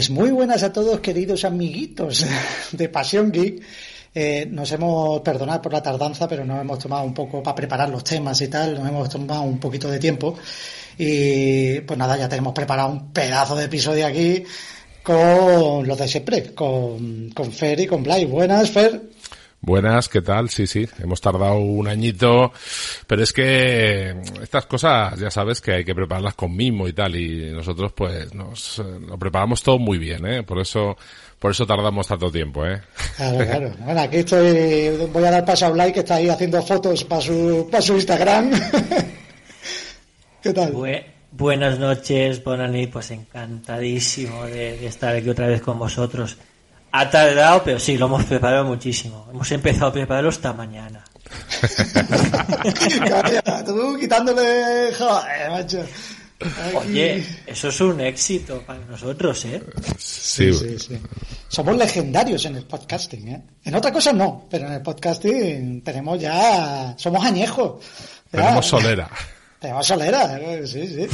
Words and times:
Pues 0.00 0.08
muy 0.08 0.30
buenas 0.30 0.62
a 0.62 0.72
todos, 0.72 1.00
queridos 1.00 1.44
amiguitos 1.44 2.24
de 2.72 2.88
Pasión 2.88 3.30
Geek. 3.30 3.62
Eh, 4.14 4.48
nos 4.50 4.72
hemos, 4.72 5.20
perdonado 5.20 5.60
por 5.60 5.74
la 5.74 5.82
tardanza, 5.82 6.26
pero 6.26 6.42
nos 6.42 6.58
hemos 6.58 6.78
tomado 6.78 7.04
un 7.04 7.12
poco 7.12 7.42
para 7.42 7.54
preparar 7.54 7.90
los 7.90 8.02
temas 8.02 8.40
y 8.40 8.48
tal, 8.48 8.76
nos 8.76 8.88
hemos 8.88 9.10
tomado 9.10 9.42
un 9.42 9.58
poquito 9.60 9.90
de 9.90 9.98
tiempo. 9.98 10.38
Y 10.96 11.80
pues 11.80 11.98
nada, 11.98 12.16
ya 12.16 12.30
tenemos 12.30 12.54
preparado 12.54 12.88
un 12.88 13.12
pedazo 13.12 13.54
de 13.56 13.66
episodio 13.66 14.06
aquí 14.06 14.42
con 15.02 15.86
los 15.86 15.98
de 15.98 16.08
siempre, 16.08 16.54
con, 16.54 17.28
con 17.34 17.52
Fer 17.52 17.80
y 17.80 17.86
con 17.86 18.02
Blay. 18.02 18.24
Buenas, 18.24 18.70
Fer. 18.70 19.02
Buenas, 19.62 20.08
¿qué 20.08 20.22
tal? 20.22 20.48
Sí, 20.48 20.66
sí, 20.66 20.88
hemos 21.02 21.20
tardado 21.20 21.58
un 21.58 21.86
añito, 21.86 22.50
pero 23.06 23.22
es 23.22 23.30
que 23.30 24.16
estas 24.42 24.64
cosas 24.64 25.18
ya 25.20 25.30
sabes 25.30 25.60
que 25.60 25.72
hay 25.72 25.84
que 25.84 25.94
prepararlas 25.94 26.32
con 26.32 26.56
mimo 26.56 26.88
y 26.88 26.94
tal, 26.94 27.14
y 27.14 27.50
nosotros 27.50 27.92
pues 27.92 28.32
nos 28.34 28.78
lo 28.78 29.18
preparamos 29.18 29.62
todo 29.62 29.78
muy 29.78 29.98
bien, 29.98 30.24
¿eh? 30.24 30.42
Por 30.44 30.60
eso, 30.60 30.96
por 31.38 31.50
eso 31.50 31.66
tardamos 31.66 32.06
tanto 32.06 32.32
tiempo, 32.32 32.64
¿eh? 32.64 32.80
Claro, 33.16 33.38
claro. 33.44 33.72
Bueno, 33.84 34.00
aquí 34.00 34.16
estoy, 34.16 34.96
voy 35.12 35.24
a 35.24 35.30
dar 35.30 35.44
paso 35.44 35.66
a 35.66 35.70
Blay 35.70 35.92
que 35.92 36.00
está 36.00 36.14
ahí 36.14 36.30
haciendo 36.30 36.62
fotos 36.62 37.04
para 37.04 37.20
su, 37.20 37.68
para 37.70 37.82
su 37.82 37.94
Instagram. 37.96 38.52
¿Qué 40.42 40.54
tal? 40.54 40.72
buenas 41.32 41.78
noches, 41.78 42.42
Bonani, 42.42 42.86
pues 42.86 43.10
encantadísimo 43.10 44.46
de, 44.46 44.78
de 44.78 44.86
estar 44.86 45.14
aquí 45.14 45.28
otra 45.28 45.48
vez 45.48 45.60
con 45.60 45.78
vosotros. 45.78 46.38
Ha 46.92 47.08
tardado, 47.08 47.62
pero 47.62 47.78
sí, 47.78 47.96
lo 47.96 48.06
hemos 48.06 48.24
preparado 48.24 48.64
muchísimo. 48.64 49.28
Hemos 49.30 49.50
empezado 49.52 49.86
a 49.86 49.92
prepararlo 49.92 50.30
esta 50.30 50.52
mañana. 50.52 51.04
tú 53.66 53.96
quitándole... 53.98 54.92
Joder, 54.98 55.50
macho. 55.50 55.86
Oye, 56.74 57.24
eso 57.46 57.68
es 57.68 57.80
un 57.80 58.00
éxito 58.00 58.62
para 58.62 58.80
nosotros, 58.86 59.44
¿eh? 59.44 59.62
Sí. 59.98 60.52
sí, 60.54 60.78
sí, 60.78 60.98
Somos 61.48 61.76
legendarios 61.76 62.44
en 62.46 62.56
el 62.56 62.64
podcasting, 62.64 63.28
¿eh? 63.28 63.42
En 63.64 63.74
otra 63.74 63.92
cosa 63.92 64.12
no, 64.12 64.46
pero 64.50 64.66
en 64.66 64.72
el 64.72 64.82
podcasting 64.82 65.82
tenemos 65.82 66.20
ya... 66.20 66.94
Somos 66.96 67.24
añejos. 67.24 67.84
Tenemos 68.30 68.66
solera. 68.66 69.08
Tenemos 69.60 69.86
solera, 69.86 70.38
¿eh? 70.38 70.66
sí, 70.66 70.88
sí. 70.88 71.06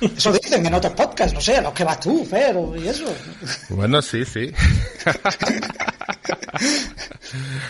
Eso 0.00 0.32
dicen 0.32 0.64
en 0.64 0.74
otros 0.74 0.92
podcasts, 0.92 1.34
no 1.34 1.40
sé, 1.40 1.56
a 1.56 1.62
los 1.62 1.72
que 1.72 1.84
vas 1.84 1.98
tú, 2.00 2.24
Fer, 2.24 2.56
y 2.76 2.88
eso. 2.88 3.04
Bueno, 3.70 4.00
sí, 4.00 4.24
sí. 4.24 4.52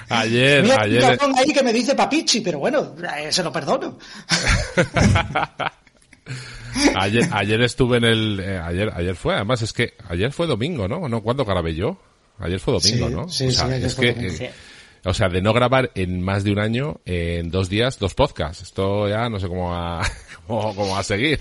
ayer, 0.08 0.62
Mira, 0.62 0.82
ayer. 0.82 1.18
ahí 1.36 1.52
que 1.52 1.62
me 1.62 1.72
dice 1.72 1.94
papichi, 1.94 2.40
pero 2.40 2.58
bueno, 2.58 2.94
eh, 3.16 3.32
se 3.32 3.42
lo 3.42 3.52
perdono. 3.52 3.98
ayer, 6.96 7.28
ayer 7.32 7.62
estuve 7.62 7.98
en 7.98 8.04
el, 8.04 8.40
eh, 8.40 8.58
ayer, 8.58 8.92
ayer 8.94 9.16
fue, 9.16 9.34
además 9.34 9.62
es 9.62 9.72
que 9.72 9.94
ayer 10.08 10.32
fue 10.32 10.46
domingo, 10.46 10.88
¿no? 10.88 11.08
¿No? 11.08 11.22
¿Cuándo 11.22 11.44
grabé 11.44 11.74
yo? 11.74 11.98
Ayer 12.38 12.60
fue 12.60 12.74
domingo, 12.74 13.08
sí, 13.08 13.14
¿no? 13.14 13.28
Sí, 13.28 13.46
o 13.48 13.52
sea, 13.52 13.66
sí, 13.66 13.72
ayer 13.72 13.86
es 13.86 13.94
fue 13.94 14.06
que, 14.06 14.12
domingo. 14.14 14.34
eh, 14.44 14.52
o 15.04 15.14
sea, 15.14 15.28
de 15.28 15.40
no 15.40 15.52
grabar 15.52 15.90
en 15.94 16.20
más 16.20 16.44
de 16.44 16.52
un 16.52 16.58
año, 16.58 17.00
en 17.04 17.50
dos 17.50 17.68
días, 17.68 17.98
dos 17.98 18.14
podcasts. 18.14 18.62
Esto 18.62 19.08
ya 19.08 19.28
no 19.28 19.38
sé 19.40 19.48
cómo 19.48 19.70
va, 19.70 20.02
cómo, 20.46 20.74
cómo 20.74 20.92
va 20.92 21.00
a 21.00 21.04
seguir. 21.04 21.40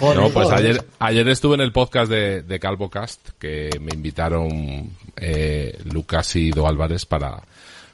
Joder, 0.00 0.18
no, 0.18 0.30
pues 0.30 0.48
joder. 0.48 0.58
ayer, 0.58 0.84
ayer 0.98 1.28
estuve 1.28 1.54
en 1.54 1.60
el 1.60 1.72
podcast 1.72 2.10
de, 2.10 2.42
de 2.42 2.58
CalvoCast, 2.58 3.30
que 3.38 3.70
me 3.80 3.94
invitaron 3.94 4.90
eh, 5.16 5.78
Lucas 5.84 6.36
y 6.36 6.50
Do 6.50 6.66
Álvarez 6.66 7.06
para, 7.06 7.42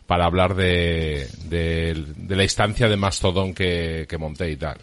para 0.06 0.26
hablar 0.26 0.54
de, 0.54 1.28
de, 1.44 2.04
de 2.16 2.36
la 2.36 2.42
instancia 2.42 2.88
de 2.88 2.96
Mastodon 2.96 3.54
que, 3.54 4.06
que 4.08 4.18
monté 4.18 4.50
y 4.50 4.56
tal. 4.56 4.78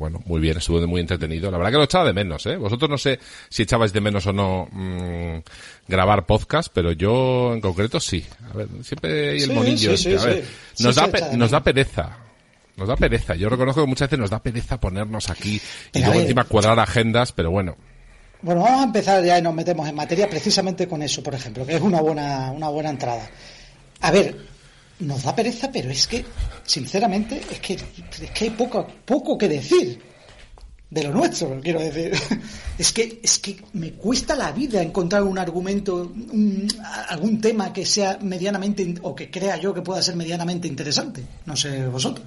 Bueno, 0.00 0.18
muy 0.24 0.40
bien, 0.40 0.56
estuvo 0.56 0.80
muy 0.86 1.02
entretenido. 1.02 1.50
La 1.50 1.58
verdad 1.58 1.72
que 1.72 1.76
lo 1.76 1.84
echaba 1.84 2.06
de 2.06 2.14
menos, 2.14 2.46
¿eh? 2.46 2.56
Vosotros 2.56 2.88
no 2.88 2.96
sé 2.96 3.20
si 3.50 3.64
echabais 3.64 3.92
de 3.92 4.00
menos 4.00 4.26
o 4.26 4.32
no 4.32 4.66
mm, 4.72 5.40
grabar 5.86 6.24
podcast, 6.24 6.72
pero 6.72 6.92
yo 6.92 7.52
en 7.52 7.60
concreto 7.60 8.00
sí. 8.00 8.24
A 8.50 8.56
ver, 8.56 8.68
siempre 8.82 9.28
hay 9.32 9.36
el 9.42 9.50
Sí, 9.50 9.52
monillo. 9.52 9.96
sí, 9.98 10.12
este. 10.14 10.18
a 10.18 10.32
ver, 10.34 10.44
sí. 10.72 10.84
nos, 10.84 10.94
da, 10.96 11.06
pe- 11.08 11.36
nos 11.36 11.50
da 11.50 11.62
pereza. 11.62 12.16
Nos 12.78 12.88
da 12.88 12.96
pereza. 12.96 13.34
Yo 13.34 13.50
reconozco 13.50 13.82
que 13.82 13.86
muchas 13.88 14.08
veces 14.08 14.18
nos 14.20 14.30
da 14.30 14.38
pereza 14.42 14.80
ponernos 14.80 15.28
aquí 15.28 15.56
y 15.56 15.60
Pero 15.92 16.06
luego 16.06 16.20
encima 16.22 16.44
cuadrar 16.44 16.78
agendas, 16.80 17.32
pero 17.32 17.50
bueno. 17.50 17.76
Bueno, 18.40 18.62
vamos 18.62 18.80
a 18.80 18.84
empezar 18.84 19.22
ya 19.22 19.38
y 19.38 19.42
nos 19.42 19.52
metemos 19.52 19.86
en 19.86 19.94
materia 19.96 20.30
precisamente 20.30 20.88
con 20.88 21.02
eso, 21.02 21.22
por 21.22 21.34
ejemplo, 21.34 21.66
que 21.66 21.74
es 21.76 21.82
una 21.82 22.00
buena, 22.00 22.50
una 22.52 22.70
buena 22.70 22.88
entrada. 22.88 23.28
A 24.00 24.10
ver, 24.10 24.34
nos 25.00 25.22
da 25.22 25.34
pereza, 25.34 25.70
pero 25.72 25.90
es 25.90 26.06
que, 26.06 26.24
sinceramente, 26.64 27.40
es 27.50 27.58
que, 27.60 27.74
es 27.74 28.30
que 28.32 28.44
hay 28.44 28.50
poco, 28.50 28.86
poco 29.04 29.36
que 29.38 29.48
decir 29.48 30.00
de 30.90 31.02
lo 31.04 31.12
nuestro, 31.12 31.60
quiero 31.62 31.80
decir. 31.80 32.12
Es 32.80 32.92
que, 32.92 33.20
es 33.22 33.38
que 33.38 33.60
me 33.74 33.92
cuesta 33.92 34.34
la 34.34 34.52
vida 34.52 34.80
encontrar 34.80 35.22
un 35.22 35.38
argumento, 35.38 35.96
un- 36.32 36.66
algún 37.10 37.38
tema 37.38 37.74
que 37.74 37.84
sea 37.84 38.18
medianamente, 38.22 38.94
o 39.02 39.14
que 39.14 39.30
crea 39.30 39.58
yo 39.58 39.74
que 39.74 39.82
pueda 39.82 40.00
ser 40.00 40.16
medianamente 40.16 40.66
interesante. 40.66 41.22
No 41.44 41.54
sé 41.56 41.86
vosotros. 41.88 42.24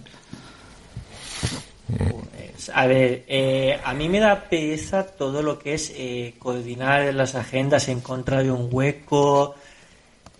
Pues, 1.87 2.69
a 2.73 2.85
ver, 2.87 3.23
eh, 3.27 3.79
a 3.83 3.93
mí 3.93 4.07
me 4.09 4.19
da 4.19 4.47
pereza 4.47 5.03
todo 5.05 5.41
lo 5.41 5.59
que 5.59 5.73
es 5.73 5.91
eh, 5.95 6.35
coordinar 6.39 7.13
las 7.15 7.35
agendas 7.35 7.89
en 7.89 7.99
contra 7.99 8.43
de 8.43 8.51
un 8.51 8.69
hueco, 8.71 9.55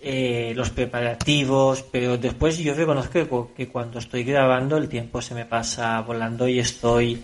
eh, 0.04 0.52
los 0.54 0.70
preparativos, 0.70 1.82
pero 1.90 2.18
después 2.18 2.58
yo 2.58 2.74
reconozco 2.74 3.12
que, 3.12 3.26
cu- 3.26 3.50
que 3.56 3.68
cuando 3.68 3.98
estoy 3.98 4.22
grabando 4.22 4.76
el 4.76 4.88
tiempo 4.88 5.22
se 5.22 5.34
me 5.34 5.46
pasa 5.46 6.00
volando 6.02 6.46
y 6.46 6.58
estoy 6.58 7.20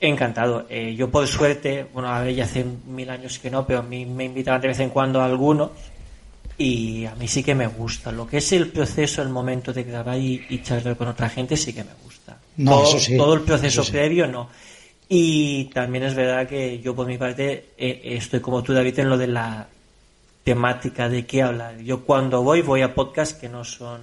encantado. 0.00 0.66
Eh, 0.68 0.94
yo 0.94 1.10
por 1.10 1.26
suerte, 1.26 1.86
bueno, 1.92 2.08
a 2.08 2.20
ver, 2.20 2.34
ya 2.34 2.44
hace 2.44 2.64
mil 2.86 3.10
años 3.10 3.38
que 3.38 3.50
no, 3.50 3.66
pero 3.66 3.80
a 3.80 3.82
mí 3.82 4.06
me 4.06 4.24
invitaban 4.24 4.60
de 4.60 4.68
vez 4.68 4.80
en 4.80 4.90
cuando 4.90 5.20
a 5.20 5.24
algunos 5.24 5.70
y 6.58 7.04
a 7.06 7.14
mí 7.14 7.26
sí 7.28 7.42
que 7.42 7.54
me 7.54 7.66
gusta. 7.66 8.12
Lo 8.12 8.26
que 8.26 8.38
es 8.38 8.52
el 8.52 8.68
proceso, 8.68 9.22
el 9.22 9.28
momento 9.28 9.72
de 9.72 9.84
grabar 9.84 10.18
y, 10.18 10.44
y 10.48 10.62
charlar 10.62 10.96
con 10.96 11.08
otra 11.08 11.28
gente 11.28 11.56
sí 11.56 11.72
que 11.72 11.84
me 11.84 11.94
gusta. 12.04 12.36
No, 12.58 12.72
todo, 12.72 12.82
eso 12.82 13.00
sí, 13.00 13.16
todo 13.16 13.34
el 13.34 13.40
proceso 13.42 13.82
sí. 13.84 13.92
previo 13.92 14.26
no. 14.26 14.48
Y 15.08 15.64
también 15.66 16.04
es 16.04 16.14
verdad 16.14 16.46
que 16.46 16.80
yo 16.80 16.94
por 16.94 17.06
mi 17.06 17.16
parte 17.16 17.70
eh, 17.78 18.00
estoy 18.04 18.40
como 18.40 18.62
tú 18.62 18.72
David 18.74 18.98
en 18.98 19.08
lo 19.08 19.16
de 19.16 19.28
la 19.28 19.66
temática 20.48 21.10
de 21.10 21.26
qué 21.26 21.42
hablar. 21.42 21.76
Yo 21.80 22.04
cuando 22.04 22.42
voy 22.42 22.62
voy 22.62 22.80
a 22.80 22.94
podcasts 22.94 23.34
que 23.38 23.50
no 23.50 23.64
son 23.64 24.00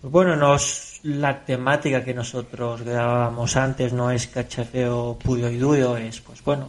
pues 0.00 0.12
bueno, 0.12 0.34
no 0.34 0.56
es 0.56 0.98
la 1.04 1.44
temática 1.44 2.04
que 2.04 2.12
nosotros 2.12 2.82
grabábamos 2.82 3.56
antes, 3.56 3.92
no 3.92 4.10
es 4.10 4.26
cachafeo 4.26 5.16
puro 5.22 5.48
y 5.48 5.56
duro, 5.56 5.96
es 5.96 6.20
pues 6.20 6.42
bueno, 6.42 6.68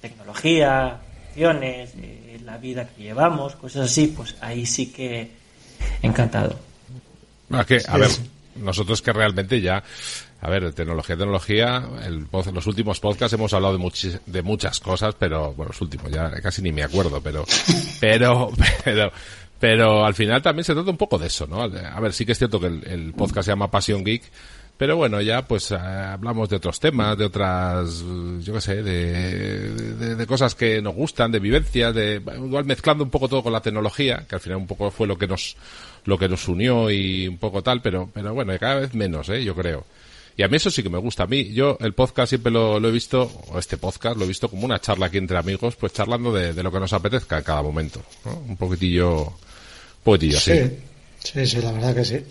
tecnología, 0.00 0.98
acciones, 1.28 1.90
eh, 1.96 2.40
la 2.44 2.58
vida 2.58 2.88
que 2.88 3.04
llevamos, 3.04 3.54
cosas 3.54 3.90
así, 3.90 4.08
pues 4.08 4.34
ahí 4.40 4.66
sí 4.66 4.92
que 4.92 5.30
encantado. 6.02 6.58
No, 7.48 7.60
es 7.60 7.66
que, 7.66 7.82
a 7.86 7.98
ver, 7.98 8.10
nosotros 8.56 9.00
que 9.00 9.12
realmente 9.12 9.60
ya, 9.60 9.82
a 10.44 10.50
ver, 10.50 10.72
tecnología, 10.74 11.16
tecnología, 11.16 11.84
el, 12.04 12.26
los 12.52 12.66
últimos 12.66 12.98
podcasts 13.00 13.32
hemos 13.32 13.52
hablado 13.54 13.78
de, 13.78 13.82
muchis- 13.82 14.20
de 14.26 14.42
muchas 14.42 14.80
cosas, 14.80 15.14
pero, 15.18 15.54
bueno, 15.54 15.68
los 15.70 15.80
últimos 15.80 16.10
ya 16.10 16.30
casi 16.42 16.60
ni 16.62 16.72
me 16.72 16.82
acuerdo, 16.82 17.20
pero, 17.22 17.44
pero, 18.00 18.50
pero, 18.84 19.12
pero 19.60 20.04
al 20.04 20.14
final 20.14 20.42
también 20.42 20.64
se 20.64 20.74
trata 20.74 20.90
un 20.90 20.96
poco 20.96 21.16
de 21.18 21.28
eso, 21.28 21.46
¿no? 21.46 21.62
A 21.62 22.00
ver, 22.00 22.12
sí 22.12 22.26
que 22.26 22.32
es 22.32 22.38
cierto 22.38 22.58
que 22.60 22.66
el, 22.66 22.84
el 22.86 23.12
podcast 23.14 23.46
se 23.46 23.52
llama 23.52 23.70
Passion 23.70 24.02
Geek, 24.04 24.22
pero 24.76 24.96
bueno, 24.96 25.20
ya 25.20 25.42
pues 25.46 25.70
eh, 25.70 25.76
hablamos 25.76 26.48
de 26.48 26.56
otros 26.56 26.80
temas, 26.80 27.16
de 27.16 27.26
otras, 27.26 28.02
yo 28.40 28.52
qué 28.54 28.60
sé, 28.60 28.82
de, 28.82 29.70
de, 29.94 30.14
de 30.16 30.26
cosas 30.26 30.56
que 30.56 30.82
nos 30.82 30.94
gustan, 30.96 31.30
de 31.30 31.38
vivencias, 31.38 31.94
de, 31.94 32.20
igual 32.36 32.64
mezclando 32.64 33.04
un 33.04 33.10
poco 33.10 33.28
todo 33.28 33.44
con 33.44 33.52
la 33.52 33.60
tecnología, 33.60 34.24
que 34.28 34.34
al 34.34 34.40
final 34.40 34.58
un 34.58 34.66
poco 34.66 34.90
fue 34.90 35.06
lo 35.06 35.16
que 35.16 35.28
nos, 35.28 35.56
lo 36.04 36.18
que 36.18 36.28
nos 36.28 36.48
unió 36.48 36.90
y 36.90 37.28
un 37.28 37.38
poco 37.38 37.62
tal, 37.62 37.80
pero, 37.80 38.10
pero 38.12 38.34
bueno, 38.34 38.52
cada 38.58 38.76
vez 38.80 38.92
menos, 38.94 39.28
eh, 39.28 39.44
yo 39.44 39.54
creo. 39.54 39.84
Y 40.36 40.42
a 40.42 40.48
mí 40.48 40.56
eso 40.56 40.70
sí 40.70 40.82
que 40.82 40.88
me 40.88 40.98
gusta. 40.98 41.24
A 41.24 41.26
mí, 41.26 41.52
yo 41.52 41.76
el 41.80 41.92
podcast 41.92 42.30
siempre 42.30 42.50
lo, 42.50 42.76
he 42.76 42.90
visto, 42.90 43.30
o 43.50 43.58
este 43.58 43.76
podcast 43.76 44.16
lo 44.16 44.24
he 44.24 44.28
visto 44.28 44.48
como 44.48 44.64
una 44.64 44.80
charla 44.80 45.06
aquí 45.06 45.18
entre 45.18 45.36
amigos, 45.36 45.76
pues 45.76 45.92
charlando 45.92 46.32
de, 46.32 46.62
lo 46.62 46.72
que 46.72 46.80
nos 46.80 46.92
apetezca 46.92 47.38
en 47.38 47.44
cada 47.44 47.62
momento. 47.62 48.02
Un 48.24 48.56
poquitillo, 48.56 49.20
un 49.22 50.02
poquitillo 50.02 50.38
sí. 50.38 50.60
Sí, 51.18 51.46
sí, 51.46 51.60
la 51.60 51.72
verdad 51.72 51.94
que 51.94 52.04
sí. 52.04 52.24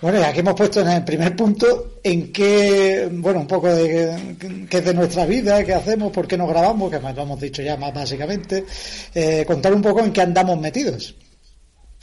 Bueno, 0.00 0.18
y 0.18 0.22
aquí 0.22 0.40
hemos 0.40 0.54
puesto 0.54 0.80
en 0.80 0.88
el 0.88 1.04
primer 1.04 1.36
punto 1.36 1.98
en 2.02 2.32
qué, 2.32 3.06
bueno, 3.12 3.40
un 3.40 3.46
poco 3.46 3.68
de 3.68 4.36
qué 4.68 4.78
es 4.78 4.84
de 4.84 4.94
nuestra 4.94 5.26
vida, 5.26 5.62
qué 5.62 5.74
hacemos, 5.74 6.10
por 6.10 6.26
qué 6.26 6.38
nos 6.38 6.48
grabamos, 6.48 6.90
que 6.90 6.98
lo 6.98 7.22
hemos 7.22 7.38
dicho 7.38 7.60
ya 7.60 7.76
más 7.76 7.92
básicamente, 7.92 8.64
eh, 9.14 9.44
contar 9.46 9.74
un 9.74 9.82
poco 9.82 10.02
en 10.02 10.10
qué 10.10 10.22
andamos 10.22 10.58
metidos. 10.58 11.14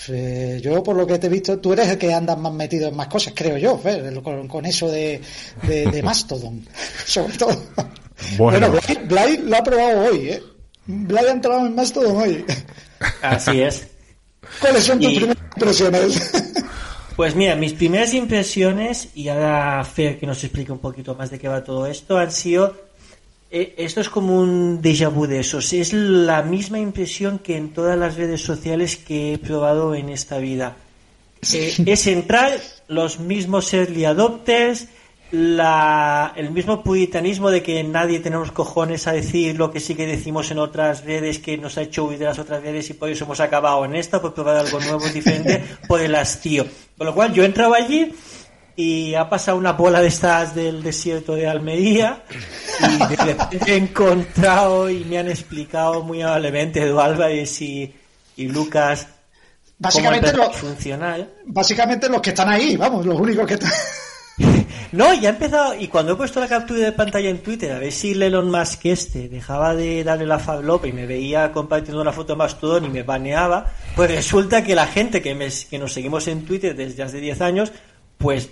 Eh, 0.09 0.59
yo, 0.63 0.83
por 0.83 0.95
lo 0.95 1.07
que 1.07 1.17
te 1.17 1.27
he 1.27 1.29
visto, 1.29 1.59
tú 1.59 1.73
eres 1.73 1.87
el 1.89 1.97
que 1.97 2.13
andas 2.13 2.37
más 2.37 2.53
metido 2.53 2.87
en 2.87 2.95
más 2.95 3.07
cosas, 3.07 3.33
creo 3.35 3.57
yo, 3.57 3.81
con, 4.47 4.65
eso 4.65 4.89
de, 4.89 5.21
de, 5.63 6.01
Mastodon, 6.03 6.65
sobre 7.05 7.37
todo. 7.37 7.63
Bueno, 8.37 8.69
bueno 8.69 9.41
lo 9.43 9.57
ha 9.57 9.63
probado 9.63 10.11
hoy, 10.11 10.29
¿eh? 10.29 10.43
Blay 10.85 11.25
ha 11.25 11.31
entrado 11.31 11.65
en 11.65 11.75
Mastodon 11.75 12.15
hoy. 12.15 12.45
Así 13.21 13.61
es. 13.61 13.87
¿Cuáles 14.61 14.83
son 14.85 14.99
tus 14.99 15.13
primeras 15.13 15.37
impresiones? 15.55 16.31
Pues 17.17 17.35
mira, 17.35 17.55
mis 17.55 17.73
primeras 17.73 18.13
impresiones, 18.13 19.09
y 19.15 19.27
ahora 19.27 19.83
Fer 19.83 20.19
que 20.19 20.27
nos 20.27 20.43
explique 20.43 20.71
un 20.71 20.77
poquito 20.77 21.15
más 21.15 21.31
de 21.31 21.39
qué 21.39 21.47
va 21.47 21.63
todo 21.63 21.87
esto, 21.87 22.17
han 22.17 22.31
sido 22.31 22.86
esto 23.49 24.01
es 24.01 24.09
como 24.09 24.39
un 24.39 24.81
déjà 24.81 25.09
vu 25.09 25.25
de 25.27 25.39
esos. 25.39 25.71
Es 25.73 25.93
la 25.93 26.41
misma 26.43 26.79
impresión 26.79 27.39
que 27.39 27.55
en 27.55 27.69
todas 27.69 27.97
las 27.97 28.15
redes 28.15 28.41
sociales 28.41 28.97
que 28.97 29.33
he 29.33 29.37
probado 29.37 29.95
en 29.95 30.09
esta 30.09 30.37
vida. 30.37 30.75
Eh, 31.53 31.75
es 31.85 32.07
entrar 32.07 32.59
los 32.87 33.19
mismos 33.19 33.73
early 33.73 34.05
adopters, 34.05 34.87
la, 35.31 36.33
el 36.35 36.51
mismo 36.51 36.83
puritanismo 36.83 37.51
de 37.51 37.61
que 37.61 37.83
nadie 37.83 38.19
tenemos 38.19 38.51
cojones 38.51 39.07
a 39.07 39.11
decir 39.11 39.57
lo 39.57 39.71
que 39.71 39.79
sí 39.79 39.93
que 39.93 40.07
decimos 40.07 40.51
en 40.51 40.59
otras 40.59 41.03
redes 41.03 41.39
que 41.39 41.57
nos 41.57 41.77
ha 41.77 41.81
hecho 41.81 42.05
huir 42.05 42.17
de 42.17 42.25
las 42.25 42.39
otras 42.39 42.63
redes 42.63 42.89
y 42.89 42.93
por 42.93 43.09
eso 43.09 43.25
hemos 43.25 43.39
acabado 43.39 43.83
en 43.85 43.95
esta, 43.95 44.21
por 44.21 44.33
probar 44.33 44.57
algo 44.57 44.79
nuevo, 44.79 45.07
diferente, 45.09 45.63
por 45.87 46.01
el 46.01 46.15
hastío. 46.15 46.65
Con 46.97 47.07
lo 47.07 47.13
cual 47.13 47.33
yo 47.33 47.43
entraba 47.43 47.77
allí 47.77 48.13
y 48.79 49.15
ha 49.15 49.27
pasado 49.27 49.57
una 49.57 49.73
bola 49.73 49.99
de 49.99 50.07
estas 50.07 50.53
del 50.53 50.83
desierto 50.83 51.33
de 51.33 51.47
Almería 51.47 52.23
y 52.79 53.69
he 53.71 53.75
encontrado 53.75 54.87
y 54.87 55.03
me 55.03 55.17
han 55.17 55.27
explicado 55.29 56.03
muy 56.03 56.21
amablemente 56.21 56.83
Edu 56.83 56.99
Álvarez 56.99 57.59
y, 57.61 57.93
Lucas 58.37 59.07
básicamente 59.79 60.31
cómo 60.31 60.51
funcionar. 60.51 61.27
Básicamente 61.47 62.07
los 62.07 62.21
que 62.21 62.29
están 62.29 62.49
ahí, 62.49 62.77
vamos, 62.77 63.03
los 63.05 63.19
únicos 63.19 63.47
que 63.47 63.55
están... 63.55 63.71
No, 64.91 65.13
ya 65.13 65.29
he 65.29 65.33
empezado, 65.33 65.75
y 65.75 65.89
cuando 65.89 66.13
he 66.13 66.15
puesto 66.15 66.39
la 66.39 66.47
captura 66.47 66.79
de 66.79 66.91
pantalla 66.93 67.29
en 67.29 67.39
Twitter, 67.39 67.73
a 67.73 67.79
ver 67.79 67.91
si 67.91 68.11
Elon 68.11 68.49
Musk 68.49 68.85
este 68.85 69.27
dejaba 69.27 69.75
de 69.75 70.03
darle 70.03 70.25
la 70.25 70.39
fablopa 70.39 70.87
y 70.87 70.93
me 70.93 71.05
veía 71.05 71.51
compartiendo 71.51 72.01
una 72.01 72.13
foto 72.13 72.37
más 72.37 72.57
todo 72.57 72.77
y 72.77 72.89
me 72.89 73.03
baneaba, 73.03 73.73
pues 73.95 74.09
resulta 74.09 74.63
que 74.63 74.75
la 74.75 74.87
gente 74.87 75.21
que, 75.21 75.35
me, 75.35 75.49
que 75.49 75.77
nos 75.77 75.91
seguimos 75.91 76.27
en 76.29 76.45
Twitter 76.45 76.73
desde 76.73 77.03
hace 77.03 77.19
10 77.19 77.41
años, 77.41 77.73
pues 78.17 78.49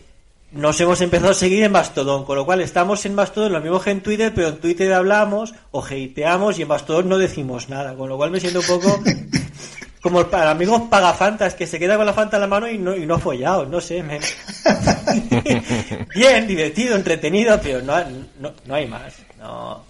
nos 0.56 0.80
hemos 0.80 1.02
empezado 1.02 1.32
a 1.32 1.36
seguir 1.36 1.64
en 1.64 1.72
Mastodon, 1.74 2.24
con 2.24 2.38
lo 2.38 2.46
cual 2.46 2.62
estamos 2.62 3.06
en 3.06 3.14
Mastodon 3.14 3.52
lo 3.52 3.60
mismo 3.60 3.82
que 3.82 3.92
en 3.92 4.02
Twitter, 4.02 4.32
pero 4.34 4.48
en 4.48 4.58
Twitter 4.58 4.94
hablamos 4.94 5.54
o 5.72 5.84
hateamos 5.84 6.58
y 6.58 6.62
en 6.62 6.70
Mastodon 6.70 7.10
no 7.10 7.18
decimos 7.18 7.68
nada, 7.68 7.94
con 7.96 8.08
lo 8.08 8.16
cual 8.16 8.32
me 8.32 8.40
siento 8.40 8.62
un 8.62 8.66
poco 8.66 9.04
como 10.02 10.26
para 10.28 10.52
amigos 10.52 10.84
pagafantas 10.90 11.56
que 11.56 11.68
se 11.68 11.78
queda 11.78 11.98
con 11.98 12.06
la 12.06 12.14
fanta 12.14 12.38
en 12.38 12.42
la 12.42 12.48
mano 12.48 12.70
y 12.70 12.78
no, 12.78 12.96
y 12.96 13.06
no 13.06 13.20
follado, 13.20 13.66
no 13.66 13.82
sé. 13.82 14.02
Bien, 16.16 16.48
divertido, 16.48 16.96
entretenido, 16.96 17.60
pero 17.62 17.82
no, 17.82 17.94
no, 18.40 18.54
hay 18.74 18.88
más. 18.88 19.14
No, 19.38 19.84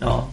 no. 0.00 0.28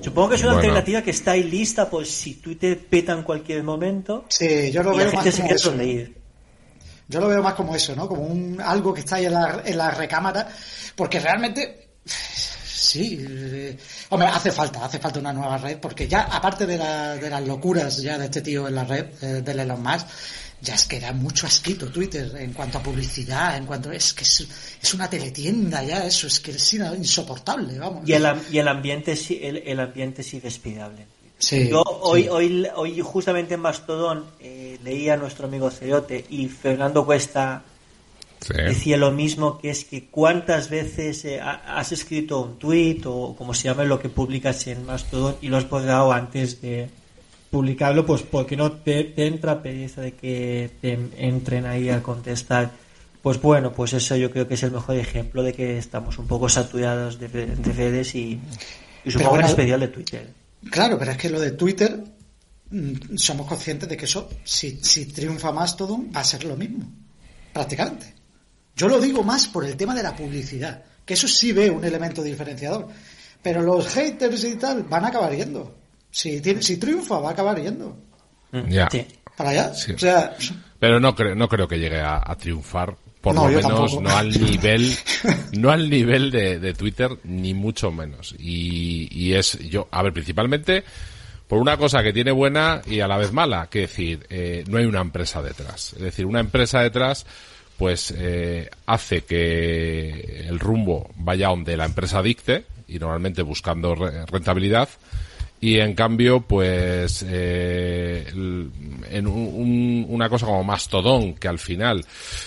Supongo 0.00 0.30
que 0.30 0.36
es 0.36 0.42
una 0.44 0.52
alternativa 0.52 1.02
que 1.02 1.10
está 1.10 1.32
ahí 1.32 1.42
lista 1.42 1.90
por 1.90 2.06
si 2.06 2.36
Twitter 2.36 2.80
peta 2.88 3.12
en 3.12 3.22
cualquier 3.22 3.62
momento. 3.62 4.24
Sí, 4.28 4.72
yo 4.72 4.82
lo 4.82 4.96
veo 4.96 5.12
más 5.12 5.36
como 5.36 5.50
eso. 5.50 5.74
Yo 7.08 7.20
lo 7.20 7.28
veo 7.28 7.42
más 7.42 7.54
como 7.54 7.74
eso, 7.74 7.94
¿no? 7.94 8.08
Como 8.08 8.22
un 8.22 8.60
algo 8.60 8.94
que 8.94 9.00
está 9.00 9.16
ahí 9.16 9.26
en 9.26 9.34
la, 9.34 9.62
en 9.64 9.76
la 9.76 9.90
recámara, 9.90 10.48
porque 10.96 11.20
realmente 11.20 11.98
sí, 12.04 13.24
eh, 13.28 13.76
hombre, 14.10 14.28
hace 14.28 14.50
falta, 14.50 14.84
hace 14.84 14.98
falta 14.98 15.18
una 15.20 15.32
nueva 15.32 15.58
red, 15.58 15.78
porque 15.78 16.06
ya, 16.08 16.22
aparte 16.22 16.66
de, 16.66 16.78
de 16.78 17.30
las 17.30 17.46
locuras 17.46 18.00
ya 18.00 18.18
de 18.18 18.26
este 18.26 18.40
tío 18.40 18.68
en 18.68 18.74
la 18.74 18.84
red, 18.84 19.06
eh, 19.22 19.42
de 19.42 19.52
Elon 19.52 19.82
Musk, 19.82 20.06
ya 20.60 20.74
es 20.74 20.84
que 20.86 20.98
da 20.98 21.12
mucho 21.12 21.46
asquito 21.46 21.90
Twitter 21.90 22.32
en 22.36 22.52
cuanto 22.52 22.78
a 22.78 22.82
publicidad, 22.82 23.56
en 23.56 23.66
cuanto 23.66 23.92
es 23.92 24.14
que 24.14 24.24
es, 24.24 24.94
una 24.94 25.10
teletienda 25.10 25.82
ya, 25.82 26.06
eso 26.06 26.26
es 26.26 26.40
que 26.40 26.52
es 26.52 26.72
insoportable, 26.72 27.78
vamos. 27.78 28.08
Y 28.08 28.12
el, 28.12 28.26
y 28.50 28.58
el 28.58 28.68
ambiente 28.68 29.12
el, 29.12 29.58
el 29.58 29.80
ambiente 29.80 30.22
sí 30.22 30.40
despidable. 30.40 31.06
Sí, 31.44 31.68
Yo 31.68 31.82
hoy, 31.82 32.26
hoy, 32.28 32.66
hoy 32.74 33.00
justamente 33.00 33.54
en 33.54 33.60
Mastodon 33.60 34.24
eh, 34.40 34.78
leía 34.82 35.14
a 35.14 35.16
nuestro 35.18 35.46
amigo 35.46 35.70
Cerote 35.70 36.24
y 36.30 36.48
Fernando 36.48 37.04
Cuesta 37.04 37.62
decía 38.48 38.96
lo 38.96 39.10
mismo, 39.10 39.58
que 39.58 39.70
es 39.70 39.84
que 39.84 40.06
cuántas 40.06 40.68
veces 40.70 41.24
eh, 41.24 41.40
has 41.40 41.92
escrito 41.92 42.40
un 42.40 42.58
tweet 42.58 43.00
o 43.04 43.34
como 43.36 43.54
se 43.54 43.64
llama 43.64 43.84
lo 43.84 43.98
que 43.98 44.08
publicas 44.08 44.66
en 44.66 44.84
Mastodon 44.86 45.36
y 45.40 45.48
lo 45.48 45.56
has 45.56 45.68
borrado 45.68 46.12
antes 46.12 46.60
de 46.60 46.88
publicarlo, 47.50 48.04
pues 48.04 48.22
porque 48.22 48.56
no 48.56 48.72
te, 48.72 49.12
entra 49.26 49.62
pereza 49.62 50.00
de 50.00 50.12
que 50.12 50.70
te 50.80 50.98
entren 51.16 51.66
ahí 51.66 51.88
a 51.88 52.02
contestar. 52.02 52.70
Pues 53.22 53.40
bueno, 53.40 53.72
pues 53.72 53.92
eso 53.92 54.16
yo 54.16 54.30
creo 54.30 54.46
que 54.48 54.54
es 54.54 54.62
el 54.62 54.72
mejor 54.72 54.96
ejemplo 54.96 55.42
de 55.42 55.52
que 55.52 55.78
estamos 55.78 56.18
un 56.18 56.26
poco 56.26 56.48
saturados 56.48 57.18
de, 57.18 57.28
redes 57.28 58.14
y, 58.14 58.40
supongo 59.06 59.38
en 59.38 59.44
especial 59.44 59.80
de 59.80 59.88
Twitter. 59.88 60.43
Claro, 60.70 60.98
pero 60.98 61.12
es 61.12 61.18
que 61.18 61.30
lo 61.30 61.40
de 61.40 61.52
Twitter 61.52 62.02
mm, 62.70 63.16
somos 63.16 63.46
conscientes 63.46 63.88
de 63.88 63.96
que 63.96 64.04
eso, 64.04 64.28
si, 64.44 64.78
si 64.82 65.06
triunfa 65.06 65.52
Mastodon, 65.52 66.10
va 66.14 66.20
a 66.20 66.24
ser 66.24 66.44
lo 66.44 66.56
mismo, 66.56 66.90
prácticamente. 67.52 68.14
Yo 68.76 68.88
lo 68.88 69.00
digo 69.00 69.22
más 69.22 69.46
por 69.46 69.64
el 69.64 69.76
tema 69.76 69.94
de 69.94 70.02
la 70.02 70.16
publicidad, 70.16 70.82
que 71.04 71.14
eso 71.14 71.28
sí 71.28 71.52
ve 71.52 71.70
un 71.70 71.84
elemento 71.84 72.22
diferenciador. 72.22 72.88
Pero 73.42 73.62
los 73.62 73.88
haters 73.88 74.44
y 74.44 74.56
tal 74.56 74.84
van 74.84 75.04
a 75.04 75.08
acabar 75.08 75.34
yendo. 75.34 75.76
Si, 76.10 76.40
si 76.62 76.76
triunfa, 76.78 77.18
va 77.18 77.30
a 77.30 77.32
acabar 77.32 77.60
yendo. 77.60 77.96
Ya. 78.68 78.88
Para 79.36 79.50
allá. 79.50 79.72
Pero 80.78 81.00
no 81.00 81.14
creo, 81.14 81.34
no 81.34 81.48
creo 81.48 81.68
que 81.68 81.78
llegue 81.78 82.00
a, 82.00 82.34
triunfar 82.38 82.96
por 83.24 83.34
lo 83.34 83.46
menos 83.46 84.00
no 84.00 84.16
al 84.16 84.30
nivel 84.30 84.94
no 85.52 85.70
al 85.70 85.88
nivel 85.88 86.30
de, 86.30 86.74
Twitter 86.74 87.10
ni 87.24 87.54
mucho 87.54 87.90
menos. 87.90 88.34
Y, 88.38 89.08
y, 89.10 89.32
es 89.32 89.58
yo 89.70 89.88
a 89.90 90.02
ver 90.02 90.12
principalmente 90.12 90.84
por 91.48 91.58
una 91.58 91.78
cosa 91.78 92.02
que 92.02 92.12
tiene 92.12 92.32
buena 92.32 92.82
y 92.86 93.00
a 93.00 93.08
la 93.08 93.16
vez 93.16 93.32
mala 93.32 93.68
que 93.70 93.80
decir 93.80 94.26
eh, 94.28 94.64
no 94.68 94.76
hay 94.76 94.84
una 94.84 95.00
empresa 95.00 95.40
detrás. 95.40 95.94
Es 95.94 96.02
decir 96.02 96.26
una 96.26 96.40
empresa 96.40 96.80
detrás 96.80 97.24
pues 97.78 98.12
eh, 98.16 98.68
hace 98.86 99.22
que 99.22 100.44
el 100.46 100.60
rumbo 100.60 101.10
vaya 101.16 101.48
donde 101.48 101.78
la 101.78 101.86
empresa 101.86 102.22
dicte 102.22 102.66
y 102.86 102.98
normalmente 102.98 103.40
buscando 103.40 103.94
rentabilidad 103.94 104.90
y 105.64 105.80
en 105.80 105.94
cambio 105.94 106.42
pues 106.42 107.24
eh, 107.26 108.26
en 108.28 109.26
una 109.26 110.28
cosa 110.28 110.44
como 110.44 110.62
Mastodon 110.62 111.36
que 111.36 111.48
al 111.48 111.58
final 111.58 112.04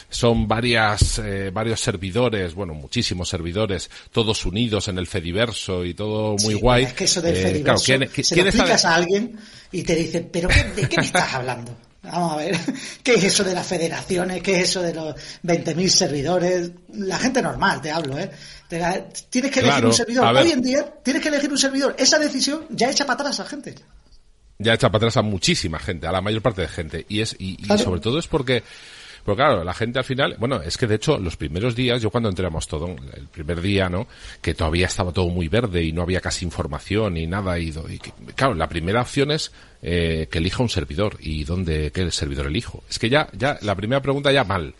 son 0.07 0.47
varias 0.47 1.17
eh, 1.17 1.49
varios 1.51 1.79
servidores 1.79 2.53
bueno 2.53 2.75
muchísimos 2.75 3.27
servidores 3.27 3.89
todos 4.11 4.45
unidos 4.45 4.87
en 4.87 4.99
el 4.99 5.07
Fediverso 5.07 5.83
y 5.83 5.95
todo 5.95 6.35
muy 6.43 6.53
guay 6.53 6.83
es 6.83 6.93
que 6.93 7.05
eso 7.05 7.19
del 7.19 7.35
Fediverso 7.35 7.85
se 7.85 8.35
lo 8.35 8.43
explicas 8.43 8.85
a 8.85 8.93
alguien 8.93 9.35
y 9.71 9.81
te 9.81 9.95
dice 9.95 10.21
pero 10.31 10.47
¿de 10.49 10.87
qué 10.87 10.97
me 10.97 11.03
estás 11.07 11.33
hablando? 11.33 11.75
Vamos 12.03 12.33
a 12.33 12.35
ver, 12.37 12.57
¿qué 13.03 13.15
es 13.15 13.23
eso 13.23 13.43
de 13.43 13.53
las 13.53 13.67
federaciones? 13.67 14.41
¿Qué 14.41 14.61
es 14.61 14.69
eso 14.69 14.81
de 14.81 14.93
los 14.93 15.15
20.000 15.43 15.87
servidores? 15.89 16.71
La 16.93 17.17
gente 17.17 17.41
normal, 17.41 17.81
te 17.81 17.91
hablo, 17.91 18.17
¿eh? 18.17 18.29
Tienes 18.67 19.51
que 19.51 19.59
elegir 19.59 19.85
un 19.85 19.93
servidor. 19.93 20.35
Hoy 20.35 20.51
en 20.51 20.61
día 20.61 20.85
tienes 21.03 21.21
que 21.21 21.29
elegir 21.29 21.49
un 21.49 21.57
servidor. 21.57 21.95
Esa 21.97 22.19
decisión 22.19 22.65
ya 22.69 22.89
echa 22.89 23.05
para 23.05 23.21
atrás 23.21 23.39
a 23.39 23.45
gente. 23.45 23.75
Ya 24.59 24.73
echa 24.73 24.89
para 24.89 24.97
atrás 24.97 25.17
a 25.17 25.21
muchísima 25.21 25.79
gente, 25.79 26.07
a 26.07 26.11
la 26.11 26.21
mayor 26.21 26.41
parte 26.41 26.61
de 26.61 26.67
gente. 26.67 27.05
Y 27.07 27.21
es 27.21 27.35
y, 27.39 27.57
sobre 27.77 28.01
todo 28.01 28.19
es 28.19 28.27
porque 28.27 28.63
pero 29.27 29.35
claro, 29.35 29.63
la 29.65 29.73
gente 29.73 29.99
al 29.99 30.05
final, 30.05 30.37
bueno, 30.39 30.61
es 30.61 30.77
que 30.77 30.87
de 30.87 30.95
hecho 30.95 31.17
los 31.17 31.35
primeros 31.35 31.75
días, 31.75 32.01
yo 32.01 32.09
cuando 32.09 32.29
entramos 32.29 32.65
todo, 32.65 32.95
el 33.13 33.27
primer 33.27 33.59
día, 33.59 33.89
¿no? 33.89 34.07
Que 34.41 34.53
todavía 34.53 34.85
estaba 34.85 35.11
todo 35.11 35.27
muy 35.27 35.49
verde 35.49 35.83
y 35.83 35.91
no 35.91 36.03
había 36.03 36.21
casi 36.21 36.45
información 36.45 37.15
ni 37.15 37.27
nada. 37.27 37.59
Y, 37.59 37.67
y 37.89 37.99
claro, 38.35 38.53
la 38.53 38.69
primera 38.69 39.01
opción 39.01 39.31
es 39.31 39.51
eh, 39.81 40.29
que 40.31 40.37
elija 40.37 40.63
un 40.63 40.69
servidor. 40.69 41.17
¿Y 41.19 41.43
dónde, 41.43 41.91
qué 41.91 42.09
servidor 42.09 42.47
elijo? 42.47 42.85
Es 42.89 42.99
que 42.99 43.09
ya, 43.09 43.27
ya, 43.33 43.59
la 43.63 43.75
primera 43.75 44.01
pregunta 44.01 44.31
ya 44.31 44.45
mal. 44.45 44.73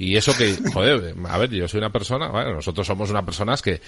Y 0.00 0.16
eso 0.16 0.34
que, 0.34 0.56
joder, 0.72 1.14
a 1.28 1.36
ver, 1.36 1.50
yo 1.50 1.68
soy 1.68 1.76
una 1.76 1.92
persona, 1.92 2.28
bueno, 2.28 2.54
nosotros 2.54 2.86
somos 2.86 3.10
unas 3.10 3.22
personas 3.22 3.60
que, 3.60 3.82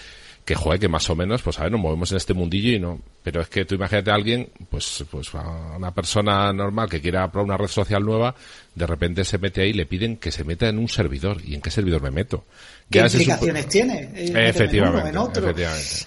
que 0.44 0.54
joder, 0.54 0.78
que 0.78 0.86
más 0.86 1.08
o 1.08 1.16
menos, 1.16 1.40
pues 1.40 1.58
a 1.58 1.62
ver, 1.62 1.72
nos 1.72 1.80
movemos 1.80 2.10
en 2.10 2.18
este 2.18 2.34
mundillo 2.34 2.70
y 2.70 2.78
no, 2.78 3.00
pero 3.22 3.40
es 3.40 3.48
que 3.48 3.64
tú 3.64 3.76
imagínate 3.76 4.10
a 4.10 4.14
alguien, 4.14 4.50
pues, 4.68 5.06
pues 5.10 5.34
a 5.34 5.74
una 5.74 5.90
persona 5.94 6.52
normal 6.52 6.90
que 6.90 7.00
quiera 7.00 7.32
probar 7.32 7.46
una 7.46 7.56
red 7.56 7.68
social 7.68 8.04
nueva, 8.04 8.34
de 8.74 8.86
repente 8.86 9.24
se 9.24 9.38
mete 9.38 9.62
ahí 9.62 9.70
y 9.70 9.72
le 9.72 9.86
piden 9.86 10.18
que 10.18 10.30
se 10.30 10.44
meta 10.44 10.68
en 10.68 10.78
un 10.78 10.86
servidor. 10.86 11.38
¿Y 11.42 11.54
en 11.54 11.62
qué 11.62 11.70
servidor 11.70 12.02
me 12.02 12.10
meto? 12.10 12.44
¿Qué 12.90 12.98
implicaciones 12.98 13.68
tiene? 13.68 14.10
Efectivamente, 14.14 15.18
efectivamente. 15.38 16.06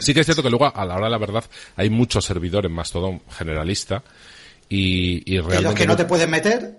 Sí 0.00 0.12
que 0.12 0.20
es 0.20 0.26
cierto 0.26 0.42
que 0.42 0.50
luego, 0.50 0.76
a 0.76 0.84
la 0.84 0.96
hora 0.96 1.04
de 1.04 1.10
la 1.12 1.18
verdad, 1.18 1.44
hay 1.76 1.88
muchos 1.88 2.24
servidores 2.24 2.68
Mastodon 2.68 3.22
generalista 3.30 4.02
y, 4.68 5.22
y 5.32 5.38
realmente... 5.38 5.62
los 5.62 5.74
que 5.74 5.86
no 5.86 5.96
te 5.96 6.04
pueden 6.04 6.30
meter, 6.30 6.78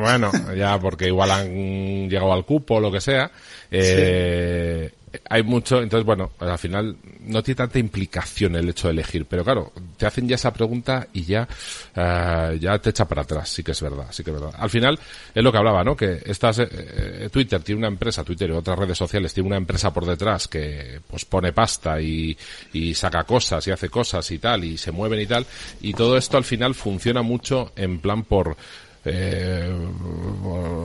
Bueno, 0.00 0.30
ya 0.54 0.78
porque 0.78 1.06
igual 1.06 1.30
han 1.30 2.08
llegado 2.08 2.32
al 2.32 2.44
cupo 2.44 2.76
o 2.76 2.80
lo 2.80 2.90
que 2.90 3.00
sea. 3.00 3.30
Eh, 3.70 4.90
hay 5.28 5.42
mucho, 5.42 5.82
entonces 5.82 6.06
bueno, 6.06 6.30
al 6.38 6.58
final 6.58 6.96
no 7.20 7.42
tiene 7.42 7.56
tanta 7.56 7.78
implicación 7.78 8.54
el 8.54 8.68
hecho 8.68 8.88
de 8.88 8.92
elegir, 8.92 9.26
pero 9.26 9.42
claro, 9.42 9.72
te 9.96 10.06
hacen 10.06 10.28
ya 10.28 10.36
esa 10.36 10.52
pregunta 10.52 11.08
y 11.12 11.24
ya, 11.24 11.48
uh, 11.96 12.54
ya 12.54 12.78
te 12.78 12.90
echa 12.90 13.06
para 13.06 13.22
atrás, 13.22 13.48
sí 13.48 13.62
que 13.62 13.72
es 13.72 13.82
verdad, 13.82 14.06
sí 14.10 14.22
que 14.22 14.30
es 14.30 14.40
verdad. 14.40 14.54
Al 14.56 14.70
final 14.70 14.98
es 15.34 15.42
lo 15.42 15.50
que 15.50 15.58
hablaba, 15.58 15.82
¿no? 15.82 15.96
Que 15.96 16.22
estas, 16.24 16.60
eh, 16.60 17.28
Twitter 17.32 17.60
tiene 17.62 17.80
una 17.80 17.88
empresa, 17.88 18.22
Twitter 18.22 18.50
y 18.50 18.52
otras 18.52 18.78
redes 18.78 18.98
sociales 18.98 19.34
tiene 19.34 19.48
una 19.48 19.56
empresa 19.56 19.92
por 19.92 20.06
detrás 20.06 20.46
que 20.46 21.00
pues 21.08 21.24
pone 21.24 21.52
pasta 21.52 22.00
y, 22.00 22.36
y 22.72 22.94
saca 22.94 23.24
cosas 23.24 23.66
y 23.66 23.72
hace 23.72 23.88
cosas 23.88 24.30
y 24.30 24.38
tal 24.38 24.64
y 24.64 24.78
se 24.78 24.92
mueven 24.92 25.20
y 25.20 25.26
tal 25.26 25.44
y 25.80 25.92
todo 25.92 26.16
esto 26.16 26.36
al 26.36 26.44
final 26.44 26.74
funciona 26.74 27.22
mucho 27.22 27.72
en 27.76 28.00
plan 28.00 28.22
por 28.22 28.56
eh, 29.04 29.74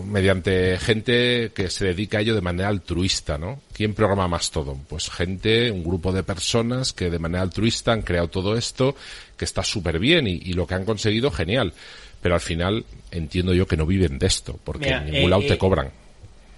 mediante 0.05 0.77
gente 0.77 1.51
que 1.53 1.69
se 1.69 1.85
dedica 1.85 2.17
a 2.17 2.21
ello 2.21 2.35
de 2.35 2.41
manera 2.41 2.69
altruista, 2.69 3.37
¿no? 3.37 3.59
¿Quién 3.73 3.93
programa 3.93 4.27
más 4.27 4.51
todo? 4.51 4.77
Pues 4.87 5.09
gente, 5.09 5.69
un 5.71 5.83
grupo 5.83 6.13
de 6.13 6.23
personas 6.23 6.93
que 6.93 7.09
de 7.09 7.19
manera 7.19 7.41
altruista 7.41 7.91
han 7.91 8.03
creado 8.03 8.29
todo 8.29 8.55
esto, 8.55 8.95
que 9.35 9.43
está 9.43 9.63
súper 9.63 9.99
bien 9.99 10.27
y, 10.27 10.53
lo 10.53 10.65
que 10.65 10.75
han 10.75 10.85
conseguido, 10.85 11.29
genial. 11.29 11.73
Pero 12.21 12.35
al 12.35 12.41
final 12.41 12.85
entiendo 13.11 13.53
yo 13.53 13.67
que 13.67 13.77
no 13.77 13.85
viven 13.85 14.17
de 14.17 14.27
esto, 14.27 14.57
porque 14.63 14.89
en 14.89 15.11
ningún 15.11 15.29
lado 15.29 15.43
te 15.43 15.53
eh, 15.53 15.57
cobran. 15.57 15.91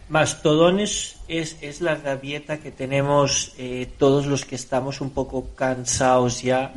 Mastodones 0.10 1.18
es, 1.28 1.58
es 1.62 1.82
la 1.82 1.96
rabieta 1.96 2.60
que 2.60 2.72
tenemos 2.72 3.54
eh, 3.58 3.90
todos 3.98 4.28
los 4.28 4.46
que 4.46 4.56
estamos 4.56 5.02
un 5.02 5.10
poco 5.10 5.50
cansados 5.56 6.42
ya 6.44 6.74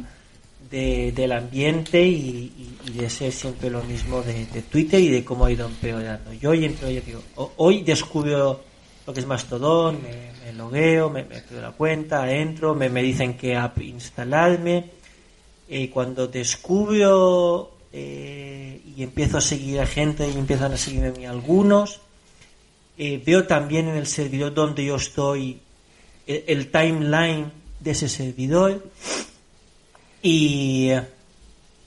del 0.70 1.32
ambiente 1.32 2.00
y, 2.00 2.76
de 2.94 3.10
ser 3.10 3.32
siempre 3.32 3.70
lo 3.70 3.82
mismo 3.82 4.22
de, 4.22 4.44
Twitter 4.70 5.00
y 5.00 5.08
de 5.08 5.24
cómo 5.24 5.44
ha 5.44 5.50
ido 5.50 5.66
empeorando. 5.66 6.32
Yo 6.34 6.50
hoy, 6.50 6.76
yo 6.80 6.88
digo, 6.88 7.22
hoy 7.56 7.82
descubro 7.82 8.60
lo 9.06 9.12
que 9.12 9.20
es 9.20 9.26
Mastodon, 9.26 10.00
me, 10.02 10.32
me 10.44 10.52
logueo, 10.52 11.10
me, 11.10 11.24
me 11.24 11.60
la 11.60 11.72
cuenta, 11.72 12.30
entro, 12.30 12.74
me, 12.74 12.88
dicen 13.02 13.36
qué 13.36 13.56
app 13.56 13.80
instalarme. 13.80 14.90
Y 15.68 15.88
cuando 15.88 16.28
descubro 16.28 17.72
eh, 17.92 18.80
y 18.96 19.02
empiezo 19.02 19.38
a 19.38 19.40
seguir 19.40 19.80
a 19.80 19.86
gente 19.86 20.28
y 20.28 20.38
empiezan 20.38 20.72
a 20.72 20.76
seguirme 20.76 21.08
a 21.08 21.12
mí 21.12 21.26
algunos, 21.26 22.00
eh, 22.96 23.20
veo 23.24 23.46
también 23.46 23.88
en 23.88 23.96
el 23.96 24.06
servidor 24.06 24.54
donde 24.54 24.84
yo 24.84 24.96
estoy 24.96 25.60
el 26.26 26.70
timeline 26.70 27.50
de 27.80 27.90
ese 27.90 28.08
servidor 28.08 28.84
y, 30.22 30.90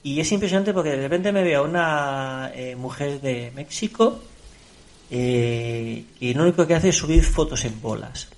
y 0.02 0.20
es 0.20 0.32
impresionante 0.32 0.72
porque 0.72 0.90
de 0.90 0.96
repente 0.96 1.32
me 1.32 1.42
veo 1.42 1.60
a 1.60 1.64
una 1.64 2.52
eh, 2.54 2.76
mujer 2.76 3.20
de 3.20 3.52
México 3.54 4.20
eh, 5.10 6.04
y 6.20 6.34
lo 6.34 6.42
único 6.42 6.66
que 6.66 6.74
hace 6.74 6.88
es 6.88 6.96
subir 6.96 7.24
fotos 7.24 7.64
en 7.64 7.80
bolas. 7.80 8.28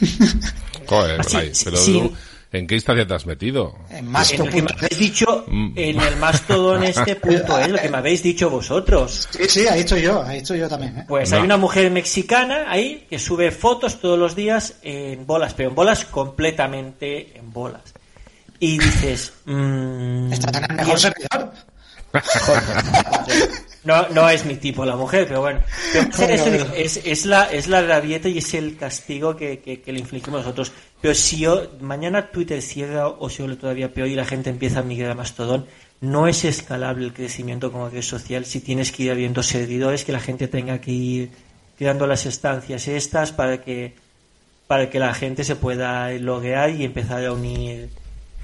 Joder, 0.86 1.20
pero 1.64 2.12
¿en 2.52 2.66
qué 2.66 2.74
instancia 2.74 3.06
te 3.06 3.14
has 3.14 3.24
metido? 3.24 3.76
En 3.88 4.06
Mastodon. 4.06 4.48
En 4.48 4.48
el 4.48 4.54
que 4.54 4.62
me 4.62 4.78
habéis 4.78 4.98
dicho, 4.98 5.44
mm. 5.46 5.72
en 5.76 6.00
el 6.00 6.16
Mastodon 6.16 6.82
este 6.82 7.16
punto 7.16 7.58
es 7.58 7.68
lo 7.68 7.78
que 7.78 7.88
me 7.88 7.96
habéis 7.96 8.22
dicho 8.22 8.50
vosotros. 8.50 9.28
Sí, 9.30 9.44
sí, 9.48 9.66
ha 9.66 9.74
dicho 9.74 9.96
yo, 9.96 10.20
ha 10.20 10.32
dicho 10.32 10.54
yo 10.54 10.68
también. 10.68 10.98
¿eh? 10.98 11.04
Pues 11.08 11.32
hay 11.32 11.42
una 11.42 11.56
mujer 11.56 11.90
mexicana 11.90 12.70
ahí 12.70 13.06
que 13.08 13.18
sube 13.18 13.50
fotos 13.50 14.00
todos 14.00 14.18
los 14.18 14.36
días 14.36 14.74
en 14.82 15.26
bolas, 15.26 15.54
pero 15.54 15.70
en 15.70 15.74
bolas 15.74 16.04
completamente 16.04 17.38
en 17.38 17.52
bolas 17.52 17.94
y 18.60 18.78
dices... 18.78 19.32
Mmm, 19.46 20.32
Está 20.32 20.68
mejor 20.68 21.00
servidor. 21.00 21.52
No, 23.82 24.06
no 24.10 24.28
es 24.28 24.44
mi 24.44 24.56
tipo 24.56 24.84
la 24.84 24.94
mujer, 24.94 25.26
pero 25.26 25.40
bueno. 25.40 25.60
es, 26.76 27.00
es, 27.02 27.24
la, 27.24 27.44
es 27.44 27.66
la 27.66 27.80
rabieta 27.80 28.28
y 28.28 28.38
es 28.38 28.52
el 28.52 28.76
castigo 28.76 29.34
que, 29.34 29.60
que, 29.60 29.92
le 29.92 29.98
infligimos 29.98 30.42
nosotros. 30.42 30.72
Pero 31.00 31.14
si 31.14 31.38
yo, 31.38 31.78
mañana 31.80 32.30
Twitter 32.30 32.60
cierra 32.60 33.08
o 33.08 33.30
se 33.30 33.42
vuelve 33.42 33.56
todavía 33.56 33.92
peor 33.92 34.08
y 34.08 34.16
la 34.16 34.26
gente 34.26 34.50
empieza 34.50 34.80
a 34.80 34.82
migrar 34.82 35.12
a 35.12 35.14
Mastodon, 35.14 35.66
no 36.00 36.26
es 36.26 36.44
escalable 36.44 37.06
el 37.06 37.14
crecimiento 37.14 37.72
como 37.72 37.88
red 37.88 38.02
social 38.02 38.44
si 38.44 38.60
tienes 38.60 38.92
que 38.92 39.04
ir 39.04 39.10
abriendo 39.12 39.42
servidores 39.42 40.04
que 40.04 40.12
la 40.12 40.20
gente 40.20 40.48
tenga 40.48 40.80
que 40.80 40.90
ir 40.90 41.30
creando 41.76 42.06
las 42.06 42.26
estancias 42.26 42.88
estas 42.88 43.32
para 43.32 43.60
que 43.60 43.94
para 44.66 44.88
que 44.88 44.98
la 44.98 45.12
gente 45.12 45.44
se 45.44 45.56
pueda 45.56 46.10
loguear 46.12 46.70
y 46.70 46.84
empezar 46.84 47.24
a 47.24 47.32
unir 47.32 47.90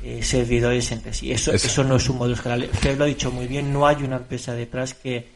eh, 0.02 0.22
servidores 0.22 0.90
entre 0.92 1.12
sí. 1.12 1.32
Eso, 1.32 1.52
eso, 1.52 1.84
no 1.84 1.96
es 1.96 2.08
un 2.08 2.18
modo 2.18 2.32
escalable. 2.32 2.68
Fred 2.68 2.98
lo 2.98 3.04
ha 3.04 3.06
dicho 3.06 3.30
muy 3.30 3.46
bien, 3.46 3.72
no 3.72 3.86
hay 3.86 4.02
una 4.02 4.16
empresa 4.16 4.54
detrás 4.54 4.94
que, 4.94 5.28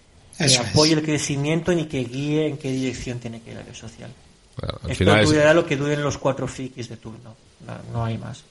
apoye 0.59 0.95
el 0.95 1.03
crecimiento 1.03 1.73
ni 1.73 1.87
que 1.87 2.05
guíe 2.05 2.47
en 2.47 2.57
qué 2.57 2.71
dirección 2.71 3.19
tiene 3.19 3.41
que 3.43 3.51
ir 3.51 3.57
la 3.57 3.63
red 3.63 3.75
social. 3.75 4.11
Esto 4.89 5.05
durará 5.05 5.55
lo 5.55 5.65
que 5.65 5.77
duren 5.77 6.03
los 6.03 6.19
cuatro 6.19 6.47
frikis 6.47 6.89
de 6.89 6.97
turno, 6.97 7.35
no, 7.93 8.05
hay 8.05 8.19
más. 8.19 8.45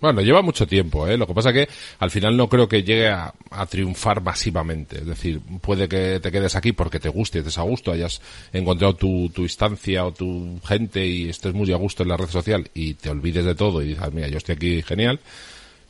Bueno, 0.00 0.20
lleva 0.20 0.42
mucho 0.42 0.66
tiempo, 0.66 1.06
¿eh? 1.06 1.16
Lo 1.16 1.26
que 1.26 1.34
pasa 1.34 1.52
que 1.52 1.68
al 1.98 2.10
final 2.10 2.36
no 2.36 2.48
creo 2.48 2.68
que 2.68 2.82
llegue 2.82 3.08
a, 3.08 3.32
triunfar 3.68 4.20
masivamente. 4.20 4.98
Es 4.98 5.06
decir, 5.06 5.40
puede 5.62 5.88
que 5.88 6.20
te 6.20 6.30
quedes 6.30 6.54
aquí 6.54 6.72
porque 6.72 7.00
te 7.00 7.08
guste, 7.08 7.38
estés 7.38 7.56
a 7.58 7.62
gusto, 7.62 7.92
hayas 7.92 8.20
encontrado 8.52 8.94
tu, 8.94 9.30
instancia 9.38 10.04
o 10.04 10.12
tu 10.12 10.60
gente 10.64 11.06
y 11.06 11.30
estés 11.30 11.54
muy 11.54 11.72
a 11.72 11.76
gusto 11.76 12.02
en 12.02 12.10
la 12.10 12.16
red 12.16 12.28
social 12.28 12.68
y 12.74 12.94
te 12.94 13.08
olvides 13.08 13.44
de 13.44 13.54
todo 13.54 13.82
y 13.82 13.88
dices, 13.88 14.12
mira, 14.12 14.28
yo 14.28 14.36
estoy 14.36 14.56
aquí 14.56 14.82
genial 14.82 15.20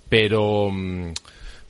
pero 0.08 0.70
mm, 0.70 1.12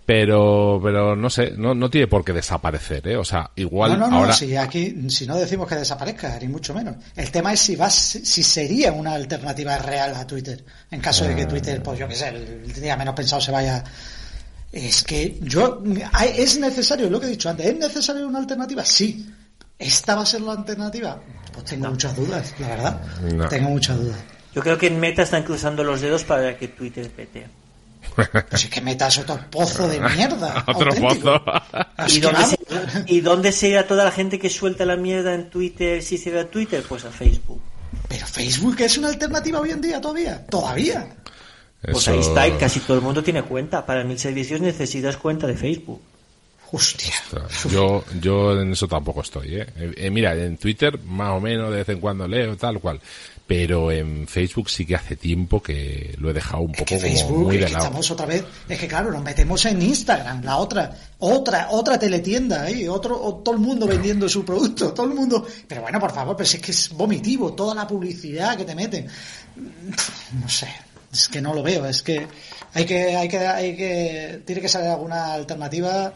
pero 0.07 0.81
pero 0.81 1.17
no 1.17 1.29
sé 1.29 1.55
no, 1.57 1.75
no 1.75 1.91
tiene 1.91 2.07
por 2.07 2.25
qué 2.25 2.33
desaparecer 2.33 3.09
¿eh? 3.09 3.17
o 3.17 3.25
sea 3.25 3.51
igual 3.57 3.99
no, 3.99 4.09
no, 4.09 4.27
no, 4.27 4.33
si 4.33 4.57
aquí 4.57 5.11
si 5.11 5.27
no 5.27 5.37
decimos 5.37 5.69
que 5.69 5.75
desaparezca 5.75 6.39
ni 6.39 6.47
mucho 6.47 6.73
menos. 6.73 6.95
El 7.17 7.31
tema 7.33 7.53
es 7.53 7.61
si 7.61 7.75
vas 7.75 7.93
si 7.95 8.43
sería 8.45 8.93
una 8.93 9.15
alternativa 9.15 9.77
real 9.79 10.15
a 10.15 10.25
Twitter 10.25 10.65
en 10.93 11.01
caso 11.01 11.25
de 11.27 11.35
que 11.35 11.43
ah. 11.43 11.49
Twitter 11.49 11.83
pues 11.83 11.99
yo 11.99 12.07
qué 12.07 12.15
sé 12.15 12.29
el 12.29 12.73
día 12.73 12.97
menos 12.97 13.15
pensado 13.15 13.43
se 13.43 13.51
vaya. 13.51 13.83
Es 14.71 15.03
que 15.03 15.39
yo 15.41 15.83
es 16.37 16.59
necesario 16.59 17.11
lo 17.11 17.19
que 17.19 17.27
he 17.27 17.31
dicho 17.31 17.49
antes 17.49 17.67
es 17.67 17.77
necesario 17.77 18.29
una 18.29 18.39
alternativa 18.39 18.85
sí. 18.85 19.29
Esta 19.79 20.15
va 20.15 20.23
a 20.23 20.27
ser 20.27 20.41
la 20.43 20.53
alternativa 20.53 21.21
pues 21.53 21.65
tengo 21.65 21.89
muchas 21.89 22.15
dudas 22.15 22.55
la 22.61 22.69
verdad. 22.69 23.01
Tengo 23.51 23.71
muchas 23.71 23.99
dudas. 23.99 24.19
Yo 24.55 24.63
creo 24.63 24.79
que 24.79 24.87
en 24.87 25.01
Meta 25.01 25.23
están 25.23 25.43
cruzando 25.43 25.83
los 25.83 26.01
dedos 26.01 26.23
para 26.23 26.57
que 26.57 26.69
Twitter 26.69 27.11
pete 27.11 27.47
pues 28.15 28.65
es 28.65 28.67
que 28.71 28.81
metas 28.81 29.19
otro 29.19 29.39
pozo 29.51 29.89
de 29.89 30.01
mierda. 30.17 30.65
otro 30.67 30.91
pozo. 30.95 31.43
¿Y 32.09 32.21
dónde, 32.21 32.45
se, 32.45 32.59
¿Y 33.07 33.21
dónde 33.21 33.53
se 33.53 33.69
irá 33.69 33.87
toda 33.87 34.05
la 34.05 34.11
gente 34.11 34.39
que 34.39 34.49
suelta 34.49 34.85
la 34.85 34.97
mierda 34.97 35.35
en 35.35 35.51
Twitter 35.51 36.03
si 36.03 36.19
se 36.19 36.31
ve 36.31 36.41
a 36.41 36.51
Twitter? 36.51 36.83
Pues 36.89 37.05
a 37.05 37.11
Facebook. 37.11 37.61
Pero 38.09 38.27
Facebook 38.27 38.77
es 38.81 38.99
una 38.99 39.09
alternativa 39.09 39.61
hoy 39.61 39.71
en 39.71 39.81
día 39.81 40.01
todavía. 40.01 40.47
Todavía. 40.47 41.09
Pues 41.83 42.09
ahí 42.09 42.21
está, 42.21 42.49
y 42.49 42.53
casi 42.53 42.81
todo 42.81 42.97
el 42.97 43.03
mundo 43.03 43.23
tiene 43.23 43.43
cuenta. 43.43 43.85
Para 43.85 44.03
mil 44.05 44.19
servicios 44.19 44.61
necesitas 44.61 45.17
cuenta 45.17 45.47
de 45.47 45.57
Facebook. 45.57 46.01
Hostia. 46.73 47.15
Yo, 47.71 48.05
yo 48.21 48.61
en 48.61 48.73
eso 48.73 48.89
tampoco 48.89 49.21
estoy, 49.21 49.57
¿eh? 49.57 49.67
¿eh? 49.77 50.11
Mira, 50.11 50.35
en 50.35 50.57
Twitter 50.59 50.99
más 51.05 51.31
o 51.31 51.41
menos 51.41 51.71
de 51.71 51.77
vez 51.77 51.89
en 51.91 52.01
cuando 52.01 52.27
leo 52.27 52.57
tal 52.57 52.81
cual 52.81 53.01
pero 53.47 53.93
en 53.93 54.27
Facebook 54.27 54.69
sí 54.69 54.85
que 54.85 54.97
hace 54.97 55.15
tiempo 55.15 55.63
que 55.63 56.15
lo 56.19 56.31
he 56.31 56.33
dejado 56.33 56.65
un 56.65 56.73
poco 56.73 56.97
como 56.97 57.45
muy 57.45 57.59
de 57.59 57.69
lado. 57.69 57.85
estamos 57.85 58.11
otra 58.11 58.27
vez, 58.27 58.45
es 58.69 58.79
que 58.79 58.89
claro, 58.89 59.13
nos 59.13 59.23
metemos 59.23 59.65
en 59.67 59.81
Instagram, 59.81 60.43
la 60.43 60.57
otra, 60.57 60.93
otra, 61.21 61.69
otra 61.71 61.97
teletienda 61.97 62.65
ahí, 62.65 62.89
otro, 62.89 63.41
todo 63.45 63.55
el 63.55 63.61
mundo 63.61 63.87
vendiendo 63.87 64.29
su 64.29 64.45
producto, 64.45 64.93
todo 64.95 65.07
el 65.07 65.15
mundo, 65.15 65.47
pero 65.69 65.83
bueno, 65.83 66.01
por 66.01 66.13
favor, 66.13 66.37
pero 66.37 66.45
es 66.45 66.59
que 66.59 66.73
es 66.73 66.89
vomitivo 66.91 67.53
toda 67.53 67.75
la 67.75 67.87
publicidad 67.87 68.57
que 68.57 68.65
te 68.65 68.75
meten. 68.75 69.07
No 70.41 70.49
sé, 70.49 70.69
es 71.13 71.29
que 71.29 71.41
no 71.41 71.55
lo 71.55 71.63
veo, 71.63 71.87
es 71.87 72.03
que 72.03 72.27
hay 72.75 72.85
que, 72.85 73.15
hay 73.15 73.29
que, 73.29 73.39
hay 73.39 73.77
que, 73.77 74.43
tiene 74.45 74.61
que 74.61 74.69
salir 74.69 74.89
alguna 74.89 75.35
alternativa 75.35 76.13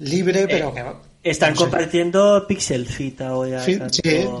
libre, 0.00 0.42
eh, 0.42 0.46
pero 0.48 0.74
que 0.74 1.30
están 1.30 1.54
compartiendo 1.54 2.44
Pixel 2.48 2.84
Fit 2.84 3.20
ahora. 3.20 3.62
Sí, 3.62 3.78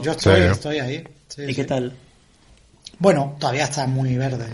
yo 0.02 0.10
estoy, 0.10 0.40
estoy 0.40 0.78
ahí. 0.80 1.04
¿Y 1.38 1.54
qué 1.54 1.64
tal? 1.64 1.96
Bueno, 2.98 3.36
todavía 3.38 3.64
está 3.64 3.86
muy 3.86 4.16
verde. 4.16 4.46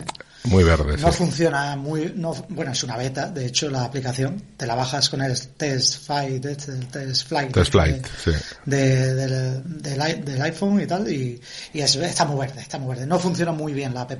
Muy 0.44 0.64
verde. 0.64 0.96
No 0.96 1.12
funciona 1.12 1.76
muy, 1.76 2.14
no, 2.16 2.34
bueno, 2.48 2.72
es 2.72 2.82
una 2.82 2.96
beta, 2.96 3.28
de 3.28 3.44
hecho 3.46 3.68
la 3.68 3.84
aplicación, 3.84 4.42
te 4.56 4.66
la 4.66 4.74
bajas 4.74 5.10
con 5.10 5.20
el 5.20 5.38
test 5.56 6.06
flight, 6.06 6.44
este, 6.46 6.72
test 6.90 7.28
flight, 7.28 7.52
test 7.52 7.72
flight 7.72 7.96
de, 7.96 8.38
sí. 8.38 8.44
de, 8.64 9.14
de, 9.14 10.14
del 10.16 10.42
iPhone 10.42 10.80
y 10.80 10.86
tal, 10.86 11.12
y, 11.12 11.40
y 11.74 11.80
es, 11.80 11.94
está 11.96 12.24
muy 12.24 12.46
verde, 12.46 12.62
está 12.62 12.78
muy 12.78 12.94
verde. 12.94 13.06
No 13.06 13.18
funciona 13.18 13.52
muy 13.52 13.74
bien 13.74 13.92
la 13.92 14.02
app. 14.02 14.12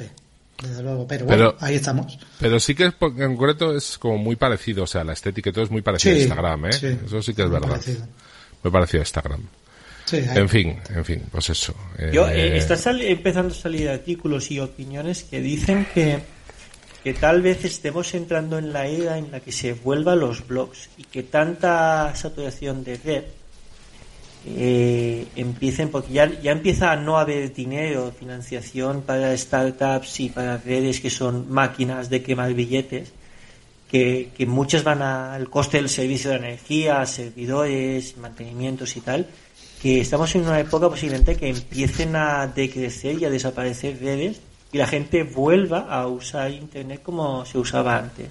Desde 0.62 0.82
luego, 0.82 1.06
pero, 1.06 1.24
bueno, 1.24 1.54
ahí 1.60 1.76
estamos. 1.76 2.18
Pero 2.38 2.60
sí 2.60 2.74
que 2.74 2.84
es, 2.86 2.94
en 3.00 3.36
concreto 3.36 3.74
es 3.74 3.96
como 3.96 4.18
muy 4.18 4.36
parecido, 4.36 4.84
o 4.84 4.86
sea, 4.86 5.02
la 5.04 5.14
estética 5.14 5.48
y 5.48 5.52
todo 5.54 5.64
es 5.64 5.70
muy 5.70 5.80
parecido 5.80 6.16
a 6.16 6.18
Instagram, 6.18 6.66
¿eh? 6.66 6.72
Sí, 6.74 6.98
Eso 7.06 7.22
sí 7.22 7.32
que 7.32 7.42
es 7.42 7.48
muy 7.48 7.54
verdad. 7.54 7.68
Parecido. 7.70 8.06
Muy 8.62 8.70
parecido 8.70 9.00
a 9.00 9.04
Instagram. 9.04 9.40
En 10.12 10.48
fin, 10.48 10.78
en 10.94 11.04
fin, 11.04 11.22
pues 11.30 11.50
eso. 11.50 11.74
Yo, 12.12 12.28
eh, 12.28 12.54
eh 12.54 12.56
está 12.56 12.76
empezando 12.92 13.52
a 13.52 13.56
salir 13.56 13.88
artículos 13.88 14.50
y 14.50 14.60
opiniones 14.60 15.24
que 15.24 15.40
dicen 15.40 15.86
que, 15.92 16.20
que 17.02 17.14
tal 17.14 17.42
vez 17.42 17.64
estemos 17.64 18.12
entrando 18.14 18.58
en 18.58 18.72
la 18.72 18.86
era 18.86 19.18
en 19.18 19.30
la 19.30 19.40
que 19.40 19.52
se 19.52 19.72
vuelvan 19.72 20.20
los 20.20 20.46
blogs 20.46 20.90
y 20.96 21.04
que 21.04 21.22
tanta 21.22 22.14
saturación 22.14 22.84
de 22.84 22.98
web 23.04 23.24
eh, 24.46 25.26
empiecen, 25.36 25.90
porque 25.90 26.14
ya, 26.14 26.40
ya 26.40 26.52
empieza 26.52 26.92
a 26.92 26.96
no 26.96 27.18
haber 27.18 27.52
dinero, 27.52 28.12
financiación 28.18 29.02
para 29.02 29.36
startups 29.36 30.20
y 30.20 30.30
para 30.30 30.56
redes 30.56 31.00
que 31.00 31.10
son 31.10 31.50
máquinas 31.50 32.08
de 32.08 32.22
quemar 32.22 32.54
billetes, 32.54 33.12
que, 33.90 34.30
que 34.36 34.46
muchas 34.46 34.82
van 34.82 35.02
al 35.02 35.50
coste 35.50 35.76
del 35.76 35.90
servicio 35.90 36.30
de 36.30 36.36
energía, 36.36 37.04
servidores, 37.04 38.16
mantenimientos 38.16 38.96
y 38.96 39.00
tal, 39.00 39.26
que 39.80 40.00
estamos 40.00 40.34
en 40.34 40.42
una 40.42 40.60
época 40.60 40.88
posiblemente 40.88 41.36
que 41.36 41.48
empiecen 41.48 42.14
a 42.14 42.46
decrecer 42.46 43.20
y 43.20 43.24
a 43.24 43.30
desaparecer 43.30 43.98
redes 44.00 44.40
y 44.72 44.78
la 44.78 44.86
gente 44.86 45.22
vuelva 45.22 45.86
a 45.88 46.06
usar 46.06 46.50
Internet 46.50 47.02
como 47.02 47.44
se 47.46 47.58
usaba 47.58 47.96
antes. 47.96 48.28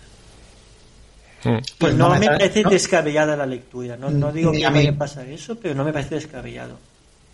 Hmm. 1.44 1.58
Pues 1.78 1.96
no, 1.96 2.10
me, 2.18 2.28
parece 2.28 2.64
descabellada 2.64 3.36
la 3.36 3.46
lectura. 3.46 3.98
No, 3.98 4.10
no 4.10 4.32
digo 4.32 4.52
que 4.52 4.66
a 4.66 4.70
mí 4.70 4.84
me 4.84 4.94
pasa 4.94 5.26
eso, 5.26 5.58
pero 5.58 5.74
no 5.74 5.84
me 5.84 5.94
parece 5.94 6.16
descabellado. 6.16 6.78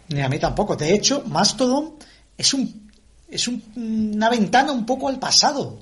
Ni 0.10 0.22
a 0.22 0.29
mí 0.29 0.39
tampoco. 0.39 0.75
De 0.75 0.93
hecho, 0.93 1.24
Mastodon 1.27 1.95
es 2.38 2.53
un 2.53 2.86
es 3.29 3.48
una 3.48 4.29
ventana 4.29 4.72
un 4.72 4.86
poco 4.86 5.10
al 5.10 5.19
pasado. 5.19 5.79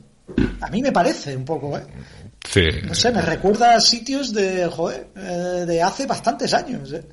A 0.61 0.69
mí 0.69 0.81
me 0.81 0.91
parece 0.91 1.35
un 1.35 1.45
poco, 1.45 1.77
¿eh? 1.77 1.83
Sí. 2.49 2.67
No 2.83 2.95
sé, 2.95 3.11
me 3.11 3.21
recuerda 3.21 3.75
a 3.75 3.81
sitios 3.81 4.33
de, 4.33 4.67
joder, 4.67 5.07
eh, 5.15 5.65
de 5.67 5.81
hace 5.81 6.05
bastantes 6.05 6.53
años, 6.53 6.91
¿eh? 6.93 7.03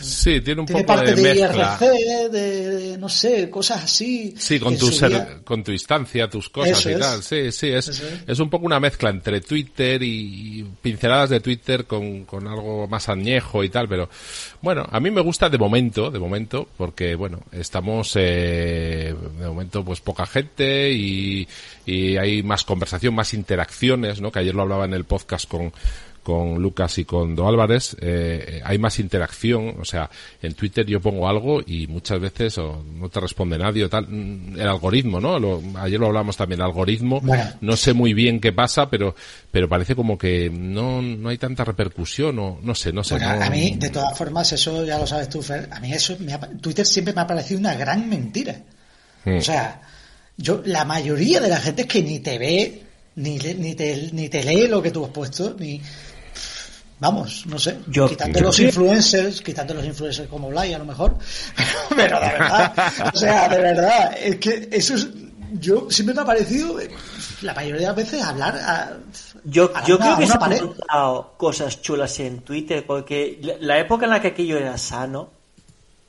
Sí, 0.00 0.40
tiene 0.40 0.60
un 0.60 0.66
poco 0.66 0.96
de, 0.96 1.14
de 1.14 1.22
mezcla. 1.22 1.78
IRC, 1.80 2.30
de, 2.30 2.98
no 2.98 3.08
sé, 3.08 3.50
cosas 3.50 3.84
así. 3.84 4.34
Sí, 4.38 4.58
con 4.58 4.76
tu, 4.76 4.90
ser, 4.90 5.42
con 5.44 5.62
tu 5.62 5.72
instancia, 5.72 6.28
tus 6.28 6.48
cosas 6.48 6.84
y 6.86 6.98
tal. 6.98 7.22
Sí, 7.22 7.52
sí, 7.52 7.68
es, 7.68 8.02
es, 8.26 8.38
un 8.38 8.48
poco 8.48 8.66
una 8.66 8.80
mezcla 8.80 9.10
entre 9.10 9.40
Twitter 9.40 10.02
y 10.02 10.64
pinceladas 10.80 11.30
de 11.30 11.40
Twitter 11.40 11.84
con, 11.86 12.24
con 12.24 12.46
algo 12.46 12.86
más 12.88 13.08
añejo 13.08 13.64
y 13.64 13.68
tal, 13.68 13.88
pero 13.88 14.08
bueno, 14.62 14.86
a 14.90 15.00
mí 15.00 15.10
me 15.10 15.20
gusta 15.20 15.48
de 15.48 15.58
momento, 15.58 16.10
de 16.10 16.18
momento, 16.18 16.68
porque 16.76 17.14
bueno, 17.14 17.40
estamos 17.52 18.12
eh, 18.16 19.14
de 19.38 19.46
momento 19.46 19.84
pues 19.84 20.00
poca 20.00 20.26
gente 20.26 20.92
y, 20.92 21.46
y 21.86 22.16
hay 22.16 22.42
más 22.42 22.64
conversación, 22.64 23.14
más 23.14 23.34
interacciones, 23.34 24.20
¿no? 24.20 24.30
Que 24.30 24.40
ayer 24.40 24.54
lo 24.54 24.62
hablaba 24.62 24.84
en 24.84 24.94
el 24.94 25.04
podcast 25.04 25.48
con 25.48 25.72
con 26.28 26.60
Lucas 26.60 26.98
y 26.98 27.06
con 27.06 27.34
Do 27.34 27.48
Álvarez, 27.48 27.96
eh, 28.02 28.60
hay 28.62 28.76
más 28.76 28.98
interacción, 28.98 29.76
o 29.80 29.84
sea, 29.86 30.10
en 30.42 30.52
Twitter 30.52 30.84
yo 30.84 31.00
pongo 31.00 31.26
algo 31.26 31.62
y 31.66 31.86
muchas 31.86 32.20
veces 32.20 32.58
o 32.58 32.84
no 32.84 33.08
te 33.08 33.18
responde 33.18 33.56
nadie 33.56 33.86
o 33.86 33.88
tal, 33.88 34.06
mm, 34.06 34.60
el 34.60 34.68
algoritmo, 34.68 35.22
¿no? 35.22 35.38
ayer 35.80 35.98
lo 35.98 36.08
hablamos 36.08 36.36
también, 36.36 36.60
el 36.60 36.66
algoritmo, 36.66 37.22
no 37.62 37.76
sé 37.78 37.94
muy 37.94 38.12
bien 38.12 38.40
qué 38.40 38.52
pasa, 38.52 38.90
pero, 38.90 39.14
pero 39.50 39.70
parece 39.70 39.96
como 39.96 40.18
que 40.18 40.50
no, 40.50 41.00
no 41.00 41.30
hay 41.30 41.38
tanta 41.38 41.64
repercusión 41.64 42.38
o 42.38 42.58
no 42.62 42.74
sé, 42.74 42.92
no 42.92 43.02
sé. 43.02 43.14
A 43.14 43.48
mí, 43.48 43.78
de 43.78 43.88
todas 43.88 44.18
formas, 44.18 44.52
eso 44.52 44.84
ya 44.84 44.98
lo 44.98 45.06
sabes 45.06 45.30
tú, 45.30 45.40
Fer, 45.40 45.70
a 45.72 45.80
mí 45.80 45.94
eso, 45.94 46.14
Twitter 46.60 46.84
siempre 46.84 47.14
me 47.14 47.22
ha 47.22 47.26
parecido 47.26 47.58
una 47.58 47.74
gran 47.74 48.06
mentira. 48.06 48.54
Mm. 49.24 49.38
O 49.38 49.40
sea, 49.40 49.80
yo, 50.36 50.60
la 50.66 50.84
mayoría 50.84 51.40
de 51.40 51.48
la 51.48 51.56
gente 51.56 51.82
es 51.82 51.88
que 51.88 52.02
ni 52.02 52.18
te 52.18 52.38
ve, 52.38 52.82
ni, 53.16 53.38
ni, 53.38 53.74
te, 53.74 54.10
ni 54.12 54.28
te 54.28 54.44
lee 54.44 54.68
lo 54.68 54.82
que 54.82 54.90
tú 54.90 55.06
has 55.06 55.10
puesto, 55.10 55.56
ni, 55.58 55.80
Vamos, 57.00 57.46
no 57.46 57.58
sé, 57.58 57.78
quitando 58.08 58.40
los 58.40 58.58
influencers, 58.58 59.40
quitando 59.40 59.74
los 59.74 59.84
influencers 59.84 60.28
como 60.28 60.48
Blay 60.48 60.74
a 60.74 60.78
lo 60.78 60.84
mejor, 60.84 61.16
pero 61.96 62.18
de 62.18 62.26
verdad, 62.26 62.72
o 63.14 63.16
sea, 63.16 63.48
de 63.48 63.58
verdad, 63.58 64.16
es 64.20 64.36
que 64.36 64.68
eso 64.72 64.94
es, 64.94 65.08
yo 65.52 65.88
siempre 65.90 66.14
me 66.14 66.22
ha 66.22 66.24
parecido, 66.24 66.76
la 67.42 67.54
mayoría 67.54 67.80
de 67.82 67.86
las 67.86 67.96
veces, 67.96 68.22
hablar 68.22 68.56
a, 68.56 68.96
Yo, 69.44 69.70
yo 69.86 69.98
creo 69.98 70.18
que 70.18 70.26
se 70.26 70.32
han 70.40 70.52
encontrado 70.52 71.34
cosas 71.36 71.80
chulas 71.80 72.18
en 72.18 72.40
Twitter, 72.40 72.84
porque 72.84 73.40
la 73.60 73.78
época 73.78 74.06
en 74.06 74.10
la 74.10 74.20
que 74.20 74.28
aquello 74.28 74.58
era 74.58 74.76
sano, 74.76 75.30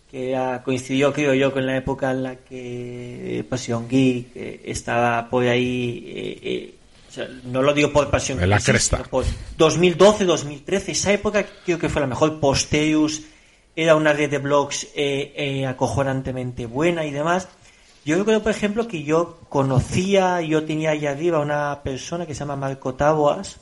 que 0.09 0.35
coincidió, 0.65 1.13
creo 1.13 1.35
yo, 1.35 1.53
con 1.53 1.67
la 1.67 1.77
época 1.77 2.09
en 2.11 2.23
la 2.23 2.35
que 2.37 3.45
Pasión 3.47 3.87
Geek 3.87 4.35
eh, 4.35 4.61
estaba 4.65 5.29
por 5.29 5.45
ahí... 5.45 6.03
Eh, 6.07 6.39
eh, 6.41 6.75
no 7.43 7.61
lo 7.61 7.73
digo 7.73 7.91
por 7.91 8.09
pasión. 8.09 8.41
En 8.41 8.49
la 8.49 8.59
cresta. 8.59 9.03
Por 9.03 9.25
2012, 9.57 10.25
2013, 10.25 10.91
esa 10.91 11.13
época 11.13 11.45
creo 11.65 11.79
que 11.79 11.89
fue 11.89 12.01
la 12.01 12.07
mejor. 12.07 12.39
Posteus 12.39 13.23
era 13.75 13.95
una 13.95 14.13
red 14.13 14.29
de 14.29 14.37
blogs 14.37 14.85
eh, 14.95 15.33
eh, 15.35 15.65
acojonantemente 15.65 16.65
buena 16.65 17.05
y 17.05 17.11
demás. 17.11 17.47
Yo 18.05 18.17
recuerdo, 18.17 18.41
por 18.41 18.51
ejemplo, 18.51 18.87
que 18.87 19.03
yo 19.03 19.39
conocía, 19.49 20.41
yo 20.41 20.63
tenía 20.63 20.91
ahí 20.91 21.05
arriba 21.05 21.39
una 21.39 21.81
persona 21.83 22.25
que 22.25 22.33
se 22.33 22.39
llama 22.39 22.55
Marco 22.55 22.95
Taboas 22.95 23.59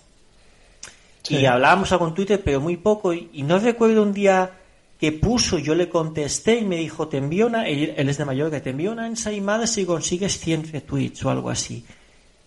y 1.30 1.46
hablábamos 1.46 1.92
algo 1.92 2.08
en 2.08 2.14
Twitter, 2.14 2.42
pero 2.44 2.62
muy 2.62 2.78
poco. 2.78 3.14
Y, 3.14 3.44
no 3.44 3.60
recuerdo 3.60 4.04
un 4.04 4.14
día 4.14 4.52
que 5.00 5.12
puso, 5.12 5.60
yo 5.60 5.76
le 5.76 5.90
contesté 5.90 6.60
y 6.60 6.66
me 6.66 6.78
dijo, 6.78 7.08
te 7.08 7.18
envío 7.18 7.48
una, 7.48 7.68
él, 7.68 7.94
es 7.98 8.18
de 8.18 8.26
Mallorca, 8.26 8.62
te 8.62 8.72
envío 8.72 8.92
una 8.92 9.08
ensaimada 9.08 9.68
si 9.68 9.86
consigues 9.86 10.40
100 10.40 10.72
retweets 10.72 11.26
o 11.26 11.30
algo 11.30 11.50
así. 11.50 11.86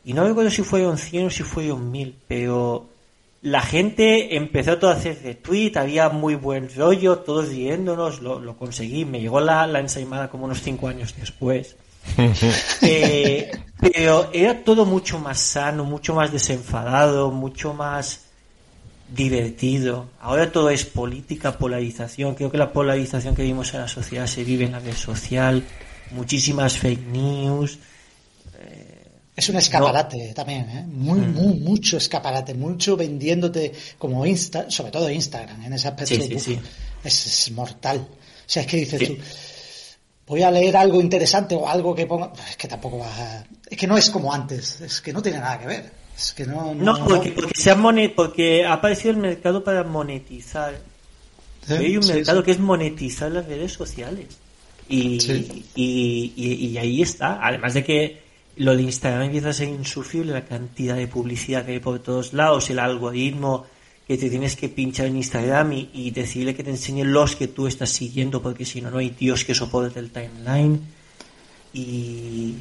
Y 0.04 0.12
no 0.14 0.24
recuerdo 0.24 0.50
si 0.50 0.62
fueron 0.62 0.98
100 0.98 1.26
o 1.26 1.30
si 1.30 1.42
fueron 1.42 1.90
1000, 1.90 2.16
pero 2.26 2.86
la 3.42 3.60
gente 3.62 4.36
empezó 4.36 4.78
todo 4.78 4.90
a 4.90 4.94
hacer 4.94 5.18
retweet, 5.22 5.76
había 5.76 6.08
muy 6.08 6.34
buen 6.34 6.68
rollo, 6.74 7.18
todos 7.18 7.48
riéndonos, 7.48 8.20
lo, 8.20 8.38
lo 8.38 8.56
conseguí, 8.56 9.04
me 9.04 9.20
llegó 9.20 9.40
la, 9.40 9.66
la 9.66 9.80
ensaimada 9.80 10.28
como 10.28 10.44
unos 10.44 10.62
5 10.62 10.88
años 10.88 11.14
después. 11.18 11.76
eh, 12.82 13.50
pero 13.78 14.30
era 14.32 14.64
todo 14.64 14.84
mucho 14.84 15.18
más 15.18 15.38
sano, 15.38 15.84
mucho 15.84 16.14
más 16.14 16.32
desenfadado, 16.32 17.30
mucho 17.30 17.74
más 17.74 18.22
divertido. 19.14 20.06
Ahora 20.20 20.52
todo 20.52 20.70
es 20.70 20.84
política, 20.84 21.58
polarización. 21.58 22.34
Creo 22.34 22.50
que 22.50 22.58
la 22.58 22.72
polarización 22.72 23.34
que 23.34 23.42
vimos 23.42 23.74
en 23.74 23.80
la 23.80 23.88
sociedad 23.88 24.26
se 24.26 24.44
vive 24.44 24.64
en 24.64 24.72
la 24.72 24.78
red 24.80 24.94
social, 24.94 25.64
muchísimas 26.12 26.78
fake 26.78 27.06
news. 27.06 27.78
Es 29.40 29.48
un 29.48 29.56
escaparate 29.56 30.34
también, 30.34 30.68
¿eh? 30.68 30.84
Muy, 30.86 31.18
mm. 31.18 31.32
muy, 31.32 31.54
mucho 31.54 31.96
escaparate, 31.96 32.52
mucho 32.52 32.94
vendiéndote 32.94 33.72
como 33.96 34.26
Insta, 34.26 34.70
sobre 34.70 34.90
todo 34.90 35.08
Instagram, 35.08 35.64
en 35.64 35.72
ese 35.72 35.88
aspecto. 35.88 36.14
Es, 37.02 37.50
mortal. 37.52 38.06
O 38.06 38.16
sea, 38.44 38.60
es 38.60 38.68
que 38.68 38.76
dices 38.76 39.08
tú, 39.08 39.16
voy 40.26 40.42
a 40.42 40.50
leer 40.50 40.76
algo 40.76 41.00
interesante 41.00 41.54
o 41.54 41.66
algo 41.66 41.94
que 41.94 42.04
ponga. 42.04 42.34
Es 42.50 42.58
que 42.58 42.68
tampoco 42.68 42.98
va 42.98 43.06
a... 43.06 43.44
Es 43.70 43.78
que 43.78 43.86
no 43.86 43.96
es 43.96 44.10
como 44.10 44.30
antes, 44.30 44.82
es 44.82 45.00
que 45.00 45.10
no 45.10 45.22
tiene 45.22 45.38
nada 45.38 45.58
que 45.58 45.66
ver. 45.68 45.90
Es 46.14 46.34
que 46.34 46.44
no. 46.44 46.74
No, 46.74 47.02
porque, 47.06 47.34
se 47.54 47.70
ha 47.70 47.82
porque 48.14 48.66
ha 48.66 48.74
aparecido 48.74 49.12
el 49.12 49.16
mercado 49.16 49.64
para 49.64 49.84
monetizar. 49.84 50.78
Hay 51.66 51.96
un 51.96 52.06
mercado 52.06 52.42
que 52.42 52.50
es 52.50 52.58
monetizar 52.58 53.30
las 53.30 53.46
redes 53.46 53.72
sociales. 53.72 54.26
Y, 54.86 55.64
y, 55.74 56.34
y 56.36 56.76
ahí 56.76 57.00
está. 57.00 57.38
Además 57.42 57.72
de 57.72 57.84
que 57.84 58.29
lo 58.60 58.76
de 58.76 58.82
Instagram 58.82 59.22
empieza 59.22 59.48
a 59.48 59.52
ser 59.54 59.68
insufrible, 59.68 60.34
la 60.34 60.44
cantidad 60.44 60.94
de 60.94 61.06
publicidad 61.06 61.64
que 61.64 61.72
hay 61.72 61.80
por 61.80 61.98
todos 62.00 62.34
lados, 62.34 62.68
el 62.68 62.78
algoritmo 62.78 63.64
que 64.06 64.18
te 64.18 64.28
tienes 64.28 64.54
que 64.54 64.68
pinchar 64.68 65.06
en 65.06 65.16
Instagram 65.16 65.72
y, 65.72 66.10
decirle 66.10 66.54
que 66.54 66.62
te 66.62 66.68
enseñe 66.68 67.04
los 67.04 67.36
que 67.36 67.48
tú 67.48 67.66
estás 67.66 67.88
siguiendo, 67.88 68.42
porque 68.42 68.66
si 68.66 68.82
no, 68.82 68.90
no 68.90 68.98
hay 68.98 69.10
Dios 69.10 69.46
que 69.46 69.54
soporte 69.54 69.98
el 69.98 70.10
timeline. 70.10 70.78
Y, 71.72 72.54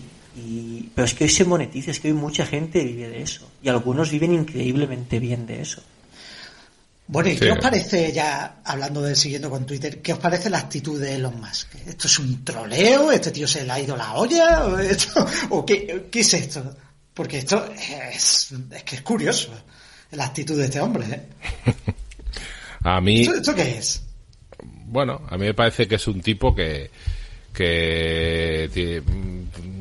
pero 0.95 1.05
es 1.05 1.13
que 1.13 1.25
hoy 1.25 1.29
se 1.29 1.43
monetiza, 1.43 1.91
es 1.91 1.99
que 1.99 2.07
hoy 2.07 2.13
mucha 2.13 2.45
gente 2.45 2.81
vive 2.81 3.09
de 3.09 3.21
eso. 3.21 3.49
Y 3.61 3.67
algunos 3.67 4.09
viven 4.09 4.33
increíblemente 4.33 5.19
bien 5.19 5.45
de 5.47 5.61
eso. 5.61 5.81
Bueno, 7.11 7.29
¿y 7.31 7.37
qué 7.37 7.51
os 7.51 7.57
parece, 7.57 8.11
ya 8.13 8.61
hablando 8.63 9.01
de 9.01 9.15
siguiendo 9.15 9.49
con 9.49 9.65
Twitter, 9.65 9.99
qué 9.99 10.13
os 10.13 10.19
parece 10.19 10.47
la 10.47 10.59
actitud 10.59 11.01
de 11.01 11.15
Elon 11.15 11.41
Musk? 11.41 11.73
¿Esto 11.87 12.05
es 12.05 12.19
un 12.19 12.45
troleo? 12.45 13.11
¿Este 13.11 13.31
tío 13.31 13.47
se 13.47 13.63
le 13.63 13.71
ha 13.71 13.79
ido 13.79 13.97
la 13.97 14.13
olla? 14.13 14.67
¿O, 14.67 14.77
esto, 14.77 15.25
o 15.49 15.65
qué, 15.65 16.05
qué, 16.11 16.19
es 16.19 16.33
esto? 16.35 16.77
Porque 17.11 17.39
esto 17.39 17.67
es, 18.13 18.53
es 18.71 18.83
que 18.83 18.97
es 18.97 19.01
curioso, 19.01 19.49
la 20.11 20.25
actitud 20.25 20.55
de 20.55 20.65
este 20.65 20.81
hombre. 20.81 21.07
¿eh? 21.09 21.73
a 22.83 23.01
mí... 23.01 23.21
¿Esto, 23.21 23.55
qué 23.55 23.79
es? 23.79 24.03
Bueno, 24.61 25.23
a 25.27 25.35
mí 25.35 25.47
me 25.47 25.55
parece 25.55 25.87
que 25.87 25.95
es 25.95 26.07
un 26.07 26.21
tipo 26.21 26.53
que, 26.53 26.91
que 27.51 28.69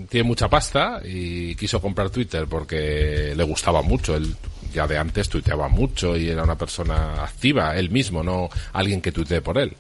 tiene 0.09 0.27
mucha 0.27 0.49
pasta 0.49 1.03
y 1.05 1.55
quiso 1.57 1.79
comprar 1.79 2.09
Twitter 2.09 2.47
porque 2.49 3.35
le 3.37 3.45
gustaba 3.45 3.83
mucho. 3.83 4.17
Él 4.17 4.35
ya 4.73 4.87
de 4.87 4.99
antes 4.99 5.29
tuiteaba 5.29 5.69
mucho 5.69 6.17
y 6.17 6.29
era 6.29 6.43
una 6.43 6.57
persona 6.57 7.23
activa, 7.23 7.77
él 7.77 7.91
mismo, 7.91 8.23
no 8.23 8.49
alguien 8.73 9.01
que 9.01 9.13
tuitee 9.13 9.41
por 9.41 9.59
él. 9.59 9.77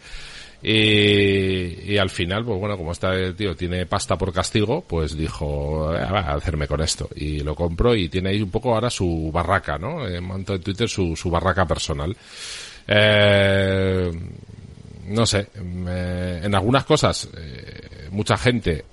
Y, 0.61 1.96
al 1.98 2.11
final, 2.11 2.44
pues 2.44 2.59
bueno, 2.59 2.77
como 2.77 2.90
este 2.90 3.33
tío 3.35 3.55
tiene 3.55 3.87
pasta 3.87 4.18
por 4.18 4.33
castigo, 4.33 4.83
pues 4.83 5.16
dijo, 5.16 5.94
eh, 5.94 6.01
a 6.01 6.35
hacerme 6.35 6.66
con 6.66 6.81
esto. 6.81 7.09
Y 7.14 7.40
lo 7.40 7.55
compro 7.55 7.94
y 7.94 8.09
tiene 8.09 8.31
ahí 8.31 8.42
un 8.42 8.51
poco 8.51 8.74
ahora 8.74 8.90
su 8.90 9.31
barraca, 9.33 9.79
¿no? 9.79 10.07
Eh, 10.07 10.20
manto 10.20 10.55
en 10.55 10.61
Twitter 10.61 10.88
su, 10.88 11.14
su 11.14 11.31
barraca 11.31 11.64
personal. 11.64 12.16
Eh, 12.88 14.11
no 15.09 15.27
sé, 15.27 15.48
en 15.55 16.55
algunas 16.55 16.85
cosas 16.85 17.29
eh, 17.37 18.09
mucha 18.11 18.37
gente, 18.37 18.85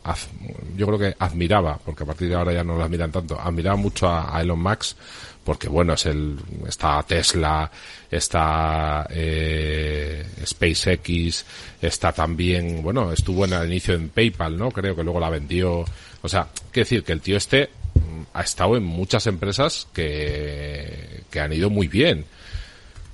yo 0.75 0.88
creo 0.88 0.99
que 0.99 1.15
admiraba, 1.19 1.77
porque 1.84 2.03
a 2.03 2.05
partir 2.05 2.29
de 2.29 2.36
ahora 2.36 2.53
ya 2.53 2.63
no 2.63 2.77
lo 2.77 2.84
admiran 2.84 3.12
tanto, 3.12 3.39
admiraba 3.39 3.75
mucho 3.75 4.08
a, 4.10 4.41
Elon 4.41 4.62
Musk, 4.62 4.97
porque 5.45 5.69
bueno, 5.69 5.93
es 5.93 6.08
el, 6.08 6.38
está 6.67 7.01
Tesla, 7.03 7.71
está 8.10 9.08
eh, 9.12 10.25
SpaceX, 10.43 11.45
está 11.79 12.12
también, 12.12 12.81
bueno, 12.81 13.13
estuvo 13.13 13.45
en 13.45 13.53
el 13.53 13.67
inicio 13.67 13.93
en 13.93 14.10
PayPal, 14.10 14.58
¿no? 14.58 14.71
Creo 14.71 14.95
que 14.95 15.03
luego 15.03 15.19
la 15.19 15.29
vendió. 15.29 15.86
O 16.23 16.27
sea, 16.27 16.47
quiere 16.71 16.86
decir 16.86 17.03
que 17.03 17.13
el 17.13 17.21
tío 17.21 17.38
este 17.38 17.69
mm, 17.93 18.23
ha 18.34 18.41
estado 18.41 18.75
en 18.75 18.84
muchas 18.84 19.27
empresas 19.27 19.88
que, 19.93 21.21
que 21.29 21.39
han 21.39 21.53
ido 21.53 21.69
muy 21.69 21.88
bien 21.88 22.25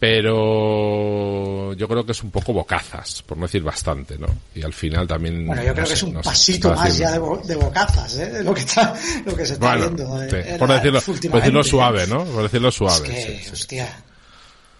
pero 0.01 1.73
yo 1.73 1.87
creo 1.87 2.03
que 2.03 2.11
es 2.13 2.23
un 2.23 2.31
poco 2.31 2.53
bocazas, 2.53 3.21
por 3.21 3.37
no 3.37 3.45
decir 3.45 3.61
bastante, 3.61 4.17
¿no? 4.17 4.25
Y 4.55 4.63
al 4.63 4.73
final 4.73 5.07
también... 5.07 5.45
Bueno, 5.45 5.61
yo 5.61 5.75
creo 5.75 5.85
que 5.85 5.93
es 5.93 6.01
un 6.01 6.13
pasito 6.15 6.73
más 6.73 6.97
ya 6.97 7.11
de, 7.11 7.19
bocazas, 7.19 8.17
¿eh? 8.17 8.41
Lo 8.43 8.51
que, 8.51 8.61
está, 8.61 8.95
lo 9.23 9.35
que 9.35 9.45
se 9.45 9.53
está 9.53 9.75
viendo. 9.75 10.23
Eh, 10.23 10.55
por, 10.57 10.69
decirlo, 10.69 11.01
por 11.01 11.39
decirlo 11.39 11.63
suave, 11.63 12.07
¿no? 12.07 12.25
Por 12.25 12.41
decirlo 12.41 12.71
suave. 12.71 13.09
Es 13.15 13.25
que, 13.45 13.51
hostia. 13.53 14.03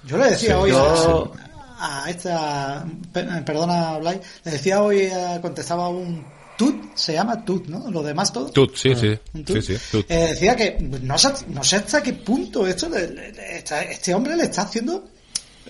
Yo 0.08 0.18
le 0.18 0.32
decía 0.32 0.58
hoy 0.58 0.72
a, 0.74 2.10
esta... 2.10 2.84
Perdona, 3.14 4.00
Blay. 4.00 4.20
Le 4.44 4.52
decía 4.52 4.82
hoy, 4.82 5.02
eh, 5.02 5.38
contestaba 5.40 5.90
un 5.90 6.26
Tut, 6.62 6.96
se 6.96 7.14
llama 7.14 7.44
Tut, 7.44 7.66
¿no? 7.66 7.90
Lo 7.90 8.04
demás 8.04 8.32
todo. 8.32 8.52
Tut, 8.52 8.76
sí, 8.76 8.94
sí. 8.94 9.18
sí, 9.48 9.62
sí 9.64 9.78
tut. 9.92 10.06
Eh, 10.08 10.28
decía 10.30 10.56
que 10.56 10.78
no 10.80 11.18
sé, 11.18 11.30
no 11.48 11.64
sé 11.64 11.78
hasta 11.78 12.04
qué 12.04 12.14
punto 12.14 12.68
esto 12.68 12.88
este 12.96 14.14
hombre 14.14 14.36
le 14.36 14.44
está 14.44 14.62
haciendo 14.62 15.10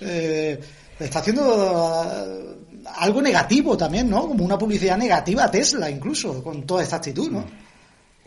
eh, 0.02 0.60
está 1.00 1.20
haciendo 1.20 2.04
eh, 2.04 2.84
algo 2.96 3.22
negativo 3.22 3.74
también, 3.74 4.10
¿no? 4.10 4.28
Como 4.28 4.44
una 4.44 4.58
publicidad 4.58 4.98
negativa 4.98 5.44
a 5.44 5.50
Tesla, 5.50 5.88
incluso, 5.88 6.44
con 6.44 6.64
toda 6.64 6.82
esta 6.82 6.96
actitud, 6.96 7.30
¿no? 7.30 7.46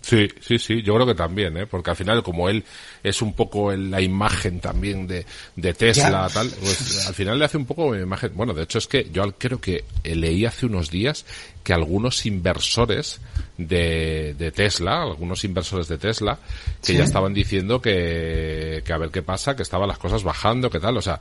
Sí, 0.05 0.27
sí, 0.39 0.59
sí, 0.59 0.83
yo 0.83 0.93
creo 0.93 1.07
que 1.07 1.15
también, 1.15 1.57
¿eh? 1.57 1.65
porque 1.65 1.89
al 1.89 1.95
final 1.95 2.21
como 2.21 2.47
él 2.47 2.63
es 3.01 3.23
un 3.23 3.33
poco 3.33 3.71
la 3.75 3.99
imagen 4.01 4.59
también 4.59 5.07
de, 5.07 5.25
de 5.55 5.73
Tesla, 5.73 6.29
tal, 6.31 6.47
pues 6.61 7.07
al 7.07 7.15
final 7.15 7.39
le 7.39 7.45
hace 7.45 7.57
un 7.57 7.65
poco 7.65 7.95
imagen. 7.95 8.33
Bueno, 8.35 8.53
de 8.53 8.61
hecho 8.61 8.77
es 8.77 8.85
que 8.85 9.09
yo 9.11 9.23
creo 9.39 9.59
que 9.59 9.83
leí 10.03 10.45
hace 10.45 10.67
unos 10.67 10.91
días 10.91 11.25
que 11.63 11.73
algunos 11.73 12.23
inversores 12.27 13.19
de, 13.57 14.35
de 14.37 14.51
Tesla, 14.51 15.01
algunos 15.01 15.43
inversores 15.43 15.87
de 15.87 15.97
Tesla, 15.97 16.37
que 16.85 16.93
ya 16.93 17.03
estaban 17.03 17.33
diciendo 17.33 17.81
que, 17.81 18.83
que 18.85 18.93
a 18.93 18.99
ver 18.99 19.09
qué 19.09 19.23
pasa, 19.23 19.55
que 19.55 19.63
estaban 19.63 19.87
las 19.87 19.97
cosas 19.97 20.21
bajando, 20.21 20.69
que 20.69 20.79
tal, 20.79 20.97
o 20.97 21.01
sea, 21.01 21.19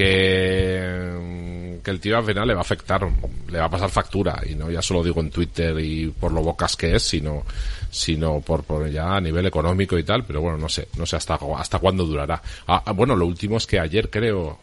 que, 0.00 1.80
que 1.84 1.90
el 1.90 2.00
tío 2.00 2.16
al 2.16 2.24
final 2.24 2.48
le 2.48 2.54
va 2.54 2.60
a 2.60 2.62
afectar, 2.62 3.06
le 3.50 3.58
va 3.58 3.66
a 3.66 3.70
pasar 3.70 3.90
factura, 3.90 4.40
y 4.48 4.54
no 4.54 4.70
ya 4.70 4.80
solo 4.80 5.04
digo 5.04 5.20
en 5.20 5.30
Twitter 5.30 5.78
y 5.78 6.06
por 6.08 6.32
lo 6.32 6.42
bocas 6.42 6.74
que 6.74 6.96
es, 6.96 7.02
sino, 7.02 7.44
sino 7.90 8.40
por, 8.40 8.64
por 8.64 8.90
ya 8.90 9.16
a 9.16 9.20
nivel 9.20 9.44
económico 9.44 9.98
y 9.98 10.02
tal, 10.02 10.24
pero 10.24 10.40
bueno, 10.40 10.56
no 10.56 10.70
sé, 10.70 10.88
no 10.96 11.04
sé 11.04 11.16
hasta, 11.16 11.38
hasta 11.58 11.78
cuándo 11.78 12.06
durará. 12.06 12.40
Ah, 12.66 12.82
ah 12.86 12.92
bueno, 12.92 13.14
lo 13.14 13.26
último 13.26 13.58
es 13.58 13.66
que 13.66 13.78
ayer 13.78 14.08
creo, 14.08 14.60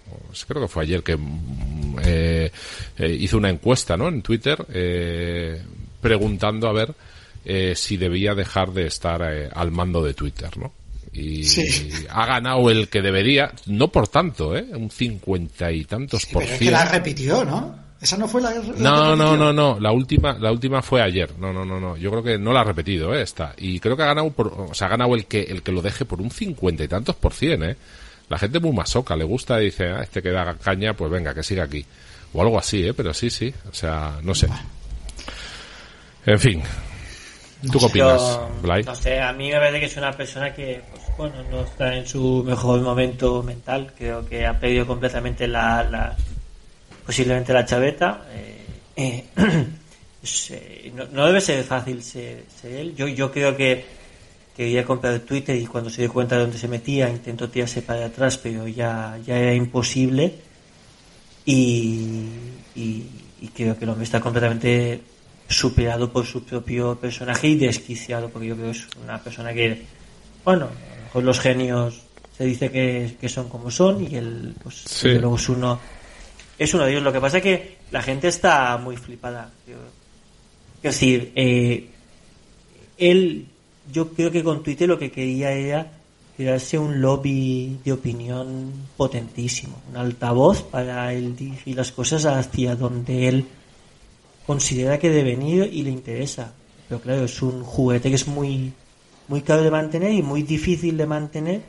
creo 0.48 0.64
que 0.64 0.68
fue 0.68 0.84
ayer 0.84 1.04
que 1.04 1.16
mm, 1.16 1.98
eh, 2.04 2.52
eh, 2.98 3.18
hizo 3.20 3.38
una 3.38 3.50
encuesta, 3.50 3.96
¿no? 3.96 4.08
En 4.08 4.24
Twitter, 4.24 4.66
eh, 4.74 5.62
preguntando 6.02 6.68
a 6.68 6.74
ver 6.74 6.96
eh, 7.46 7.76
si 7.76 7.98
debía 7.98 8.34
dejar 8.34 8.72
de 8.72 8.88
estar 8.88 9.22
eh, 9.22 9.50
al 9.54 9.72
mando 9.72 10.04
de 10.04 10.16
Twitter, 10.16 10.58
¿no? 10.58 10.74
Y 11.18 11.44
ha 12.10 12.26
ganado 12.28 12.70
el 12.70 12.90
que 12.90 13.02
debería, 13.02 13.52
no 13.66 13.88
por 13.88 14.08
tanto, 14.08 14.56
¿eh? 14.56 14.68
Un 14.72 14.92
cincuenta 14.92 15.72
y 15.72 15.84
tantos 15.86 16.28
por 16.28 16.44
ciento. 16.44 16.54
Es 16.54 16.60
que 16.60 16.72
la 16.72 16.86
repitió, 16.86 17.44
¿no? 17.44 17.76
Esa 18.00 18.18
no 18.18 18.28
fue 18.28 18.40
la, 18.40 18.54
No, 18.78 19.16
no, 19.16 19.36
no, 19.36 19.52
no, 19.52 19.80
la 19.80 19.92
última, 19.92 20.38
la 20.38 20.52
última 20.52 20.84
fue 20.84 21.02
ayer. 21.02 21.32
No, 21.40 21.52
no, 21.52 21.66
no, 21.66 21.80
no. 21.80 21.98
Yo 21.98 22.12
creo 22.12 22.22
que 22.22 22.38
no 22.38 22.54
la 22.54 22.62
ha 22.62 22.64
repetido, 22.64 23.16
¿eh? 23.16 23.24
Esta. 23.24 23.56
Y 23.58 23.80
creo 23.80 23.98
que 23.98 24.04
ha 24.04 24.08
ganado 24.08 24.30
por, 24.30 24.48
o 24.50 24.74
sea, 24.76 24.86
ha 24.86 24.92
ganado 24.92 25.16
el 25.16 25.26
que, 25.26 25.42
el 25.42 25.64
que 25.64 25.72
lo 25.72 25.82
deje 25.82 26.06
por 26.06 26.22
un 26.22 26.30
cincuenta 26.30 26.84
y 26.84 26.88
tantos 26.88 27.16
por 27.16 27.34
cien, 27.34 27.64
¿eh? 27.64 27.76
La 28.30 28.38
gente 28.38 28.60
muy 28.60 28.74
masoca, 28.74 29.16
le 29.16 29.24
gusta 29.24 29.60
y 29.60 29.66
dice, 29.66 29.88
ah, 29.88 30.04
este 30.04 30.22
que 30.22 30.30
da 30.30 30.54
caña, 30.56 30.94
pues 30.94 31.10
venga, 31.10 31.34
que 31.34 31.42
siga 31.42 31.64
aquí. 31.64 31.84
O 32.34 32.42
algo 32.44 32.60
así, 32.60 32.86
¿eh? 32.86 32.94
Pero 32.94 33.12
sí, 33.16 33.32
sí. 33.32 33.52
O 33.72 33.74
sea, 33.74 34.20
no 34.22 34.36
sé. 34.36 34.48
En 36.28 36.40
fin, 36.40 36.62
¿Tú 37.72 37.80
qué 37.80 37.86
opinas, 37.86 38.40
No 38.86 38.96
sé, 38.96 39.20
a 39.20 39.34
mí 39.34 39.50
me 39.50 39.58
parece 39.58 39.80
que 39.80 39.86
es 39.88 39.98
una 39.98 40.12
persona 40.12 40.54
que, 40.54 40.84
pues, 40.92 41.04
bueno, 41.18 41.44
no 41.50 41.62
está 41.62 41.96
en 41.96 42.06
su 42.06 42.44
mejor 42.44 42.82
momento 42.82 43.42
mental. 43.42 43.94
Creo 43.98 44.26
que 44.26 44.46
ha 44.46 44.60
perdido 44.60 44.86
completamente 44.86 45.48
la, 45.48 45.84
la 45.84 46.16
posiblemente 47.06 47.54
la 47.54 47.66
chaveta. 47.66 48.26
Eh, 48.32 48.66
eh, 48.96 49.26
eh, 50.52 50.94
no, 51.12 51.26
debe 51.26 51.42
ser 51.42 51.64
fácil 51.64 52.04
ser, 52.04 52.44
él. 52.64 52.96
Yo, 52.96 53.08
yo 53.08 53.32
creo 53.32 53.56
que 53.56 53.84
quería 54.56 54.86
comprar 54.86 55.20
Twitter 55.20 55.56
y 55.56 55.66
cuando 55.66 55.90
se 55.90 56.02
dio 56.02 56.14
cuenta 56.14 56.36
de 56.36 56.42
dónde 56.42 56.58
se 56.58 56.68
metía 56.68 57.10
intentó 57.10 57.50
tirarse 57.50 57.82
para 57.82 58.06
atrás, 58.06 58.38
pero 58.38 58.68
ya, 58.68 59.18
ya 59.26 59.38
era 59.38 59.54
imposible. 59.54 60.36
Y, 61.46 62.26
y, 62.76 63.06
y 63.42 63.48
creo 63.56 63.78
que 63.78 63.86
el 63.86 63.90
hombre 63.90 64.04
está 64.04 64.20
completamente 64.20 65.02
superado 65.48 66.12
por 66.12 66.26
su 66.26 66.44
propio 66.44 67.00
personaje 67.00 67.48
y 67.48 67.56
desquiciado, 67.56 68.30
porque 68.30 68.48
yo 68.50 68.56
creo 68.56 68.72
que 68.72 68.78
es 68.78 68.88
una 69.02 69.24
persona 69.24 69.54
que, 69.54 69.86
bueno, 70.44 70.68
con 71.18 71.26
los 71.26 71.40
genios 71.40 72.00
se 72.38 72.46
dice 72.46 72.70
que, 72.70 73.28
son 73.28 73.50
como 73.50 73.72
son 73.72 74.04
y 74.04 74.18
el 74.18 74.54
pues 74.62 75.04
luego 75.04 75.36
es 75.36 75.50
uno 75.50 75.80
es 76.60 76.72
uno 76.76 76.86
de 76.86 76.92
ellos. 76.92 77.02
Lo 77.02 77.12
que 77.12 77.20
pasa 77.20 77.38
es 77.38 77.44
que 77.44 77.78
la 77.90 78.04
gente 78.04 78.28
está 78.28 78.78
muy 78.78 78.98
flipada. 78.98 79.50
Es 80.76 80.94
decir, 80.94 81.32
eh, 81.34 81.90
él, 83.00 83.48
yo 83.92 84.10
creo 84.10 84.30
que 84.30 84.44
con 84.44 84.62
Twitter 84.62 84.88
lo 84.88 85.00
que 85.00 85.10
quería 85.10 85.54
era 85.54 85.92
crearse 86.36 86.78
un 86.78 87.02
lobby 87.02 87.80
de 87.84 87.94
opinión 87.94 88.72
potentísimo, 88.96 89.82
un 89.90 89.98
altavoz 89.98 90.62
para 90.62 91.12
él 91.14 91.36
dirigir 91.36 91.78
las 91.78 91.92
cosas 91.92 92.26
hacia 92.26 92.76
donde 92.76 93.28
él 93.28 93.48
considera 94.46 95.00
que 95.00 95.10
debe 95.10 95.36
venir 95.36 95.68
y 95.74 95.82
le 95.82 95.90
interesa. 95.90 96.54
Pero 96.88 97.02
claro, 97.02 97.26
es 97.26 97.42
un 97.42 97.64
juguete 97.64 98.10
que 98.10 98.16
es 98.18 98.28
muy, 98.28 98.72
muy 99.28 99.42
caro 99.42 99.64
de 99.64 99.72
mantener 99.72 100.12
y 100.12 100.22
muy 100.22 100.44
difícil 100.44 100.98
de 100.98 101.06
mantener 101.06 101.62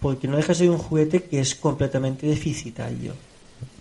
porque 0.00 0.28
no 0.28 0.36
deja 0.36 0.48
de 0.48 0.54
ser 0.54 0.70
un 0.70 0.78
juguete 0.78 1.24
que 1.24 1.40
es 1.40 1.54
completamente 1.54 2.26
deficitario. 2.26 3.14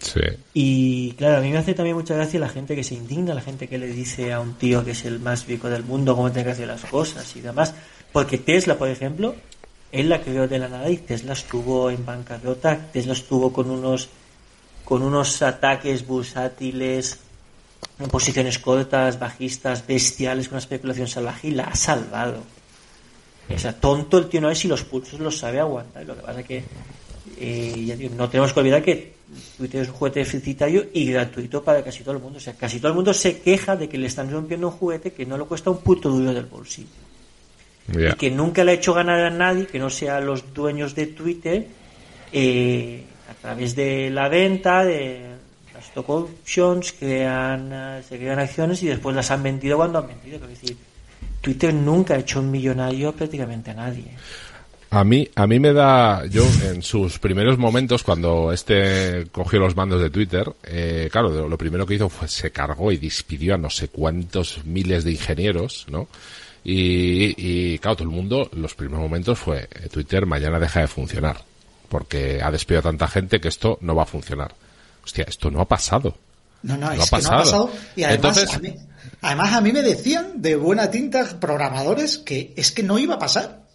Sí. 0.01 0.21
Y 0.53 1.11
claro, 1.13 1.37
a 1.37 1.41
mí 1.41 1.51
me 1.51 1.57
hace 1.57 1.73
también 1.73 1.95
mucha 1.95 2.15
gracia 2.15 2.39
la 2.39 2.49
gente 2.49 2.75
que 2.75 2.83
se 2.83 2.95
indigna, 2.95 3.33
la 3.33 3.41
gente 3.41 3.67
que 3.67 3.77
le 3.77 3.87
dice 3.87 4.33
a 4.33 4.39
un 4.39 4.53
tío 4.55 4.83
que 4.83 4.91
es 4.91 5.05
el 5.05 5.19
más 5.19 5.45
rico 5.47 5.69
del 5.69 5.83
mundo 5.83 6.15
cómo 6.15 6.31
tiene 6.31 6.45
que 6.45 6.51
hacer 6.51 6.67
las 6.67 6.85
cosas 6.85 7.35
y 7.35 7.41
demás. 7.41 7.73
Porque 8.11 8.37
Tesla, 8.37 8.77
por 8.77 8.89
ejemplo, 8.89 9.35
él 9.91 10.09
la 10.09 10.21
creó 10.21 10.47
de 10.47 10.59
la 10.59 10.67
nada 10.67 10.89
y 10.89 10.97
Tesla 10.97 11.33
estuvo 11.33 11.89
en 11.89 12.05
bancarrota, 12.05 12.91
Tesla 12.91 13.13
estuvo 13.13 13.53
con 13.53 13.69
unos 13.69 14.09
con 14.83 15.01
unos 15.01 15.41
ataques 15.41 16.07
bursátiles 16.07 17.19
en 17.99 18.07
posiciones 18.07 18.57
cortas, 18.57 19.19
bajistas, 19.19 19.85
bestiales, 19.85 20.47
con 20.47 20.55
una 20.55 20.59
especulación 20.59 21.07
salvaje 21.07 21.49
y 21.49 21.51
la 21.51 21.65
ha 21.65 21.75
salvado. 21.75 22.41
O 23.53 23.57
sea, 23.57 23.73
tonto 23.73 24.17
el 24.17 24.27
tío 24.27 24.41
no 24.41 24.49
es 24.49 24.59
si 24.59 24.67
los 24.67 24.83
pulsos 24.83 25.19
los 25.19 25.37
sabe 25.37 25.59
aguantar. 25.59 26.05
Lo 26.05 26.15
que 26.15 26.21
pasa 26.21 26.41
es 26.41 26.45
que 26.45 26.63
eh, 27.39 28.09
no 28.15 28.29
tenemos 28.29 28.53
que 28.53 28.59
olvidar 28.59 28.83
que 28.83 29.13
Twitter 29.57 29.81
es 29.81 29.89
un 29.89 29.93
juguete 29.93 30.19
deficitario 30.19 30.85
y 30.93 31.11
gratuito 31.11 31.63
para 31.63 31.83
casi 31.83 32.03
todo 32.03 32.15
el 32.15 32.21
mundo. 32.21 32.37
O 32.37 32.41
sea, 32.41 32.53
casi 32.53 32.79
todo 32.79 32.89
el 32.89 32.95
mundo 32.95 33.13
se 33.13 33.39
queja 33.39 33.75
de 33.75 33.87
que 33.87 33.97
le 33.97 34.07
están 34.07 34.31
rompiendo 34.31 34.67
un 34.67 34.73
juguete 34.73 35.13
que 35.13 35.25
no 35.25 35.37
le 35.37 35.45
cuesta 35.45 35.69
un 35.69 35.79
puto 35.79 36.09
duro 36.09 36.33
del 36.33 36.45
bolsillo. 36.45 36.87
Y 37.93 38.13
que 38.15 38.29
nunca 38.29 38.65
le 38.65 38.71
ha 38.71 38.75
hecho 38.75 38.93
ganar 38.93 39.21
a 39.21 39.29
nadie 39.29 39.65
que 39.65 39.79
no 39.79 39.89
sea 39.89 40.19
los 40.19 40.53
dueños 40.53 40.93
de 40.93 41.07
Twitter 41.07 41.67
eh, 42.33 43.03
a 43.31 43.33
través 43.33 43.75
de 43.75 44.09
la 44.09 44.27
venta, 44.27 44.83
de 44.83 45.37
stock 45.79 46.09
options, 46.09 46.91
crean, 46.93 47.69
eh, 47.71 48.03
se 48.07 48.17
crean 48.17 48.39
acciones 48.39 48.83
y 48.83 48.87
después 48.87 49.15
las 49.15 49.31
han 49.31 49.43
vendido 49.43 49.77
cuando 49.77 49.99
han 49.99 50.07
vendido. 50.07 50.37
Es 50.43 50.49
decir, 50.49 50.77
Twitter 51.41 51.73
nunca 51.73 52.15
ha 52.15 52.17
hecho 52.19 52.39
un 52.39 52.51
millonario 52.51 53.13
prácticamente 53.13 53.71
a 53.71 53.75
nadie. 53.75 54.05
A 54.89 55.03
mí, 55.03 55.27
a 55.35 55.47
mí 55.47 55.59
me 55.59 55.73
da, 55.73 56.25
yo 56.27 56.45
en 56.63 56.81
sus 56.81 57.19
primeros 57.19 57.57
momentos, 57.57 58.03
cuando 58.03 58.53
este 58.53 59.27
cogió 59.33 59.59
los 59.59 59.75
mandos 59.75 60.01
de 60.01 60.09
Twitter, 60.09 60.49
eh, 60.63 61.09
claro, 61.11 61.49
lo 61.49 61.57
primero 61.57 61.85
que 61.85 61.95
hizo 61.95 62.07
fue 62.07 62.29
se 62.29 62.51
cargó 62.51 62.91
y 62.93 62.97
despidió 62.97 63.55
a 63.55 63.57
no 63.57 63.69
sé 63.69 63.89
cuántos 63.89 64.63
miles 64.65 65.03
de 65.03 65.11
ingenieros, 65.11 65.85
¿no? 65.89 66.07
Y, 66.63 67.33
y 67.37 67.79
claro, 67.79 67.97
todo 67.97 68.09
el 68.09 68.15
mundo, 68.15 68.49
los 68.53 68.75
primeros 68.75 69.01
momentos 69.01 69.37
fue, 69.37 69.67
eh, 69.73 69.89
Twitter 69.91 70.25
mañana 70.25 70.57
deja 70.57 70.79
de 70.79 70.87
funcionar, 70.87 71.37
porque 71.89 72.41
ha 72.41 72.49
despedido 72.49 72.79
a 72.79 72.83
tanta 72.83 73.07
gente 73.09 73.41
que 73.41 73.49
esto 73.49 73.77
no 73.81 73.93
va 73.93 74.03
a 74.03 74.05
funcionar. 74.05 74.53
Hostia, 75.03 75.25
esto 75.27 75.51
no 75.51 75.59
ha 75.59 75.65
pasado. 75.65 76.15
No, 76.63 76.77
no, 76.77 76.91
es 76.91 76.93
que 76.93 76.97
no 76.97 77.03
ha 77.03 77.09
pasado. 77.09 77.71
Y 77.95 78.03
además, 78.03 78.53
a 78.53 78.59
mí, 78.59 78.73
además 79.21 79.53
a 79.53 79.61
mí 79.61 79.71
me 79.71 79.81
decían 79.81 80.41
de 80.41 80.55
buena 80.55 80.91
tinta 80.91 81.39
programadores 81.39 82.17
que 82.17 82.53
es 82.55 82.71
que 82.71 82.83
no 82.83 82.99
iba 82.99 83.15
a 83.15 83.19
pasar. 83.19 83.67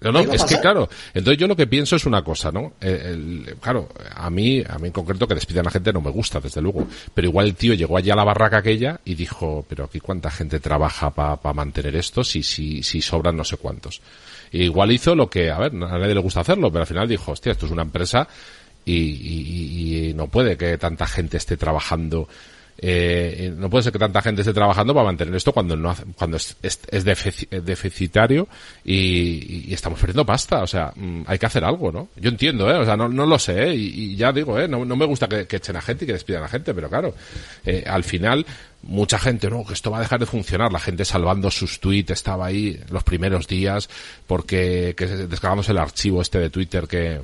No, 0.00 0.12
no, 0.12 0.20
es 0.20 0.44
que 0.44 0.60
claro, 0.60 0.88
entonces 1.14 1.38
yo 1.38 1.46
lo 1.46 1.56
que 1.56 1.66
pienso 1.66 1.96
es 1.96 2.04
una 2.04 2.22
cosa, 2.22 2.52
¿no? 2.52 2.74
Eh, 2.80 3.54
claro, 3.60 3.88
a 4.14 4.28
mí, 4.28 4.62
a 4.68 4.78
mí 4.78 4.88
en 4.88 4.92
concreto 4.92 5.26
que 5.26 5.34
despidan 5.34 5.66
a 5.66 5.70
gente 5.70 5.94
no 5.94 6.02
me 6.02 6.10
gusta, 6.10 6.40
desde 6.40 6.60
luego. 6.60 6.86
Pero 7.14 7.28
igual 7.28 7.46
el 7.46 7.54
tío 7.54 7.72
llegó 7.72 7.96
allá 7.96 8.12
a 8.12 8.16
la 8.16 8.24
barraca 8.24 8.58
aquella 8.58 9.00
y 9.04 9.14
dijo, 9.14 9.64
pero 9.66 9.84
aquí 9.84 10.00
cuánta 10.00 10.30
gente 10.30 10.60
trabaja 10.60 11.10
para 11.10 11.54
mantener 11.54 11.96
esto 11.96 12.22
si, 12.22 12.42
si, 12.42 12.82
si 12.82 13.00
sobran 13.00 13.36
no 13.36 13.44
sé 13.44 13.56
cuántos. 13.56 14.02
igual 14.52 14.92
hizo 14.92 15.14
lo 15.14 15.30
que, 15.30 15.50
a 15.50 15.58
ver, 15.58 15.72
a 15.72 15.98
nadie 15.98 16.14
le 16.14 16.20
gusta 16.20 16.40
hacerlo, 16.40 16.70
pero 16.70 16.82
al 16.82 16.88
final 16.88 17.08
dijo, 17.08 17.32
hostia, 17.32 17.52
esto 17.52 17.64
es 17.64 17.72
una 17.72 17.82
empresa 17.82 18.28
y, 18.84 20.10
y 20.10 20.12
no 20.14 20.26
puede 20.26 20.58
que 20.58 20.76
tanta 20.76 21.06
gente 21.06 21.38
esté 21.38 21.56
trabajando 21.56 22.28
eh, 22.78 23.54
no 23.56 23.70
puede 23.70 23.84
ser 23.84 23.92
que 23.92 23.98
tanta 23.98 24.20
gente 24.20 24.42
esté 24.42 24.52
trabajando 24.52 24.92
para 24.92 25.06
mantener 25.06 25.34
esto 25.34 25.52
cuando 25.52 25.76
no 25.76 25.94
cuando 26.16 26.36
es, 26.36 26.56
es, 26.60 27.04
deficitario 27.04 28.48
y, 28.84 29.72
estamos 29.72 29.98
perdiendo 29.98 30.26
pasta. 30.26 30.62
O 30.62 30.66
sea, 30.66 30.92
mm, 30.94 31.22
hay 31.26 31.38
que 31.38 31.46
hacer 31.46 31.64
algo, 31.64 31.92
¿no? 31.92 32.08
Yo 32.16 32.30
entiendo, 32.30 32.70
¿eh? 32.70 32.76
O 32.76 32.84
sea, 32.84 32.96
no, 32.96 33.08
no 33.08 33.26
lo 33.26 33.38
sé, 33.38 33.70
¿eh? 33.70 33.74
y, 33.74 34.16
ya 34.16 34.32
digo, 34.32 34.58
¿eh? 34.58 34.66
No, 34.66 34.84
no 34.84 34.96
me 34.96 35.06
gusta 35.06 35.28
que, 35.28 35.46
echen 35.48 35.76
a 35.76 35.80
gente 35.80 36.04
y 36.04 36.06
que 36.08 36.14
despidan 36.14 36.42
a 36.42 36.48
gente, 36.48 36.74
pero 36.74 36.88
claro, 36.88 37.14
eh, 37.64 37.84
al 37.86 38.02
final 38.02 38.44
mucha 38.82 39.18
gente, 39.18 39.48
no, 39.48 39.64
que 39.64 39.74
esto 39.74 39.90
va 39.90 39.98
a 39.98 40.02
dejar 40.02 40.20
de 40.20 40.26
funcionar. 40.26 40.72
La 40.72 40.80
gente 40.80 41.04
salvando 41.04 41.50
sus 41.50 41.80
tweets 41.80 42.10
estaba 42.10 42.46
ahí 42.46 42.80
los 42.90 43.04
primeros 43.04 43.46
días 43.46 43.88
porque 44.26 44.94
que 44.96 45.06
descargamos 45.06 45.68
el 45.68 45.78
archivo 45.78 46.20
este 46.20 46.38
de 46.38 46.50
Twitter 46.50 46.86
que, 46.86 47.20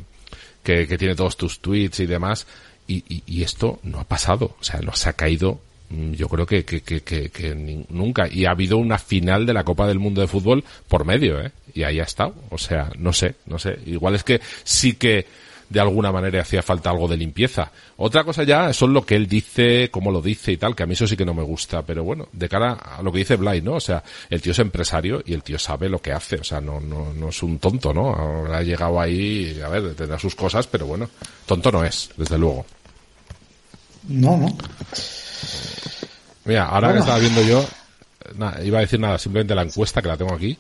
que, 0.62 0.86
que 0.86 0.96
tiene 0.96 1.14
todos 1.14 1.36
tus 1.36 1.60
tweets 1.60 2.00
y 2.00 2.06
demás 2.06 2.46
y, 2.90 3.42
esto 3.42 3.79
no 3.83 4.00
ha 4.00 4.05
pasado, 4.05 4.57
o 4.61 4.64
sea, 4.64 4.81
no 4.81 4.92
se 4.94 5.09
ha 5.09 5.12
caído 5.14 5.61
mm, 5.90 6.12
yo 6.12 6.29
creo 6.29 6.46
que, 6.46 6.64
que, 6.64 6.81
que, 6.83 7.00
que, 7.00 7.87
nunca. 7.88 8.29
Y 8.31 8.46
ha 8.46 8.50
habido 8.50 8.79
una 8.79 8.98
final 8.98 9.46
de 9.46 9.55
la 9.55 9.64
Copa 9.64 9.87
del 9.87 9.98
Mundo 9.98 10.20
de 10.20 10.26
Fútbol 10.26 10.64
por 10.88 11.05
medio, 11.05 11.40
¿eh? 11.40 11.53
Y 11.74 11.85
ahí 11.85 12.00
ha 12.00 12.05
estado. 12.05 12.35
O 12.50 12.59
sea, 12.59 12.90
no 12.98 13.12
sé, 13.12 13.35
no 13.46 13.59
sé. 13.59 13.79
Igual 13.87 14.14
es 14.14 14.24
que 14.24 14.40
sí 14.64 14.94
que 14.94 15.26
de 15.70 15.81
alguna 15.81 16.11
manera 16.11 16.42
hacía 16.42 16.62
falta 16.62 16.90
algo 16.90 17.09
de 17.09 17.16
limpieza. 17.16 17.70
Otra 17.96 18.24
cosa 18.24 18.42
ya 18.42 18.72
son 18.72 18.92
lo 18.92 19.07
que 19.07 19.14
él 19.14 19.29
dice, 19.29 19.88
cómo 19.90 20.11
lo 20.11 20.20
dice 20.20 20.53
y 20.53 20.57
tal, 20.57 20.74
que 20.74 20.83
a 20.83 20.87
mí 20.87 20.92
eso 20.92 21.07
sí 21.07 21.16
que 21.16 21.24
no 21.24 21.33
me 21.33 21.44
gusta. 21.44 21.83
Pero 21.83 22.03
bueno, 22.03 22.29
de 22.33 22.48
cara 22.48 22.72
a 22.72 23.03
lo 23.03 23.12
que 23.12 23.20
dice 23.20 23.37
Blay, 23.37 23.62
¿no? 23.62 23.74
O 23.74 23.81
sea, 23.81 24.03
el 24.29 24.42
tío 24.42 24.53
es 24.53 24.59
empresario 24.59 25.22
y 25.24 25.33
el 25.33 25.44
tío 25.44 25.59
sabe 25.59 25.88
lo 25.88 26.03
que 26.03 26.12
hace. 26.12 26.37
O 26.37 26.44
sea, 26.44 26.61
no, 26.61 26.81
no, 26.81 27.14
no 27.14 27.29
es 27.29 27.42
un 27.42 27.59
tonto, 27.61 27.94
¿no? 27.94 28.46
Ha 28.53 28.62
llegado 28.62 29.00
ahí, 29.00 29.61
a 29.64 29.68
ver, 29.68 29.94
tendrá 29.94 30.18
sus 30.18 30.35
cosas, 30.35 30.66
pero 30.66 30.87
bueno, 30.87 31.09
tonto 31.46 31.70
no 31.70 31.85
es, 31.85 32.11
desde 32.16 32.37
luego. 32.37 32.66
No, 34.08 34.36
no. 34.36 34.56
Mira, 36.44 36.66
ahora 36.66 36.92
que 36.92 36.98
estaba 37.00 37.18
viendo 37.18 37.42
yo, 37.42 37.66
iba 38.64 38.78
a 38.78 38.82
decir 38.82 39.00
nada, 39.00 39.18
simplemente 39.18 39.54
la 39.54 39.62
encuesta 39.62 40.02
que 40.02 40.08
la 40.08 40.16
tengo 40.16 40.34
aquí, 40.34 40.58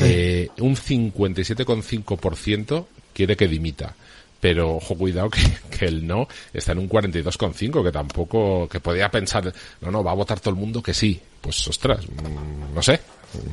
eh, 0.00 0.48
un 0.58 0.76
57,5% 0.76 2.86
quiere 3.12 3.36
que 3.36 3.48
dimita. 3.48 3.94
Pero 4.38 4.76
ojo, 4.76 4.94
cuidado 4.96 5.30
que, 5.34 5.40
que 5.70 5.86
el 5.86 6.06
no 6.06 6.28
está 6.52 6.72
en 6.72 6.78
un 6.78 6.88
42,5, 6.88 7.82
que 7.82 7.92
tampoco, 7.92 8.68
que 8.68 8.80
podía 8.80 9.10
pensar, 9.10 9.50
no, 9.80 9.90
no, 9.90 10.04
va 10.04 10.12
a 10.12 10.14
votar 10.14 10.40
todo 10.40 10.50
el 10.50 10.60
mundo 10.60 10.82
que 10.82 10.92
sí. 10.92 11.18
Pues 11.40 11.66
ostras, 11.68 12.06
mm, 12.06 12.74
no 12.74 12.82
sé, 12.82 13.00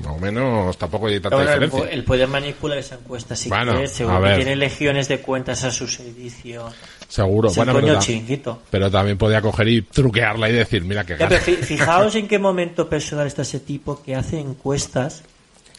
más 0.04 0.14
o 0.14 0.20
menos 0.20 0.78
tampoco 0.78 1.08
hay 1.08 1.20
tanta 1.20 1.40
diferencia. 1.40 1.90
El, 1.90 2.04
poder 2.04 2.28
manipular 2.28 2.78
esa 2.78 2.96
encuesta 2.96 3.36
si 3.36 3.50
bueno, 3.50 3.86
seguro 3.88 4.24
que 4.24 4.36
tiene 4.36 4.56
legiones 4.56 5.08
de 5.08 5.20
cuentas 5.20 5.64
a 5.64 5.72
su 5.72 5.88
servicio. 5.88 6.72
Seguro, 7.08 7.52
bueno, 7.54 7.74
pero, 7.74 8.60
pero, 8.70 8.90
también 8.90 9.18
podía 9.18 9.42
coger 9.42 9.68
y 9.68 9.82
truquearla 9.84 10.50
y 10.50 10.54
decir, 10.54 10.84
mira 10.84 11.06
que 11.06 11.16
Fijaos 11.18 12.16
en 12.16 12.28
qué 12.28 12.40
momento 12.40 12.90
personal 12.90 13.28
está 13.28 13.44
ese 13.44 13.60
tipo 13.60 14.02
que 14.02 14.16
hace 14.16 14.40
encuestas 14.40 15.24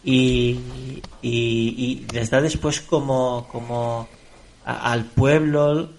y, 0.04 0.60
y, 1.22 2.06
les 2.12 2.30
da 2.30 2.40
después 2.40 2.80
como, 2.82 3.48
como 3.50 4.08
al 4.64 5.04
pueblo, 5.04 5.90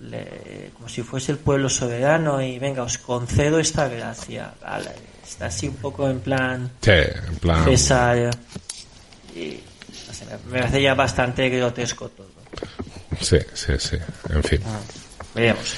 como 0.73 0.89
si 0.89 1.01
fuese 1.01 1.31
el 1.31 1.37
pueblo 1.37 1.69
soberano 1.69 2.41
y 2.41 2.57
venga, 2.59 2.83
os 2.83 2.97
concedo 2.97 3.59
esta 3.59 3.87
gracia. 3.87 4.53
Así 5.41 5.67
un 5.67 5.75
poco 5.75 6.09
en 6.09 6.19
plan... 6.19 6.71
Sí, 6.81 6.91
en 6.91 7.35
plan... 7.39 7.65
y, 9.35 9.59
me 10.49 10.59
parece 10.59 10.81
ya 10.81 10.93
bastante 10.93 11.49
grotesco 11.49 12.09
todo. 12.09 12.27
Sí, 13.19 13.37
sí, 13.53 13.73
sí. 13.77 13.97
En 14.29 14.43
fin. 14.43 14.61
Ah. 14.65 14.79
Veremos. 15.33 15.75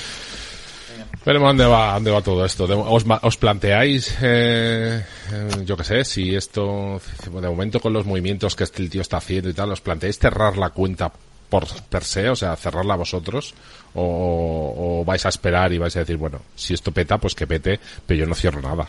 Veremos 1.26 1.50
dónde 1.50 1.65
va, 1.65 1.93
dónde 1.96 2.12
va 2.12 2.22
todo 2.22 2.46
esto. 2.46 2.63
¿Os, 2.65 3.04
os 3.22 3.38
planteáis, 3.38 4.15
eh, 4.22 5.04
eh, 5.34 5.50
yo 5.65 5.76
qué 5.76 5.84
sé, 5.84 6.06
si 6.06 6.36
esto, 6.36 7.02
de 7.26 7.50
momento 7.50 7.82
con 7.82 7.91
los 7.91 8.06
movimientos 8.06 8.56
que 8.56 8.63
este 8.63 8.82
el 8.82 8.89
tío 8.89 9.02
está 9.02 9.17
haciendo 9.17 9.50
y 9.50 9.54
tal, 9.54 9.72
¿os 9.72 9.82
planteáis 9.82 10.20
cerrar 10.20 10.58
la 10.58 10.70
cuenta 10.70 11.12
por 11.50 11.65
per 11.89 12.04
se, 12.04 12.30
o 12.30 12.36
sea, 12.36 12.56
cerrarla 12.56 12.96
vosotros? 12.96 13.54
O, 13.96 15.04
vais 15.06 15.26
a 15.26 15.30
esperar 15.30 15.74
y 15.74 15.78
vais 15.78 15.96
a 15.98 16.00
decir, 16.00 16.17
bueno, 16.17 16.39
si 16.56 16.74
esto 16.74 16.91
peta, 16.91 17.17
pues 17.17 17.36
que 17.36 17.48
pete, 17.48 17.80
pero 18.06 18.22
yo 18.22 18.26
no 18.26 18.36
cierro 18.36 18.62
nada? 18.62 18.88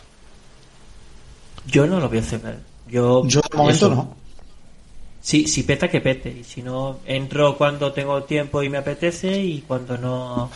Yo 1.71 1.87
no 1.87 1.99
lo 1.99 2.09
voy 2.09 2.19
a 2.19 2.23
cerrar. 2.23 2.57
Yo, 2.87 3.25
yo 3.27 3.41
de 3.41 3.57
momento 3.57 3.89
no. 3.89 4.15
Sí, 5.21 5.47
si 5.47 5.63
peta 5.63 5.87
que 5.87 6.01
pete. 6.01 6.29
Y 6.29 6.43
si 6.43 6.61
no, 6.61 6.99
entro 7.05 7.57
cuando 7.57 7.91
tengo 7.91 8.23
tiempo 8.23 8.63
y 8.63 8.69
me 8.69 8.77
apetece 8.77 9.41
y 9.41 9.61
cuando 9.61 9.97
no, 9.97 10.49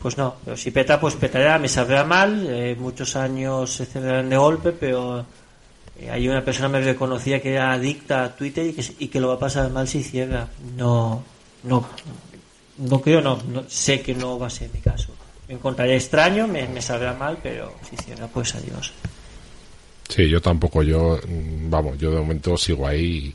pues 0.00 0.16
no. 0.16 0.36
Pero 0.44 0.56
si 0.56 0.70
peta, 0.70 0.98
pues 1.00 1.14
petará, 1.14 1.58
me 1.58 1.68
sabrá 1.68 2.04
mal. 2.04 2.46
Eh, 2.48 2.76
muchos 2.78 3.16
años 3.16 3.72
se 3.72 3.86
cerrarán 3.86 4.30
de 4.30 4.36
golpe, 4.36 4.72
pero 4.72 5.24
eh, 5.98 6.10
hay 6.10 6.28
una 6.28 6.44
persona 6.44 6.68
me 6.68 6.80
reconocía 6.80 7.40
que 7.40 7.52
era 7.52 7.72
adicta 7.72 8.24
a 8.24 8.34
Twitter 8.34 8.66
y 8.66 8.72
que, 8.72 8.84
y 8.98 9.08
que 9.08 9.20
lo 9.20 9.28
va 9.28 9.34
a 9.34 9.38
pasar 9.38 9.70
mal 9.70 9.86
si 9.86 10.02
cierra. 10.02 10.48
No, 10.76 11.22
no, 11.64 11.86
no 12.78 13.00
creo, 13.00 13.20
no, 13.20 13.38
no 13.48 13.64
sé 13.68 14.00
que 14.00 14.14
no 14.14 14.38
va 14.38 14.46
a 14.46 14.50
ser 14.50 14.70
mi 14.72 14.80
caso. 14.80 15.12
Me 15.46 15.54
encontraré 15.54 15.96
extraño, 15.96 16.46
me, 16.46 16.66
me 16.68 16.80
sabrá 16.80 17.12
mal, 17.12 17.38
pero 17.42 17.74
si 17.88 17.96
cierra, 17.96 18.28
pues 18.28 18.54
adiós. 18.54 18.92
Sí, 20.10 20.28
yo 20.28 20.42
tampoco, 20.42 20.82
yo, 20.82 21.18
vamos, 21.68 21.96
yo 21.98 22.10
de 22.10 22.18
momento 22.18 22.56
sigo 22.56 22.86
ahí 22.86 23.32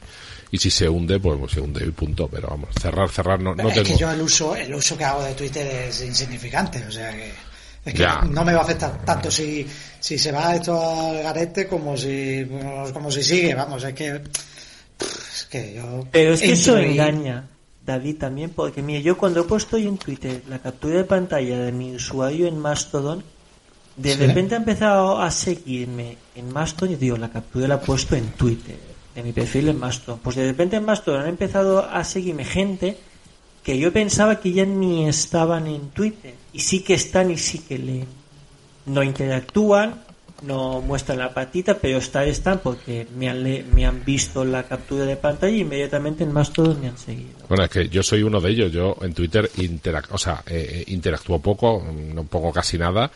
y 0.52 0.58
si 0.58 0.70
se 0.70 0.88
hunde, 0.88 1.20
pues, 1.20 1.40
pues, 1.40 1.54
se 1.54 1.62
hunde 1.62 1.86
y 1.86 1.92
punto. 1.92 2.28
Pero 2.28 2.50
vamos, 2.50 2.70
cerrar, 2.80 3.10
cerrar 3.10 3.42
no, 3.42 3.56
no 3.56 3.70
es 3.70 3.82
que 3.82 3.98
yo 3.98 4.12
el 4.12 4.22
uso, 4.22 4.56
el 4.56 4.74
uso 4.74 4.98
que 4.98 5.06
hago 5.06 5.24
de 5.24 5.34
Twitter 5.34 5.66
es 5.88 6.02
insignificante, 6.02 6.84
o 6.86 6.92
sea 6.92 7.12
que 7.12 7.32
es 7.86 7.94
que 7.94 8.08
no 8.30 8.44
me 8.44 8.54
va 8.54 8.62
a 8.62 8.64
afectar 8.64 9.06
tanto 9.06 9.30
si, 9.30 9.66
si 10.00 10.18
se 10.18 10.32
va 10.32 10.56
esto 10.56 10.74
al 10.82 11.22
garete 11.22 11.68
como 11.68 11.96
si 11.96 12.46
como 12.92 13.12
si 13.12 13.24
sigue, 13.24 13.54
vamos, 13.54 13.84
es 13.84 13.94
que 13.94 14.22
es 15.00 15.48
que 15.50 15.76
yo 15.76 16.08
Pero 16.12 16.34
es 16.34 16.42
que 16.42 16.54
eso 16.54 16.78
engaña. 16.78 17.50
David 17.86 18.18
también, 18.18 18.50
porque 18.50 18.82
mire, 18.82 19.04
yo 19.04 19.16
cuando 19.16 19.42
he 19.42 19.44
puesto 19.44 19.78
en 19.78 20.00
Twitter 20.00 20.42
la 20.50 20.58
captura 20.58 20.98
de 20.98 21.04
pantalla 21.04 21.60
de 21.60 21.72
mi 21.72 21.94
usuario 21.94 22.48
en 22.48 22.58
Mastodon, 22.58 23.24
de 23.98 24.16
repente 24.18 24.56
ha 24.56 24.58
empezado 24.58 25.22
a 25.22 25.32
seguirme 25.32 26.18
en 26.36 26.52
Mastodon 26.52 26.94
y 26.94 26.98
digo, 26.98 27.18
la 27.18 27.30
captura 27.30 27.68
la 27.68 27.76
he 27.76 27.80
puesto 27.80 28.16
en 28.16 28.28
Twitter 28.32 28.76
de 29.16 29.24
mi 29.24 29.32
perfil 29.32 29.70
en 29.70 29.80
Mastodon. 29.80 30.20
Pues 30.20 30.36
de 30.36 30.46
repente 30.46 30.76
en 30.76 30.86
Mastodon 30.86 31.22
han 31.22 31.30
empezado 31.30 31.88
a 31.90 32.04
seguirme 32.04 32.44
gente 32.44 32.98
que 33.64 33.80
yo 33.80 33.92
pensaba 33.94 34.40
que 34.40 34.52
ya 34.52 34.66
ni 34.66 35.08
estaban 35.08 35.68
en 35.68 35.90
Twitter. 35.90 36.34
Y 36.52 36.60
sí 36.60 36.82
que 36.82 36.94
están 36.94 37.32
y 37.32 37.38
sí 37.38 37.60
que 37.60 37.80
leen. 37.80 38.08
No 38.86 39.02
interactúan, 39.02 40.04
no 40.44 40.82
muestran 40.82 41.18
la 41.18 41.34
patita, 41.34 41.80
pero 41.80 41.98
estar 41.98 42.28
están 42.28 42.60
porque 42.60 43.08
me 43.18 43.30
han, 43.30 43.42
me 43.74 43.86
han 43.86 44.04
visto 44.04 44.44
la 44.44 44.64
captura 44.64 45.06
de 45.06 45.16
pantalla 45.16 45.56
y 45.56 45.62
inmediatamente 45.62 46.26
en 46.26 46.34
Mastodon 46.34 46.82
me 46.82 46.90
han 46.90 46.98
seguido. 46.98 47.32
Bueno, 47.48 47.64
es 47.64 47.70
que 47.70 47.88
yo 47.88 48.04
soy 48.04 48.22
uno 48.22 48.42
de 48.42 48.52
ellos. 48.52 48.72
Yo 48.74 48.98
en 49.02 49.14
Twitter 49.14 49.50
interac 49.58 50.14
o 50.14 50.18
sea, 50.18 50.44
eh, 50.46 50.84
eh, 50.86 50.92
interactúo 50.92 51.40
poco, 51.40 51.82
no 52.14 52.26
poco 52.26 52.52
casi 52.52 52.78
nada 52.78 53.10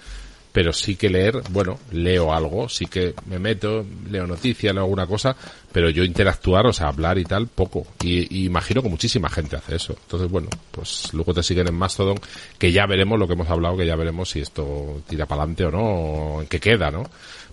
pero 0.51 0.73
sí 0.73 0.95
que 0.95 1.09
leer, 1.09 1.41
bueno, 1.51 1.79
leo 1.91 2.33
algo, 2.33 2.67
sí 2.69 2.88
que 2.88 3.13
me 3.27 3.38
meto, 3.38 3.85
leo 4.09 4.25
noticias, 4.25 4.73
leo 4.73 4.83
alguna 4.83 5.05
cosa, 5.05 5.35
pero 5.71 5.89
yo 5.89 6.03
interactuar, 6.03 6.65
o 6.65 6.73
sea, 6.73 6.88
hablar 6.88 7.19
y 7.19 7.23
tal, 7.23 7.47
poco. 7.47 7.85
Y, 8.03 8.45
imagino 8.45 8.81
que 8.81 8.89
muchísima 8.89 9.29
gente 9.29 9.55
hace 9.55 9.75
eso. 9.75 9.95
Entonces, 10.01 10.29
bueno, 10.29 10.49
pues 10.71 11.09
luego 11.13 11.33
te 11.33 11.43
siguen 11.43 11.67
en 11.67 11.75
Mastodon, 11.75 12.19
que 12.57 12.71
ya 12.71 12.88
veremos 12.88 13.19
lo 13.19 13.27
que 13.27 13.33
hemos 13.33 13.49
hablado, 13.49 13.77
que 13.77 13.85
ya 13.85 13.95
veremos 13.95 14.29
si 14.31 14.39
esto 14.39 15.03
tira 15.07 15.27
para 15.27 15.43
adelante 15.43 15.65
o 15.65 15.71
no, 15.71 15.83
o 15.83 16.41
en 16.41 16.47
qué 16.47 16.59
queda, 16.59 16.89
¿no? 16.89 17.03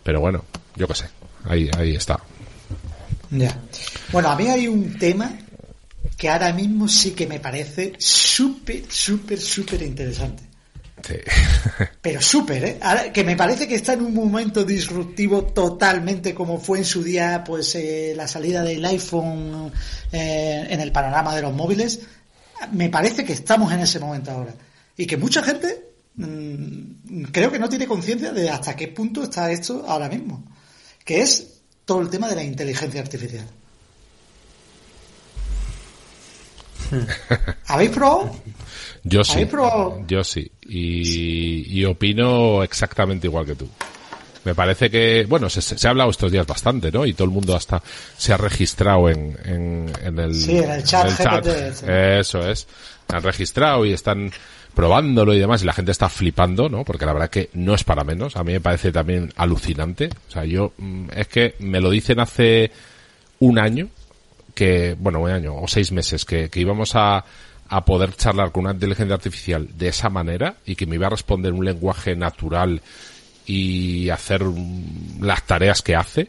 Pero 0.02 0.20
bueno, 0.20 0.44
yo 0.74 0.88
qué 0.88 0.94
sé, 0.94 1.06
ahí, 1.44 1.68
ahí 1.76 1.96
está. 1.96 2.18
Ya. 3.30 3.60
Bueno, 4.12 4.30
a 4.30 4.36
mí 4.36 4.46
hay 4.46 4.68
un 4.68 4.98
tema 4.98 5.36
que 6.16 6.30
ahora 6.30 6.52
mismo 6.52 6.88
sí 6.88 7.10
que 7.10 7.26
me 7.26 7.40
parece 7.40 7.92
súper, 7.98 8.84
súper, 8.88 9.38
súper 9.38 9.82
interesante. 9.82 10.45
Pero 12.02 12.20
súper, 12.20 12.64
¿eh? 12.64 12.78
que 13.12 13.24
me 13.24 13.36
parece 13.36 13.68
que 13.68 13.74
está 13.74 13.92
en 13.92 14.02
un 14.02 14.14
momento 14.14 14.64
disruptivo 14.64 15.44
totalmente 15.44 16.34
como 16.34 16.58
fue 16.58 16.78
en 16.78 16.84
su 16.84 17.02
día 17.02 17.44
pues 17.44 17.74
eh, 17.74 18.14
la 18.16 18.26
salida 18.26 18.62
del 18.62 18.84
iPhone 18.84 19.70
eh, 20.12 20.66
en 20.68 20.80
el 20.80 20.92
panorama 20.92 21.34
de 21.34 21.42
los 21.42 21.52
móviles. 21.52 22.00
Me 22.72 22.88
parece 22.88 23.24
que 23.24 23.34
estamos 23.34 23.72
en 23.72 23.80
ese 23.80 24.00
momento 24.00 24.30
ahora. 24.30 24.54
Y 24.96 25.06
que 25.06 25.16
mucha 25.16 25.42
gente 25.42 25.90
mm, 26.14 27.24
creo 27.30 27.52
que 27.52 27.58
no 27.58 27.68
tiene 27.68 27.86
conciencia 27.86 28.32
de 28.32 28.48
hasta 28.48 28.74
qué 28.74 28.88
punto 28.88 29.22
está 29.22 29.50
esto 29.50 29.84
ahora 29.86 30.08
mismo. 30.08 30.42
Que 31.04 31.20
es 31.20 31.60
todo 31.84 32.00
el 32.00 32.08
tema 32.08 32.28
de 32.28 32.36
la 32.36 32.42
inteligencia 32.42 33.00
artificial. 33.00 33.46
¿Habéis 37.66 37.90
probado? 37.90 38.34
Yo 39.08 39.22
sí. 39.22 39.46
Yo 40.08 40.24
sí. 40.24 40.50
Y, 40.68 41.84
opino 41.84 42.62
exactamente 42.64 43.28
igual 43.28 43.46
que 43.46 43.54
tú. 43.54 43.68
Me 44.44 44.54
parece 44.54 44.90
que, 44.90 45.26
bueno, 45.28 45.48
se, 45.48 45.86
ha 45.86 45.90
hablado 45.90 46.10
estos 46.10 46.30
días 46.30 46.46
bastante, 46.46 46.90
¿no? 46.90 47.06
Y 47.06 47.14
todo 47.14 47.24
el 47.24 47.30
mundo 47.30 47.54
hasta 47.54 47.82
se 48.16 48.32
ha 48.32 48.36
registrado 48.36 49.08
en, 49.08 49.36
en, 49.44 50.18
el, 50.18 50.34
sí, 50.34 50.58
en 50.58 50.70
el 50.70 50.84
chat. 50.84 51.46
Eso 51.86 52.48
es. 52.48 52.66
Han 53.08 53.22
registrado 53.22 53.84
y 53.86 53.92
están 53.92 54.30
probándolo 54.74 55.34
y 55.34 55.38
demás 55.38 55.62
y 55.62 55.66
la 55.66 55.72
gente 55.72 55.92
está 55.92 56.08
flipando, 56.08 56.68
¿no? 56.68 56.84
Porque 56.84 57.06
la 57.06 57.12
verdad 57.12 57.30
que 57.30 57.48
no 57.54 57.74
es 57.74 57.84
para 57.84 58.04
menos. 58.04 58.36
A 58.36 58.42
mí 58.44 58.52
me 58.52 58.60
parece 58.60 58.90
también 58.92 59.32
alucinante. 59.36 60.10
O 60.28 60.32
sea, 60.32 60.44
yo, 60.44 60.72
mm, 60.78 61.08
es 61.14 61.28
que 61.28 61.54
me 61.60 61.80
lo 61.80 61.90
dicen 61.90 62.18
hace 62.20 62.72
un 63.38 63.58
año 63.58 63.88
que, 64.54 64.96
bueno, 64.98 65.20
un 65.20 65.30
año 65.30 65.54
o 65.56 65.68
seis 65.68 65.92
meses, 65.92 66.24
que, 66.24 66.48
que 66.50 66.60
íbamos 66.60 66.92
a, 66.94 67.24
a 67.68 67.84
poder 67.84 68.14
charlar 68.14 68.52
con 68.52 68.64
una 68.64 68.74
inteligencia 68.74 69.14
artificial 69.14 69.68
de 69.76 69.88
esa 69.88 70.08
manera 70.08 70.56
y 70.64 70.76
que 70.76 70.86
me 70.86 70.96
iba 70.96 71.06
a 71.06 71.10
responder 71.10 71.52
un 71.52 71.64
lenguaje 71.64 72.16
natural 72.16 72.80
y 73.46 74.08
hacer 74.10 74.42
las 75.20 75.46
tareas 75.46 75.82
que 75.82 75.94
hace 75.94 76.28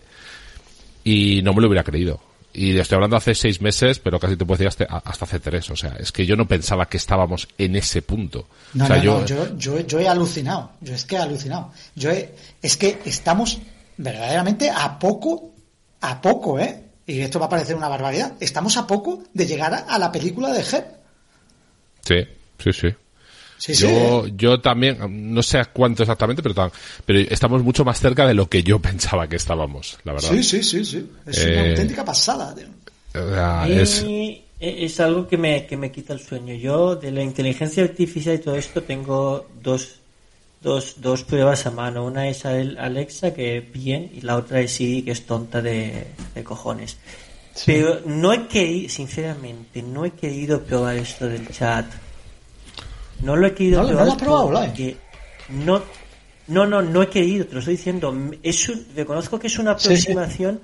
y 1.04 1.42
no 1.44 1.54
me 1.54 1.62
lo 1.62 1.68
hubiera 1.68 1.84
creído. 1.84 2.20
Y 2.54 2.78
estoy 2.78 2.96
hablando 2.96 3.18
hace 3.18 3.36
seis 3.36 3.62
meses, 3.62 4.00
pero 4.00 4.20
casi 4.20 4.36
te 4.36 4.44
puedo 4.44 4.58
decir 4.58 4.68
hasta, 4.68 4.86
hasta 4.86 5.26
hace 5.26 5.40
tres. 5.40 5.70
O 5.70 5.76
sea, 5.76 5.96
es 6.00 6.12
que 6.12 6.26
yo 6.26 6.36
no 6.36 6.48
pensaba 6.48 6.88
que 6.88 6.98
estábamos 6.98 7.48
en 7.58 7.76
ese 7.76 8.02
punto. 8.02 8.48
No, 8.74 8.88
yo... 9.02 9.26
yo... 9.26 9.80
Yo, 9.86 10.00
he 10.00 10.08
alucinado. 10.08 10.72
Yo 10.82 10.96
es 10.96 11.06
que 11.06 11.18
he 11.18 11.20
alucinado. 11.20 11.72
Yo 11.96 12.10
es 12.10 12.78
que 12.78 13.00
estamos 13.06 13.60
verdaderamente 13.98 14.72
a 14.72 14.98
poco, 14.98 15.52
a 16.02 16.20
poco, 16.20 16.60
¿eh? 16.60 16.84
y 17.08 17.22
esto 17.22 17.40
va 17.40 17.46
a 17.46 17.50
parecer 17.50 17.76
una 17.76 17.88
barbaridad, 17.88 18.34
estamos 18.42 18.76
a 18.76 18.86
poco 18.86 19.24
de 19.34 19.48
llegar 19.48 19.86
a, 19.88 19.98
la 19.98 20.12
película 20.12 20.52
de 20.52 20.60
Hep. 20.60 20.97
Sí, 22.08 22.72
sí, 22.72 22.94
sí. 23.60 23.74
yo, 23.74 24.28
yo 24.28 24.60
también, 24.60 25.34
no 25.34 25.44
sé 25.44 25.62
cuánto 25.74 26.04
exactamente, 26.04 26.42
pero, 26.42 26.72
pero 27.06 27.20
estamos 27.20 27.64
mucho 27.64 27.84
más 27.84 28.00
cerca 28.00 28.26
de 28.26 28.34
lo 28.34 28.48
que 28.48 28.64
yo 28.64 28.80
pensaba 28.82 29.28
que 29.28 29.36
estábamos, 29.36 29.98
la 30.04 30.14
verdad. 30.14 30.30
Sí, 30.30 30.44
sí, 30.44 30.64
sí, 30.64 30.86
sí. 30.86 31.10
Es 31.26 31.46
una 31.46 31.66
eh, 31.66 31.70
auténtica 31.72 32.06
pasada. 32.06 32.56
es... 33.68 34.06
es... 34.60 35.00
algo 35.00 35.28
que 35.28 35.38
me, 35.38 35.66
que 35.66 35.76
me 35.76 35.92
quita 35.92 36.14
el 36.14 36.20
sueño. 36.20 36.54
Yo, 36.56 36.96
de 36.96 37.12
la 37.12 37.24
inteligencia 37.24 37.84
artificial 37.84 38.36
y 38.36 38.40
todo 38.40 38.56
esto, 38.56 38.84
tengo 38.84 39.48
dos 39.62 39.98
dos, 40.62 40.96
dos 40.98 41.24
pruebas 41.24 41.66
a 41.66 41.72
mano. 41.72 42.06
Una 42.06 42.28
es 42.28 42.46
Alexa, 42.46 43.34
que 43.34 43.62
bien, 43.62 44.12
y 44.14 44.22
la 44.22 44.36
otra 44.36 44.60
es 44.60 44.72
Siri, 44.72 45.04
que 45.04 45.12
es 45.12 45.26
tonta 45.26 45.62
de, 45.62 46.08
cojones. 46.44 46.98
Pero 47.66 48.02
no 48.06 48.34
he 48.34 48.48
querido, 48.48 48.90
sinceramente, 48.90 49.82
no 49.82 50.06
he 50.06 50.12
querido 50.12 50.64
probar 50.64 50.98
esto 50.98 51.28
del 51.28 51.48
chat. 51.50 51.86
No 53.22 53.36
lo 53.36 53.48
he 53.48 53.54
querido 53.54 53.82
probar. 53.82 53.96
No 53.96 54.06
lo 54.06 54.12
has 54.12 54.18
probado, 54.18 54.52
no, 55.50 55.82
no, 56.48 56.66
no, 56.66 56.82
no 56.82 57.02
he 57.02 57.10
querido, 57.10 57.46
te 57.46 57.54
lo 57.54 57.60
estoy 57.60 57.76
diciendo. 57.76 58.16
Es 58.44 58.72
reconozco 58.96 59.40
que 59.40 59.48
es 59.48 59.58
una 59.60 59.72
aproximación 59.72 60.60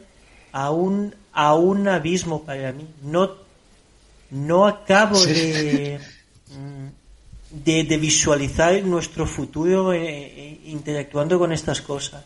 a 0.52 0.72
un 0.72 1.16
a 1.34 1.56
un 1.56 1.88
abismo 1.88 2.44
para 2.44 2.72
mí. 2.72 2.88
No, 3.02 3.32
no 4.30 4.68
acabo 4.68 5.20
de. 5.26 6.00
Mm, 6.50 7.04
de, 7.54 7.84
de 7.84 7.98
visualizar 7.98 8.84
nuestro 8.84 9.28
futuro 9.28 9.94
eh, 9.94 10.02
eh, 10.02 10.62
interactuando 10.66 11.38
con 11.38 11.52
estas 11.52 11.82
cosas. 11.82 12.24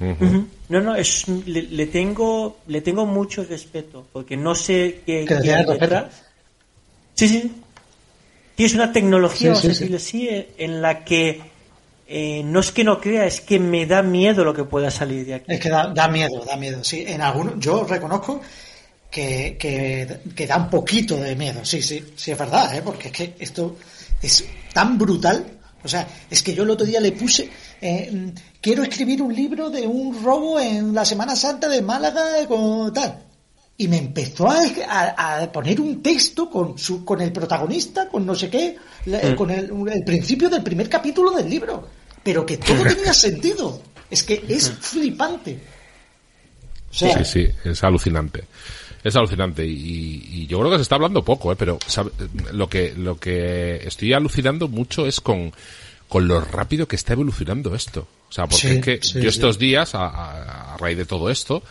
No, 0.00 0.80
no, 0.80 0.94
es, 0.94 1.26
le, 1.26 1.86
tengo 1.86 2.58
le 2.66 2.80
tengo 2.82 3.04
mucho 3.04 3.44
respeto 3.44 4.06
porque 4.12 4.36
no 4.36 4.54
sé 4.54 5.00
qué, 5.04 5.26
hay 5.28 5.64
detrás. 5.64 6.22
Sí, 7.14 7.28
sí. 7.28 7.52
es 8.56 8.74
una 8.74 8.92
tecnología, 8.92 9.54
sí, 9.56 10.28
en 10.56 10.80
la 10.80 11.04
que 11.04 11.40
eh, 12.06 12.42
no 12.44 12.60
es 12.60 12.72
que 12.72 12.84
no 12.84 13.00
crea, 13.00 13.26
es 13.26 13.40
que 13.40 13.58
me 13.58 13.86
da 13.86 14.02
miedo 14.02 14.44
lo 14.44 14.54
que 14.54 14.64
pueda 14.64 14.90
salir 14.90 15.26
de 15.26 15.34
aquí. 15.34 15.52
Es 15.52 15.60
que 15.60 15.68
da, 15.68 15.88
da 15.88 16.08
miedo, 16.08 16.44
da 16.44 16.56
miedo. 16.56 16.82
Sí, 16.82 17.04
en 17.06 17.20
algunos, 17.20 17.58
yo 17.58 17.84
reconozco 17.84 18.40
que, 19.10 19.56
que, 19.58 20.46
da 20.46 20.56
un 20.56 20.70
poquito 20.70 21.16
de 21.16 21.36
miedo. 21.36 21.64
Sí, 21.64 21.82
sí, 21.82 22.14
sí 22.16 22.30
es 22.30 22.38
verdad, 22.38 22.74
¿eh? 22.74 22.82
porque 22.82 23.08
es 23.08 23.12
que 23.12 23.34
esto 23.38 23.76
es 24.22 24.44
tan 24.72 24.96
brutal. 24.96 25.57
O 25.82 25.88
sea, 25.88 26.06
es 26.28 26.42
que 26.42 26.54
yo 26.54 26.64
el 26.64 26.70
otro 26.70 26.86
día 26.86 27.00
le 27.00 27.12
puse, 27.12 27.48
eh, 27.80 28.32
quiero 28.60 28.82
escribir 28.82 29.22
un 29.22 29.34
libro 29.34 29.70
de 29.70 29.86
un 29.86 30.22
robo 30.24 30.58
en 30.58 30.94
la 30.94 31.04
Semana 31.04 31.36
Santa 31.36 31.68
de 31.68 31.82
Málaga 31.82 32.46
con 32.46 32.92
tal. 32.92 33.24
Y 33.76 33.86
me 33.86 33.98
empezó 33.98 34.48
a, 34.50 35.40
a, 35.40 35.52
poner 35.52 35.80
un 35.80 36.02
texto 36.02 36.50
con, 36.50 36.76
su, 36.76 37.04
con 37.04 37.20
el 37.20 37.30
protagonista, 37.30 38.08
con 38.08 38.26
no 38.26 38.34
sé 38.34 38.50
qué, 38.50 38.76
mm. 39.06 39.36
con 39.36 39.50
el, 39.50 39.70
el 39.88 40.04
principio 40.04 40.50
del 40.50 40.64
primer 40.64 40.88
capítulo 40.88 41.30
del 41.30 41.48
libro. 41.48 41.88
Pero 42.24 42.44
que 42.44 42.56
todo 42.56 42.82
tenía 42.88 43.14
sentido. 43.14 43.80
Es 44.10 44.24
que 44.24 44.44
es 44.48 44.70
flipante. 44.70 45.60
sí, 46.90 47.08
sí, 47.24 47.48
es 47.64 47.84
alucinante 47.84 48.44
es 49.04 49.16
alucinante 49.16 49.66
y, 49.66 50.46
yo 50.46 50.58
creo 50.60 50.70
que 50.70 50.76
se 50.76 50.82
está 50.82 50.94
hablando 50.94 51.22
poco, 51.22 51.52
¿eh? 51.52 51.56
pero 51.58 51.78
lo 52.52 52.68
que 52.68 52.94
lo 52.96 53.18
que 53.18 53.86
estoy 53.86 54.14
alucinando 54.14 54.68
mucho 54.68 55.06
es 55.06 55.20
con 55.20 55.52
con 56.08 56.26
lo 56.26 56.40
rápido 56.40 56.88
que 56.88 56.96
está 56.96 57.12
evolucionando 57.12 57.74
esto. 57.74 58.08
O 58.28 58.32
sea, 58.32 58.46
porque 58.46 58.94
es 58.94 59.12
que 59.12 59.20
yo 59.20 59.28
estos 59.28 59.58
días, 59.58 59.94
a, 59.94 60.76
raíz 60.78 60.96
de 60.96 61.04
todo 61.04 61.30
esto, 61.30 61.62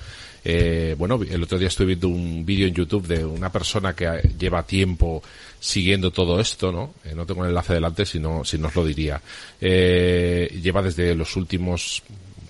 eh, 0.43 0.95
bueno, 0.97 1.19
el 1.27 1.43
otro 1.43 1.57
día 1.57 1.67
estuve 1.67 1.87
viendo 1.87 2.07
un 2.07 2.45
vídeo 2.45 2.67
en 2.67 2.73
YouTube 2.73 3.05
de 3.07 3.25
una 3.25 3.51
persona 3.51 3.93
que 3.93 4.07
lleva 4.39 4.63
tiempo 4.63 5.21
siguiendo 5.59 6.11
todo 6.11 6.39
esto, 6.39 6.71
¿no? 6.71 6.93
Eh, 7.03 7.13
no 7.15 7.25
tengo 7.25 7.43
el 7.43 7.49
enlace 7.49 7.73
delante, 7.73 8.05
si 8.05 8.19
no, 8.19 8.45
si 8.45 8.57
no 8.57 8.67
os 8.67 8.75
lo 8.75 8.85
diría. 8.85 9.21
Eh, 9.59 10.59
lleva 10.61 10.81
desde 10.81 11.15
los 11.15 11.35
últimos 11.35 12.03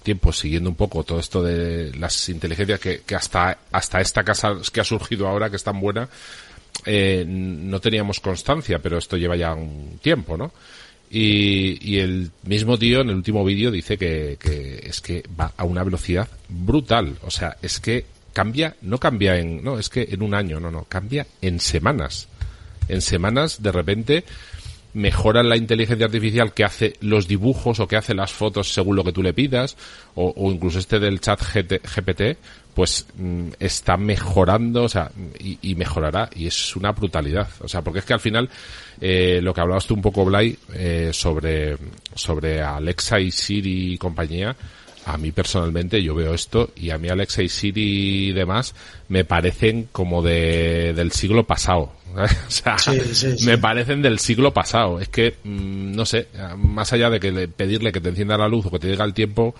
tiempo 0.07 0.31
siguiendo 0.31 0.69
un 0.69 0.77
poco 0.77 1.03
todo 1.03 1.19
esto 1.19 1.43
de 1.43 1.91
las 1.97 2.29
inteligencias 2.29 2.79
que, 2.79 3.01
que 3.05 3.13
hasta, 3.13 3.57
hasta 3.73 3.99
esta 3.99 4.23
casa 4.23 4.55
que 4.71 4.79
ha 4.79 4.85
surgido 4.85 5.27
ahora, 5.27 5.49
que 5.49 5.57
es 5.57 5.63
tan 5.65 5.81
buena, 5.81 6.07
eh, 6.85 7.25
no 7.27 7.81
teníamos 7.81 8.21
constancia, 8.21 8.79
pero 8.79 8.97
esto 8.97 9.17
lleva 9.17 9.35
ya 9.35 9.53
un 9.53 9.99
tiempo, 10.01 10.37
¿no? 10.37 10.53
Y, 11.11 11.97
el 11.99 12.31
mismo 12.43 12.77
tío 12.77 13.01
en 13.01 13.09
el 13.09 13.15
último 13.15 13.43
vídeo 13.43 13.69
dice 13.69 13.97
que, 13.97 14.37
que 14.39 14.79
es 14.81 15.01
que 15.01 15.23
va 15.37 15.51
a 15.57 15.65
una 15.65 15.83
velocidad 15.83 16.29
brutal. 16.47 17.17
O 17.23 17.31
sea, 17.31 17.57
es 17.61 17.81
que 17.81 18.05
cambia, 18.31 18.77
no 18.83 18.97
cambia 18.99 19.37
en, 19.37 19.61
no, 19.61 19.77
es 19.77 19.89
que 19.89 20.07
en 20.09 20.21
un 20.21 20.33
año, 20.33 20.61
no, 20.61 20.71
no, 20.71 20.85
cambia 20.85 21.27
en 21.41 21.59
semanas. 21.59 22.29
En 22.87 23.01
semanas, 23.01 23.61
de 23.61 23.71
repente, 23.73 24.23
mejoran 24.97 25.47
la 25.47 25.57
inteligencia 25.57 26.07
artificial 26.07 26.53
que 26.53 26.63
hace 26.63 26.93
los 27.01 27.27
dibujos 27.27 27.79
o 27.79 27.87
que 27.87 27.97
hace 27.97 28.15
las 28.15 28.31
fotos 28.31 28.73
según 28.73 28.95
lo 28.95 29.03
que 29.03 29.11
tú 29.11 29.21
le 29.21 29.31
pidas, 29.31 29.77
o, 30.15 30.33
incluso 30.51 30.79
este 30.79 30.99
del 30.99 31.21
chat 31.21 31.39
GPT, 31.39 32.37
pues 32.73 33.05
mm, 33.15 33.49
está 33.59 33.95
mejorando, 33.95 34.83
o 34.83 34.89
sea, 34.89 35.11
y, 35.39 35.75
mejorará, 35.75 36.29
y 36.35 36.47
es 36.47 36.75
una 36.75 36.91
brutalidad. 36.93 37.47
O 37.59 37.67
sea, 37.67 37.83
porque 37.83 37.99
es 37.99 38.05
que 38.05 38.13
al 38.13 38.19
final, 38.19 38.49
eh, 38.99 39.39
lo 39.41 39.53
que 39.53 39.61
hablabas 39.61 39.85
tú 39.85 39.93
un 39.93 40.01
poco, 40.01 40.25
Blay, 40.25 40.57
eh, 40.73 41.11
sobre, 41.13 41.77
sobre 42.15 42.61
Alexa 42.61 43.19
y 43.19 43.29
Siri 43.29 43.93
y 43.93 43.97
compañía, 43.99 44.55
a 45.07 45.17
mí 45.17 45.31
personalmente 45.31 46.03
yo 46.03 46.13
veo 46.13 46.33
esto 46.33 46.71
y 46.75 46.89
a 46.89 46.97
mí 46.97 47.07
Alexa 47.07 47.41
y 47.41 47.47
Siri 47.47 48.27
y 48.27 48.33
demás 48.33 48.75
me 49.07 49.23
parecen 49.23 49.87
como 49.93 50.21
de, 50.21 50.93
del 50.93 51.13
siglo 51.13 51.45
pasado. 51.45 51.93
o 52.15 52.51
sea, 52.51 52.75
me 53.45 53.57
parecen 53.57 54.01
del 54.01 54.19
siglo 54.19 54.53
pasado. 54.53 54.99
Es 54.99 55.07
que, 55.07 55.35
mm, 55.45 55.93
no 55.93 56.05
sé, 56.05 56.27
más 56.57 56.91
allá 56.91 57.09
de 57.09 57.21
que 57.21 57.31
le, 57.31 57.47
pedirle 57.47 57.93
que 57.93 58.01
te 58.01 58.09
encienda 58.09 58.37
la 58.37 58.49
luz 58.49 58.65
o 58.65 58.71
que 58.71 58.79
te 58.79 58.89
diga 58.89 59.05
el 59.05 59.13
tiempo, 59.13 59.55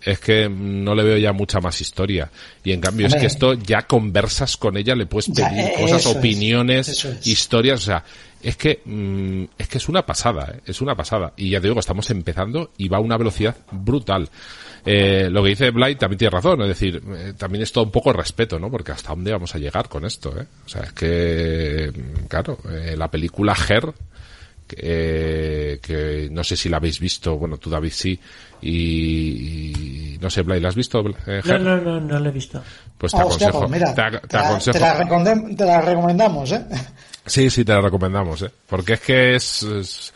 es 0.00 0.18
que 0.18 0.48
no 0.48 0.94
le 0.94 1.02
veo 1.02 1.18
ya 1.18 1.34
mucha 1.34 1.60
más 1.60 1.78
historia. 1.78 2.30
Y 2.64 2.72
en 2.72 2.80
cambio 2.80 3.06
es 3.06 3.16
que 3.16 3.26
esto 3.26 3.52
ya 3.52 3.82
conversas 3.82 4.56
con 4.56 4.78
ella, 4.78 4.94
le 4.94 5.04
puedes 5.04 5.28
pedir 5.28 5.60
eh, 5.60 5.74
cosas, 5.78 6.06
opiniones, 6.06 7.06
historias, 7.24 7.82
o 7.82 7.84
sea, 7.84 8.04
es 8.42 8.56
que 8.56 8.80
mm, 8.84 9.44
es 9.58 9.68
que 9.68 9.76
es 9.76 9.88
una 9.88 10.06
pasada, 10.06 10.54
¿eh? 10.54 10.60
es 10.64 10.80
una 10.80 10.94
pasada. 10.94 11.34
Y 11.36 11.50
ya 11.50 11.60
te 11.60 11.68
digo, 11.68 11.80
estamos 11.80 12.08
empezando 12.10 12.70
y 12.78 12.88
va 12.88 12.96
a 12.96 13.00
una 13.00 13.18
velocidad 13.18 13.56
brutal. 13.72 14.30
Eh, 14.86 15.28
lo 15.30 15.42
que 15.42 15.50
dice 15.50 15.70
Blight 15.70 15.98
también 15.98 16.18
tiene 16.18 16.30
razón, 16.30 16.62
es 16.62 16.68
decir, 16.68 17.02
eh, 17.08 17.32
también 17.36 17.62
es 17.62 17.72
todo 17.72 17.84
un 17.84 17.90
poco 17.90 18.12
respeto, 18.12 18.58
¿no? 18.58 18.70
Porque 18.70 18.92
hasta 18.92 19.10
dónde 19.10 19.32
vamos 19.32 19.54
a 19.54 19.58
llegar 19.58 19.88
con 19.88 20.04
esto, 20.04 20.32
¿eh? 20.40 20.46
O 20.64 20.68
sea, 20.68 20.82
es 20.82 20.92
que, 20.92 21.92
claro, 22.28 22.58
eh, 22.70 22.94
la 22.96 23.10
película 23.10 23.56
Her, 23.68 23.92
eh, 24.76 25.78
que 25.80 26.28
no 26.30 26.42
sé 26.42 26.56
si 26.56 26.68
la 26.68 26.78
habéis 26.78 26.98
visto, 26.98 27.36
bueno, 27.36 27.56
tú 27.56 27.70
David 27.70 27.92
sí, 27.92 28.18
y, 28.62 30.18
no 30.20 30.28
sé, 30.28 30.42
Blay, 30.42 30.60
¿la 30.60 30.68
has 30.68 30.74
visto? 30.74 31.04
Eh, 31.26 31.42
no, 31.44 31.58
no, 31.58 31.76
no, 31.76 32.00
no 32.00 32.18
la 32.18 32.28
he 32.28 32.32
visto. 32.32 32.62
Pues 32.98 33.12
te 33.12 33.18
aconsejo. 33.18 33.60
Pues 33.60 33.70
mira, 33.70 33.94
te, 33.94 34.36
aconsejo. 34.36 34.72
Te 34.72 34.80
la, 34.80 35.56
te 35.56 35.64
la, 35.64 35.80
recomendamos, 35.80 36.52
¿eh? 36.52 36.64
Sí, 37.26 37.50
sí, 37.50 37.64
te 37.64 37.72
la 37.72 37.80
recomendamos, 37.80 38.42
¿eh? 38.42 38.50
Porque 38.68 38.94
es 38.94 39.00
que 39.00 39.34
es, 39.34 40.12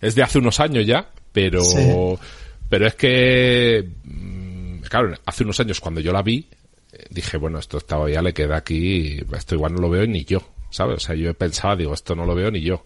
es, 0.00 0.14
de 0.14 0.22
hace 0.22 0.38
unos 0.38 0.60
años 0.60 0.86
ya, 0.86 1.06
pero, 1.30 1.60
pero 2.74 2.88
es 2.88 2.96
que, 2.96 3.88
mm, 4.02 4.80
claro, 4.88 5.14
hace 5.26 5.44
unos 5.44 5.60
años 5.60 5.78
cuando 5.78 6.00
yo 6.00 6.10
la 6.10 6.22
vi, 6.22 6.48
dije, 7.08 7.36
bueno, 7.36 7.60
esto 7.60 7.78
todavía 7.78 8.20
le 8.20 8.34
queda 8.34 8.56
aquí, 8.56 9.24
esto 9.32 9.54
igual 9.54 9.74
no 9.74 9.80
lo 9.80 9.90
veo 9.90 10.04
ni 10.08 10.24
yo, 10.24 10.42
¿sabes? 10.70 10.96
O 10.96 10.98
sea, 10.98 11.14
yo 11.14 11.32
pensaba, 11.34 11.76
digo, 11.76 11.94
esto 11.94 12.16
no 12.16 12.26
lo 12.26 12.34
veo 12.34 12.50
ni 12.50 12.62
yo 12.62 12.84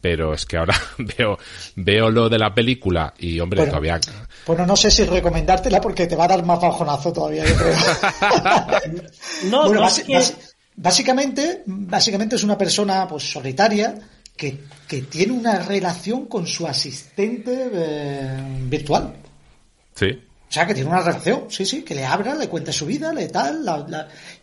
pero 0.00 0.32
es 0.32 0.46
que 0.46 0.56
ahora 0.56 0.74
veo 0.98 1.38
veo 1.74 2.10
lo 2.10 2.28
de 2.28 2.38
la 2.38 2.54
película 2.54 3.12
y 3.18 3.40
hombre 3.40 3.66
todavía 3.66 3.98
bueno 4.46 4.66
no 4.66 4.76
sé 4.76 4.90
si 4.90 5.04
recomendártela 5.04 5.80
porque 5.80 6.06
te 6.06 6.14
va 6.14 6.26
a 6.26 6.28
dar 6.28 6.44
más 6.44 6.60
bajonazo 6.60 7.12
todavía 7.12 7.44
yo 7.44 7.56
creo. 7.56 7.74
No, 9.50 9.66
bueno, 9.66 9.88
básicamente 10.76 11.62
básicamente 11.66 12.36
es 12.36 12.44
una 12.44 12.56
persona 12.56 13.08
pues 13.08 13.32
solitaria 13.32 13.98
que, 14.36 14.60
que 14.86 15.02
tiene 15.02 15.32
una 15.32 15.60
relación 15.60 16.26
con 16.26 16.46
su 16.46 16.66
asistente 16.66 17.70
eh, 17.72 18.38
virtual 18.68 19.14
sí 19.96 20.20
o 20.48 20.52
sea, 20.52 20.64
que 20.64 20.74
tiene 20.74 20.88
una 20.88 21.00
relación, 21.00 21.46
sí, 21.48 21.66
sí, 21.66 21.82
que 21.82 21.94
le 21.94 22.04
abra, 22.04 22.36
le 22.36 22.48
cuente 22.48 22.72
su 22.72 22.86
vida, 22.86 23.12
le 23.12 23.28
tal, 23.28 23.66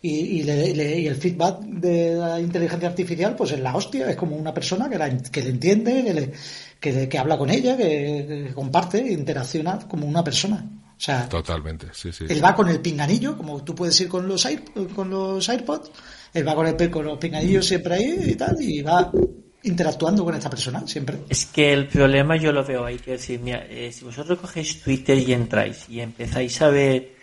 y, 0.02 0.42
le, 0.42 1.00
y, 1.00 1.06
el 1.06 1.16
feedback 1.16 1.60
de 1.60 2.14
la 2.14 2.38
inteligencia 2.38 2.90
artificial, 2.90 3.34
pues 3.34 3.52
es 3.52 3.60
la 3.60 3.74
hostia, 3.74 4.10
es 4.10 4.16
como 4.16 4.36
una 4.36 4.52
persona 4.52 4.88
que, 4.90 4.98
la, 4.98 5.08
que 5.18 5.42
le 5.42 5.48
entiende, 5.48 6.04
que, 6.78 6.92
le, 6.92 7.08
que, 7.08 7.18
habla 7.18 7.38
con 7.38 7.48
ella, 7.48 7.74
que, 7.76 8.52
comparte, 8.54 8.98
interacciona 8.98 9.78
como 9.88 10.06
una 10.06 10.22
persona. 10.22 10.68
O 10.90 11.00
sea, 11.00 11.26
totalmente, 11.26 11.86
sí, 11.92 12.12
sí. 12.12 12.26
Él 12.28 12.44
va 12.44 12.54
con 12.54 12.68
el 12.68 12.80
pinganillo, 12.80 13.36
como 13.36 13.64
tú 13.64 13.74
puedes 13.74 13.98
ir 14.02 14.08
con 14.08 14.28
los, 14.28 14.46
con 14.94 15.08
los 15.08 15.48
AirPods, 15.48 15.90
él 16.34 16.46
va 16.46 16.54
con, 16.54 16.66
el, 16.66 16.90
con 16.90 17.06
los 17.06 17.18
pinganillos 17.18 17.66
siempre 17.66 17.94
ahí 17.94 18.18
y 18.26 18.34
tal, 18.34 18.60
y 18.60 18.82
va 18.82 19.10
interactuando 19.64 20.24
con 20.24 20.34
esta 20.34 20.50
persona 20.50 20.86
siempre. 20.86 21.20
Es 21.28 21.46
que 21.46 21.72
el 21.72 21.88
problema 21.88 22.36
yo 22.36 22.52
lo 22.52 22.64
veo 22.64 22.84
ahí, 22.84 22.98
que 22.98 23.12
decir, 23.12 23.40
mira, 23.40 23.64
eh, 23.68 23.90
si 23.92 24.04
vosotros 24.04 24.38
cogéis 24.38 24.82
Twitter 24.82 25.18
y 25.18 25.32
entráis 25.32 25.88
y 25.88 26.00
empezáis 26.00 26.60
a 26.62 26.68
ver 26.68 27.14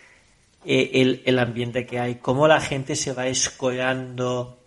eh, 0.64 0.90
el, 0.94 1.22
el, 1.24 1.38
ambiente 1.38 1.86
que 1.86 1.98
hay, 1.98 2.16
cómo 2.16 2.46
la 2.48 2.60
gente 2.60 2.96
se 2.96 3.12
va 3.12 3.26
escolando, 3.26 4.58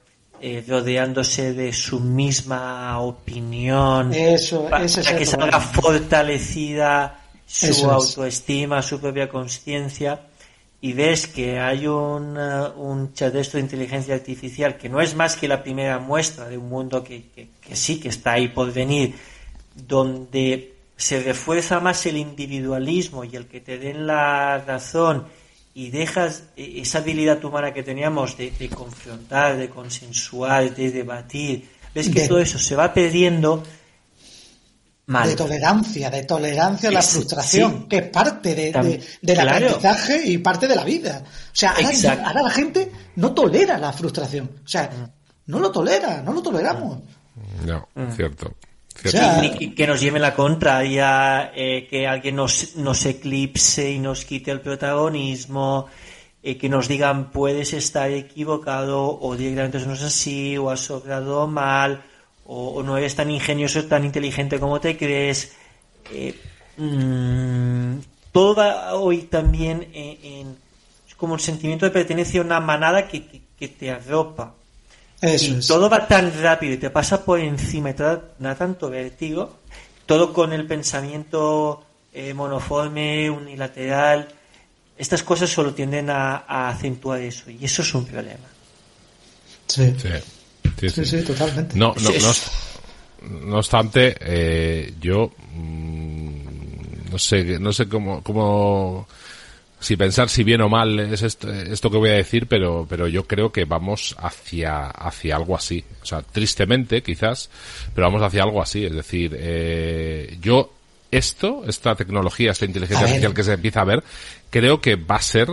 eh, 0.41 0.63
rodeándose 0.67 1.53
de 1.53 1.73
su 1.73 1.99
misma 1.99 2.99
opinión, 2.99 4.13
eso, 4.13 4.67
para, 4.69 4.85
que 4.85 5.25
salga 5.25 5.59
fortalecida 5.59 7.21
su 7.45 7.89
autoestima, 7.89 8.81
su 8.81 8.99
propia 8.99 9.29
conciencia 9.29 10.19
y 10.81 10.93
ves 10.93 11.27
que 11.27 11.59
hay 11.59 11.87
un, 11.87 12.37
un 12.37 13.13
chat 13.13 13.33
de 13.33 13.41
esto 13.41 13.57
de 13.57 13.63
inteligencia 13.63 14.15
artificial 14.15 14.77
que 14.77 14.89
no 14.89 15.01
es 15.01 15.15
más 15.15 15.35
que 15.35 15.47
la 15.47 15.63
primera 15.63 15.99
muestra 15.99 16.47
de 16.47 16.57
un 16.57 16.69
mundo 16.69 17.03
que, 17.03 17.23
que, 17.33 17.75
sí 17.75 17.99
que 17.99 18.09
está 18.09 18.33
ahí 18.33 18.49
por 18.49 18.71
venir, 18.71 19.15
donde 19.75 20.73
se 20.97 21.21
refuerza 21.21 21.79
más 21.79 22.05
el 22.05 22.17
individualismo 22.17 23.23
y 23.23 23.35
el 23.35 23.47
que 23.47 23.61
te 23.61 23.77
den 23.77 24.07
la 24.07 24.59
razón 24.59 25.25
y 25.73 25.89
dejas 25.89 26.43
e, 26.55 26.81
esa 26.81 26.99
habilidad 26.99 27.43
humana 27.43 27.73
que 27.73 27.83
teníamos 27.83 28.37
de, 28.37 28.51
confrontar, 28.73 29.57
de 29.57 29.69
consensuar, 29.69 30.73
de 30.73 30.91
debatir, 30.91 31.67
ves 31.93 32.09
que 32.09 32.27
todo 32.27 32.39
eso 32.39 32.59
se 32.59 32.75
va 32.75 32.93
perdiendo 32.93 33.63
de 35.07 35.35
tolerancia, 35.35 36.09
de 36.09 36.23
tolerancia 36.23 36.89
a 36.89 36.91
la 36.91 37.01
frustración, 37.01 37.87
que 37.87 37.97
es 37.97 38.09
parte 38.09 38.55
de, 38.55 39.01
del 39.21 39.39
aprendizaje 39.39 40.21
y 40.25 40.39
parte 40.39 40.67
de 40.67 40.75
la 40.75 40.83
vida. 40.83 41.23
O 41.23 41.49
sea, 41.51 41.75
ahora, 42.25 42.41
la 42.41 42.49
gente 42.49 42.91
no 43.15 43.33
tolera 43.33 43.77
la 43.77 43.93
frustración. 43.93 44.49
O 44.63 44.67
sea, 44.67 44.89
mm. 44.89 45.51
no 45.51 45.59
lo 45.59 45.71
tolera, 45.71 46.21
no 46.23 46.33
lo 46.33 46.41
toleramos. 46.41 46.99
No, 47.65 47.87
mm. 47.93 48.11
cierto. 48.15 48.55
que 49.75 49.85
nos 49.85 50.01
lleve 50.01 50.19
la 50.19 50.33
contraria, 50.33 51.51
eh, 51.55 51.87
que 51.87 52.07
alguien 52.07 52.37
nos, 52.37 52.75
nos 52.75 53.05
eclipse 53.05 53.91
y 53.91 53.99
nos 53.99 54.25
quite 54.25 54.49
el 54.49 54.61
protagonismo, 54.61 55.85
eh, 56.41 56.57
que 56.57 56.67
nos 56.67 56.87
digan 56.87 57.29
puedes 57.29 57.73
estar 57.73 58.09
equivocado 58.09 59.19
o 59.19 59.35
directamente 59.35 59.77
eso 59.77 59.87
no 59.87 59.93
es 59.93 60.01
así 60.01 60.57
o 60.57 60.71
has 60.71 60.79
sobrado 60.79 61.45
mal 61.45 62.03
o, 62.45 62.83
no 62.83 62.97
eres 62.97 63.15
tan 63.15 63.31
ingenioso, 63.31 63.85
tan 63.85 64.05
inteligente 64.05 64.59
como 64.59 64.79
te 64.79 64.97
crees. 64.97 65.53
Eh, 66.11 66.35
mmm, 66.77 67.97
todo 68.31 68.55
va 68.55 68.93
hoy 68.95 69.23
también 69.23 69.87
en, 69.93 70.57
como 71.17 71.35
el 71.35 71.41
sentimiento 71.41 71.85
de 71.85 71.91
pertenencia 71.91 72.41
a 72.41 72.43
una 72.43 72.59
manada 72.59 73.07
que, 73.07 73.41
te 73.67 73.89
arropa. 73.89 74.53
y 75.21 75.59
todo 75.67 75.89
va 75.89 76.07
tan 76.07 76.31
rápido 76.41 76.73
y 76.73 76.77
te 76.77 76.89
pasa 76.89 77.23
por 77.23 77.39
encima 77.39 77.91
y 77.91 77.93
te 77.93 78.03
da, 78.03 78.55
tanto 78.55 78.89
vértigo, 78.89 79.57
todo 80.05 80.33
con 80.33 80.53
el 80.53 80.67
pensamiento 80.67 81.83
eh, 82.13 82.33
monoforme, 82.33 83.29
unilateral. 83.29 84.27
Estas 84.97 85.23
cosas 85.23 85.49
solo 85.49 85.73
tienden 85.73 86.09
a, 86.09 86.43
a, 86.47 86.69
acentuar 86.69 87.21
eso 87.21 87.49
y 87.49 87.63
eso 87.65 87.81
es 87.81 87.93
un 87.93 88.05
problema. 88.05 88.47
Sí. 89.67 89.95
sí. 89.97 90.09
Sí, 90.77 90.89
sí, 90.89 91.21
totalmente. 91.23 91.77
No, 91.77 91.93
no, 92.01 92.09
no, 92.09 93.39
no 93.47 93.57
obstante, 93.57 94.15
eh, 94.19 94.93
yo 94.99 95.31
mm, 95.53 97.11
no 97.11 97.19
sé, 97.19 97.59
no 97.59 97.71
sé 97.71 97.87
cómo, 97.87 98.21
cómo, 98.21 99.07
si 99.79 99.95
pensar 99.95 100.29
si 100.29 100.43
bien 100.43 100.61
o 100.61 100.69
mal 100.69 100.99
es 100.99 101.21
esto, 101.21 101.51
esto 101.51 101.89
que 101.89 101.97
voy 101.97 102.09
a 102.09 102.13
decir, 102.13 102.47
pero, 102.47 102.85
pero 102.89 103.07
yo 103.07 103.25
creo 103.25 103.51
que 103.51 103.65
vamos 103.65 104.15
hacia, 104.19 104.87
hacia 104.87 105.35
algo 105.35 105.55
así. 105.55 105.83
O 106.01 106.05
sea, 106.05 106.21
tristemente, 106.21 107.01
quizás, 107.03 107.49
pero 107.93 108.07
vamos 108.07 108.21
hacia 108.21 108.43
algo 108.43 108.61
así. 108.61 108.85
Es 108.85 108.93
decir, 108.93 109.35
eh, 109.37 110.37
yo 110.41 110.73
esto, 111.11 111.63
esta 111.67 111.95
tecnología, 111.95 112.51
esta 112.51 112.65
inteligencia 112.65 113.05
artificial 113.05 113.33
que 113.33 113.43
se 113.43 113.53
empieza 113.53 113.81
a 113.81 113.85
ver, 113.85 114.03
creo 114.49 114.81
que 114.81 114.95
va 114.95 115.15
a 115.15 115.21
ser 115.21 115.49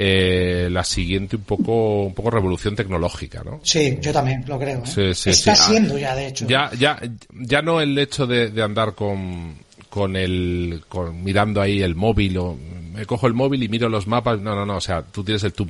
eh, 0.00 0.68
la 0.70 0.84
siguiente 0.84 1.34
un 1.34 1.42
poco 1.42 2.04
un 2.04 2.14
poco 2.14 2.30
revolución 2.30 2.76
tecnológica, 2.76 3.42
¿no? 3.42 3.58
Sí, 3.64 3.98
yo 4.00 4.12
también 4.12 4.44
lo 4.46 4.56
creo. 4.56 4.80
¿eh? 4.96 5.10
Está 5.10 5.56
siendo 5.56 5.98
ya, 5.98 6.14
de 6.14 6.28
hecho. 6.28 6.46
Ya, 6.46 6.70
ya, 6.78 7.00
ya 7.32 7.62
no 7.62 7.80
el 7.80 7.98
hecho 7.98 8.24
de, 8.24 8.50
de 8.50 8.62
andar 8.62 8.94
con, 8.94 9.56
con 9.90 10.14
el, 10.14 10.84
con, 10.88 11.24
mirando 11.24 11.60
ahí 11.60 11.82
el 11.82 11.96
móvil 11.96 12.38
o 12.38 12.56
me 12.94 13.06
cojo 13.06 13.26
el 13.26 13.34
móvil 13.34 13.60
y 13.64 13.68
miro 13.68 13.88
los 13.88 14.06
mapas. 14.06 14.40
No, 14.40 14.54
no, 14.54 14.64
no. 14.64 14.76
O 14.76 14.80
sea, 14.80 15.02
tú 15.02 15.24
tienes 15.24 15.42
el 15.42 15.52
tu 15.52 15.66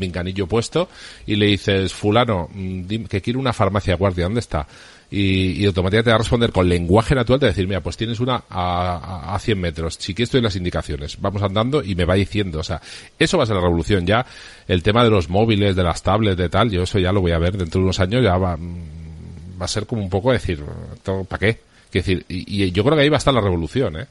puesto 0.46 0.90
y 1.26 1.36
le 1.36 1.46
dices, 1.46 1.94
fulano, 1.94 2.50
mm, 2.52 3.04
que 3.04 3.22
quiero 3.22 3.40
una 3.40 3.54
farmacia 3.54 3.96
guardia, 3.96 4.24
¿dónde 4.24 4.40
está? 4.40 4.66
Y, 5.10 5.62
y, 5.62 5.66
automáticamente 5.66 6.04
te 6.04 6.10
va 6.10 6.16
a 6.16 6.18
responder 6.18 6.52
con 6.52 6.68
lenguaje 6.68 7.14
natural, 7.14 7.40
te 7.40 7.46
va 7.46 7.48
a 7.48 7.52
decir, 7.52 7.66
mira, 7.66 7.80
pues 7.80 7.96
tienes 7.96 8.20
una 8.20 8.44
a, 8.50 9.34
a, 9.34 9.38
100 9.38 9.58
metros, 9.58 9.96
si 9.98 10.14
quieres 10.14 10.28
estoy 10.28 10.38
en 10.38 10.44
las 10.44 10.56
indicaciones, 10.56 11.18
vamos 11.20 11.42
andando 11.42 11.82
y 11.82 11.94
me 11.94 12.04
va 12.04 12.14
diciendo, 12.14 12.58
o 12.60 12.62
sea, 12.62 12.80
eso 13.18 13.38
va 13.38 13.44
a 13.44 13.46
ser 13.46 13.56
la 13.56 13.62
revolución 13.62 14.06
ya, 14.06 14.26
el 14.66 14.82
tema 14.82 15.02
de 15.04 15.10
los 15.10 15.28
móviles, 15.28 15.76
de 15.76 15.82
las 15.82 16.02
tablets, 16.02 16.36
de 16.36 16.48
tal, 16.48 16.70
yo 16.70 16.82
eso 16.82 16.98
ya 16.98 17.12
lo 17.12 17.20
voy 17.20 17.32
a 17.32 17.38
ver 17.38 17.56
dentro 17.56 17.80
de 17.80 17.84
unos 17.84 18.00
años, 18.00 18.22
ya 18.22 18.36
va, 18.36 18.56
va 18.56 19.64
a 19.64 19.68
ser 19.68 19.86
como 19.86 20.02
un 20.02 20.10
poco 20.10 20.32
decir, 20.32 20.62
¿para 21.28 21.38
qué? 21.38 21.68
decir, 21.90 22.24
y, 22.28 22.64
y 22.64 22.70
yo 22.70 22.84
creo 22.84 22.96
que 22.96 23.02
ahí 23.02 23.08
va 23.08 23.16
a 23.16 23.18
estar 23.18 23.32
la 23.32 23.40
revolución, 23.40 23.98
¿eh? 23.98 24.06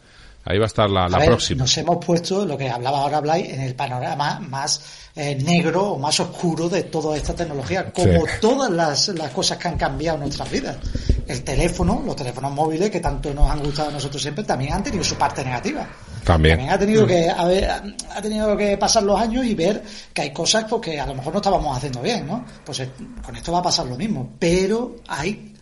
Ahí 0.50 0.60
va 0.60 0.64
a 0.64 0.68
estar 0.68 0.90
la, 0.90 1.10
próxima. 1.26 1.64
Nos 1.64 1.78
hemos 1.78 2.04
puesto, 2.04 2.46
lo 2.46 2.58
que 2.58 2.70
hablaba 2.70 3.02
ahora 3.02 3.20
Blay, 3.20 3.52
en 3.52 3.60
el 3.60 3.76
panorama 3.76 4.40
más 4.40 4.82
eh, 5.14 5.36
negro 5.36 5.92
o 5.92 6.00
más 6.00 6.18
oscuro 6.22 6.70
de 6.70 6.84
toda 6.84 7.18
esta 7.18 7.36
tecnología, 7.36 7.92
como 7.92 8.24
todas 8.40 8.72
las, 8.72 9.10
las, 9.10 9.32
cosas 9.32 9.58
que 9.58 9.68
han 9.68 9.78
cambiado 9.78 10.18
nuestras 10.20 10.50
vidas. 10.50 10.78
El 11.28 11.44
teléfono, 11.44 12.02
los 12.06 12.16
teléfonos 12.16 12.54
móviles 12.54 12.90
que 12.90 13.02
tanto 13.02 13.34
nos 13.34 13.52
han 13.52 13.62
gustado 13.62 13.90
a 13.90 13.92
nosotros 13.92 14.22
siempre, 14.22 14.46
también 14.46 14.72
han 14.72 14.84
tenido 14.84 15.04
su 15.04 15.16
parte 15.16 15.44
negativa. 15.44 15.86
También. 16.24 16.56
También 16.56 16.74
ha 16.74 16.80
tenido 16.80 17.06
que 17.06 17.30
haber, 17.30 17.70
ha 17.70 18.22
tenido 18.22 18.56
que 18.56 18.78
pasar 18.78 19.04
los 19.04 19.20
años 19.20 19.46
y 19.46 19.54
ver 19.54 19.84
que 20.14 20.22
hay 20.22 20.32
cosas 20.32 20.64
porque 20.64 20.92
pues, 20.92 21.02
a 21.02 21.08
lo 21.08 21.16
mejor 21.16 21.34
no 21.34 21.40
estábamos 21.40 21.76
haciendo 21.76 22.02
bien, 22.02 22.26
¿no? 22.26 22.46
Pues 22.64 22.80
eh, 22.80 22.90
con 23.22 23.36
esto 23.36 23.52
va 23.52 23.60
a 23.60 23.64
pasar 23.64 23.86
lo 23.86 23.98
mismo, 23.98 24.36
pero 24.40 24.96
hay 25.10 25.57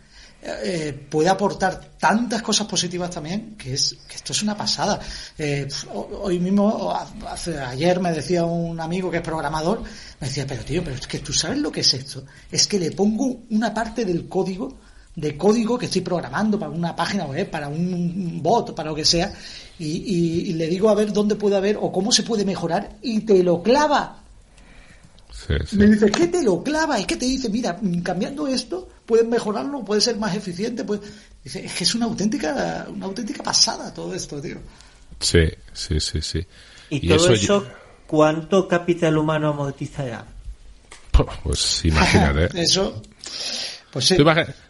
eh, 0.48 1.06
puede 1.10 1.28
aportar 1.28 1.96
tantas 1.98 2.40
cosas 2.40 2.68
positivas 2.68 3.10
también 3.10 3.56
que 3.56 3.74
es 3.74 3.96
que 4.08 4.14
esto 4.14 4.32
es 4.32 4.42
una 4.42 4.56
pasada. 4.56 5.00
Eh, 5.36 5.66
hoy 5.92 6.38
mismo, 6.38 6.94
hace, 7.28 7.58
ayer 7.58 7.98
me 8.00 8.12
decía 8.12 8.44
un 8.44 8.78
amigo 8.80 9.10
que 9.10 9.16
es 9.16 9.22
programador, 9.22 9.82
me 10.20 10.28
decía, 10.28 10.46
pero 10.46 10.62
tío, 10.64 10.84
pero 10.84 10.96
es 10.96 11.06
que 11.06 11.18
tú 11.18 11.32
sabes 11.32 11.58
lo 11.58 11.72
que 11.72 11.80
es 11.80 11.94
esto. 11.94 12.24
Es 12.50 12.66
que 12.68 12.78
le 12.78 12.92
pongo 12.92 13.42
una 13.50 13.74
parte 13.74 14.04
del 14.04 14.28
código, 14.28 14.78
de 15.16 15.36
código 15.36 15.76
que 15.78 15.86
estoy 15.86 16.02
programando 16.02 16.58
para 16.58 16.70
una 16.70 16.94
página 16.94 17.24
web, 17.24 17.50
para 17.50 17.68
un 17.68 18.40
bot, 18.42 18.74
para 18.74 18.90
lo 18.90 18.94
que 18.94 19.04
sea, 19.04 19.32
y, 19.78 20.52
le 20.52 20.68
digo 20.68 20.88
a 20.88 20.94
ver 20.94 21.12
dónde 21.12 21.34
puede 21.34 21.56
haber 21.56 21.76
o 21.80 21.90
cómo 21.90 22.12
se 22.12 22.22
puede 22.22 22.44
mejorar 22.44 22.96
y 23.02 23.20
te 23.20 23.42
lo 23.42 23.62
clava. 23.62 24.22
Me 25.72 25.86
dice, 25.86 26.10
¿qué 26.10 26.28
te 26.28 26.42
lo 26.42 26.62
clava? 26.62 26.98
Es 26.98 27.06
que 27.06 27.16
te 27.16 27.26
dice, 27.26 27.48
mira, 27.48 27.78
cambiando 28.02 28.46
esto, 28.46 28.88
puedes 29.06 29.26
mejorarlo, 29.26 29.84
puede 29.84 30.00
ser 30.00 30.16
más 30.16 30.34
eficiente. 30.34 30.84
Pues... 30.84 31.00
Es 31.44 31.74
que 31.74 31.84
es 31.84 31.94
una 31.94 32.06
auténtica, 32.06 32.86
una 32.92 33.06
auténtica 33.06 33.40
pasada 33.42 33.94
todo 33.94 34.12
esto, 34.12 34.40
tío. 34.40 34.56
Sí, 35.20 35.44
sí, 35.72 36.00
sí, 36.00 36.20
sí. 36.20 36.44
¿Y, 36.90 37.08
todo 37.08 37.32
eso, 37.32 37.66
cuánto 38.06 38.66
capital 38.66 39.16
humano 39.16 39.50
amortizará? 39.50 40.26
Pues 41.42 41.82
imagínate. 41.84 42.50
eso, 42.62 43.00
pues 43.90 44.04
sí. 44.04 44.16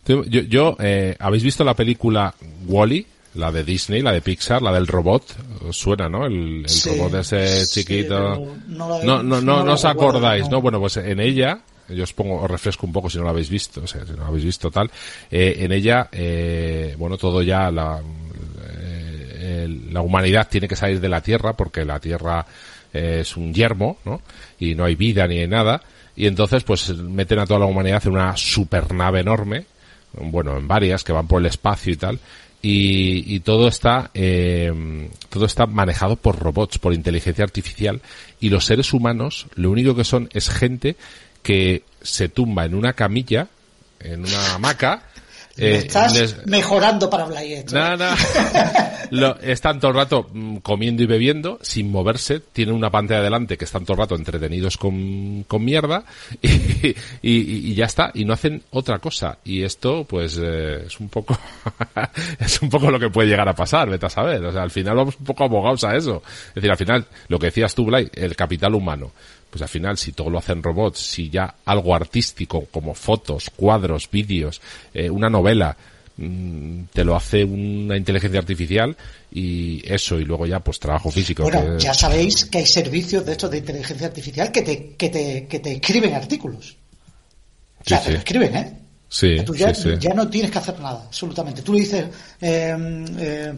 yo, 0.07 0.22
yo 0.24 0.76
eh, 0.78 1.16
¿habéis 1.18 1.43
visto 1.43 1.64
la 1.64 1.74
película 1.74 2.32
Wally? 2.66 3.05
La 3.34 3.51
de 3.51 3.64
Disney, 3.64 4.01
la 4.01 4.12
de 4.12 4.22
Pixar, 4.22 4.62
la 4.62 4.72
del 4.72 4.87
robot, 4.87 5.24
suena, 5.70 6.09
¿no? 6.09 6.24
El, 6.24 6.64
el 6.64 6.99
robot 6.99 7.14
ese 7.16 7.66
chiquito. 7.66 8.57
no, 8.68 9.03
no, 9.03 9.22
no, 9.22 9.41
no, 9.43 9.72
os 9.72 9.84
acordáis, 9.84 10.49
¿no? 10.49 10.62
Bueno, 10.62 10.78
pues 10.80 10.97
en 10.99 11.20
ella, 11.20 11.61
yo 11.89 12.05
os 12.05 12.12
pongo, 12.12 12.43
os 12.43 12.51
refresco 12.51 12.87
un 12.87 12.93
poco 12.93 13.11
si 13.11 13.18
no 13.18 13.24
la 13.24 13.30
habéis 13.30 13.51
visto, 13.51 13.82
o 13.82 13.87
sea, 13.87 14.05
si 14.05 14.12
no 14.12 14.22
la 14.22 14.28
habéis 14.28 14.45
visto 14.45 14.70
tal, 14.70 14.91
eh, 15.30 15.57
en 15.59 15.72
ella, 15.72 16.09
eh, 16.12 16.95
bueno, 16.99 17.16
todo 17.16 17.43
ya 17.43 17.70
la, 17.70 18.01
eh, 18.78 19.68
la 19.91 20.01
humanidad 20.01 20.49
tiene 20.49 20.68
que 20.68 20.76
salir 20.76 21.01
de 21.01 21.09
la 21.09 21.20
Tierra 21.20 21.55
porque 21.55 21.84
la 21.84 22.01
Tierra 22.01 22.45
es 22.93 23.37
un 23.37 23.53
yermo, 23.53 23.99
¿no? 24.07 24.22
Y 24.59 24.74
no 24.74 24.84
hay 24.84 24.95
vida 24.95 25.26
ni 25.26 25.39
hay 25.39 25.49
nada, 25.49 25.82
y 26.16 26.26
entonces 26.26 26.64
pues 26.64 26.97
meten 26.97 27.39
a 27.39 27.47
toda 27.47 27.61
la 27.61 27.66
humanidad 27.66 28.03
en 28.07 28.12
una 28.12 28.37
supernave 28.37 29.20
enorme, 29.20 29.66
bueno, 30.14 30.57
en 30.57 30.66
varias 30.66 31.05
que 31.05 31.12
van 31.12 31.26
por 31.26 31.41
el 31.41 31.47
espacio 31.47 31.93
y 31.93 31.97
tal, 31.97 32.18
y, 32.68 33.41
todo 33.41 33.68
está 33.68 34.11
eh, 34.14 35.09
todo 35.28 35.47
está 35.47 35.66
manejado 35.66 36.16
por 36.16 36.39
robots, 36.39 36.78
por 36.78 36.95
inteligencia 36.95 37.45
artificial. 37.45 38.01
Y 38.41 38.49
los 38.51 38.64
seres 38.64 38.93
humanos 38.93 39.47
lo 39.55 39.70
único 39.70 39.95
que 39.95 40.05
son 40.05 40.28
es 40.32 40.49
gente 40.49 40.97
que 41.47 41.84
se 42.03 42.28
tumba 42.28 42.64
en 42.64 42.74
una 42.74 42.92
camilla, 42.92 43.47
en 44.01 44.24
una 44.24 44.55
hamaca 44.55 45.05
eh, 45.57 45.76
estás 45.76 46.44
mejorando 46.44 47.09
para 47.09 47.24
Blay 47.26 47.64
Nada, 47.72 48.16
Lo, 49.12 49.38
están 49.38 49.78
todo 49.78 49.92
el 49.92 49.97
rato 49.97 50.28
mm, 50.32 50.57
comiendo 50.57 51.05
y 51.05 51.07
bebiendo 51.07 51.61
sin 51.62 51.92
moverse. 51.92 52.40
Tienen 52.40 52.74
una 52.74 52.90
pantalla 52.90 53.22
delante 53.22 53.57
que 53.57 53.64
están 53.64 53.84
todo 53.84 53.92
el 53.92 54.01
rato 54.01 54.16
entretenidos 54.16 54.76
con, 54.76 55.44
con 55.47 55.64
mierda 55.64 56.03
y, 56.42 56.97
y, 57.22 57.74
ya 57.76 57.84
está. 57.84 58.11
Y 58.12 58.24
no 58.24 58.32
hacen 58.32 58.64
otra 58.70 58.99
cosa. 58.99 59.38
Y 59.44 59.62
esto, 59.62 60.03
pues, 60.03 60.40
eh, 60.42 60.82
es 60.86 60.99
un 60.99 61.09
poco, 61.09 61.38
es 62.40 62.61
un 62.61 62.68
poco 62.68 62.90
lo 62.90 62.99
que 62.99 63.11
puede 63.11 63.28
llegar 63.28 63.49
a 63.49 63.55
pasar, 63.55 63.88
vete 63.88 64.07
a 64.07 64.11
saber. 64.11 64.44
O 64.44 64.53
sea, 64.53 64.64
al 64.64 64.72
final 64.72 64.97
vamos 64.97 65.14
un 65.16 65.24
poco 65.24 65.44
abogados 65.44 65.84
a 65.84 65.94
eso. 65.94 66.24
Es 66.49 66.57
decir, 66.57 66.72
al 66.72 66.76
final, 66.76 67.07
lo 67.28 67.38
que 67.38 67.47
decías 67.47 67.72
tú, 67.72 67.84
Blay, 67.84 68.11
el 68.14 68.34
capital 68.34 68.74
humano 68.74 69.12
pues 69.57 69.62
al 69.62 69.68
final 69.70 69.96
si 69.96 70.12
todo 70.12 70.28
lo 70.28 70.36
hacen 70.36 70.62
robots, 70.62 70.98
si 70.98 71.30
ya 71.30 71.54
algo 71.64 71.94
artístico 71.94 72.66
como 72.70 72.92
fotos, 72.92 73.50
cuadros, 73.57 74.07
vídeos, 74.11 74.61
eh, 74.92 75.09
una 75.09 75.30
novela, 75.30 75.74
mm, 76.18 76.82
te 76.92 77.02
lo 77.02 77.16
hace 77.16 77.42
una 77.42 77.96
inteligencia 77.96 78.38
artificial 78.38 78.94
y 79.32 79.80
eso 79.90 80.20
y 80.20 80.26
luego 80.26 80.46
ya 80.46 80.61
pues 80.61 80.78
trabajo 80.78 81.11
físico. 81.11 81.44
Bueno, 81.44 81.78
ya 81.78 81.94
sabéis 81.94 82.44
que 82.44 82.59
hay 82.59 82.66
servicios 82.66 83.24
de 83.24 83.32
estos 83.32 83.50
de 83.50 83.57
inteligencia 83.57 84.09
artificial 84.09 84.52
que 84.52 84.61
te, 84.61 84.90
que 84.90 85.09
te, 85.09 85.46
que 85.46 85.59
te 85.61 85.72
escriben 85.72 86.12
artículos. 86.12 86.76
O 87.80 87.88
sea, 87.88 88.02
te 88.02 88.12
escriben, 88.12 88.57
¿eh? 88.57 88.72
Sí, 89.09 89.36
Tú 89.42 89.54
ya, 89.54 89.72
ya, 89.72 90.12
no 90.12 90.28
tienes 90.28 90.50
que 90.50 90.59
hacer 90.59 90.78
nada, 90.80 91.04
absolutamente. 91.07 91.62
Tú 91.62 91.72
le 91.72 91.80
dices, 91.80 92.04
eh, 92.42 93.04
eh, 93.18 93.54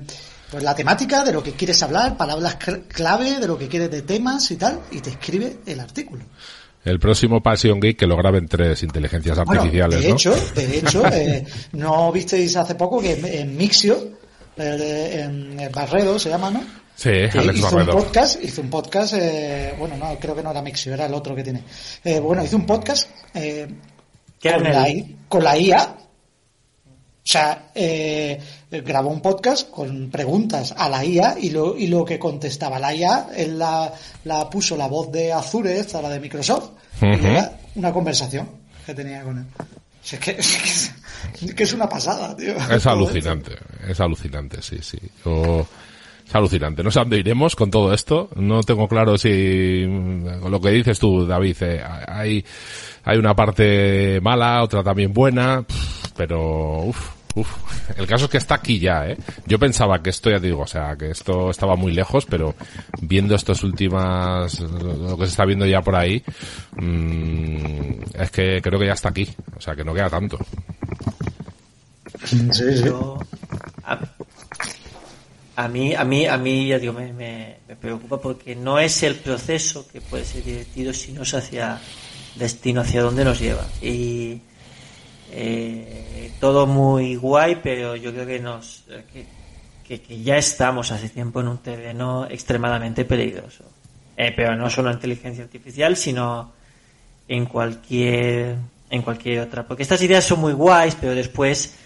pues 0.50 0.62
la 0.62 0.74
temática 0.74 1.24
de 1.24 1.32
lo 1.32 1.42
que 1.42 1.52
quieres 1.52 1.82
hablar, 1.82 2.16
palabras 2.16 2.56
clave 2.88 3.38
de 3.38 3.46
lo 3.46 3.58
que 3.58 3.68
quieres 3.68 3.90
de 3.90 4.02
temas 4.02 4.50
y 4.50 4.56
tal, 4.56 4.80
y 4.90 5.00
te 5.00 5.10
escribe 5.10 5.58
el 5.66 5.80
artículo. 5.80 6.24
El 6.84 6.98
próximo 6.98 7.42
Passion 7.42 7.80
Geek 7.80 7.98
que 7.98 8.06
lo 8.06 8.16
graben 8.16 8.46
tres 8.48 8.82
inteligencias 8.82 9.38
artificiales, 9.38 10.00
de 10.00 10.10
hecho, 10.10 10.34
De 10.54 10.78
hecho, 10.78 11.06
eh, 11.06 11.44
¿no 11.72 12.10
visteis 12.12 12.56
hace 12.56 12.74
poco 12.76 13.00
que 13.00 13.12
en 13.40 13.56
Mixio, 13.56 14.18
en 14.56 15.70
Barredo 15.72 16.18
se 16.18 16.30
llama, 16.30 16.50
¿no? 16.50 16.62
Sí, 16.98 17.10
Alex 17.10 17.58
hizo 17.60 17.76
un 17.76 17.86
podcast, 17.86 18.42
hizo 18.42 18.60
un 18.60 18.70
podcast, 18.70 19.14
eh, 19.14 19.72
bueno, 19.78 19.96
no, 19.96 20.18
creo 20.18 20.34
que 20.34 20.42
no 20.42 20.50
era 20.50 20.60
Mixio, 20.60 20.94
era 20.94 21.06
el 21.06 21.14
otro 21.14 21.32
que 21.32 21.44
tiene. 21.44 21.62
Eh, 22.02 22.18
bueno, 22.18 22.42
hizo 22.42 22.56
un 22.56 22.66
podcast 22.66 23.08
eh, 23.34 23.68
con, 24.42 24.64
la, 24.64 24.86
con 25.28 25.44
la 25.44 25.56
IA, 25.56 25.96
o 27.28 27.30
sea, 27.30 27.72
eh, 27.74 28.40
grabó 28.70 29.10
un 29.10 29.20
podcast 29.20 29.68
con 29.70 30.08
preguntas 30.08 30.74
a 30.74 30.88
la 30.88 31.04
IA 31.04 31.36
y 31.38 31.50
lo, 31.50 31.76
y 31.76 31.86
lo 31.88 32.02
que 32.02 32.18
contestaba 32.18 32.78
la 32.78 32.94
IA, 32.94 33.28
él 33.36 33.58
la, 33.58 33.92
la 34.24 34.48
puso 34.48 34.78
la 34.78 34.86
voz 34.86 35.12
de 35.12 35.30
Azure, 35.30 35.78
esta, 35.78 36.00
la 36.00 36.08
de 36.08 36.20
Microsoft, 36.20 36.70
y 37.02 37.26
era 37.26 37.52
una 37.74 37.92
conversación 37.92 38.48
que 38.86 38.94
tenía 38.94 39.22
con 39.24 39.40
él. 39.40 39.44
es, 40.02 40.18
que, 40.18 40.30
es, 40.38 40.94
que, 41.54 41.62
es 41.64 41.72
una 41.74 41.86
pasada, 41.86 42.34
tío. 42.34 42.54
Es 42.56 42.86
alucinante, 42.86 43.58
es 43.86 44.00
alucinante, 44.00 44.62
sí, 44.62 44.78
sí. 44.80 44.96
es 44.96 46.34
alucinante. 46.34 46.82
No 46.82 46.90
sé 46.90 46.98
a 46.98 47.02
dónde 47.02 47.18
iremos 47.18 47.54
con 47.54 47.70
todo 47.70 47.92
esto. 47.92 48.30
No 48.36 48.62
tengo 48.62 48.88
claro 48.88 49.18
si 49.18 49.84
con 50.40 50.50
lo 50.50 50.62
que 50.62 50.70
dices 50.70 50.98
tú, 50.98 51.26
David, 51.26 51.56
eh, 51.60 51.84
hay, 52.08 52.42
hay 53.04 53.18
una 53.18 53.36
parte 53.36 54.18
mala, 54.22 54.62
otra 54.62 54.82
también 54.82 55.12
buena, 55.12 55.62
pero 56.16 56.90
uf, 57.34 57.48
el 57.96 58.06
caso 58.06 58.26
es 58.26 58.30
que 58.30 58.38
está 58.38 58.56
aquí 58.56 58.78
ya, 58.78 59.06
¿eh? 59.08 59.16
Yo 59.46 59.58
pensaba 59.58 60.02
que 60.02 60.10
esto, 60.10 60.30
ya 60.30 60.40
te 60.40 60.46
digo, 60.46 60.62
o 60.62 60.66
sea, 60.66 60.96
que 60.96 61.10
esto 61.10 61.50
estaba 61.50 61.76
muy 61.76 61.92
lejos, 61.92 62.26
pero 62.26 62.54
viendo 63.00 63.34
estos 63.34 63.62
últimas, 63.62 64.60
lo 64.60 65.16
que 65.16 65.24
se 65.24 65.30
está 65.30 65.44
viendo 65.44 65.66
ya 65.66 65.82
por 65.82 65.96
ahí, 65.96 66.22
mmm, 66.76 68.02
es 68.14 68.30
que 68.30 68.60
creo 68.62 68.78
que 68.78 68.86
ya 68.86 68.92
está 68.92 69.10
aquí, 69.10 69.28
o 69.56 69.60
sea, 69.60 69.74
que 69.74 69.84
no 69.84 69.94
queda 69.94 70.10
tanto. 70.10 70.38
a, 75.56 75.68
mí, 75.68 75.94
a 75.94 76.04
mí, 76.04 76.26
a 76.26 76.36
mí, 76.36 76.68
ya 76.68 76.78
digo, 76.78 76.92
me, 76.92 77.12
me, 77.12 77.58
preocupa 77.80 78.20
porque 78.20 78.56
no 78.56 78.78
es 78.78 79.02
el 79.02 79.14
proceso 79.16 79.86
que 79.88 80.00
puede 80.00 80.24
ser 80.24 80.44
divertido, 80.44 80.92
sino 80.92 81.22
es 81.22 81.34
hacia 81.34 81.80
destino, 82.34 82.80
hacia 82.80 83.02
dónde 83.02 83.24
nos 83.24 83.38
lleva. 83.38 83.66
Y, 83.80 84.40
eh, 85.30 86.32
todo 86.40 86.66
muy 86.66 87.16
guay, 87.16 87.60
pero 87.62 87.96
yo 87.96 88.12
creo 88.12 88.26
que 88.26 88.40
nos 88.40 88.84
que, 89.88 90.22
ya 90.22 90.36
estamos 90.36 90.92
hace 90.92 91.08
tiempo 91.08 91.40
en 91.40 91.48
un 91.48 91.58
terreno 91.58 92.26
extremadamente 92.28 93.04
peligroso. 93.04 93.64
Eh, 94.16 94.32
pero 94.34 94.56
no 94.56 94.68
solo 94.68 94.90
en 94.90 94.96
inteligencia 94.96 95.44
artificial, 95.44 95.96
sino 95.96 96.52
en 97.28 97.46
cualquier 97.46 98.56
en 98.90 99.02
cualquier 99.02 99.40
otra. 99.40 99.66
Porque 99.66 99.82
estas 99.82 100.02
ideas 100.02 100.24
son 100.24 100.40
muy 100.40 100.52
guays, 100.52 100.96
pero 100.96 101.14
después 101.14 101.78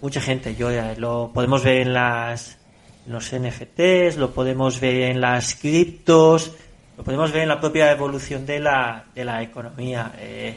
mucha 0.00 0.20
gente 0.20 0.54
yo 0.54 0.70
lo 0.96 1.30
podemos 1.32 1.64
ver 1.64 1.78
en 1.78 1.94
las 1.94 2.58
los 3.06 3.32
NFTs, 3.32 4.18
lo 4.18 4.32
podemos 4.32 4.80
ver 4.80 5.10
en 5.10 5.20
las 5.20 5.54
criptos, 5.54 6.52
lo 6.96 7.04
podemos 7.04 7.32
ver 7.32 7.42
en 7.42 7.48
la 7.48 7.60
propia 7.60 7.90
evolución 7.90 8.44
de 8.44 8.60
la, 8.60 9.06
de 9.14 9.24
la 9.24 9.42
economía. 9.42 10.12
Eh, 10.18 10.54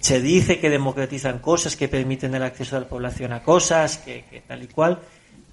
se 0.00 0.20
dice 0.20 0.60
que 0.60 0.68
democratizan 0.68 1.38
cosas, 1.38 1.76
que 1.76 1.88
permiten 1.88 2.34
el 2.34 2.42
acceso 2.42 2.76
de 2.76 2.82
la 2.82 2.88
población 2.88 3.32
a 3.32 3.42
cosas, 3.42 3.98
que, 3.98 4.42
tal 4.46 4.62
y 4.62 4.66
cual, 4.66 4.98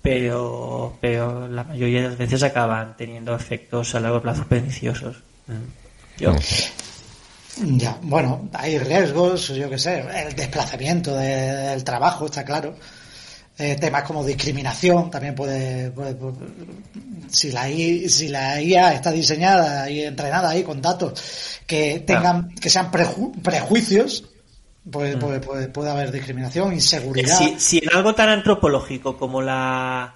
pero, 0.01 0.97
pero 0.99 1.47
la 1.47 1.63
mayoría 1.63 2.01
de 2.01 2.09
las 2.09 2.17
veces 2.17 2.43
acaban 2.43 2.95
teniendo 2.97 3.35
efectos 3.35 3.95
a 3.95 3.99
largo 3.99 4.21
plazo 4.21 4.45
perniciosos. 4.45 5.17
Ya, 7.57 7.97
bueno, 8.01 8.49
hay 8.53 8.77
riesgos, 8.79 9.49
yo 9.49 9.69
qué 9.69 9.77
sé, 9.77 10.03
el 10.25 10.35
desplazamiento 10.35 11.15
del 11.15 11.83
trabajo, 11.83 12.25
está 12.25 12.43
claro. 12.43 12.75
Eh, 13.63 13.75
temas 13.79 14.01
como 14.01 14.25
discriminación 14.25 15.11
también 15.11 15.35
puede, 15.35 15.93
si 17.29 17.51
la 17.51 17.67
si 17.67 18.27
la 18.27 18.59
IA 18.59 18.95
está 18.95 19.11
diseñada 19.11 19.87
y 19.87 20.01
entrenada 20.01 20.49
ahí 20.49 20.63
con 20.63 20.81
datos 20.81 21.59
que 21.67 21.99
tengan 21.99 22.49
que 22.55 22.71
sean 22.71 22.89
prejuicios 22.89 24.23
Puede, 24.89 25.15
puede, 25.17 25.67
puede, 25.67 25.91
haber 25.91 26.11
discriminación, 26.11 26.73
inseguridad. 26.73 27.37
Si, 27.37 27.59
si 27.59 27.77
en 27.77 27.95
algo 27.95 28.15
tan 28.15 28.29
antropológico 28.29 29.15
como 29.15 29.39
la 29.39 30.15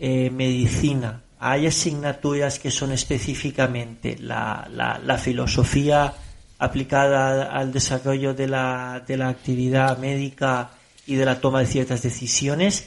eh, 0.00 0.30
medicina 0.30 1.20
hay 1.38 1.66
asignaturas 1.66 2.58
que 2.58 2.70
son 2.70 2.92
específicamente 2.92 4.16
la, 4.18 4.66
la, 4.70 5.18
filosofía 5.18 6.14
aplicada 6.58 7.52
al 7.52 7.70
desarrollo 7.70 8.32
de 8.32 8.46
la, 8.46 9.04
de 9.06 9.18
la 9.18 9.28
actividad 9.28 9.98
médica 9.98 10.70
y 11.08 11.16
de 11.16 11.24
la 11.24 11.40
toma 11.40 11.60
de 11.60 11.66
ciertas 11.66 12.02
decisiones, 12.02 12.86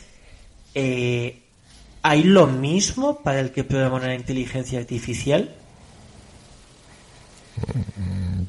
eh, 0.75 1.41
¿hay 2.03 2.23
lo 2.23 2.45
mismo 2.45 3.21
para 3.23 3.39
el 3.39 3.49
que 3.49 3.63
programa 3.63 3.95
una 3.95 4.13
inteligencia 4.13 4.77
artificial? 4.79 5.49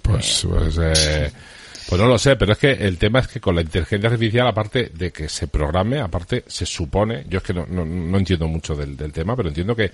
Pues, 0.03 0.47
pues 0.47 0.79
eh, 0.79 1.33
pues 1.89 1.99
no 1.99 2.07
lo 2.07 2.19
sé, 2.19 2.37
pero 2.37 2.53
es 2.53 2.59
que 2.59 2.71
el 2.71 2.99
tema 2.99 3.21
es 3.21 3.29
que 3.29 3.41
con 3.41 3.55
la 3.55 3.63
inteligencia 3.63 4.11
artificial, 4.11 4.47
aparte 4.47 4.91
de 4.93 5.11
que 5.11 5.27
se 5.31 5.49
programe, 5.49 6.01
aparte 6.01 6.45
se 6.47 6.67
supone, 6.67 7.25
yo 7.31 7.39
es 7.39 7.43
que 7.43 7.55
no, 7.55 7.65
no, 7.67 8.19
entiendo 8.19 8.47
mucho 8.49 8.75
del, 8.77 8.97
tema, 9.11 9.35
pero 9.35 9.49
entiendo 9.49 9.75
que, 9.75 9.91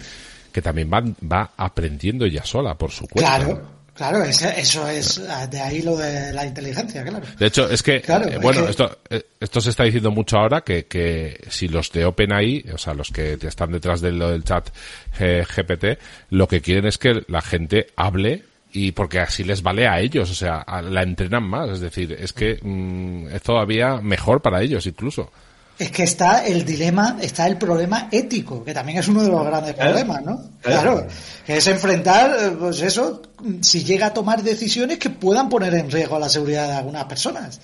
que 0.51 0.61
también 0.61 0.91
va, 0.93 1.05
va 1.23 1.53
aprendiendo 1.57 2.25
ella 2.25 2.45
sola 2.45 2.75
por 2.75 2.91
su 2.91 3.07
cuenta. 3.07 3.37
Claro, 3.37 3.78
Claro, 3.99 4.23
eso 4.23 4.89
es 4.89 5.21
de 5.51 5.61
ahí 5.61 5.83
lo 5.83 5.97
de 5.97 6.33
la 6.33 6.47
inteligencia, 6.47 7.03
claro. 7.03 7.27
De 7.37 7.47
hecho, 7.47 7.69
es 7.69 7.83
que, 7.83 7.97
eh, 7.97 8.39
bueno, 8.41 8.69
esto 8.69 8.99
eh, 9.11 9.25
esto 9.41 9.61
se 9.61 9.71
está 9.71 9.83
diciendo 9.83 10.13
mucho 10.13 10.39
ahora 10.39 10.61
que, 10.61 10.87
que 10.87 11.45
si 11.51 11.67
los 11.67 11.91
de 11.91 12.05
OpenAI, 12.05 12.67
o 12.73 12.79
sea, 12.79 12.95
los 12.95 13.11
que 13.11 13.37
están 13.43 13.73
detrás 13.73 14.01
del, 14.01 14.21
del 14.21 14.45
chat 14.45 14.69
eh, 15.19 15.45
GPT, 15.45 15.99
lo 16.31 16.47
que 16.47 16.61
quieren 16.61 16.87
es 16.87 16.97
que 16.97 17.25
la 17.27 17.43
gente 17.43 17.89
hable 17.97 18.45
y 18.73 18.93
porque 18.93 19.19
así 19.19 19.43
les 19.43 19.65
vale 19.65 19.89
a 19.89 19.99
ellos, 19.99 20.31
o 20.31 20.35
sea, 20.35 20.65
la 20.83 21.03
entrenan 21.03 21.43
más, 21.43 21.69
es 21.71 21.81
decir, 21.81 22.13
es 22.13 22.33
que 22.33 22.61
mm, 22.63 23.35
es 23.35 23.43
todavía 23.43 23.97
mejor 23.97 24.43
para 24.43 24.63
ellos 24.63 24.87
incluso. 24.87 25.33
Es 25.79 25.93
que 25.93 26.03
está 26.03 26.45
el 26.45 26.65
dilema, 26.65 27.19
está 27.21 27.47
el 27.47 27.57
problema 27.57 28.09
ético, 28.11 28.65
que 28.65 28.75
también 28.75 28.99
es 28.99 29.07
uno 29.07 29.23
de 29.23 29.29
los 29.29 29.47
grandes 29.47 29.75
problemas, 29.75 30.25
¿no? 30.25 30.43
Claro, 30.61 31.07
que 31.47 31.57
es 31.57 31.67
enfrentar, 31.69 32.37
eh, 32.37 32.51
pues 32.59 32.83
eso, 32.83 33.23
si 33.61 33.85
llega 33.85 34.07
a 34.07 34.15
tomar 34.15 34.43
decisiones 34.43 34.99
que 34.99 35.11
puedan 35.11 35.49
poner 35.49 35.75
en 35.75 35.89
riesgo 35.89 36.19
la 36.19 36.29
seguridad 36.29 36.67
de 36.67 36.75
algunas 36.75 37.05
personas. 37.05 37.61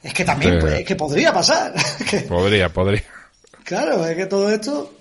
Es 0.00 0.14
que 0.14 0.24
también, 0.24 0.60
pues, 0.60 0.84
que 0.84 0.94
podría 0.94 1.32
pasar. 1.32 1.74
podría, 2.28 2.72
podría. 2.72 3.02
Claro, 3.64 4.06
es 4.06 4.16
que 4.16 4.26
todo 4.26 4.48
esto... 4.50 4.92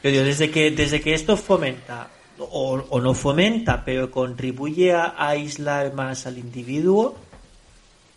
Pero 0.00 0.24
desde 0.24 0.50
que, 0.50 0.70
desde 0.70 1.00
que 1.00 1.12
esto 1.12 1.36
fomenta, 1.36 2.08
o, 2.38 3.00
no 3.00 3.14
fomenta, 3.14 3.84
pero 3.84 4.10
contribuye 4.10 4.92
a 4.92 5.14
aislar 5.18 5.92
más 5.92 6.26
al 6.26 6.38
individuo, 6.38 7.16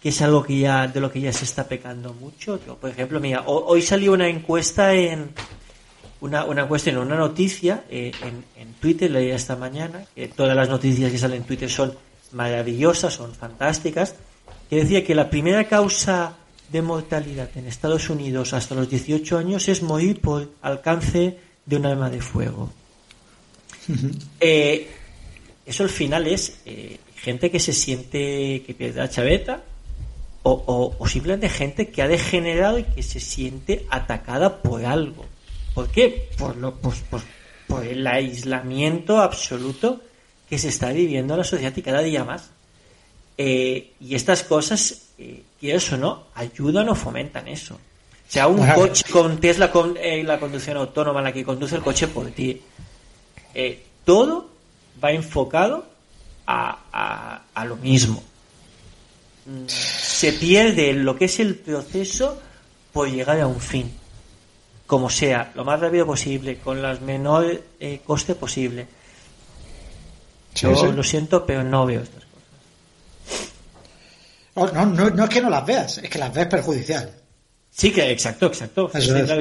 que 0.05 0.09
es 0.09 0.21
algo 0.21 0.43
que 0.43 0.59
ya 0.59 0.87
de 0.87 0.99
lo 0.99 1.11
que 1.11 1.19
ya 1.19 1.33
se 1.33 1.45
está 1.45 1.67
pecando 1.67 2.13
mucho. 2.13 2.59
Por 2.59 2.91
ejemplo, 2.91 3.19
mira, 3.19 3.41
hoy 3.47 3.81
salió 3.81 4.13
una 4.13 4.27
encuesta 4.27 4.93
en 4.93 5.31
una, 6.21 6.45
una 6.45 6.67
cuestión, 6.67 6.97
una 6.97 7.15
noticia 7.15 7.85
eh, 7.89 8.11
en, 8.21 8.45
en, 8.55 8.73
Twitter, 8.75 9.09
leí 9.09 9.31
esta 9.31 9.55
mañana, 9.55 10.05
que 10.13 10.27
todas 10.27 10.55
las 10.55 10.69
noticias 10.69 11.11
que 11.11 11.17
salen 11.17 11.37
en 11.37 11.47
Twitter 11.47 11.71
son 11.71 11.95
maravillosas, 12.33 13.15
son 13.15 13.33
fantásticas, 13.33 14.13
que 14.69 14.75
decía 14.75 15.03
que 15.03 15.15
la 15.15 15.27
primera 15.27 15.63
causa 15.63 16.35
de 16.71 16.83
mortalidad 16.83 17.49
en 17.55 17.65
Estados 17.65 18.07
Unidos 18.07 18.53
hasta 18.53 18.75
los 18.75 18.87
18 18.87 19.39
años 19.39 19.67
es 19.69 19.81
morir 19.81 20.21
por 20.21 20.51
alcance 20.61 21.39
de 21.65 21.77
un 21.77 21.87
arma 21.87 22.11
de 22.11 22.21
fuego. 22.21 22.71
Eh, 24.39 24.87
eso 25.65 25.81
al 25.81 25.89
final 25.89 26.27
es 26.27 26.59
eh, 26.67 26.99
gente 27.15 27.49
que 27.49 27.59
se 27.59 27.73
siente 27.73 28.61
que 28.67 28.75
pierde 28.77 28.99
la 28.99 29.09
chaveta, 29.09 29.63
o, 30.47 31.07
simplemente 31.07 31.49
gente 31.49 31.89
que 31.89 32.03
ha 32.03 32.07
degenerado 32.07 32.77
y 32.77 32.83
que 32.83 33.01
se 33.01 33.19
siente 33.19 33.87
atacada 33.89 34.61
por 34.61 34.85
algo. 34.85 35.25
¿Por 35.73 35.89
qué? 35.89 36.29
Por, 36.37 36.55
lo, 36.57 36.75
pues, 36.75 37.03
pues, 37.09 37.23
por 37.67 37.83
el 37.83 38.05
aislamiento 38.05 39.21
absoluto 39.21 40.01
que 40.47 40.59
se 40.59 40.69
está 40.69 40.91
viviendo 40.91 41.33
en 41.33 41.39
la 41.39 41.43
sociedad 41.43 41.75
y 41.75 41.81
cada 41.81 42.01
día 42.01 42.23
más. 42.23 42.51
Eh, 43.39 43.93
y 43.99 44.13
estas 44.13 44.43
cosas, 44.43 45.09
eh, 45.17 45.41
eso 45.61 45.97
no, 45.97 46.25
ayudan 46.35 46.89
o 46.89 46.95
fomentan 46.95 47.47
eso. 47.47 47.73
O 47.75 48.31
sea, 48.31 48.47
un 48.47 48.65
coche 48.73 49.03
con 49.11 49.39
Tesla 49.39 49.71
con 49.71 49.97
eh, 49.97 50.23
la 50.23 50.39
conducción 50.39 50.77
autónoma, 50.77 51.23
la 51.23 51.33
que 51.33 51.43
conduce 51.43 51.75
el 51.75 51.81
coche 51.81 52.07
por 52.07 52.27
ti, 52.27 52.61
eh, 53.55 53.83
todo 54.03 54.47
va 55.03 55.11
enfocado 55.11 55.85
a, 56.45 57.41
a 57.53 57.65
lo 57.65 57.77
mismo 57.77 58.23
se 59.67 60.33
pierde 60.33 60.93
lo 60.93 61.15
que 61.15 61.25
es 61.25 61.39
el 61.39 61.55
proceso 61.55 62.41
por 62.91 63.09
llegar 63.09 63.39
a 63.39 63.47
un 63.47 63.59
fin, 63.59 63.91
como 64.87 65.09
sea, 65.09 65.51
lo 65.55 65.63
más 65.63 65.79
rápido 65.79 66.05
posible, 66.05 66.57
con 66.57 66.83
el 66.83 67.01
menor 67.01 67.61
eh, 67.79 68.01
coste 68.05 68.35
posible. 68.35 68.87
Yo 70.55 70.91
lo 70.91 71.03
siento, 71.03 71.45
pero 71.45 71.63
no 71.63 71.85
veo 71.85 72.01
estas 72.01 72.23
cosas. 72.23 73.51
Oh, 74.53 74.67
no, 74.67 74.85
no, 74.85 75.09
no 75.09 75.23
es 75.25 75.29
que 75.29 75.41
no 75.41 75.49
las 75.49 75.65
veas, 75.65 75.97
es 75.97 76.09
que 76.09 76.17
las 76.17 76.33
ves 76.33 76.47
perjudicial. 76.47 77.11
Sí, 77.69 77.91
que 77.91 78.09
exacto, 78.09 78.45
exacto. 78.45 78.89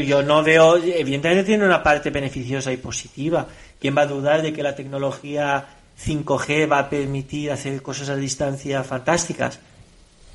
yo 0.01 0.23
no 0.25 0.43
veo, 0.43 0.77
evidentemente 0.77 1.45
tiene 1.45 1.65
una 1.65 1.85
parte 1.85 2.11
beneficiosa 2.11 2.73
y 2.73 2.79
positiva. 2.79 3.47
¿Quién 3.81 3.97
va 3.97 4.03
a 4.03 4.07
dudar 4.07 4.43
de 4.43 4.53
que 4.53 4.65
la 4.65 4.75
tecnología 4.75 5.65
5G 6.05 6.71
va 6.71 6.81
a 6.81 6.91
permitir 6.91 7.53
hacer 7.53 7.81
cosas 7.81 8.09
a 8.09 8.17
distancia 8.17 8.83
fantásticas? 8.83 9.61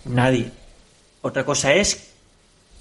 Nadie. 0.06 0.52
Otra 1.22 1.46
cosa 1.46 1.74
es 1.74 2.12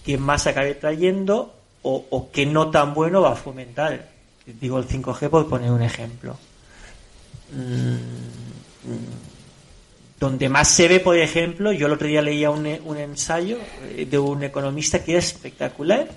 quién 0.04 0.22
más 0.22 0.46
acabe 0.46 0.74
trayendo 0.74 1.54
o, 1.82 2.06
o 2.10 2.30
qué 2.30 2.46
no 2.46 2.70
tan 2.70 2.94
bueno 2.94 3.22
va 3.22 3.32
a 3.32 3.36
fomentar. 3.36 4.08
Digo 4.46 4.78
el 4.78 4.86
5G 4.86 5.28
por 5.28 5.48
poner 5.48 5.70
un 5.70 5.82
ejemplo. 5.82 6.36
Mm, 7.52 7.96
donde 10.18 10.48
más 10.48 10.68
se 10.68 10.88
ve, 10.88 11.00
por 11.00 11.16
ejemplo, 11.16 11.72
yo 11.72 11.86
el 11.86 11.92
otro 11.92 12.08
día 12.08 12.22
leía 12.22 12.50
un, 12.50 12.66
un 12.84 12.96
ensayo 12.96 13.58
eh, 13.82 14.06
de 14.10 14.18
un 14.18 14.42
economista 14.42 15.04
que 15.04 15.12
era 15.12 15.20
espectacular, 15.20 16.08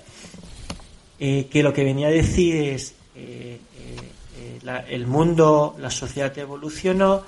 eh, 1.20 1.46
que 1.50 1.62
lo 1.62 1.72
que 1.72 1.84
venía 1.84 2.08
a 2.08 2.10
decir 2.10 2.56
es 2.56 2.94
eh, 3.14 3.58
el 4.88 5.06
mundo, 5.06 5.76
la 5.78 5.90
sociedad 5.90 6.36
evolucionó, 6.38 7.22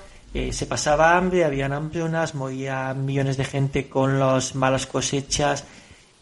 se 0.51 0.65
pasaba 0.65 1.15
hambre, 1.15 1.45
habían 1.45 1.71
hambrunas, 1.71 2.35
morían 2.35 3.05
millones 3.05 3.37
de 3.37 3.45
gente 3.45 3.87
con 3.87 4.19
las 4.19 4.53
malas 4.53 4.85
cosechas 4.85 5.63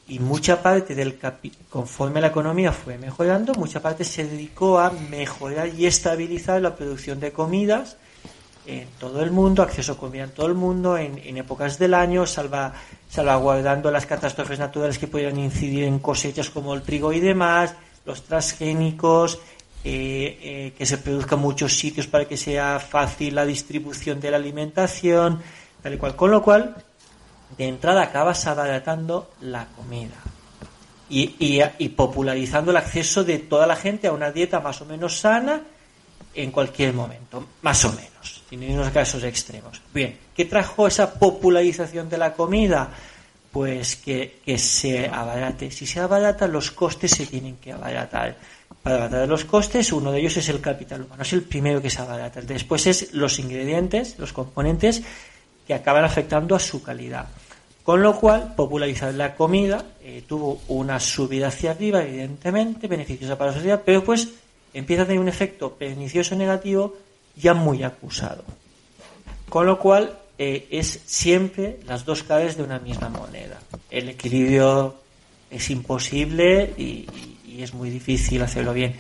y 0.08 0.20
mucha 0.20 0.62
parte 0.62 0.94
del 0.94 1.18
conforme 1.70 2.22
la 2.22 2.28
economía 2.28 2.72
fue 2.72 2.98
mejorando, 2.98 3.54
mucha 3.54 3.82
parte 3.82 4.04
se 4.04 4.28
dedicó 4.28 4.80
a 4.80 4.92
mejorar 4.92 5.70
y 5.70 5.86
estabilizar 5.86 6.62
la 6.62 6.76
producción 6.76 7.20
de 7.20 7.32
comidas 7.32 7.98
en 8.66 8.88
todo 9.00 9.22
el 9.24 9.32
mundo, 9.32 9.64
acceso 9.64 9.94
a 9.94 9.98
comida 9.98 10.24
en 10.24 10.32
todo 10.32 10.46
el 10.46 10.54
mundo, 10.54 10.98
en, 10.98 11.38
épocas 11.38 11.80
del 11.80 11.94
año, 11.94 12.26
salva, 12.26 12.74
salvaguardando 13.10 13.92
las 13.92 14.06
catástrofes 14.06 14.60
naturales 14.60 15.00
que 15.00 15.08
pudieran 15.08 15.40
incidir 15.40 15.86
en 15.86 16.00
cosechas 16.00 16.50
como 16.50 16.74
el 16.74 16.82
trigo 16.82 17.12
y 17.12 17.20
demás, 17.20 17.74
los 18.06 18.24
transgénicos, 18.24 19.40
eh, 19.86 20.40
eh, 20.42 20.74
que 20.78 20.86
se 20.86 20.98
produzca 20.98 21.36
en 21.36 21.42
muchos 21.42 21.78
sitios 21.78 22.08
para 22.08 22.24
que 22.24 22.38
sea 22.38 22.80
fácil 22.80 23.36
la 23.36 23.46
distribución 23.46 24.22
de 24.22 24.32
la 24.32 24.38
alimentación, 24.38 25.42
tal 25.82 25.94
y 25.94 25.98
cual. 25.98 26.16
Con 26.16 26.32
lo 26.32 26.42
cual, 26.42 26.76
de 27.58 27.68
entrada 27.68 28.04
acabas 28.04 28.48
abaratando 28.48 29.32
la 29.42 29.68
comida 29.76 30.16
y, 31.10 31.36
y, 31.78 31.90
popularizando 31.90 32.72
el 32.72 32.78
acceso 32.78 33.26
de 33.26 33.40
toda 33.40 33.68
la 33.68 33.76
gente 33.76 34.08
a 34.08 34.14
una 34.14 34.32
dieta 34.32 34.62
más 34.62 34.82
o 34.82 34.86
menos 34.86 35.20
sana 35.20 35.62
en 36.34 36.52
cualquier 36.52 36.94
momento, 36.94 37.46
más 37.62 37.84
o 37.84 37.92
menos, 37.92 38.42
sin 38.50 38.64
unos 38.72 38.90
casos 38.90 39.22
extremos. 39.24 39.82
Bien, 39.94 40.18
¿qué 40.34 40.46
trajo 40.46 40.88
esa 40.88 41.14
popularización 41.14 42.10
de 42.10 42.18
la 42.18 42.34
comida? 42.34 42.90
Pues 43.52 43.98
que, 43.98 44.40
que 44.44 44.58
se 44.58 45.08
abarate. 45.08 45.70
Si 45.70 45.86
se 45.86 46.00
abarata, 46.00 46.48
los 46.48 46.72
costes 46.72 47.12
se 47.12 47.28
tienen 47.28 47.58
que 47.58 47.74
abaratar 47.74 48.36
para 48.82 48.96
abaratar 48.96 49.28
los 49.28 49.46
costes, 49.46 49.92
uno 49.92 50.12
de 50.12 50.20
ellos 50.20 50.38
es 50.38 50.50
el 50.50 50.60
capital 50.60 51.04
humano, 51.04 51.22
es 51.22 51.34
el 51.34 51.44
primero 51.44 51.82
que 51.82 51.90
se 51.90 52.02
abarata. 52.02 52.42
Después 52.42 52.88
es 52.88 53.14
los 53.14 53.40
ingredientes, 53.40 54.18
los 54.18 54.34
componentes 54.34 55.04
que 55.68 55.74
acaban 55.74 56.04
afectando 56.04 56.56
a 56.56 56.60
su 56.60 56.82
calidad. 56.84 57.28
Con 57.84 58.02
lo 58.02 58.18
cual, 58.18 58.54
popularizar 58.56 59.14
la 59.14 59.36
comida 59.36 59.86
eh, 60.02 60.24
tuvo 60.28 60.62
una 60.70 61.00
subida 61.00 61.48
hacia 61.48 61.72
arriba, 61.72 62.02
evidentemente, 62.02 62.88
beneficiosa 62.88 63.38
para 63.38 63.52
la 63.52 63.58
sociedad, 63.58 63.82
pero 63.86 64.04
pues 64.04 64.30
empieza 64.74 65.04
a 65.04 65.06
tener 65.06 65.20
un 65.20 65.28
efecto 65.28 65.74
pernicioso 65.74 66.36
negativo 66.36 66.96
ya 67.36 67.54
muy 67.54 67.84
acusado. 67.84 68.44
Con 69.50 69.66
lo 69.66 69.80
cual, 69.80 70.18
eh, 70.38 70.68
es 70.72 71.02
siempre 71.06 71.80
las 71.86 72.06
dos 72.06 72.24
caras 72.24 72.58
de 72.58 72.64
una 72.64 72.80
misma 72.80 73.10
moneda. 73.10 73.60
El 73.90 74.10
equilibrio 74.10 74.96
es 75.52 75.70
imposible 75.70 76.74
y 76.78 77.06
y 77.16 77.33
es 77.62 77.74
muy 77.74 77.90
difícil 77.90 78.42
hacerlo 78.42 78.74
bien. 78.74 78.96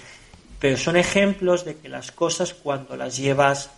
Pero 0.59 0.77
son 0.77 0.95
ejemplos 0.95 1.65
de 1.65 1.77
que 1.77 1.89
las 1.89 2.11
cosas 2.11 2.53
cuando 2.53 2.95
las 2.95 3.17
llevas 3.17 3.69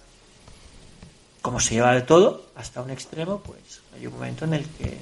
como 1.45 1.59
se 1.59 1.75
lleva 1.75 1.93
de 1.93 2.01
todo 2.01 2.47
hasta 2.55 2.81
un 2.81 2.89
extremo, 2.89 3.39
pues 3.39 3.81
hay 3.95 4.07
un 4.07 4.13
momento 4.13 4.45
en 4.45 4.55
el 4.55 4.65
que 4.65 4.97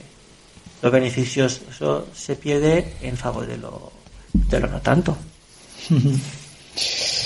los 0.81 0.91
beneficios 0.91 1.61
eso 1.71 2.05
se 2.13 2.35
pierde 2.35 2.95
en 3.01 3.15
favor 3.15 3.47
de 3.47 3.55
lo, 3.57 3.93
de 4.33 4.59
lo 4.59 4.67
no 4.67 4.81
tanto. 4.81 5.15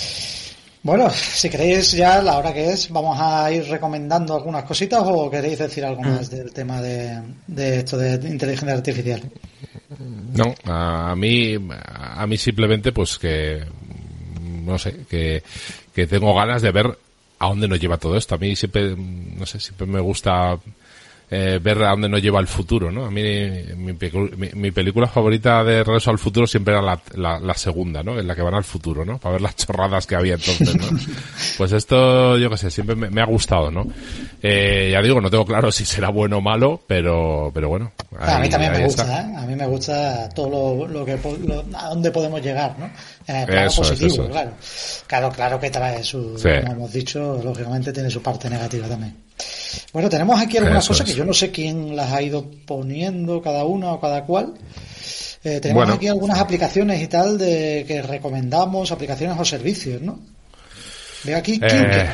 Bueno, 0.88 1.10
si 1.10 1.50
queréis 1.50 1.92
ya 1.92 2.22
la 2.22 2.38
hora 2.38 2.54
que 2.54 2.72
es, 2.72 2.90
vamos 2.90 3.18
a 3.20 3.52
ir 3.52 3.66
recomendando 3.66 4.34
algunas 4.34 4.64
cositas 4.64 5.04
o 5.04 5.30
queréis 5.30 5.60
decir 5.60 5.84
algo 5.84 6.02
más 6.02 6.32
mm. 6.32 6.36
del 6.38 6.54
tema 6.54 6.82
de, 6.82 7.24
de 7.46 7.80
esto 7.80 7.98
de 7.98 8.14
inteligencia 8.30 8.74
artificial. 8.74 9.22
No, 10.34 10.56
a 10.64 11.14
mí, 11.14 11.58
a 11.84 12.26
mí 12.26 12.38
simplemente 12.38 12.94
pues 12.94 13.18
que, 13.18 13.66
no 14.64 14.80
sé, 14.80 14.96
que, 15.10 15.44
tengo 16.08 16.34
ganas 16.34 16.62
de 16.62 16.72
ver 16.72 16.98
a 17.38 17.48
dónde 17.50 17.68
nos 17.68 17.82
lleva 17.82 17.98
todo 17.98 18.16
esto. 18.16 18.36
A 18.36 18.38
mí 18.38 18.56
siempre, 18.56 18.96
no 18.96 19.46
sé, 19.46 19.60
siempre 19.60 19.88
me 19.88 20.00
gusta 20.00 20.58
eh, 21.30 21.60
ver 21.62 21.84
a 21.84 21.90
dónde 21.90 22.08
nos 22.08 22.22
lleva 22.22 22.40
el 22.40 22.48
futuro, 22.48 22.90
¿no? 22.90 23.06
A 23.06 23.12
mí 23.12 23.22
mi, 23.76 23.94
mi, 24.54 24.72
película 24.72 25.08
favorita 25.08 25.62
de 25.62 25.84
Regreso 25.84 26.10
al 26.10 26.20
Futuro 26.20 26.48
siempre 26.48 26.74
era 26.74 26.82
la, 26.82 27.40
la, 27.40 27.54
segunda, 27.54 28.02
¿no? 28.02 28.18
En 28.18 28.26
la 28.26 28.34
que 28.34 28.42
van 28.42 28.54
al 28.54 28.64
futuro, 28.64 29.04
¿no? 29.04 29.18
Para 29.18 29.34
ver 29.34 29.42
las 29.42 29.58
chorradas 29.58 30.08
que 30.08 30.16
había 30.16 30.36
entonces, 30.36 30.74
¿no? 30.76 30.98
pues 31.58 31.74
esto, 31.74 32.38
yo 32.38 32.50
qué 32.50 32.58
sé, 32.58 32.72
siempre 32.72 32.96
me, 32.96 33.22
ha 33.22 33.26
gustado, 33.26 33.70
¿no? 33.70 33.86
Eh, 34.42 34.90
ya 34.94 35.02
digo, 35.02 35.20
no 35.20 35.30
tengo 35.30 35.46
claro 35.46 35.70
si 35.70 35.84
será 35.84 36.10
bueno 36.10 36.38
o 36.38 36.42
malo, 36.42 36.82
pero, 36.88 37.52
pero 37.54 37.68
bueno. 37.68 37.92
a 38.18 38.40
mí 38.40 38.48
también 38.48 38.72
me 38.72 38.86
gusta, 38.86 39.04
¿eh? 39.04 39.36
A 39.36 39.46
mí 39.46 39.54
me 39.54 39.68
gusta 39.68 40.30
todo 40.30 40.88
lo, 40.88 41.04
que, 41.04 41.20
a 41.76 41.90
dónde 41.90 42.10
podemos 42.10 42.42
llegar, 42.42 42.80
¿no? 42.80 42.90
En 43.28 43.50
el 43.50 43.70
positivo, 43.70 44.30
claro. 44.30 44.52
Claro, 45.06 45.32
claro 45.32 45.60
que 45.60 45.70
trae 45.70 46.02
su, 46.06 46.40
como 46.42 46.72
hemos 46.72 46.94
dicho, 46.94 47.42
lógicamente 47.44 47.92
tiene 47.92 48.10
su 48.10 48.22
parte 48.22 48.50
negativa 48.50 48.88
también. 48.88 49.27
Bueno, 49.94 50.10
tenemos 50.10 50.40
aquí 50.40 50.58
algunas 50.58 50.88
cosas 50.88 51.06
que 51.06 51.16
yo 51.16 51.26
no 51.26 51.34
sé 51.34 51.52
quién 51.52 51.96
las 51.96 52.12
ha 52.12 52.22
ido 52.22 52.50
poniendo 52.66 53.42
cada 53.42 53.66
una 53.66 53.94
o 53.94 54.00
cada 54.00 54.26
cual. 54.26 54.54
Eh, 55.44 55.60
tenemos 55.62 55.90
aquí 55.90 56.08
algunas 56.08 56.40
aplicaciones 56.40 57.02
y 57.02 57.08
tal 57.08 57.38
de 57.38 57.86
que 57.88 58.02
recomendamos, 58.02 58.92
aplicaciones 58.92 59.40
o 59.40 59.46
servicios, 59.46 60.02
¿no? 60.02 60.20
Veo 61.24 61.38
aquí 61.38 61.60
eh, 61.62 62.10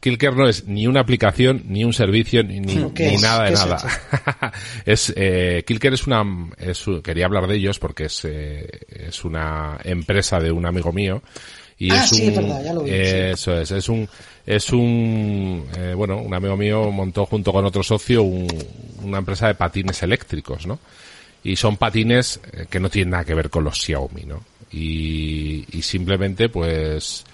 Kilker. 0.00 0.34
no 0.34 0.48
es 0.48 0.66
ni 0.66 0.86
una 0.86 1.00
aplicación, 1.00 1.64
ni 1.68 1.84
un 1.84 1.92
servicio, 1.92 2.42
ni, 2.44 2.60
ni 2.60 3.16
nada 3.16 3.44
de 3.44 3.52
nada. 3.52 3.78
Es, 4.84 5.12
eh, 5.16 5.64
Kilker 5.66 5.94
es 5.94 6.06
una, 6.06 6.22
es, 6.58 6.84
quería 7.02 7.26
hablar 7.26 7.46
de 7.46 7.56
ellos 7.56 7.78
porque 7.78 8.04
es, 8.04 8.24
eh, 8.24 8.68
es 8.88 9.24
una 9.24 9.78
empresa 9.84 10.38
de 10.38 10.52
un 10.52 10.64
amigo 10.64 10.92
mío 10.92 11.22
y 11.80 11.90
ah, 11.92 12.04
es 12.04 12.10
sí, 12.10 12.22
un, 12.24 12.28
es 12.28 12.36
verdad, 12.36 12.62
ya 12.62 12.74
lo 12.74 12.82
vi. 12.82 12.90
Eso 12.92 13.58
es, 13.58 13.70
es 13.70 13.88
un, 13.88 14.06
es 14.44 14.70
un, 14.70 15.64
eh, 15.78 15.94
bueno, 15.96 16.18
un 16.18 16.34
amigo 16.34 16.54
mío 16.54 16.90
montó 16.90 17.24
junto 17.24 17.54
con 17.54 17.64
otro 17.64 17.82
socio 17.82 18.22
una 18.22 19.16
empresa 19.16 19.46
de 19.46 19.54
patines 19.54 20.02
eléctricos, 20.02 20.66
¿no? 20.66 20.78
Y 21.42 21.56
son 21.56 21.78
patines 21.78 22.38
eh, 22.52 22.66
que 22.68 22.78
no 22.80 22.90
tienen 22.90 23.12
nada 23.12 23.24
que 23.24 23.34
ver 23.34 23.48
con 23.48 23.64
los 23.64 23.80
Xiaomi, 23.80 24.24
¿no? 24.26 24.44
Y, 24.70 25.64
y 25.72 25.80
simplemente, 25.80 26.50
pues, 26.50 27.24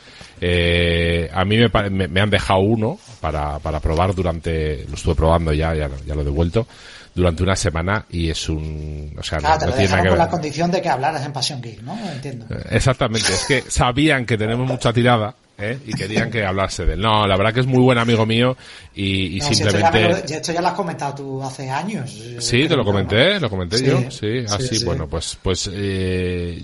eh, 0.41 1.29
a 1.35 1.45
mí 1.45 1.59
me, 1.59 2.07
me, 2.07 2.21
han 2.21 2.31
dejado 2.31 2.61
uno 2.61 3.01
para, 3.21 3.59
para 3.59 3.81
probar 3.81 4.15
durante, 4.15 4.87
lo 4.89 4.95
estuve 4.95 5.17
probando 5.17 5.53
ya, 5.53 5.75
ya, 5.75 5.91
ya 6.07 6.15
lo 6.15 6.21
he 6.21 6.25
devuelto 6.25 6.69
durante 7.17 7.43
una 7.43 7.57
semana 7.57 8.05
y 8.11 8.29
es 8.29 8.49
un... 8.51 9.17
O 9.19 9.23
sea, 9.23 9.39
no, 9.39 9.59
te 9.59 9.73
tiene 9.73 10.09
con 10.11 10.19
la 10.19 10.29
condición 10.29 10.71
de 10.71 10.83
que 10.83 10.91
hablaras 10.91 11.25
en 11.25 11.33
Pasión 11.33 11.63
Geek, 11.63 11.81
¿no? 11.81 11.99
Entiendo. 12.13 12.45
Eh, 12.51 12.63
exactamente, 12.73 13.33
es 13.33 13.47
que 13.49 13.63
sabían 13.63 14.27
que 14.27 14.37
tenemos 14.37 14.69
mucha 14.69 14.93
tirada 14.93 15.35
¿eh? 15.57 15.79
y 15.87 15.95
querían 15.95 16.31
que 16.31 16.45
hablase 16.45 16.85
de 16.85 16.93
él. 16.93 17.01
No, 17.01 17.27
la 17.27 17.35
verdad 17.39 17.55
que 17.55 17.61
es 17.61 17.67
muy 17.67 17.81
buen 17.81 17.97
amigo 17.97 18.27
mío 18.27 18.55
y, 18.95 19.41
simplemente... 19.41 20.11
esto, 20.37 20.53
ya 20.53 20.61
lo, 20.61 20.69
has 20.69 20.75
comentado 20.75 21.15
tú 21.15 21.43
hace 21.43 21.71
años. 21.71 22.15
Sí, 22.39 22.69
te 22.69 22.77
lo 22.77 22.85
comenté, 22.85 23.41
lo 23.41 23.49
comenté 23.49 23.83
yo, 23.83 24.11
sí, 24.11 24.45
así, 24.47 24.85
bueno, 24.85 25.09
pues, 25.09 25.39
pues 25.43 25.71
eh, 25.73 26.63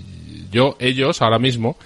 yo, 0.51 0.75
ellos 0.79 1.19
ahora 1.23 1.39
mismo, 1.39 1.77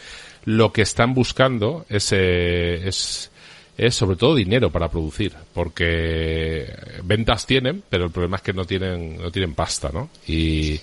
lo 0.43 0.73
que 0.73 0.81
están 0.81 1.13
buscando 1.13 1.85
es, 1.87 2.11
eh, 2.11 2.85
es 2.85 3.31
es 3.77 3.93
sobre 3.93 4.15
todo 4.15 4.33
dinero 4.33 4.71
para 4.71 4.89
producir, 4.89 5.33
porque 5.53 6.73
ventas 7.03 7.45
tienen, 7.45 7.83
pero 7.87 8.05
el 8.05 8.11
problema 8.11 8.37
es 8.37 8.41
que 8.41 8.53
no 8.53 8.65
tienen, 8.65 9.21
no 9.21 9.31
tienen 9.31 9.53
pasta, 9.53 9.91
¿no? 9.93 10.09
Y, 10.27 10.79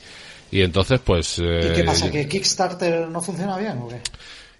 y 0.52 0.62
entonces, 0.62 1.00
pues... 1.04 1.38
¿Y 1.38 1.42
qué 1.42 1.80
eh, 1.80 1.84
pasa? 1.84 2.10
¿Que 2.10 2.28
Kickstarter 2.28 3.08
no 3.08 3.20
funciona 3.20 3.58
bien 3.58 3.78
o 3.78 3.88
qué? 3.88 4.00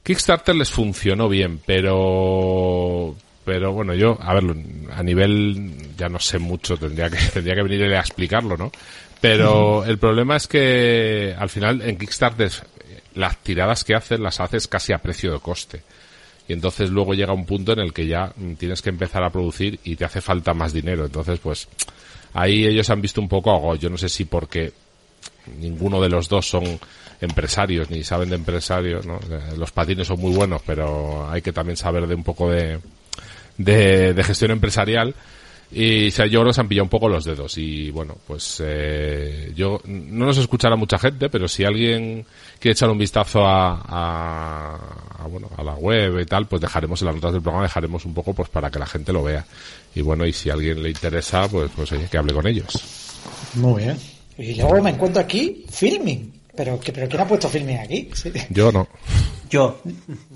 Kickstarter 0.03 0.55
les 0.57 0.71
funcionó 0.71 1.29
bien, 1.29 1.61
pero 1.65 3.17
pero 3.45 3.73
bueno, 3.73 3.95
yo, 3.95 4.19
a 4.21 4.35
ver, 4.35 4.45
a 4.93 5.03
nivel, 5.03 5.95
ya 5.97 6.09
no 6.09 6.19
sé 6.19 6.39
mucho, 6.39 6.77
tendría 6.77 7.11
que, 7.11 7.19
tendría 7.33 7.55
que 7.55 7.63
venir 7.63 7.83
a 7.95 8.01
explicarlo, 8.01 8.57
¿no? 8.57 8.73
Pero 9.21 9.85
el 9.85 9.99
problema 9.99 10.37
es 10.37 10.47
que 10.47 11.35
al 11.39 11.49
final 11.49 11.81
en 11.83 11.97
Kickstarter 11.97 12.51
las 13.15 13.39
tiradas 13.39 13.85
que 13.85 13.95
hacen 13.95 14.23
las 14.23 14.41
haces 14.41 14.67
casi 14.67 14.93
a 14.93 14.99
precio 14.99 15.33
de 15.33 15.41
coste 15.41 15.83
y 16.47 16.53
entonces 16.53 16.91
luego 16.91 17.15
llega 17.15 17.33
un 17.33 17.47
punto 17.47 17.73
en 17.73 17.81
el 17.81 17.93
que 17.93 18.07
ya 18.07 18.33
tienes 18.59 18.83
que 18.83 18.91
empezar 18.91 19.25
a 19.25 19.31
producir 19.31 19.81
y 19.85 19.97
te 19.97 20.05
hace 20.05 20.21
falta 20.21 20.53
más 20.53 20.73
dinero. 20.73 21.07
Entonces, 21.07 21.39
pues 21.39 21.69
ahí 22.35 22.67
ellos 22.67 22.91
han 22.91 23.01
visto 23.01 23.21
un 23.21 23.29
poco 23.29 23.55
algo. 23.55 23.77
Yo 23.77 23.89
no 23.89 23.97
sé 23.97 24.09
si 24.09 24.25
porque 24.27 24.73
ninguno 25.59 26.01
de 26.01 26.11
los 26.11 26.29
dos 26.29 26.47
son 26.47 26.65
empresarios 27.21 27.91
ni 27.91 28.05
saben 28.05 28.29
de 28.29 28.37
empresarios, 28.37 29.07
¿no? 29.07 29.19
Los 29.57 29.73
patines 29.73 30.07
son 30.07 30.21
muy 30.21 30.35
buenos, 30.35 30.61
pero 30.67 31.31
hay 31.31 31.41
que 31.41 31.53
también 31.53 31.77
saber 31.77 32.07
de 32.07 32.15
un 32.15 32.25
poco 32.25 32.51
de, 32.51 32.79
de, 33.57 34.13
de 34.13 34.25
gestión 34.25 34.51
empresarial 34.51 35.15
y 35.75 36.07
o 36.07 36.11
sea, 36.13 36.27
yo 36.27 36.53
se 36.53 36.61
han 36.61 36.69
pillado 36.69 36.85
un 36.85 36.91
poco 36.91 37.09
los 37.09 37.25
dedos. 37.25 37.59
Y 37.59 37.91
bueno, 37.91 38.17
pues 38.27 38.63
eh, 38.65 39.53
yo 39.57 39.81
no 39.85 40.27
nos 40.27 40.39
escuchará 40.39 40.77
mucha 40.77 40.99
gente, 40.99 41.29
pero 41.29 41.49
si 41.49 41.65
alguien 41.65 42.25
quiere 42.61 42.73
echar 42.75 42.89
un 42.91 42.99
vistazo 42.99 43.45
a, 43.45 43.81
a, 45.19 45.27
bueno, 45.27 45.51
a 45.57 45.65
la 45.65 45.75
web 45.75 46.21
y 46.21 46.27
tal, 46.27 46.47
pues 46.47 46.63
dejaremos 46.63 47.03
en 47.03 47.07
las 47.07 47.15
notas 47.17 47.33
del 47.33 47.43
programa, 47.43 47.65
dejaremos 47.65 48.05
un 48.05 48.15
poco 48.15 48.33
pues 48.33 48.49
para 48.51 48.71
que 48.71 48.79
la 48.79 48.87
gente 48.87 49.13
lo 49.13 49.25
vea. 49.25 49.45
Y 49.97 50.01
bueno, 50.01 50.25
y 50.25 50.33
si 50.33 50.49
a 50.49 50.53
alguien 50.53 50.81
le 50.81 50.91
interesa, 50.91 51.49
pues, 51.49 51.71
pues 51.75 51.91
oye, 51.91 52.07
que 52.09 52.19
hable 52.19 52.33
con 52.33 52.47
ellos. 52.47 52.73
Muy 53.55 53.83
bien. 53.83 53.99
Y 54.39 54.55
luego 54.55 54.81
me 54.81 54.91
encuentro 54.91 55.21
aquí 55.23 55.65
filming. 55.69 56.33
Pero, 56.57 56.79
¿pero 56.79 57.09
quién 57.09 57.21
ha 57.21 57.27
puesto 57.27 57.49
filming 57.49 57.79
aquí? 57.79 58.11
Yo 58.51 58.71
no. 58.71 58.87
Yo. 59.51 59.81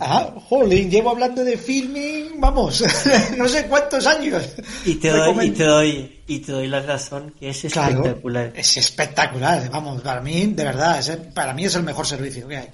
Ah, 0.01 0.33
jolín, 0.49 0.91
llevo 0.91 1.11
hablando 1.11 1.45
de 1.45 1.57
filming, 1.57 2.41
vamos, 2.41 2.85
no 3.37 3.49
sé 3.49 3.67
cuántos 3.67 4.07
años. 4.07 4.45
Y 4.85 4.97
te 4.97 5.11
doy, 5.11 5.47
y 5.47 5.51
te 5.51 5.65
doy, 5.65 6.23
y 6.27 6.39
te 6.41 6.53
doy 6.53 6.67
la 6.69 6.81
razón 6.81 7.35
que 7.39 7.51
es 7.51 7.65
espectacular. 7.65 8.53
es 8.55 8.77
espectacular, 8.77 9.71
vamos, 9.71 10.03
para 10.03 10.21
mí, 10.21 10.47
de 10.47 10.65
verdad, 10.65 11.03
para 11.35 11.55
mí 11.55 11.65
es 11.65 11.75
el 11.75 11.83
mejor 11.83 12.07
servicio 12.07 12.47
que 12.47 12.57
hay. 12.57 12.69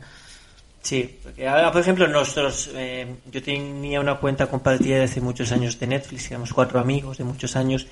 Sí, 0.83 1.19
porque 1.23 1.49
ahora, 1.49 1.73
por 1.73 1.81
ejemplo, 1.81 2.07
nosotros, 2.09 2.71
eh, 2.75 3.07
yo 3.33 3.43
tenía 3.43 4.01
una 4.01 4.17
cuenta 4.17 4.49
compartida 4.49 4.99
de 4.99 5.05
hace 5.05 5.23
muchos 5.23 5.51
años 5.51 5.81
de 5.81 5.87
Netflix, 5.87 6.31
éramos 6.31 6.53
cuatro 6.53 6.79
amigos 6.79 7.17
de 7.17 7.25
muchos 7.25 7.57
años. 7.57 7.87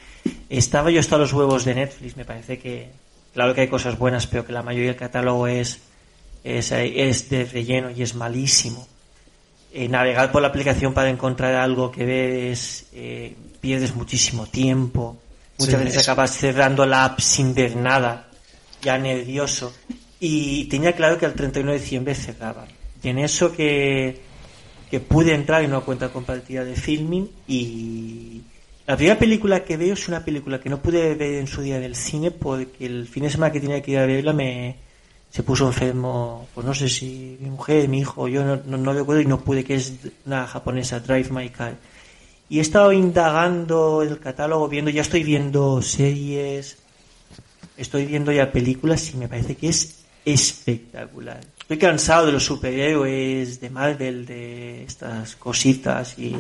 Estaba 0.51 0.91
yo 0.91 1.01
hasta 1.01 1.17
los 1.17 1.33
huevos 1.33 1.65
de 1.65 1.75
Netflix, 1.75 2.19
me 2.19 2.27
parece 2.27 2.59
que, 2.59 2.91
claro 3.35 3.55
que 3.55 3.63
hay 3.63 3.69
cosas 3.69 3.99
buenas, 3.99 4.27
pero 4.27 4.45
que 4.47 4.53
la 4.53 4.63
mayoría 4.63 4.91
del 4.91 4.99
catálogo 4.99 5.47
es 5.47 5.81
es, 6.45 6.73
es 6.73 7.31
de 7.31 7.45
relleno 7.45 7.91
y 7.91 8.03
es 8.03 8.15
malísimo. 8.15 8.87
Eh, 9.73 9.89
navegar 9.89 10.31
por 10.31 10.43
la 10.43 10.49
aplicación 10.49 10.93
para 10.93 11.09
encontrar 11.09 11.55
algo 11.55 11.91
que 11.91 12.05
ves, 12.05 12.87
eh, 12.93 13.35
pierdes 13.61 13.95
muchísimo 13.95 14.47
tiempo. 14.47 15.19
Muchas 15.59 15.83
veces 15.83 16.09
acabas 16.09 16.37
cerrando 16.37 16.85
la 16.85 17.05
app 17.05 17.21
sin 17.21 17.55
ver 17.55 17.77
nada, 17.77 18.29
ya 18.83 18.99
nervioso. 18.99 19.73
Y 20.21 20.65
tenía 20.67 20.95
claro 20.95 21.19
que 21.19 21.27
el 21.27 21.35
31 21.35 21.73
de 21.73 21.79
diciembre 21.79 22.15
cerraba. 22.15 22.67
Y 23.03 23.09
en 23.09 23.19
eso 23.19 23.53
que, 23.53 24.21
que 24.91 25.01
pude 25.01 25.35
entrar 25.35 25.63
en 25.63 25.71
una 25.71 25.81
cuenta 25.81 26.11
compartida 26.11 26.65
de 26.65 26.77
filming 26.77 27.31
y 27.47 28.43
la 28.87 28.97
primera 28.97 29.19
película 29.19 29.65
que 29.65 29.77
veo 29.77 29.95
es 29.95 30.09
una 30.09 30.25
película 30.25 30.61
que 30.61 30.69
no 30.69 30.83
pude 30.83 31.15
ver 31.15 31.35
en 31.35 31.47
su 31.47 31.63
día 31.63 31.79
del 31.79 31.95
cine 31.95 32.31
porque 32.31 32.87
el 32.87 33.07
fin 33.07 33.23
de 33.23 33.31
semana 33.31 33.53
que 33.53 33.61
tenía 33.61 33.81
que 33.81 33.93
ir 33.93 33.99
a 33.99 34.07
verla 34.07 34.33
me, 34.33 34.77
se 35.31 35.43
puso 35.43 35.67
enfermo, 35.67 36.49
pues 36.55 36.67
no 36.67 36.75
sé 36.75 36.89
si 36.89 37.39
mi 37.41 37.49
mujer, 37.49 37.89
mi 37.89 38.01
hijo, 38.01 38.29
yo 38.29 38.45
no, 38.45 38.61
no, 38.67 38.77
no 38.77 38.93
recuerdo 38.93 39.23
y 39.23 39.27
no 39.27 39.41
pude, 39.41 39.65
que 39.65 39.77
es 39.77 39.95
una 40.27 40.47
japonesa, 40.47 41.01
Drive 41.01 41.31
My 41.31 41.49
Car. 41.49 41.77
Y 42.49 42.59
he 42.59 42.61
estado 42.61 42.93
indagando 42.93 44.03
el 44.03 44.19
catálogo, 44.19 44.69
viendo, 44.69 44.91
ya 44.91 45.01
estoy 45.01 45.23
viendo 45.23 45.81
series, 45.81 46.77
estoy 47.77 48.05
viendo 48.05 48.31
ya 48.31 48.53
películas 48.53 49.15
y 49.15 49.17
me 49.17 49.29
parece 49.29 49.57
que 49.57 49.69
es 49.69 50.05
espectacular. 50.25 51.41
Estoy 51.61 51.79
cansado 51.79 52.27
de 52.27 52.33
los 52.33 52.45
superhéroes, 52.45 53.59
de 53.59 53.71
Marvel, 53.71 54.27
de 54.27 54.85
estas 54.85 55.37
cositas 55.37 56.19
y, 56.19 56.37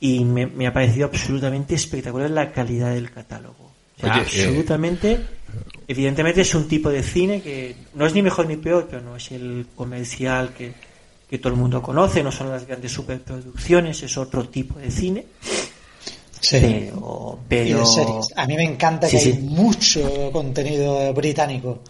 y 0.00 0.24
me, 0.24 0.66
ha 0.66 0.72
parecido 0.72 1.06
absolutamente 1.06 1.74
espectacular 1.74 2.30
la 2.30 2.52
calidad 2.52 2.94
del 2.94 3.10
catálogo. 3.10 3.70
Eh, 4.02 4.08
absolutamente 4.08 5.20
Evidentemente 5.90 6.42
es 6.42 6.54
un 6.54 6.68
tipo 6.68 6.88
de 6.88 7.02
cine 7.02 7.42
que 7.42 7.74
no 7.94 8.06
es 8.06 8.14
ni 8.14 8.22
mejor 8.22 8.46
ni 8.46 8.56
peor, 8.56 8.86
pero 8.88 9.02
no 9.02 9.16
es 9.16 9.32
el 9.32 9.66
comercial 9.74 10.54
que, 10.54 10.72
todo 11.38 11.52
el 11.52 11.58
mundo 11.58 11.82
conoce, 11.82 12.22
no 12.22 12.30
son 12.30 12.48
las 12.48 12.64
grandes 12.64 12.92
superproducciones, 12.92 14.00
es 14.04 14.16
otro 14.16 14.48
tipo 14.48 14.78
de 14.78 14.88
cine. 14.88 15.26
Sí. 16.40 16.58
Pero, 16.60 17.40
A 18.36 18.46
mí 18.46 18.54
me 18.54 18.62
encanta 18.62 19.08
que 19.08 19.16
hay 19.16 19.32
mucho 19.32 20.30
contenido 20.32 21.12
británico. 21.12 21.82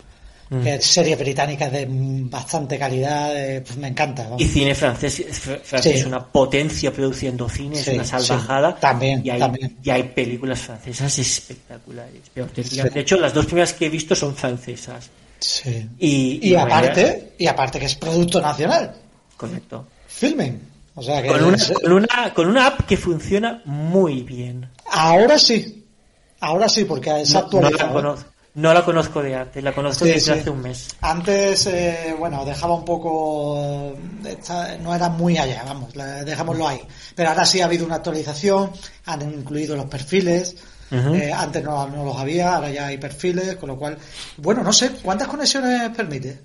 Mm. 0.50 0.62
que 0.64 0.80
series 0.82 1.16
británicas 1.16 1.70
de 1.70 1.86
bastante 1.88 2.76
calidad, 2.76 3.36
eh, 3.36 3.60
pues 3.60 3.78
me 3.78 3.86
encanta. 3.86 4.30
Y 4.36 4.46
cine 4.46 4.74
francés, 4.74 5.22
francés 5.62 6.00
es 6.00 6.04
una 6.04 6.26
potencia 6.26 6.92
produciendo 6.92 7.48
cine, 7.48 7.78
es 7.78 7.86
una 7.86 8.04
salvajada. 8.04 8.74
También, 8.74 9.22
y 9.24 9.30
hay, 9.30 9.38
también. 9.38 9.76
Y 9.80 9.90
hay 9.90 10.02
películas 10.02 10.58
francesas 10.58 11.16
espectaculares. 11.20 12.22
De 12.34 13.00
hecho, 13.00 13.16
las 13.16 13.32
dos 13.32 13.46
primeras 13.46 13.72
que 13.74 13.86
he 13.86 13.88
visto 13.88 14.16
son 14.16 14.34
francesas. 14.34 15.08
Sí. 15.38 15.88
Y, 16.00 16.54
aparte, 16.56 17.32
y 17.38 17.46
aparte 17.46 17.78
que 17.78 17.86
es 17.86 17.94
producto 17.94 18.40
nacional. 18.40 18.94
Correcto. 19.36 19.86
Filmen. 20.08 20.60
O 20.96 21.02
sea 21.02 21.22
que 21.22 21.28
con, 21.28 21.44
una, 21.44 21.56
con, 21.80 21.92
una, 21.92 22.34
con 22.34 22.46
una 22.48 22.66
app 22.66 22.80
que 22.86 22.96
funciona 22.96 23.62
muy 23.64 24.22
bien. 24.22 24.68
Ahora 24.90 25.38
sí. 25.38 25.86
Ahora 26.40 26.68
sí, 26.68 26.84
porque 26.84 27.10
ha 27.10 27.18
No, 27.18 27.24
no 27.32 27.38
actualizado. 27.38 27.86
la 27.86 27.92
conozco. 27.92 28.30
No 28.54 28.74
la 28.74 28.84
conozco 28.84 29.22
de 29.22 29.34
antes, 29.36 29.62
la 29.62 29.72
conozco 29.72 30.04
Sí, 30.04 30.10
desde 30.12 30.34
sí. 30.34 30.40
hace 30.40 30.50
un 30.50 30.60
mes. 30.60 30.88
Antes, 31.00 31.66
eh, 31.66 32.14
bueno, 32.18 32.44
dejaba 32.44 32.74
un 32.74 32.84
poco, 32.84 33.94
esta- 34.26 34.76
no 34.78 34.92
era 34.94 35.08
muy 35.08 35.38
allá, 35.38 35.62
vamos, 35.64 35.94
la- 35.94 36.24
dejámoslo 36.24 36.66
ahí. 36.66 36.80
Pero 37.14 37.28
ahora 37.28 37.44
sí 37.46 37.60
ha 37.60 37.66
habido 37.66 37.86
una 37.86 37.96
actualización, 37.96 38.70
han 39.06 39.22
incluido 39.22 39.76
los 39.76 39.86
perfiles, 39.86 40.56
eh, 40.90 41.32
antes 41.32 41.62
no, 41.62 41.86
no 41.88 42.04
los 42.04 42.16
había, 42.16 42.56
ahora 42.56 42.70
ya 42.70 42.86
hay 42.88 42.98
perfiles, 42.98 43.54
con 43.56 43.68
lo 43.68 43.78
cual, 43.78 43.96
bueno, 44.38 44.64
no 44.64 44.72
sé, 44.72 44.90
¿cuántas 45.00 45.28
conexiones 45.28 45.88
permite? 45.96 46.40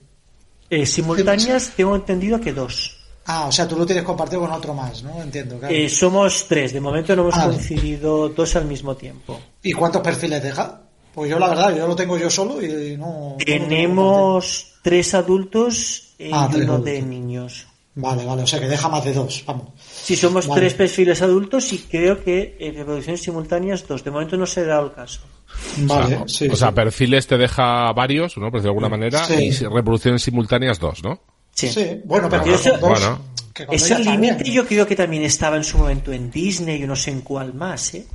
Eh, 0.70 0.86
simultáneas 0.86 1.72
tengo 1.76 1.96
entendido 1.96 2.40
que 2.40 2.54
dos. 2.54 2.98
Ah, 3.28 3.48
o 3.48 3.52
sea, 3.52 3.68
tú 3.68 3.76
lo 3.76 3.86
tienes 3.88 4.04
compartido 4.04 4.42
con 4.42 4.52
otro 4.52 4.76
más, 4.76 5.02
¿no? 5.02 5.20
Entiendo, 5.24 5.58
claro. 5.58 5.74
Eh, 5.74 5.90
somos 5.90 6.46
tres, 6.48 6.72
de 6.74 6.80
momento 6.82 7.16
no 7.16 7.24
hemos 7.24 7.36
Ah. 7.36 7.46
coincidido 7.48 8.30
dos 8.30 8.56
al 8.56 8.66
mismo 8.66 8.96
tiempo. 8.96 9.40
¿Y 9.64 9.74
cuántos 9.74 10.04
perfiles 10.04 10.44
deja? 10.44 10.82
Pues 11.16 11.30
yo 11.32 11.40
la 11.40 11.48
verdad, 11.50 11.76
yo 11.76 11.88
lo 11.88 11.96
tengo 11.96 12.18
yo 12.18 12.30
solo 12.30 12.62
y 12.62 12.98
no... 12.98 13.38
Tenemos 13.44 14.74
tres 14.82 15.14
adultos 15.14 16.14
y 16.20 16.30
Ah, 16.32 16.48
tres 16.52 16.64
uno 16.66 16.74
adultos. 16.74 16.94
de 16.94 17.02
niños. 17.02 17.68
Vale, 17.98 18.26
vale, 18.26 18.44
o 18.44 18.48
sea 18.48 18.60
que 18.60 18.68
deja 18.68 18.90
más 18.90 19.06
de 19.06 19.14
dos, 19.14 19.42
vamos. 19.48 19.70
Si 19.80 20.18
somos 20.18 20.46
Vale. 20.48 20.60
tres 20.62 20.74
perfiles 20.74 21.22
adultos 21.22 21.72
y 21.72 21.78
creo 21.80 22.22
que 22.22 22.58
en 22.60 22.76
reproducciones 22.76 23.22
simultáneas 23.24 23.88
dos. 23.88 24.04
De 24.04 24.12
momento 24.12 24.36
no 24.36 24.46
se 24.46 24.60
ha 24.62 24.66
dado 24.66 24.88
el 24.88 24.92
caso. 24.94 25.22
Vale, 25.78 26.16
Ah, 26.16 26.24
sí. 26.28 26.50
o 26.50 26.56
sea, 26.58 26.68
sí. 26.70 26.74
perfiles 26.76 27.26
te 27.28 27.38
deja 27.38 27.94
varios, 27.94 28.36
¿no? 28.38 28.52
Por 28.52 28.60
decirlo 28.60 28.64
de 28.64 28.70
alguna 28.86 28.90
manera, 28.90 29.24
Sí. 29.26 29.36
y 29.46 29.52
reproducciones 29.52 30.22
simultáneas 30.24 30.78
dos, 30.80 31.02
¿no? 31.04 31.22
Sí. 31.54 31.70
Sí, 31.70 32.02
bueno, 32.04 32.28
pero 32.30 32.46
Yo 32.46 32.56
eso- 32.56 32.72
dos, 32.78 32.82
Bueno. 32.82 33.20
Ese 33.72 33.98
límite 34.00 34.52
yo 34.52 34.68
creo 34.68 34.86
que 34.86 34.98
también 34.98 35.24
estaba 35.24 35.56
en 35.56 35.64
su 35.64 35.78
momento 35.78 36.12
en 36.12 36.30
Disney 36.30 36.84
y 36.84 36.86
no 36.86 36.98
sé 36.98 37.12
en 37.12 37.22
cuál 37.22 37.54
más, 37.54 37.94
¿eh? 37.94 38.06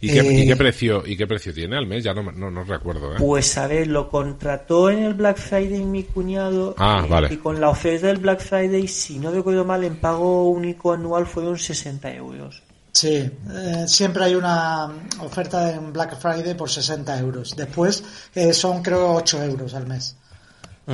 ¿Y 0.00 0.08
qué, 0.08 0.20
Eh, 0.20 0.42
y 0.42 0.46
qué 0.46 0.56
precio 0.56 1.02
y 1.06 1.16
qué 1.16 1.26
precio 1.26 1.52
tiene 1.52 1.76
al 1.76 1.86
mes? 1.86 2.04
Ya 2.04 2.14
no, 2.14 2.22
no, 2.32 2.50
no 2.50 2.64
recuerdo, 2.64 3.14
¿eh? 3.14 3.16
Pues 3.18 3.56
a 3.58 3.66
ver, 3.66 3.86
lo 3.86 4.08
contrató 4.08 4.90
en 4.90 5.04
el 5.04 5.14
Black 5.14 5.38
Friday 5.38 5.84
mi 5.84 6.04
cuñado. 6.04 6.74
Ah, 6.78 7.02
eh, 7.04 7.08
vale. 7.08 7.34
Y 7.34 7.36
con 7.38 7.60
la 7.60 7.70
oferta 7.70 8.06
del 8.08 8.18
Black 8.18 8.40
Friday, 8.40 8.86
si 8.88 9.18
no 9.18 9.30
recuerdo 9.30 9.64
mal, 9.64 9.84
en 9.84 9.96
pago 9.96 10.48
único 10.50 10.92
anual 10.92 11.26
fueron 11.26 11.58
60 11.58 12.14
euros. 12.14 12.62
Sí, 12.92 13.08
eh, 13.08 13.84
siempre 13.86 14.24
hay 14.24 14.34
una 14.34 14.90
oferta 15.20 15.72
en 15.72 15.92
Black 15.92 16.18
Friday 16.18 16.54
por 16.54 16.68
60 16.68 17.18
euros. 17.18 17.54
Después 17.56 18.02
eh, 18.34 18.52
son 18.52 18.82
creo 18.82 19.14
8 19.14 19.44
euros 19.44 19.74
al 19.74 19.86
mes. 19.86 20.16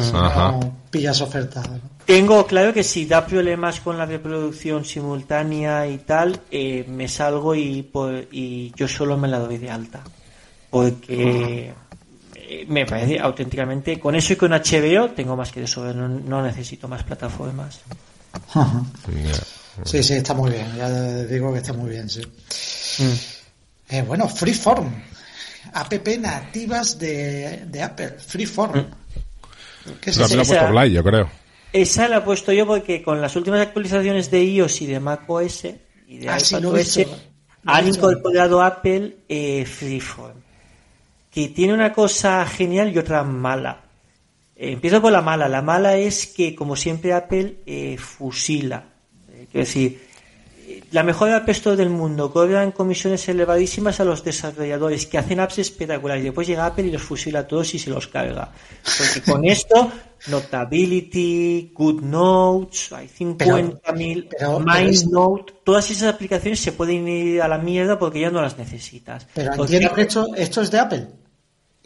Si 0.01 0.11
Ajá. 0.15 0.51
no 0.53 0.77
pillas 0.91 1.21
oferta. 1.21 1.63
Tengo 2.05 2.47
claro 2.47 2.73
que 2.73 2.83
si 2.83 3.07
da 3.07 3.25
problemas 3.25 3.81
con 3.81 3.97
la 3.97 4.05
reproducción 4.07 4.85
simultánea 4.85 5.87
y 5.87 5.99
tal, 5.99 6.41
eh, 6.51 6.85
me 6.89 7.09
salgo 7.09 7.55
y, 7.55 7.83
por- 7.83 8.27
y 8.33 8.73
yo 8.77 8.89
solo 8.89 9.17
me 9.17 9.29
la 9.29 9.39
doy 9.39 9.59
de 9.59 9.71
alta. 9.71 10.03
Porque 10.69 11.73
eh, 12.35 12.65
me 12.69 12.85
parece 12.85 13.21
auténticamente, 13.21 14.01
con 14.01 14.17
eso 14.17 14.33
y 14.33 14.37
con 14.37 14.51
HBO 14.53 15.11
tengo 15.11 15.37
más 15.37 15.53
que 15.53 15.61
de 15.61 15.67
no, 15.95 16.09
no 16.09 16.43
necesito 16.43 16.89
más 16.89 17.05
plataformas. 17.05 17.81
Sí, 19.85 20.03
sí, 20.03 20.15
está 20.15 20.35
muy 20.35 20.51
bien. 20.51 20.67
Ya 20.77 20.91
digo 21.25 21.53
que 21.53 21.59
está 21.59 21.73
muy 21.73 21.91
bien, 21.91 22.11
sí. 22.11 22.23
Eh, 23.89 24.03
bueno, 24.03 24.29
Freeform. 24.29 24.93
App 25.73 25.93
nativas 26.19 26.99
de, 26.99 27.65
de 27.67 27.83
Apple. 27.83 28.11
Freeform. 28.19 28.85
¿Qué 30.01 30.11
es 30.11 30.17
Lo 30.19 30.25
eso? 30.27 30.39
ha 30.39 30.43
esa- 30.43 30.53
puesto 30.55 30.73
Blay, 30.73 30.93
yo 30.93 31.03
creo. 31.05 31.31
Esa 31.73 32.09
la 32.09 32.19
he 32.19 32.21
puesto 32.21 32.53
yo 32.53 32.67
porque 32.67 33.03
con 33.03 33.21
las 33.21 33.35
últimas 33.37 33.61
actualizaciones 33.61 34.31
de 34.31 34.45
iOS 34.45 34.83
y 34.83 34.87
de 34.87 35.01
macOS 35.01 35.65
y 36.09 36.19
de 36.19 36.29
Ah, 36.29 36.39
sí. 36.39 36.57
Lo 36.61 36.77
he 36.77 36.85
han 37.67 37.89
incorporado 37.89 38.63
Apple 38.63 39.17
eh, 39.29 39.65
Freeform, 39.65 40.37
que 41.31 41.49
tiene 41.49 41.73
una 41.75 41.93
cosa 41.93 42.45
genial 42.47 42.93
y 42.95 42.99
otra 42.99 43.25
mala. 43.25 43.81
Eh, 44.55 44.73
empiezo 44.73 45.01
por 45.01 45.11
la 45.13 45.23
mala. 45.23 45.49
La 45.49 45.63
mala 45.63 45.97
es 45.97 46.27
que, 46.27 46.55
como 46.55 46.77
siempre, 46.77 47.13
Apple 47.13 47.57
eh, 47.67 47.97
fusila. 47.99 48.85
Eh, 49.33 49.47
quiero 49.51 49.65
decir, 49.67 50.07
la 50.95 51.03
mejor 51.03 51.31
App 51.31 51.49
Store 51.49 51.77
del 51.77 51.91
mundo 51.91 52.33
cobran 52.33 52.71
comisiones 52.71 53.29
elevadísimas 53.29 53.99
a 54.01 54.05
los 54.05 54.23
desarrolladores 54.23 55.07
que 55.07 55.19
hacen 55.19 55.41
apps 55.41 55.59
espectaculares. 55.59 56.23
Después 56.23 56.47
llega 56.47 56.67
Apple 56.67 56.87
y 56.87 56.91
los 56.93 57.03
fusila 57.03 57.41
a 57.41 57.47
todos 57.49 57.75
y 57.75 57.79
se 57.81 57.91
los 57.91 58.07
carga. 58.07 58.53
Porque 58.99 59.31
con 59.31 59.45
esto, 59.57 59.91
Notability, 60.29 61.73
Good 61.75 62.03
Notes, 62.03 62.93
hay 62.93 63.09
50.000, 63.09 63.37
pero- 64.29 64.29
pero 64.39 64.61
MindNote, 64.61 65.53
todas 65.65 65.91
esas 65.91 66.15
aplicaciones 66.15 66.61
se 66.61 66.73
pueden 66.73 67.07
ir 67.09 67.43
a 67.43 67.49
la 67.49 67.59
mierda 67.59 67.99
porque 67.99 68.21
ya 68.21 68.31
no 68.31 68.41
las 68.41 68.57
necesitas. 68.57 69.27
Pero 69.35 69.53
Porque 69.57 69.75
entiendo 69.75 69.95
que 69.95 70.03
esto, 70.03 70.35
esto 70.37 70.63
es 70.63 70.71
de 70.71 70.79
Apple. 70.79 71.07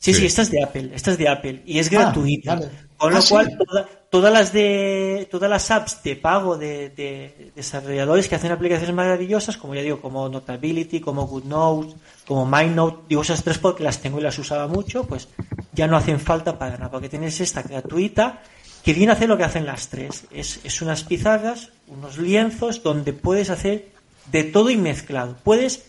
Sí, 0.00 0.14
sí, 0.14 0.20
Sí. 0.20 0.26
esta 0.26 0.42
es 0.42 0.50
de 0.52 0.62
Apple, 0.62 0.90
esta 0.94 1.10
es 1.10 1.18
de 1.18 1.28
Apple 1.28 1.62
y 1.66 1.78
es 1.80 1.88
Ah, 1.88 1.90
gratuita. 1.90 2.60
Con 2.96 3.12
lo 3.12 3.18
Ah, 3.18 3.22
sí. 3.22 3.30
cual, 3.30 3.58
toda- 3.58 3.88
todas 4.10 4.32
las 4.32 4.52
de 4.52 5.28
todas 5.30 5.50
las 5.50 5.70
apps 5.70 6.02
de 6.04 6.16
pago 6.16 6.56
de, 6.56 6.90
de 6.90 7.52
desarrolladores 7.54 8.28
que 8.28 8.34
hacen 8.36 8.52
aplicaciones 8.52 8.94
maravillosas, 8.94 9.56
como 9.56 9.74
ya 9.74 9.82
digo, 9.82 10.00
como 10.00 10.28
Notability, 10.28 11.00
como 11.00 11.26
GoodNote, 11.26 11.94
como 12.26 12.46
MindNote, 12.46 13.04
digo 13.08 13.22
esas 13.22 13.42
tres 13.42 13.58
porque 13.58 13.82
las 13.82 13.98
tengo 14.00 14.18
y 14.18 14.22
las 14.22 14.38
usaba 14.38 14.66
mucho, 14.68 15.04
pues 15.04 15.28
ya 15.72 15.86
no 15.88 15.96
hacen 15.96 16.20
falta 16.20 16.58
para 16.58 16.72
nada, 16.78 16.90
porque 16.90 17.08
tienes 17.08 17.40
esta 17.40 17.62
gratuita 17.62 18.40
que 18.84 18.92
viene 18.94 19.12
a 19.12 19.16
hacer 19.16 19.28
lo 19.28 19.36
que 19.36 19.44
hacen 19.44 19.66
las 19.66 19.88
tres. 19.88 20.24
Es, 20.30 20.60
es 20.64 20.80
unas 20.80 21.02
pizarras, 21.04 21.70
unos 21.88 22.18
lienzos 22.18 22.82
donde 22.82 23.12
puedes 23.12 23.50
hacer 23.50 23.88
de 24.30 24.44
todo 24.44 24.70
y 24.70 24.76
mezclado. 24.76 25.36
Puedes 25.44 25.84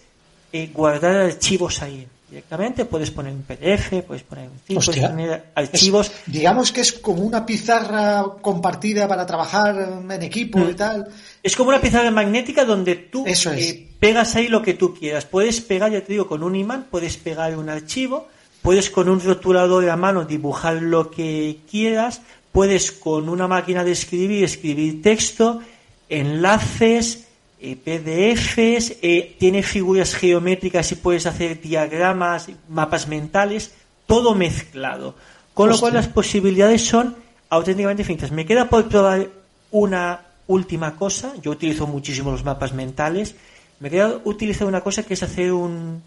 eh, 0.52 0.72
guardar 0.74 1.16
archivos 1.16 1.82
ahí 1.84 2.08
directamente, 2.30 2.86
puedes 2.86 3.12
poner 3.12 3.34
un 3.34 3.42
PDF, 3.44 4.04
puedes 4.06 4.24
poner 4.24 4.50
un 4.50 4.60
zip, 4.66 4.84
puedes 4.84 5.10
poner 5.10 5.46
archivos. 5.56 6.08
Es- 6.08 6.14
digamos 6.34 6.72
que 6.72 6.82
es 6.82 6.94
como 6.94 7.24
una 7.24 7.46
pizarra 7.46 8.24
compartida 8.42 9.08
para 9.08 9.26
trabajar 9.26 10.04
en 10.10 10.22
equipo 10.24 10.60
Mm. 10.60 10.70
y 10.70 10.74
tal. 10.74 11.08
Es 11.42 11.56
como 11.56 11.70
una 11.70 11.82
pizarra 11.82 12.12
magnética 12.12 12.66
donde 12.66 12.96
tú 12.96 13.24
Eso 13.26 13.52
es. 13.52 13.70
eh, 13.72 13.88
pegas 14.00 14.36
ahí 14.36 14.48
lo 14.48 14.62
que 14.62 14.74
tú 14.76 14.94
quieras. 14.94 15.26
Puedes 15.26 15.62
pegar, 15.62 15.92
ya 15.92 16.02
te 16.02 16.14
digo, 16.14 16.28
con 16.28 16.44
un 16.44 16.56
imán, 16.56 16.86
puedes 16.92 17.18
pegar 17.18 17.58
un 17.58 17.70
archivo, 17.70 18.28
puedes 18.62 18.90
con 18.90 19.10
un 19.10 19.20
rotulador 19.22 19.90
a 19.90 19.96
mano 19.96 20.26
dibujar 20.26 20.82
lo 20.82 21.10
que 21.10 21.60
quieras, 21.70 22.22
puedes 22.52 22.92
con 22.92 23.30
una 23.30 23.48
máquina 23.48 23.84
de 23.84 23.92
escribir 23.92 24.44
escribir 24.44 25.02
texto, 25.02 25.62
enlaces, 26.10 27.26
PDFs, 27.60 28.98
eh, 29.02 29.36
tiene 29.38 29.64
figuras 29.64 30.16
geométricas 30.16 30.92
y 30.92 30.96
puedes 30.96 31.26
hacer 31.26 31.62
diagramas, 31.62 32.50
mapas 32.70 33.08
mentales, 33.08 33.74
todo 34.08 34.34
mezclado. 34.34 35.16
Con 35.54 35.70
lo 35.70 35.78
cual 35.78 35.94
las 35.94 36.08
posibilidades 36.08 36.86
son 36.86 37.16
auténticamente 37.50 38.04
infinitas. 38.04 38.32
Me 38.32 38.46
queda 38.46 38.70
por 38.70 38.88
probar 38.88 39.28
una 39.72 40.22
última 40.48 40.96
cosa. 40.96 41.34
Yo 41.42 41.52
utilizo 41.52 41.86
muchísimo 41.86 42.32
los 42.32 42.46
mapas 42.46 42.74
mentales. 42.74 43.36
Me 43.80 43.90
queda 43.90 44.20
utilizar 44.24 44.68
una 44.68 44.82
cosa 44.82 45.04
que 45.04 45.16
es 45.16 45.24
hacer 45.24 45.52
un, 45.52 46.02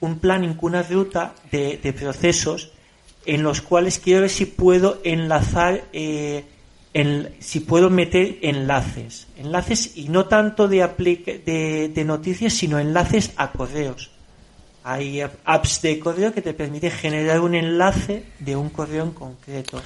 un 0.00 0.18
planning, 0.18 0.56
una 0.60 0.82
ruta 0.82 1.34
de, 1.50 1.78
de 1.82 1.92
procesos 1.92 2.70
en 3.26 3.42
los 3.42 3.60
cuales 3.60 3.98
quiero 3.98 4.22
ver 4.22 4.30
si 4.30 4.46
puedo 4.46 5.00
enlazar, 5.04 5.84
eh, 5.92 6.44
en- 6.94 7.34
si 7.40 7.60
puedo 7.60 7.90
meter 7.90 8.38
enlaces. 8.42 9.26
Enlaces 9.36 9.96
y 9.96 10.08
no 10.08 10.26
tanto 10.26 10.68
de, 10.68 10.78
de, 11.44 11.90
de 11.94 12.04
noticias, 12.04 12.52
sino 12.54 12.78
enlaces 12.78 13.32
a 13.36 13.52
correos. 13.52 14.10
Hay 14.84 15.20
ap- 15.20 15.34
apps 15.44 15.82
de 15.82 15.98
correo 15.98 16.32
que 16.32 16.40
te 16.42 16.54
permiten 16.54 16.90
generar 16.90 17.40
un 17.40 17.54
enlace 17.54 18.24
de 18.38 18.54
un 18.56 18.68
correo 18.70 19.02
en 19.04 19.10
concreto. 19.12 19.82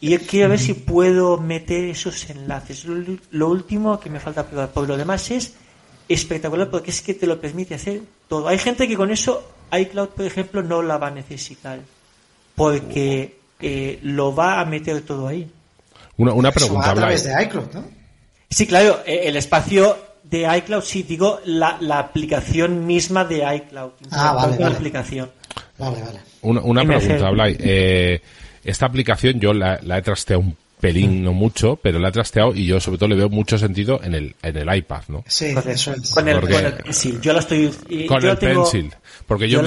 Y 0.00 0.10
yo 0.10 0.18
quiero 0.20 0.50
ver 0.50 0.58
si 0.60 0.74
puedo 0.74 1.36
meter 1.38 1.84
esos 1.84 2.28
enlaces. 2.30 2.84
Lo, 2.84 3.16
lo 3.32 3.48
último 3.48 3.98
que 3.98 4.08
me 4.10 4.20
falta 4.20 4.46
probar. 4.46 4.70
Por 4.70 4.86
lo 4.86 4.96
demás 4.96 5.28
es 5.30 5.54
espectacular 6.08 6.70
porque 6.70 6.90
es 6.90 7.02
que 7.02 7.14
te 7.14 7.26
lo 7.26 7.40
permite 7.40 7.74
hacer 7.74 8.02
todo. 8.28 8.46
Hay 8.48 8.58
gente 8.58 8.86
que 8.86 8.96
con 8.96 9.10
eso 9.10 9.48
iCloud, 9.72 10.08
por 10.10 10.24
ejemplo, 10.26 10.62
no 10.62 10.82
la 10.82 10.98
va 10.98 11.08
a 11.08 11.10
necesitar. 11.12 11.80
Porque 12.54 13.38
eh, 13.60 13.98
lo 14.02 14.34
va 14.34 14.60
a 14.60 14.64
meter 14.64 15.02
todo 15.02 15.28
ahí. 15.28 15.48
Una, 16.20 16.32
una 16.32 16.52
pregunta, 16.52 16.90
a 16.90 16.94
través 16.94 17.24
de 17.24 17.42
iCloud, 17.44 17.72
¿no? 17.74 17.84
Sí, 18.50 18.66
claro, 18.66 19.00
eh, 19.06 19.22
el 19.24 19.36
espacio 19.36 19.96
de 20.24 20.46
iCloud, 20.58 20.82
sí, 20.82 21.02
digo 21.02 21.40
la, 21.44 21.76
la 21.80 21.98
aplicación 21.98 22.86
misma 22.86 23.24
de 23.24 23.38
iCloud. 23.56 23.92
Ah, 24.10 24.32
vale, 24.34 24.56
La 24.56 24.64
vale. 24.64 24.76
aplicación. 24.76 25.30
Vale, 25.78 26.02
vale. 26.02 26.20
Una, 26.42 26.60
una 26.60 26.84
pregunta. 26.84 27.30
Blay. 27.30 27.56
Eh, 27.58 28.20
esta 28.64 28.86
aplicación 28.86 29.40
yo 29.40 29.52
la, 29.54 29.78
la 29.82 29.98
he 29.98 30.02
trasteado 30.02 30.40
un 30.40 30.56
pelín, 30.80 31.22
no 31.22 31.32
mucho, 31.32 31.76
pero 31.76 31.98
la 31.98 32.08
he 32.08 32.12
trasteado 32.12 32.54
y 32.54 32.66
yo 32.66 32.80
sobre 32.80 32.98
todo 32.98 33.08
le 33.10 33.14
veo 33.16 33.28
mucho 33.28 33.58
sentido 33.58 34.00
en 34.02 34.14
el, 34.14 34.34
en 34.42 34.56
el 34.56 34.76
iPad, 34.76 35.02
¿no? 35.08 35.24
Sí, 35.26 35.54
Con 35.54 35.64
el, 35.64 35.70
eso 35.70 35.92
es. 35.92 36.10
con 36.10 36.28
el, 36.28 36.40
Porque- 36.40 36.54
con 36.54 36.64
el 36.66 36.72
pencil. 36.74 37.20
Yo 37.20 37.32
la 37.32 37.38
estoy. 37.40 37.70
y- 37.88 38.06
Con 38.06 38.20
yo 38.20 38.30
el 38.32 38.38
tengo- 38.38 38.62
pencil. 38.64 38.92
Porque 39.26 39.48
yo 39.48 39.60
el 39.60 39.66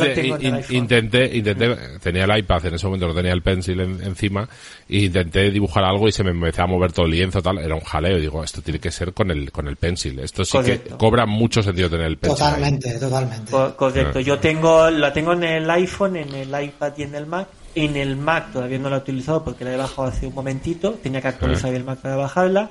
intenté, 0.71 1.29
intenté, 1.37 1.99
tenía 1.99 2.25
el 2.25 2.37
iPad, 2.39 2.65
en 2.65 2.75
ese 2.75 2.85
momento 2.85 3.07
no 3.07 3.13
tenía 3.13 3.31
el 3.31 3.41
pencil 3.41 3.79
en- 3.79 4.03
encima, 4.03 4.47
e 4.89 4.97
intenté 5.03 5.51
dibujar 5.51 5.83
algo 5.85 6.07
y 6.07 6.11
se 6.11 6.23
me 6.23 6.31
empezó 6.31 6.63
a 6.63 6.67
mover 6.67 6.91
todo 6.91 7.05
el 7.05 7.11
lienzo, 7.11 7.41
tal, 7.41 7.59
era 7.59 7.75
un 7.75 7.81
jaleo, 7.81 8.17
digo, 8.19 8.43
esto 8.43 8.61
tiene 8.61 8.79
que 8.79 8.91
ser 8.91 9.13
con 9.13 9.31
el, 9.31 9.51
con 9.51 9.67
el 9.67 9.77
pencil. 9.77 10.19
Esto 10.19 10.43
sí 10.43 10.57
que 10.65 10.79
cobra 10.97 11.25
mucho 11.25 11.63
sentido 11.63 11.89
tener 11.89 12.07
el 12.07 12.17
pencil. 12.17 12.43
ahí. 12.43 12.49
Totalmente, 12.53 12.99
totalmente. 12.99 13.51
Co- 13.51 13.75
Correcto, 13.77 14.19
Ah. 14.19 14.21
yo 14.21 14.39
tengo, 14.39 14.89
la 14.89 15.13
tengo 15.13 15.33
en 15.33 15.43
el 15.43 15.69
iPhone, 15.69 16.15
en 16.17 16.33
el 16.33 16.63
iPad 16.63 16.93
y 16.97 17.03
en 17.03 17.15
el 17.15 17.25
Mac. 17.25 17.47
En 17.75 17.95
el 17.97 18.15
Mac 18.15 18.51
todavía 18.53 18.77
no 18.77 18.89
la 18.89 18.97
he 18.97 18.99
utilizado 18.99 19.43
porque 19.43 19.65
la 19.65 19.73
he 19.73 19.77
bajado 19.77 20.07
hace 20.07 20.27
un 20.27 20.35
momentito, 20.35 20.91
tenía 21.01 21.21
que 21.21 21.27
actualizar 21.29 21.73
el 21.73 21.83
Mac 21.83 21.99
para 21.99 22.15
bajarla. 22.15 22.69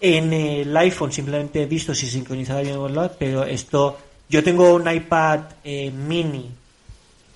En 0.00 0.32
el 0.32 0.74
iPhone 0.76 1.12
simplemente 1.12 1.62
he 1.62 1.66
visto 1.66 1.94
si 1.94 2.06
sincronizaba 2.06 2.60
bien 2.60 2.80
el 2.80 2.92
Mac, 2.92 3.12
pero 3.18 3.44
esto, 3.44 3.98
yo 4.28 4.42
tengo 4.44 4.74
un 4.74 4.90
iPad 4.90 5.40
eh, 5.64 5.90
mini 5.90 6.48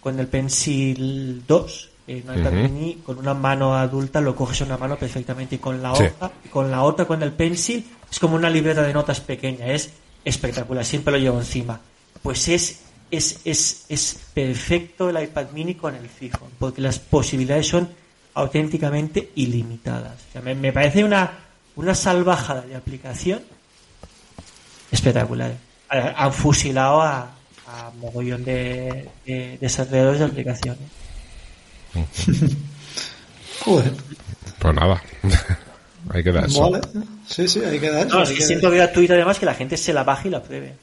con 0.00 0.18
el 0.20 0.28
Pencil 0.28 1.42
2, 1.46 1.88
eh, 2.06 2.22
un 2.26 2.38
iPad 2.38 2.52
mini 2.52 2.94
con 3.04 3.18
una 3.18 3.34
mano 3.34 3.74
adulta 3.74 4.20
lo 4.20 4.36
coges 4.36 4.60
en 4.60 4.68
una 4.68 4.76
mano 4.76 4.96
perfectamente 4.96 5.56
y 5.56 5.58
con 5.58 5.82
la 5.82 5.94
Sí. 5.96 6.04
hoja, 6.04 6.30
y 6.44 6.48
con 6.48 6.70
la 6.70 6.82
otra 6.82 7.06
con 7.06 7.22
el 7.22 7.32
Pencil 7.32 7.84
es 8.10 8.18
como 8.20 8.36
una 8.36 8.48
libreta 8.50 8.82
de 8.82 8.92
notas 8.92 9.20
pequeña, 9.20 9.66
es 9.66 9.90
espectacular, 10.24 10.84
siempre 10.84 11.12
lo 11.12 11.18
llevo 11.18 11.38
encima. 11.38 11.80
Pues 12.22 12.46
es 12.48 12.80
es, 13.16 13.40
es, 13.44 13.84
es 13.88 14.18
perfecto 14.34 15.10
el 15.10 15.22
iPad 15.22 15.50
mini 15.52 15.74
con 15.74 15.94
el 15.94 16.08
fijo, 16.08 16.48
porque 16.58 16.80
las 16.80 16.98
posibilidades 16.98 17.66
son 17.68 17.88
auténticamente 18.34 19.30
ilimitadas. 19.36 20.14
O 20.28 20.32
sea, 20.32 20.42
me, 20.42 20.54
me 20.54 20.72
parece 20.72 21.04
una, 21.04 21.30
una 21.76 21.94
salvajada 21.94 22.62
de 22.62 22.74
aplicación 22.76 23.42
espectacular. 24.90 25.54
Ha- 25.88 26.24
Han 26.24 26.32
fusilado 26.32 27.00
a, 27.02 27.30
a 27.66 27.90
mogollón 28.00 28.44
de, 28.44 29.08
de 29.26 29.58
desarrolladores 29.60 30.18
de 30.20 30.24
aplicaciones. 30.26 30.88
Joder. 33.60 33.92
Pues 34.58 34.74
nada. 34.74 35.02
Ahí 36.10 36.22
queda 36.22 36.44
eso. 36.44 36.70
Vale. 36.70 36.82
Sí, 37.26 37.48
sí, 37.48 37.60
hay 37.64 37.80
que 37.80 37.90
dar. 37.90 38.06
No, 38.06 38.22
es 38.22 38.30
que 38.30 38.42
siento 38.42 38.70
gratuito 38.70 39.14
además 39.14 39.38
que 39.38 39.46
la 39.46 39.54
gente 39.54 39.76
se 39.76 39.92
la 39.92 40.04
baje 40.04 40.28
y 40.28 40.30
la 40.30 40.42
pruebe. 40.42 40.74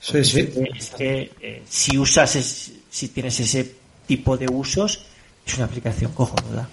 Sí, 0.00 0.24
sí. 0.24 0.48
Es 0.76 0.90
que 0.90 1.30
eh, 1.40 1.62
si 1.68 1.98
usas, 1.98 2.36
es- 2.36 2.72
si 2.90 3.08
tienes 3.08 3.38
ese 3.40 3.74
tipo 4.06 4.36
de 4.36 4.46
usos, 4.48 5.00
es 5.46 5.54
una 5.56 5.64
aplicación 5.66 6.12
cojonuda. 6.12 6.68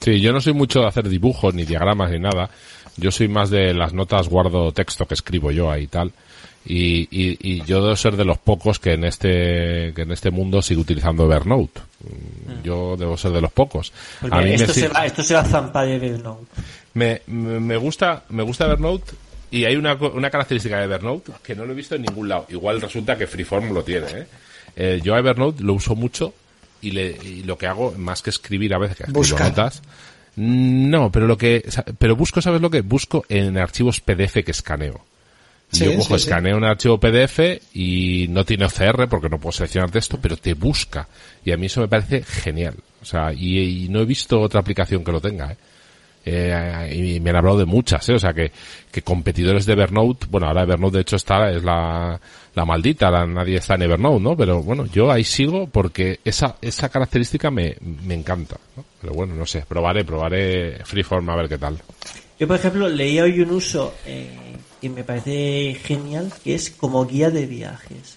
Sí, 0.00 0.20
yo 0.20 0.32
no 0.32 0.40
soy 0.40 0.52
mucho 0.52 0.80
de 0.80 0.86
hacer 0.88 1.08
dibujos, 1.08 1.54
ni 1.54 1.64
diagramas, 1.64 2.10
ni 2.10 2.18
nada. 2.18 2.50
Yo 2.96 3.10
soy 3.10 3.26
más 3.28 3.50
de 3.50 3.74
las 3.74 3.92
notas, 3.92 4.28
guardo 4.28 4.70
texto 4.72 5.06
que 5.06 5.14
escribo 5.14 5.50
yo 5.50 5.70
ahí 5.70 5.84
y 5.84 5.86
tal. 5.88 6.12
Y, 6.66 7.08
y, 7.10 7.36
y 7.40 7.62
yo 7.64 7.82
debo 7.82 7.96
ser 7.96 8.16
de 8.16 8.24
los 8.24 8.38
pocos 8.38 8.78
que 8.78 8.92
en 8.94 9.04
este, 9.04 9.92
que 9.94 10.02
en 10.02 10.12
este 10.12 10.30
mundo 10.30 10.62
sigue 10.62 10.80
utilizando 10.80 11.24
Evernote. 11.24 11.80
Mm, 12.00 12.62
Yo 12.62 12.96
debo 12.96 13.16
ser 13.18 13.32
de 13.32 13.40
los 13.42 13.52
pocos. 13.52 13.92
Porque 14.20 14.36
A 14.36 14.40
mí 14.40 14.48
me 14.50 14.54
esto, 14.54 14.72
se 14.72 14.80
si- 14.82 14.86
va, 14.86 15.04
esto 15.04 15.22
se 15.22 15.34
va 15.34 15.40
a 15.40 15.44
zampar 15.44 15.86
de 15.86 15.96
Evernote. 15.96 16.46
me, 16.94 17.20
me 17.26 17.60
me 17.60 17.76
gusta, 17.76 18.24
me 18.30 18.42
gusta 18.42 18.64
Evernote 18.66 19.12
y 19.50 19.64
hay 19.64 19.76
una, 19.76 19.94
una 19.94 20.30
característica 20.30 20.78
de 20.78 20.84
Evernote 20.84 21.32
que 21.42 21.54
no 21.54 21.64
lo 21.64 21.72
he 21.72 21.76
visto 21.76 21.94
en 21.94 22.02
ningún 22.02 22.28
lado. 22.28 22.46
Igual 22.50 22.80
resulta 22.80 23.16
que 23.16 23.26
Freeform 23.26 23.72
lo 23.72 23.82
tiene, 23.84 24.06
¿eh? 24.12 24.26
Eh, 24.76 25.00
yo 25.02 25.14
a 25.14 25.18
Evernote 25.18 25.62
lo 25.62 25.74
uso 25.74 25.94
mucho 25.94 26.34
y, 26.82 26.90
le, 26.90 27.16
y 27.22 27.42
lo 27.44 27.56
que 27.56 27.66
hago, 27.66 27.92
más 27.96 28.22
que 28.22 28.30
escribir 28.30 28.74
a 28.74 28.78
veces, 28.78 28.96
que 29.06 29.12
Buscar. 29.12 29.48
notas, 29.50 29.82
mm, 30.36 30.90
no, 30.90 31.10
pero 31.12 31.26
lo 31.26 31.38
que, 31.38 31.64
pero 31.98 32.16
busco, 32.16 32.42
¿sabes 32.42 32.60
lo 32.60 32.70
que? 32.70 32.80
Busco 32.80 33.24
en 33.28 33.56
archivos 33.58 34.00
PDF 34.00 34.42
que 34.44 34.50
escaneo. 34.50 35.04
Y 35.72 35.76
Sí, 35.78 35.84
yo 35.86 35.92
cojo, 35.96 36.18
sí, 36.18 36.24
sí. 36.24 36.28
escaneo 36.28 36.56
un 36.56 36.64
archivo 36.64 36.98
PDF 37.00 37.38
y 37.72 38.26
no 38.30 38.44
tiene 38.44 38.64
OCR 38.66 39.08
porque 39.08 39.28
no 39.28 39.38
puedo 39.40 39.52
seleccionar 39.52 39.90
texto, 39.90 40.18
pero 40.20 40.36
te 40.36 40.54
busca. 40.54 41.08
Y 41.44 41.52
a 41.52 41.56
mí 41.56 41.66
eso 41.66 41.80
me 41.80 41.88
parece 41.88 42.22
genial. 42.22 42.74
O 43.02 43.04
sea, 43.04 43.32
y, 43.32 43.84
y 43.84 43.88
no 43.88 44.00
he 44.00 44.04
visto 44.04 44.40
otra 44.40 44.60
aplicación 44.60 45.02
que 45.04 45.12
lo 45.12 45.20
tenga, 45.20 45.52
¿eh? 45.52 45.56
Eh, 46.26 46.90
y 47.16 47.20
me 47.20 47.30
han 47.30 47.36
hablado 47.36 47.58
de 47.58 47.66
muchas, 47.66 48.08
¿eh? 48.08 48.14
o 48.14 48.18
sea 48.18 48.32
que, 48.32 48.50
que 48.90 49.02
competidores 49.02 49.66
de 49.66 49.74
Evernote, 49.74 50.26
bueno 50.30 50.46
ahora 50.46 50.62
Evernote 50.62 50.96
de 50.96 51.02
hecho 51.02 51.16
está, 51.16 51.50
es 51.50 51.62
la, 51.62 52.18
la 52.54 52.64
maldita, 52.64 53.10
la- 53.10 53.26
nadie 53.26 53.56
está 53.58 53.74
en 53.74 53.82
Evernote, 53.82 54.20
¿no? 54.22 54.34
Pero 54.36 54.62
bueno, 54.62 54.86
yo 54.86 55.10
ahí 55.12 55.22
sigo 55.24 55.66
porque 55.66 56.20
esa, 56.24 56.56
esa 56.62 56.88
característica 56.88 57.50
me, 57.50 57.76
me 57.80 58.14
encanta. 58.14 58.56
Pero 59.00 59.12
bueno, 59.12 59.34
no 59.34 59.44
sé, 59.44 59.64
probaré, 59.68 60.02
probaré 60.04 60.78
Freeform 60.84 61.28
a 61.28 61.36
ver 61.36 61.48
qué 61.48 61.58
tal. 61.58 61.78
Yo, 62.40 62.48
por 62.48 62.56
ejemplo, 62.56 62.88
leía 62.88 63.24
hoy 63.24 63.40
un 63.40 63.50
uso 63.50 63.94
eh, 64.06 64.30
que 64.80 64.88
me 64.88 65.04
parece 65.04 65.76
genial, 65.84 66.32
que 66.42 66.54
es 66.54 66.70
como 66.70 67.04
guía 67.06 67.28
de 67.30 67.44
viajes. 67.46 68.16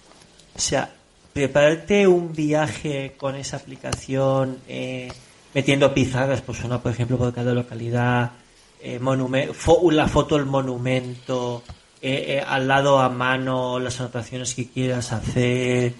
O 0.56 0.58
sea, 0.60 0.90
prepararte 1.34 2.06
un 2.06 2.32
viaje 2.32 3.12
con 3.16 3.36
esa 3.36 3.58
aplicación, 3.58 4.58
eh, 4.66 5.08
metiendo 5.58 5.92
pizarras, 5.92 6.40
pues 6.40 6.62
una, 6.62 6.80
por 6.80 6.92
ejemplo, 6.92 7.18
por 7.18 7.34
cada 7.34 7.52
localidad, 7.52 8.30
eh, 8.80 9.00
fo- 9.00 9.90
la 9.90 10.06
foto 10.06 10.36
del 10.36 10.46
monumento, 10.46 11.64
eh, 12.00 12.36
eh, 12.38 12.44
al 12.46 12.68
lado 12.68 13.00
a 13.00 13.08
mano 13.08 13.80
las 13.80 13.98
anotaciones 13.98 14.54
que 14.54 14.68
quieras 14.68 15.10
hacer. 15.10 15.94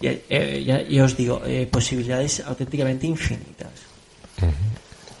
Ya, 0.00 0.12
eh, 0.30 0.64
ya- 0.64 0.80
ya 0.80 1.04
os 1.04 1.14
digo, 1.14 1.42
eh, 1.44 1.68
posibilidades 1.70 2.40
auténticamente 2.40 3.06
infinitas. 3.06 3.68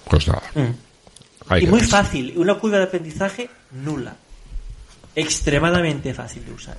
Pues 0.08 0.26
nada. 0.26 0.42
Mm. 0.54 1.54
Y 1.62 1.66
muy 1.66 1.80
fácil, 1.82 2.32
una 2.38 2.54
curva 2.54 2.78
de 2.78 2.84
aprendizaje 2.84 3.50
nula. 3.72 4.16
Extremadamente 5.14 6.14
fácil 6.14 6.46
de 6.46 6.52
usar. 6.52 6.78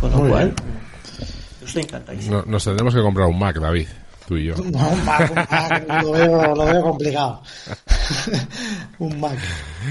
Con 0.00 0.10
lo 0.10 0.16
Muy 0.16 0.28
cual, 0.30 0.54
bien. 0.54 0.89
Yo 1.60 1.66
estoy 1.66 1.82
encantadísimo. 1.82 2.36
No- 2.38 2.44
nos 2.46 2.64
tendremos 2.64 2.94
que 2.94 3.00
comprar 3.02 3.26
un 3.28 3.38
Mac, 3.38 3.58
David, 3.58 3.86
tú 4.26 4.36
y 4.36 4.46
yo. 4.46 4.54
No, 4.64 4.88
un 4.88 5.04
Mac, 5.04 5.30
un 5.30 5.34
Mac, 5.36 6.02
lo 6.02 6.10
veo, 6.12 6.54
lo 6.54 6.64
veo 6.66 6.82
complicado. 6.82 7.42
un 8.98 9.20
Mac. 9.20 9.38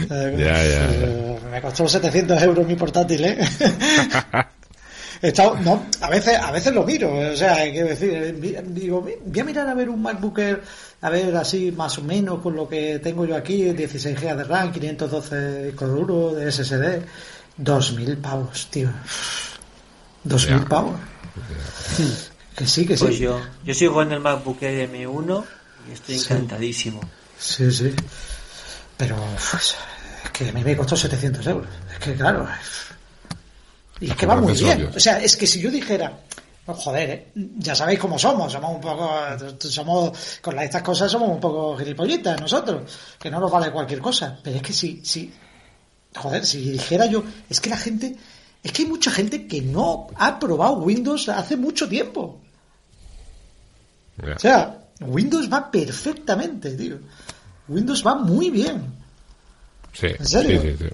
Eh, 0.10 0.36
Ya, 0.38 0.54
ya, 0.54 0.90
eh, 0.92 1.40
Me 1.52 1.62
costó 1.62 1.88
700 1.88 2.42
euros 2.44 2.68
mi 2.68 2.76
portátil, 2.76 3.24
¿eh? 3.26 3.38
Estado- 5.22 5.58
no, 5.60 5.84
a 6.00 6.10
veces, 6.10 6.38
a 6.40 6.50
veces 6.52 6.74
lo 6.74 6.86
miro, 6.86 7.14
o 7.14 7.36
sea, 7.36 7.70
quiero 7.70 7.90
decir, 7.90 8.10
eh, 8.14 8.64
digo, 8.68 9.02
voy 9.02 9.40
a 9.40 9.44
mirar 9.44 9.68
a 9.68 9.74
ver 9.74 9.90
un 9.90 10.02
MacBook 10.02 10.40
Air, 10.40 10.64
a 11.02 11.10
ver 11.10 11.36
así 11.36 11.74
más 11.74 11.98
o 11.98 12.04
menos 12.04 12.40
con 12.40 12.56
lo 12.56 12.70
que 12.70 13.00
tengo 13.00 13.26
yo 13.26 13.36
aquí, 13.36 13.64
16 13.74 14.18
GB 14.18 14.38
de 14.38 14.44
RAM, 14.46 14.72
512 14.72 15.64
disco 15.66 15.88
duro 15.88 16.34
de 16.36 16.50
SSD, 16.50 17.02
2000 17.58 18.18
pavos, 18.20 18.68
tío. 18.72 18.90
2000 20.24 20.60
Ya. 20.62 20.66
pavos. 20.66 20.96
Que 22.56 22.68
sí, 22.68 22.86
que 22.86 22.98
sí. 22.98 23.04
Pues 23.06 23.18
yo, 23.20 23.40
yo 23.64 23.74
sigo 23.74 24.02
en 24.02 24.12
el 24.12 24.20
MacBook 24.20 24.62
Air 24.64 24.90
M1 24.92 25.46
y 25.90 25.92
estoy 25.94 26.16
encantadísimo. 26.16 27.00
Sí, 27.38 27.72
sí. 27.72 27.94
Pero 28.98 29.16
pues, 29.52 29.76
es 30.26 30.30
que 30.32 30.50
a 30.50 30.52
mí 30.52 30.64
me 30.64 30.76
costó 30.76 30.96
700 30.98 31.46
euros. 31.48 31.70
Es 31.94 32.00
que 32.00 32.16
claro. 32.16 32.48
Y 34.02 34.10
es 34.12 34.16
que 34.16 34.26
va 34.26 34.36
muy 34.36 34.54
bien. 34.54 34.90
O 34.96 35.00
sea, 35.00 35.20
es 35.22 35.36
que 35.38 35.48
si 35.48 35.62
yo 35.62 35.72
dijera, 35.72 36.20
no, 36.68 36.74
joder, 36.74 37.10
¿eh? 37.10 37.32
ya 37.58 37.76
sabéis 37.76 38.00
cómo 38.00 38.20
somos, 38.20 38.52
somos 38.52 38.76
un 38.76 38.82
poco, 38.82 39.10
somos, 39.60 40.18
con 40.42 40.56
las- 40.56 40.66
estas 40.66 40.82
cosas 40.84 41.12
somos 41.12 41.30
un 41.30 41.40
poco 41.40 41.78
gilipollitas 41.78 42.40
nosotros, 42.42 42.82
que 43.20 43.32
no 43.32 43.40
nos 43.40 43.52
vale 43.52 43.72
cualquier 43.72 44.00
cosa. 44.00 44.38
Pero 44.44 44.58
es 44.58 44.62
que 44.62 44.74
si, 44.74 45.02
si, 45.04 45.34
joder, 46.16 46.46
si 46.46 46.72
dijera 46.72 47.06
yo, 47.06 47.24
es 47.50 47.60
que 47.62 47.70
la 47.70 47.78
gente, 47.78 48.16
es 48.64 48.72
que 48.72 48.84
hay 48.84 48.90
mucha 48.90 49.12
gente 49.12 49.48
que 49.48 49.62
no 49.62 50.08
ha 50.16 50.40
probado 50.40 50.74
Windows 50.74 51.30
hace 51.30 51.56
mucho 51.56 51.88
tiempo. 51.88 52.40
O 54.22 54.40
sea, 54.40 54.78
Windows 55.00 55.52
va 55.52 55.72
perfectamente, 55.72 56.72
tío. 56.72 56.98
Windows 57.68 58.06
va 58.06 58.16
muy 58.16 58.50
bien. 58.50 58.84
Sí, 59.94 60.08
¿En 60.08 60.26
serio? 60.26 60.62
sí, 60.62 60.76
sí, 60.78 60.78
sí. 60.78 60.90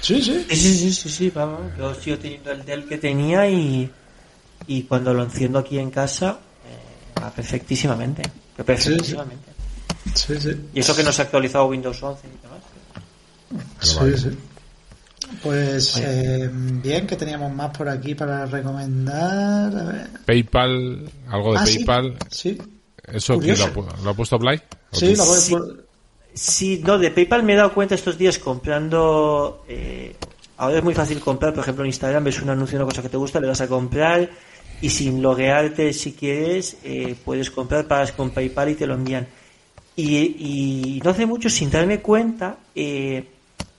Sí, 0.00 0.22
sí. 0.22 0.46
Sí, 0.54 0.92
sí, 0.92 1.08
sí, 1.08 1.30
vamos. 1.30 1.60
Yo 1.78 1.94
sigo 1.94 2.18
teniendo 2.18 2.52
el 2.52 2.64
Dell 2.64 2.86
que 2.86 2.98
tenía 2.98 3.48
y, 3.48 3.90
y 4.66 4.82
cuando 4.82 5.14
lo 5.14 5.22
enciendo 5.22 5.58
aquí 5.58 5.78
en 5.78 5.90
casa 5.90 6.38
eh, 6.64 7.20
va 7.20 7.30
perfectísimamente. 7.30 8.22
Perfectísimamente. 8.56 9.52
Sí, 10.14 10.38
sí. 10.38 10.68
Y 10.74 10.80
eso 10.80 10.94
que 10.94 11.02
no 11.02 11.12
se 11.12 11.22
ha 11.22 11.24
actualizado 11.24 11.66
Windows 11.66 12.00
11 12.02 12.28
ni 12.28 12.36
demás. 12.40 13.76
Sí, 13.80 14.30
sí. 14.30 14.38
Pues 15.42 15.96
eh, 16.02 16.48
bien, 16.52 17.06
que 17.06 17.16
teníamos 17.16 17.52
más 17.52 17.76
por 17.76 17.88
aquí 17.88 18.14
para 18.14 18.46
recomendar. 18.46 19.76
A 19.76 19.84
ver. 19.84 20.06
PayPal, 20.24 21.10
algo 21.28 21.52
de 21.52 21.58
Ah. 21.58 21.64
PayPal, 21.64 22.14
Sí, 22.30 22.58
¿eso 23.12 23.38
quién 23.38 23.56
lo, 23.58 23.86
lo 24.04 24.10
ha 24.10 24.14
puesto 24.14 24.38
Blay? 24.38 24.60
¿O 24.92 24.96
sí, 24.96 25.12
tú? 25.12 25.16
lo 25.16 25.24
voy 25.26 25.38
Sí. 25.40 25.56
Sí, 26.34 26.82
no, 26.84 26.98
de 26.98 27.10
PayPal 27.10 27.42
me 27.44 27.54
he 27.54 27.56
dado 27.56 27.72
cuenta 27.72 27.94
estos 27.94 28.18
días 28.18 28.38
comprando. 28.38 29.64
eh, 29.68 30.14
ahora 30.58 30.78
es 30.78 30.84
muy 30.84 30.94
fácil 30.94 31.18
comprar, 31.20 31.52
por 31.54 31.62
ejemplo, 31.62 31.82
en 31.84 31.88
Instagram 31.88 32.24
ves 32.24 32.42
un 32.42 32.50
anuncio 32.50 32.76
de 32.78 32.84
una 32.84 32.90
cosa 32.90 33.02
que 33.02 33.08
te 33.08 33.16
gusta, 33.16 33.40
le 33.40 33.46
das 33.46 33.60
a 33.62 33.68
comprar 33.68 34.28
y 34.82 34.90
sin 34.90 35.22
loguearte 35.22 35.92
si 35.94 36.12
quieres, 36.12 36.76
eh, 36.84 37.14
puedes 37.24 37.50
comprar, 37.50 37.86
pagas 37.88 38.12
con 38.12 38.30
PayPal 38.30 38.68
y 38.70 38.74
te 38.74 38.86
lo 38.86 38.94
envían. 38.94 39.26
Y, 39.96 40.16
y 40.98 41.00
no 41.02 41.10
hace 41.10 41.24
mucho, 41.24 41.48
sin 41.48 41.70
darme 41.70 42.00
cuenta, 42.00 42.58
eh, 42.74 43.24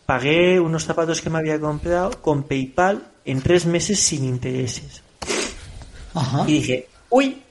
pagué 0.08 0.60
unos 0.60 0.86
zapatos 0.86 1.22
que 1.22 1.30
me 1.30 1.38
había 1.38 1.60
comprado 1.60 2.20
con 2.22 2.44
PayPal 2.44 3.12
en 3.26 3.42
tres 3.42 3.68
meses 3.68 4.00
sin 4.00 4.24
intereses. 4.24 5.04
Y 6.48 6.54
dije, 6.54 6.88
uy, 7.10 7.44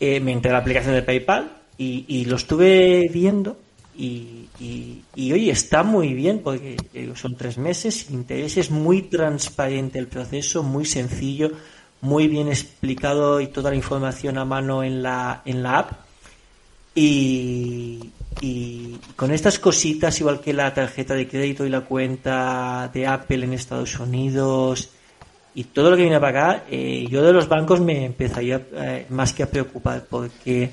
eh, 0.00 0.20
me 0.20 0.32
entré 0.32 0.50
a 0.50 0.54
la 0.54 0.60
aplicación 0.60 0.94
de 0.94 1.02
PayPal 1.02 1.52
y, 1.76 2.24
lo 2.24 2.36
estuve 2.36 3.10
viendo 3.12 3.58
y, 3.94 4.48
y, 4.58 5.32
oye, 5.32 5.50
está 5.50 5.82
muy 5.82 6.14
bien 6.14 6.40
porque 6.42 6.76
son 7.16 7.36
tres 7.36 7.58
meses 7.58 8.06
sin 8.06 8.14
intereses, 8.14 8.70
muy 8.70 9.02
transparente 9.02 9.98
el 9.98 10.06
proceso, 10.06 10.62
muy 10.62 10.86
sencillo, 10.86 11.50
muy 12.00 12.28
bien 12.28 12.48
explicado 12.48 13.40
y 13.40 13.48
toda 13.48 13.70
la 13.70 13.76
información 13.76 14.38
a 14.38 14.44
mano 14.44 14.84
en 14.84 15.02
la, 15.02 15.42
en 15.44 15.62
la 15.62 15.78
app. 15.80 15.92
Y, 16.94 18.12
y 18.40 18.98
con 19.16 19.30
estas 19.30 19.58
cositas, 19.58 20.20
igual 20.20 20.40
que 20.40 20.52
la 20.52 20.72
tarjeta 20.74 21.14
de 21.14 21.26
crédito 21.26 21.64
y 21.64 21.70
la 21.70 21.82
cuenta 21.82 22.90
de 22.92 23.06
Apple 23.06 23.44
en 23.44 23.52
Estados 23.52 23.98
Unidos 23.98 24.90
y 25.54 25.64
todo 25.64 25.90
lo 25.90 25.96
que 25.96 26.02
viene 26.02 26.20
para 26.20 26.50
acá, 26.50 26.64
eh, 26.70 27.06
yo 27.08 27.22
de 27.22 27.32
los 27.32 27.48
bancos 27.48 27.80
me 27.80 28.04
empezaría 28.04 28.60
eh, 28.72 29.06
más 29.08 29.32
que 29.32 29.42
a 29.42 29.50
preocupar 29.50 30.04
porque 30.08 30.70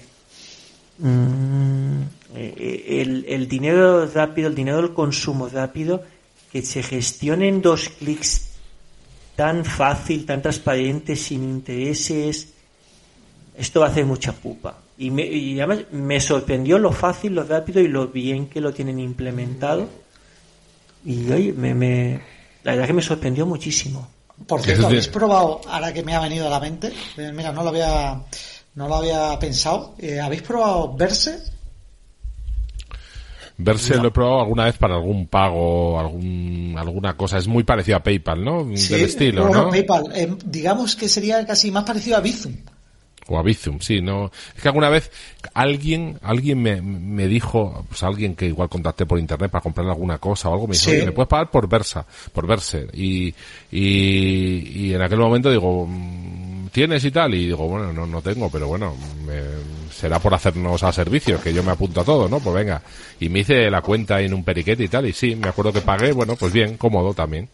mm, 0.97 2.01
eh, 2.36 2.86
el, 3.01 3.26
el, 3.28 3.47
dinero 3.47 4.05
rápido, 4.07 4.49
el 4.49 4.55
dinero 4.55 4.78
del 4.78 4.93
consumo 4.93 5.47
rápido, 5.47 6.03
que 6.51 6.61
se 6.61 6.84
gestione 6.84 7.47
en 7.47 7.61
dos 7.61 7.89
clics 7.89 8.49
tan 9.36 9.64
fácil, 9.64 10.26
tan 10.26 10.41
transparente, 10.41 11.16
sin 11.16 11.43
intereses, 11.43 12.53
esto 13.55 13.80
va 13.80 13.88
a 13.88 13.89
hacer 13.89 14.05
mucha 14.05 14.34
pupa. 14.34 14.83
Y, 14.98 15.10
me, 15.10 15.26
y 15.26 15.60
además 15.60 15.86
me 15.91 16.20
sorprendió 16.20 16.78
lo 16.78 16.91
fácil, 16.91 17.34
lo 17.34 17.44
rápido 17.44 17.82
y 17.82 17.88
lo 17.88 18.08
bien 18.08 18.48
que 18.48 18.62
lo 18.62 18.74
tienen 18.74 19.00
implementado. 19.00 19.89
Y 21.06 21.32
oye, 21.32 21.54
me, 21.54 21.74
me, 21.74 22.22
la 22.64 22.74
verdad 22.74 22.88
que 22.88 22.94
me 22.94 23.02
sorprendió 23.02 23.46
muchísimo. 23.46 24.08
Por 24.48 24.62
cierto, 24.62 24.88
¿habéis 24.88 25.08
probado, 25.08 25.62
ahora 25.68 25.94
que 25.94 26.04
me 26.04 26.16
ha 26.16 26.20
venido 26.20 26.48
a 26.48 26.50
la 26.50 26.60
mente, 26.60 26.91
eh, 27.18 27.32
mira, 27.34 27.52
no 27.52 27.64
lo 27.64 27.70
había, 27.70 28.22
no 28.76 28.88
lo 28.88 28.96
había 28.96 29.38
pensado, 29.39 29.96
eh, 30.00 30.20
¿habéis 30.20 30.41
probado 30.41 30.96
Verse? 30.96 31.39
Verse 33.58 33.96
lo 33.96 34.08
he 34.08 34.12
probado 34.12 34.41
alguna 34.41 34.66
vez 34.66 34.78
para 34.78 34.96
algún 34.96 35.28
pago, 35.28 36.00
algún, 36.00 36.76
alguna 36.78 37.16
cosa. 37.16 37.38
Es 37.38 37.48
muy 37.48 37.64
parecido 37.64 37.98
a 37.98 38.04
PayPal, 38.04 38.44
¿no? 38.44 38.76
Sí, 38.76 38.94
Del 38.94 39.06
estilo, 39.06 39.48
¿no? 39.48 39.70
PayPal. 39.70 40.12
Eh, 40.16 40.36
digamos 40.44 40.96
que 40.96 41.08
sería 41.08 41.46
casi 41.46 41.70
más 41.70 41.84
parecido 41.84 42.18
a 42.18 42.20
Bizum. 42.20 42.56
O 43.28 43.38
a 43.38 43.44
Bizum, 43.44 43.80
sí, 43.80 44.02
no. 44.02 44.32
Es 44.56 44.62
que 44.62 44.68
alguna 44.68 44.90
vez 44.90 45.12
alguien, 45.54 46.20
alguien 46.22 46.62
me, 46.62 46.82
me 46.82 47.28
dijo, 47.28 47.86
pues 47.88 48.04
alguien 48.04 48.36
que 48.36 48.48
igual 48.48 48.70
contacté 48.70 49.06
por 49.06 49.18
internet 49.18 49.50
para 49.50 49.62
comprar 49.62 49.88
alguna 49.88 50.18
cosa 50.18 50.50
o 50.50 50.54
algo, 50.54 50.68
me 50.68 50.76
dijo, 50.76 51.06
¿me 51.06 51.12
puedes 51.12 51.30
pagar 51.30 51.50
por 51.50 51.70
Versa, 51.70 52.06
por 52.34 52.48
Verse? 52.48 52.88
Y, 52.94 53.34
y, 53.72 54.88
y 54.88 54.94
en 54.94 55.02
aquel 55.02 55.20
momento 55.20 55.50
digo, 55.50 55.86
mm, 55.88 56.68
¿tienes 56.72 57.06
y 57.06 57.12
tal? 57.12 57.34
Y 57.36 57.46
digo, 57.46 57.68
bueno, 57.68 57.94
no, 57.94 58.06
no 58.06 58.22
tengo, 58.22 58.50
pero 58.50 58.68
bueno, 58.68 58.94
será 59.92 60.20
por 60.20 60.34
hacernos 60.34 60.84
a 60.84 60.92
servicios, 60.92 61.40
que 61.42 61.54
yo 61.54 61.64
me 61.64 61.72
apunto 61.72 62.02
a 62.02 62.04
todo, 62.04 62.28
¿no? 62.28 62.40
Pues 62.40 62.56
venga. 62.56 62.82
Y 63.20 63.30
me 63.30 63.40
hice 63.40 63.70
la 63.70 63.82
cuenta 63.82 64.20
en 64.20 64.34
un 64.34 64.44
periquete 64.44 64.84
y 64.84 64.88
tal, 64.90 65.06
y 65.06 65.14
sí, 65.14 65.36
me 65.36 65.48
acuerdo 65.48 65.72
que 65.72 65.82
pagué, 65.82 66.12
bueno, 66.12 66.36
pues 66.36 66.52
bien, 66.52 66.76
cómodo 66.78 67.14
también. 67.14 67.48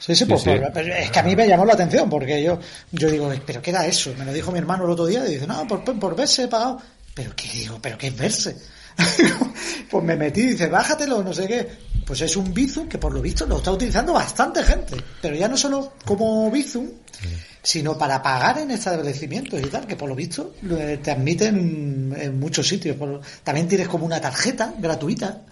Sí, 0.00 0.16
sí, 0.16 0.24
pues, 0.24 0.46
es 0.46 1.10
que 1.10 1.18
a 1.18 1.22
mí 1.22 1.36
me 1.36 1.46
llamó 1.46 1.66
la 1.66 1.74
atención 1.74 2.08
porque 2.08 2.42
yo, 2.42 2.58
yo 2.90 3.10
digo, 3.10 3.30
¿pero 3.44 3.60
qué 3.60 3.68
era 3.68 3.86
eso? 3.86 4.14
Me 4.18 4.24
lo 4.24 4.32
dijo 4.32 4.50
mi 4.50 4.58
hermano 4.58 4.86
el 4.86 4.90
otro 4.92 5.04
día 5.04 5.28
y 5.28 5.34
dice, 5.34 5.46
no, 5.46 5.68
por, 5.68 5.84
por 5.84 6.16
verse 6.16 6.44
he 6.44 6.48
pagado. 6.48 6.80
¿Pero 7.14 7.36
qué 7.36 7.48
digo? 7.52 7.78
¿Pero 7.82 7.98
qué 7.98 8.06
es 8.06 8.16
verse? 8.16 8.56
pues 9.90 10.04
me 10.04 10.16
metí 10.16 10.40
y 10.40 10.46
dice, 10.52 10.68
bájatelo, 10.68 11.22
no 11.22 11.34
sé 11.34 11.46
qué. 11.46 11.68
Pues 12.06 12.22
es 12.22 12.34
un 12.34 12.54
Bizum 12.54 12.88
que 12.88 12.96
por 12.96 13.12
lo 13.12 13.20
visto 13.20 13.44
lo 13.44 13.58
está 13.58 13.72
utilizando 13.72 14.14
bastante 14.14 14.62
gente. 14.62 14.96
Pero 15.20 15.36
ya 15.36 15.48
no 15.48 15.58
solo 15.58 15.92
como 16.06 16.50
Bizum, 16.50 16.88
sino 17.62 17.98
para 17.98 18.22
pagar 18.22 18.56
en 18.58 18.70
establecimientos 18.70 19.60
y 19.60 19.66
tal, 19.66 19.86
que 19.86 19.96
por 19.96 20.08
lo 20.08 20.14
visto 20.14 20.54
te 21.02 21.10
admiten 21.10 22.16
en 22.18 22.40
muchos 22.40 22.66
sitios. 22.66 22.96
También 23.44 23.68
tienes 23.68 23.86
como 23.86 24.06
una 24.06 24.18
tarjeta 24.18 24.72
gratuita 24.78 25.42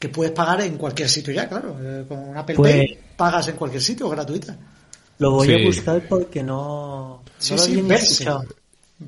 que 0.00 0.08
puedes 0.08 0.32
pagar 0.32 0.62
en 0.62 0.78
cualquier 0.78 1.10
sitio 1.10 1.32
ya, 1.32 1.46
claro. 1.46 1.76
Eh, 1.80 2.04
con 2.08 2.18
una 2.30 2.40
Apple 2.40 2.56
pues 2.56 2.74
Pay 2.74 2.98
pagas 3.16 3.48
en 3.48 3.56
cualquier 3.56 3.82
sitio 3.82 4.08
gratuita. 4.08 4.56
Lo 5.18 5.32
voy 5.32 5.52
a 5.52 5.66
buscar 5.66 6.02
porque 6.08 6.42
no, 6.42 7.22
sí, 7.36 7.54
no 7.82 8.42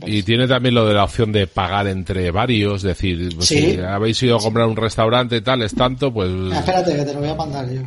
Y 0.07 0.23
tiene 0.23 0.47
también 0.47 0.75
lo 0.75 0.87
de 0.87 0.93
la 0.93 1.05
opción 1.05 1.33
de 1.33 1.47
pagar 1.47 1.87
entre 1.87 2.31
varios, 2.31 2.77
es 2.77 2.83
decir, 2.83 3.35
pues 3.35 3.49
si 3.49 3.79
habéis 3.79 4.23
ido 4.23 4.37
a 4.37 4.41
comprar 4.41 4.67
un 4.67 4.77
restaurante 4.77 5.37
y 5.37 5.41
tal, 5.41 5.63
es 5.63 5.75
tanto, 5.75 6.13
pues... 6.13 6.31
Ah, 6.53 6.59
espérate, 6.59 6.95
que 6.95 7.05
te 7.07 7.15
lo 7.15 7.21
voy 7.21 7.29
a 7.31 7.35
mandar 7.37 7.71
yo. 7.71 7.81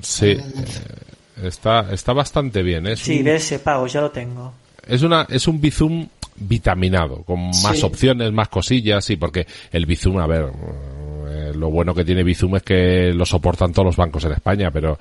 Sí, 0.00 0.26
eh, 0.26 0.40
está, 1.42 1.92
está 1.92 2.12
bastante 2.12 2.62
bien. 2.62 2.86
Es 2.86 3.00
sí, 3.00 3.24
de 3.24 3.34
ese 3.34 3.58
pago, 3.58 3.88
ya 3.88 4.00
lo 4.00 4.12
tengo. 4.12 4.54
Es, 4.86 5.02
una, 5.02 5.26
es 5.28 5.48
un 5.48 5.60
Bizum 5.60 6.06
vitaminado, 6.36 7.24
con 7.24 7.48
más 7.48 7.82
opciones, 7.82 8.30
más 8.30 8.48
cosillas, 8.48 9.04
sí, 9.04 9.16
porque 9.16 9.44
el 9.72 9.86
Bizum, 9.86 10.18
a 10.18 10.28
ver, 10.28 10.52
lo 11.54 11.70
bueno 11.70 11.94
que 11.94 12.04
tiene 12.04 12.22
Bizum 12.22 12.56
es 12.56 12.62
que 12.62 13.12
lo 13.14 13.24
soportan 13.24 13.72
todos 13.72 13.86
los 13.86 13.96
bancos 13.96 14.24
en 14.24 14.32
España, 14.32 14.70
pero 14.70 14.98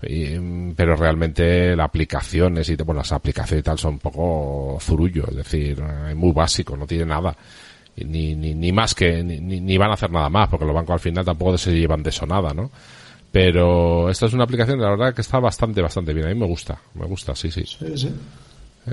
pero 0.00 0.94
realmente 0.96 1.74
las 1.74 1.86
aplicaciones 1.86 2.68
y 2.68 2.76
bueno, 2.76 3.00
las 3.00 3.12
aplicaciones 3.12 3.60
y 3.60 3.64
tal 3.64 3.78
son 3.78 3.94
un 3.94 3.98
poco 3.98 4.78
zurullo, 4.80 5.24
es 5.28 5.36
decir, 5.36 5.82
es 6.08 6.16
muy 6.16 6.32
básico, 6.32 6.76
no 6.76 6.86
tiene 6.86 7.06
nada. 7.06 7.34
Ni, 7.96 8.34
ni, 8.34 8.54
ni 8.54 8.72
más 8.72 8.94
que, 8.94 9.24
ni, 9.24 9.40
ni 9.40 9.78
van 9.78 9.90
a 9.90 9.94
hacer 9.94 10.10
nada 10.10 10.28
más, 10.28 10.50
porque 10.50 10.66
los 10.66 10.74
bancos 10.74 10.94
al 10.94 11.00
final 11.00 11.24
tampoco 11.24 11.56
se 11.56 11.72
llevan 11.72 12.02
de 12.02 12.10
eso 12.10 12.26
nada, 12.26 12.52
¿no? 12.52 12.70
Pero 13.32 14.10
esta 14.10 14.26
es 14.26 14.34
una 14.34 14.44
aplicación, 14.44 14.80
la 14.80 14.90
verdad, 14.90 15.14
que 15.14 15.22
está 15.22 15.38
bastante, 15.38 15.80
bastante 15.80 16.12
bien. 16.12 16.26
A 16.26 16.28
mí 16.28 16.38
me 16.38 16.46
gusta, 16.46 16.78
me 16.94 17.06
gusta, 17.06 17.34
sí, 17.34 17.50
sí. 17.50 17.64
Sí, 17.64 17.96
sí. 17.96 18.14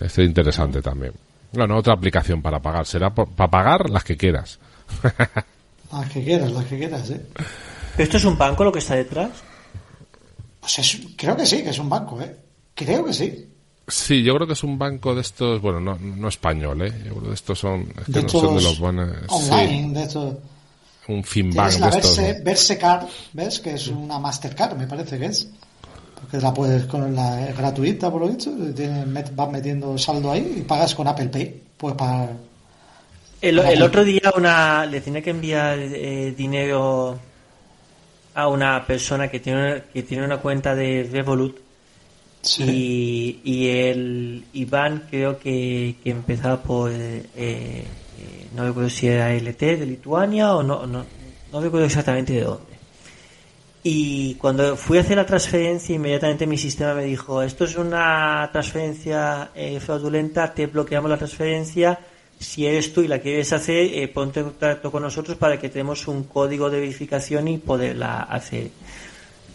Es 0.02 0.18
interesante 0.20 0.82
también. 0.82 1.14
Bueno, 1.52 1.78
otra 1.78 1.94
aplicación 1.94 2.42
para 2.42 2.60
pagar. 2.60 2.86
Será 2.86 3.14
para 3.14 3.50
pagar 3.50 3.90
las 3.90 4.04
que 4.04 4.18
quieras. 4.18 4.60
las 6.02 6.10
que 6.12 6.24
quieras, 6.24 6.52
las 6.52 6.66
que 6.66 6.78
quieras, 6.78 7.10
¿eh? 7.10 7.22
¿Esto 7.98 8.18
es 8.18 8.26
un 8.26 8.38
banco 8.38 8.64
lo 8.64 8.72
que 8.72 8.80
está 8.80 8.96
detrás? 8.96 9.32
Pues 10.60 11.02
creo 11.18 11.36
que 11.36 11.46
sí, 11.46 11.64
que 11.64 11.70
es 11.70 11.80
un 11.80 11.90
banco, 11.90 12.22
¿eh? 12.22 12.36
Creo 12.74 13.06
que 13.06 13.14
sí. 13.14 13.50
Sí, 13.88 14.24
yo 14.24 14.34
creo 14.36 14.48
que 14.48 14.54
es 14.54 14.64
un 14.64 14.80
banco 14.80 15.14
de 15.14 15.22
estos, 15.22 15.62
bueno, 15.62 15.80
no, 15.80 15.98
no 16.00 16.28
español, 16.30 16.82
¿eh? 16.84 16.94
Yo 17.06 17.16
creo 17.16 17.28
que 17.28 17.34
estos 17.34 17.60
son, 17.60 17.82
es 17.82 18.06
que 18.06 18.12
de 18.14 18.24
no 18.24 18.30
son 18.30 18.56
de 18.56 18.62
los 18.62 18.80
buenos. 18.80 19.10
Online, 19.28 19.94
de 19.94 20.04
estos. 20.04 20.36
Un 21.10 21.24
finbank 21.24 21.72
de 21.74 21.90
estos. 21.90 22.18
Verse, 22.18 22.42
Verse 22.44 22.78
Card, 22.78 23.08
¿ves? 23.34 23.60
Que 23.60 23.74
es 23.74 23.88
una 23.88 24.20
Mastercard, 24.20 24.78
me 24.78 24.88
parece 24.88 25.20
que 25.20 25.26
es. 25.26 25.50
Porque 26.16 26.38
la 26.38 26.54
puedes 26.54 26.86
con 26.86 27.14
la 27.14 27.48
gratuita, 27.48 28.10
por 28.10 28.22
lo 28.22 28.30
dicho. 28.30 28.52
vas 29.36 29.52
metiendo 29.52 29.98
saldo 29.98 30.32
ahí 30.32 30.60
y 30.60 30.62
pagas 30.62 30.96
con 30.96 31.06
Apple 31.06 31.28
Pay. 31.28 31.62
Puedes 31.76 31.98
pagar. 31.98 32.30
El, 33.44 33.60
el 33.60 33.82
otro 33.82 34.06
día 34.06 34.32
una, 34.38 34.86
le 34.86 35.02
tenía 35.02 35.22
que 35.22 35.32
enviar 35.32 35.78
eh, 35.78 36.34
dinero 36.36 37.20
a 38.36 38.48
una 38.48 38.88
persona 38.88 39.28
que 39.28 39.42
tiene, 39.42 39.84
que 39.94 40.02
tiene 40.04 40.24
una 40.24 40.38
cuenta 40.38 40.74
de 40.74 41.10
Revolut. 41.12 41.60
Y, 42.60 43.42
y, 43.44 43.68
el 43.68 44.46
Iván 44.54 45.08
creo 45.10 45.38
que, 45.38 45.96
que 46.02 46.12
empezaba 46.12 46.64
por, 46.64 46.90
eh, 46.90 47.26
eh, 47.36 47.86
no 48.56 48.66
recuerdo 48.66 48.90
si 48.90 49.08
era 49.08 49.34
LT 49.34 49.60
de 49.60 49.86
Lituania 49.88 50.56
o 50.56 50.64
no, 50.64 50.88
no, 50.88 51.06
no 51.52 51.62
recuerdo 51.62 51.86
exactamente 51.86 52.32
de 52.32 52.44
dónde. 52.44 52.74
Y 53.84 54.36
cuando 54.36 54.78
fui 54.78 55.00
a 55.00 55.02
hacer 55.02 55.18
la 55.18 55.26
transferencia, 55.26 55.94
inmediatamente 55.94 56.48
mi 56.48 56.58
sistema 56.58 56.94
me 56.94 57.04
dijo, 57.04 57.42
esto 57.42 57.66
es 57.66 57.76
una 57.76 58.50
transferencia 58.54 59.52
eh, 59.54 59.82
fraudulenta, 59.82 60.54
te 60.54 60.68
bloqueamos 60.68 61.12
la 61.12 61.18
transferencia 61.18 62.00
si 62.40 62.66
eres 62.66 62.94
tú 62.94 63.02
y 63.02 63.08
la 63.08 63.20
quieres 63.20 63.54
hacer, 63.54 63.88
eh, 63.94 64.08
ponte 64.08 64.42
en 64.42 64.48
contacto 64.48 64.92
con 64.92 65.04
nosotros 65.04 65.38
para 65.38 65.60
que 65.60 65.70
tenemos 65.70 66.08
un 66.08 66.24
código 66.24 66.70
de 66.70 66.80
verificación 66.80 67.48
y 67.48 67.58
poderla 67.58 68.22
hacer. 68.22 68.70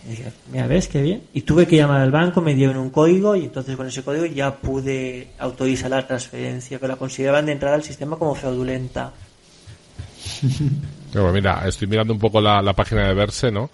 Y 0.06 0.10
dije, 0.10 0.32
mira, 0.50 0.66
ves 0.66 0.88
qué 0.88 1.02
bien. 1.02 1.22
Y 1.34 1.42
tuve 1.42 1.66
que 1.66 1.76
llamar 1.76 2.00
al 2.00 2.10
banco, 2.10 2.40
me 2.40 2.54
dieron 2.54 2.78
un 2.78 2.90
código 2.90 3.36
y 3.36 3.44
entonces 3.44 3.76
con 3.76 3.86
ese 3.86 4.02
código 4.02 4.26
ya 4.26 4.56
pude 4.56 5.28
autorizar 5.38 5.90
la 5.90 6.06
transferencia, 6.06 6.78
que 6.78 6.88
la 6.88 6.96
consideraban 6.96 7.46
de 7.46 7.52
entrada 7.52 7.74
al 7.74 7.82
sistema 7.82 8.16
como 8.16 8.34
fraudulenta. 8.34 9.12
mira, 11.32 11.66
estoy 11.66 11.88
mirando 11.88 12.12
un 12.12 12.18
poco 12.18 12.40
la 12.40 12.72
página 12.72 13.06
de 13.08 13.14
Verse, 13.14 13.50
¿no? 13.50 13.70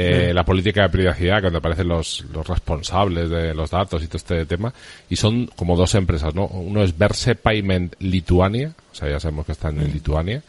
Eh, 0.00 0.32
la 0.32 0.44
política 0.44 0.82
de 0.82 0.90
privacidad, 0.90 1.42
donde 1.42 1.58
aparecen 1.58 1.88
los, 1.88 2.24
los 2.32 2.46
responsables 2.46 3.28
de 3.28 3.52
los 3.52 3.68
datos 3.68 4.00
y 4.00 4.06
todo 4.06 4.18
este 4.18 4.46
tema, 4.46 4.72
y 5.10 5.16
son 5.16 5.48
como 5.56 5.76
dos 5.76 5.92
empresas, 5.96 6.36
¿no? 6.36 6.46
Uno 6.46 6.84
es 6.84 6.96
Verse 6.96 7.34
Payment 7.34 7.96
Lituania, 7.98 8.72
o 8.92 8.94
sea, 8.94 9.10
ya 9.10 9.18
sabemos 9.18 9.44
que 9.44 9.52
están 9.52 9.76
en 9.80 9.92
Lituania, 9.92 10.40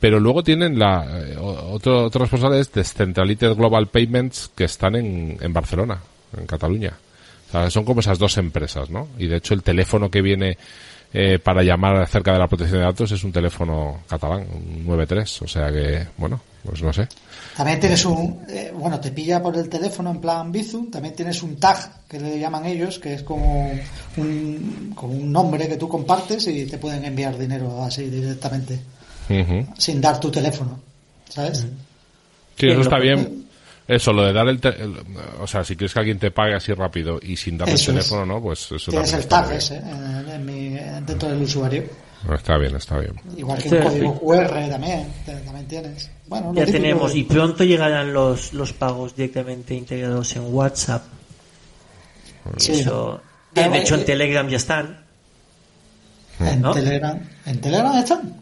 pero 0.00 0.18
luego 0.18 0.42
tienen 0.42 0.80
la, 0.80 1.06
eh, 1.16 1.36
otro, 1.38 2.06
otro 2.06 2.22
responsable 2.22 2.58
es 2.58 2.72
Descentralized 2.72 3.54
Global 3.54 3.86
Payments, 3.86 4.50
que 4.56 4.64
están 4.64 4.96
en, 4.96 5.38
en 5.40 5.52
Barcelona, 5.52 6.00
en 6.36 6.46
Cataluña. 6.46 6.94
O 7.48 7.52
sea, 7.52 7.70
son 7.70 7.84
como 7.84 8.00
esas 8.00 8.18
dos 8.18 8.36
empresas, 8.36 8.90
¿no? 8.90 9.08
Y 9.16 9.28
de 9.28 9.36
hecho 9.36 9.54
el 9.54 9.62
teléfono 9.62 10.10
que 10.10 10.22
viene 10.22 10.58
eh, 11.12 11.38
para 11.38 11.62
llamar 11.62 11.96
acerca 11.96 12.32
de 12.32 12.38
la 12.38 12.48
protección 12.48 12.80
de 12.80 12.84
datos 12.86 13.10
es 13.12 13.24
un 13.24 13.32
teléfono 13.32 14.02
catalán, 14.08 14.46
un 14.52 14.86
93. 14.86 15.42
O 15.42 15.48
sea 15.48 15.72
que, 15.72 16.06
bueno, 16.16 16.40
pues 16.64 16.82
no 16.82 16.92
sé. 16.92 17.08
También 17.58 17.80
tienes 17.80 18.04
un, 18.04 18.46
eh, 18.48 18.72
bueno, 18.72 19.00
te 19.00 19.10
pilla 19.10 19.42
por 19.42 19.56
el 19.56 19.68
teléfono 19.68 20.12
en 20.12 20.20
plan 20.20 20.52
Bizum, 20.52 20.92
también 20.92 21.16
tienes 21.16 21.42
un 21.42 21.56
tag 21.56 22.06
que 22.06 22.20
le 22.20 22.38
llaman 22.38 22.64
ellos, 22.66 23.00
que 23.00 23.14
es 23.14 23.24
como 23.24 23.72
un, 24.16 24.92
como 24.94 25.14
un 25.14 25.32
nombre 25.32 25.66
que 25.66 25.76
tú 25.76 25.88
compartes 25.88 26.46
y 26.46 26.66
te 26.66 26.78
pueden 26.78 27.04
enviar 27.04 27.36
dinero 27.36 27.82
así 27.82 28.08
directamente, 28.08 28.78
sin 29.76 30.00
dar 30.00 30.20
tu 30.20 30.30
teléfono, 30.30 30.78
¿sabes? 31.28 31.66
Sí, 32.56 32.68
eso 32.68 32.80
está 32.80 33.00
bien. 33.00 33.46
Eso, 33.88 34.12
lo 34.12 34.24
de 34.24 34.32
dar 34.32 34.46
el, 34.46 34.60
O 35.40 35.46
sea, 35.48 35.64
si 35.64 35.74
quieres 35.74 35.92
que 35.92 35.98
alguien 35.98 36.20
te 36.20 36.30
pague 36.30 36.54
así 36.54 36.72
rápido 36.74 37.18
y 37.20 37.34
sin 37.36 37.58
dar 37.58 37.68
el 37.70 37.84
teléfono, 37.84 38.24
¿no? 38.24 38.40
Pues 38.40 38.70
eso 38.70 38.92
Tienes 38.92 39.12
el 39.14 39.26
tag 39.26 39.50
ese 39.50 39.78
en 39.78 40.46
mi, 40.46 40.78
dentro 41.04 41.28
del 41.28 41.42
usuario. 41.42 41.82
Está 42.32 42.56
bien, 42.56 42.76
está 42.76 42.98
bien. 42.98 43.14
Igual 43.36 43.60
que 43.60 43.68
el 43.68 43.82
código 43.82 44.20
QR 44.20 44.68
también, 44.68 45.08
también 45.26 45.66
tienes. 45.66 46.08
Bueno, 46.28 46.52
ya 46.54 46.66
tenemos, 46.66 47.14
y 47.14 47.24
pronto 47.24 47.64
llegarán 47.64 48.12
los, 48.12 48.52
los 48.52 48.72
pagos 48.74 49.16
directamente 49.16 49.74
integrados 49.74 50.36
en 50.36 50.54
WhatsApp. 50.54 51.02
Sí. 52.58 52.72
Eso, 52.72 53.22
de 53.54 53.78
hecho, 53.78 53.94
en 53.94 54.04
Telegram 54.04 54.48
ya 54.48 54.58
están. 54.58 55.04
¿En, 56.40 56.62
Telegram, 56.62 57.18
¿En 57.46 57.60
Telegram 57.60 57.96
están? 57.96 58.34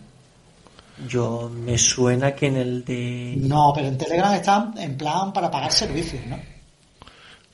Yo 1.08 1.50
me 1.54 1.78
suena 1.78 2.34
que 2.34 2.46
en 2.46 2.56
el 2.56 2.84
de. 2.84 3.34
No, 3.38 3.72
pero 3.74 3.88
en 3.88 3.98
Telegram 3.98 4.34
están 4.34 4.74
en 4.78 4.96
plan 4.96 5.32
para 5.32 5.50
pagar 5.50 5.70
servicios, 5.70 6.26
¿no? 6.26 6.38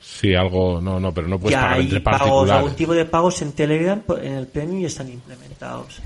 Sí, 0.01 0.33
algo, 0.33 0.81
no, 0.81 0.99
no, 0.99 1.13
pero 1.13 1.27
no 1.27 1.39
puedes 1.39 1.57
pagar 1.57 1.79
entre 1.79 2.01
particulares. 2.01 2.53
algún 2.53 2.75
tipo 2.75 2.93
de 2.93 3.05
pagos 3.05 3.41
en 3.41 3.51
Telegram, 3.53 4.01
en 4.21 4.33
el 4.33 4.47
Premium 4.47 4.81
y 4.81 4.85
están 4.85 5.09
implementados. 5.09 5.99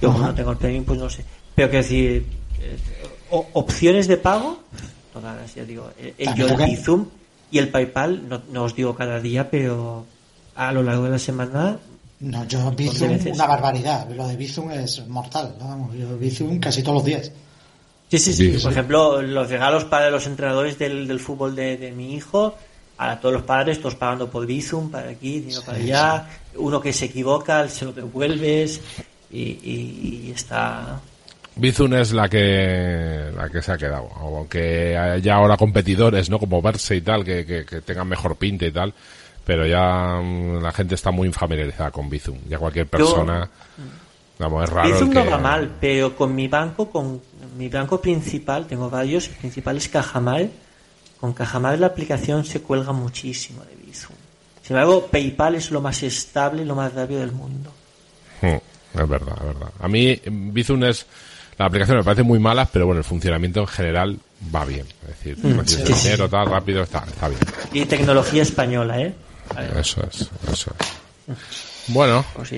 Yo 0.00 0.12
no 0.12 0.34
tengo 0.34 0.52
el 0.52 0.56
Premium, 0.56 0.84
pues 0.84 0.98
no 0.98 1.10
sé. 1.10 1.24
Pero 1.54 1.70
que 1.70 1.76
decir, 1.78 2.26
eh, 3.32 3.46
opciones 3.54 4.06
de 4.08 4.16
pago, 4.16 4.60
todas, 5.12 5.54
ya 5.54 5.64
digo, 5.64 5.90
eh, 5.98 6.14
yo 6.36 6.48
el 6.48 6.56
Bizum 6.56 7.06
y 7.50 7.58
el 7.58 7.68
PayPal, 7.68 8.42
no, 8.50 8.62
os 8.62 8.74
digo 8.74 8.94
cada 8.94 9.20
día, 9.20 9.50
pero 9.50 10.06
a 10.54 10.72
lo 10.72 10.82
largo 10.82 11.04
de 11.04 11.10
la 11.10 11.18
semana 11.18 11.78
no, 12.22 12.46
yo 12.46 12.70
Bizum 12.70 13.18
una 13.32 13.46
barbaridad. 13.46 14.08
Lo 14.10 14.28
de 14.28 14.36
Bizum 14.36 14.70
es 14.70 15.04
mortal. 15.08 15.56
¿no? 15.58 15.92
Yo 15.92 16.16
Bizum 16.16 16.60
casi 16.60 16.80
todos 16.80 16.98
los 16.98 17.04
días. 17.04 17.32
Sí, 18.08 18.18
sí, 18.18 18.32
sí. 18.32 18.58
Por 18.62 18.70
ejemplo, 18.70 19.22
los 19.22 19.50
regalos 19.50 19.84
para 19.86 20.08
los 20.10 20.26
entrenadores 20.26 20.78
del, 20.78 21.08
del 21.08 21.18
fútbol 21.18 21.56
de, 21.56 21.76
de, 21.78 21.90
mi 21.90 22.14
hijo, 22.14 22.54
a 22.98 23.18
todos 23.18 23.34
los 23.34 23.42
padres, 23.42 23.80
todos 23.80 23.96
pagando 23.96 24.30
por 24.30 24.46
Bizum, 24.46 24.90
para 24.90 25.10
aquí, 25.10 25.40
dinero 25.40 25.62
para 25.64 25.78
allá. 25.78 26.28
Uno 26.56 26.80
que 26.80 26.92
se 26.92 27.06
equivoca, 27.06 27.68
se 27.68 27.86
lo 27.86 27.92
devuelves 27.92 28.80
y, 29.30 29.40
y, 29.40 30.32
está. 30.32 31.00
Bizum 31.56 31.94
es 31.94 32.12
la 32.12 32.28
que 32.28 33.30
la 33.36 33.48
que 33.48 33.60
se 33.60 33.72
ha 33.72 33.78
quedado, 33.78 34.10
aunque 34.16 34.96
haya 34.96 35.34
ahora 35.34 35.56
competidores, 35.56 36.30
¿no? 36.30 36.38
Como 36.38 36.62
Verse 36.62 36.96
y 36.96 37.00
tal, 37.02 37.24
que, 37.24 37.44
que, 37.44 37.64
que 37.64 37.80
tengan 37.82 38.08
mejor 38.08 38.36
pinta 38.36 38.64
y 38.66 38.70
tal 38.70 38.94
pero 39.44 39.66
ya 39.66 40.20
mm, 40.20 40.62
la 40.62 40.72
gente 40.72 40.94
está 40.94 41.10
muy 41.10 41.30
familiarizada 41.32 41.90
con 41.90 42.08
Bizum. 42.08 42.38
Ya 42.48 42.58
cualquier 42.58 42.86
persona, 42.86 43.48
vamos, 44.38 44.64
es 44.64 44.70
raro. 44.70 44.92
Bizum 44.92 45.10
no 45.10 45.26
va 45.26 45.38
mal, 45.38 45.76
pero 45.80 46.14
con 46.16 46.34
mi 46.34 46.48
banco, 46.48 46.90
con 46.90 47.20
mi 47.56 47.68
banco 47.68 48.00
principal, 48.00 48.66
tengo 48.66 48.88
varios, 48.88 49.28
el 49.28 49.34
principal 49.34 49.76
es 49.76 49.88
Cajamal. 49.88 50.50
Con 51.20 51.32
Cajamal 51.32 51.80
la 51.80 51.88
aplicación 51.88 52.44
se 52.44 52.62
cuelga 52.62 52.92
muchísimo 52.92 53.62
de 53.64 53.76
Bizum. 53.76 54.16
Sin 54.62 54.76
embargo, 54.76 55.06
PayPal 55.06 55.56
es 55.56 55.70
lo 55.70 55.80
más 55.80 56.02
estable 56.02 56.62
y 56.62 56.64
lo 56.64 56.74
más 56.74 56.92
rápido 56.94 57.20
del 57.20 57.32
mundo. 57.32 57.72
Hmm, 58.40 59.00
es 59.00 59.08
verdad, 59.08 59.34
es 59.38 59.46
verdad. 59.46 59.70
A 59.80 59.88
mí 59.88 60.20
Bizum 60.24 60.84
es 60.84 61.06
la 61.58 61.66
aplicación 61.66 61.98
me 61.98 62.04
parece 62.04 62.22
muy 62.22 62.38
mala, 62.38 62.66
pero 62.66 62.86
bueno, 62.86 62.98
el 62.98 63.04
funcionamiento 63.04 63.60
en 63.60 63.66
general 63.66 64.18
va 64.54 64.64
bien. 64.64 64.86
Es 65.02 65.08
decir, 65.08 65.38
mm, 65.38 65.62
dinero, 66.02 66.28
tal, 66.28 66.46
rápido, 66.46 66.82
está, 66.82 67.04
está 67.06 67.28
bien. 67.28 67.40
Y 67.72 67.84
tecnología 67.84 68.42
española, 68.42 69.00
¿eh? 69.00 69.14
Eso 69.78 70.02
es, 70.10 70.30
eso 70.50 70.72
es. 70.78 71.34
Bueno. 71.88 72.24
Pues 72.34 72.54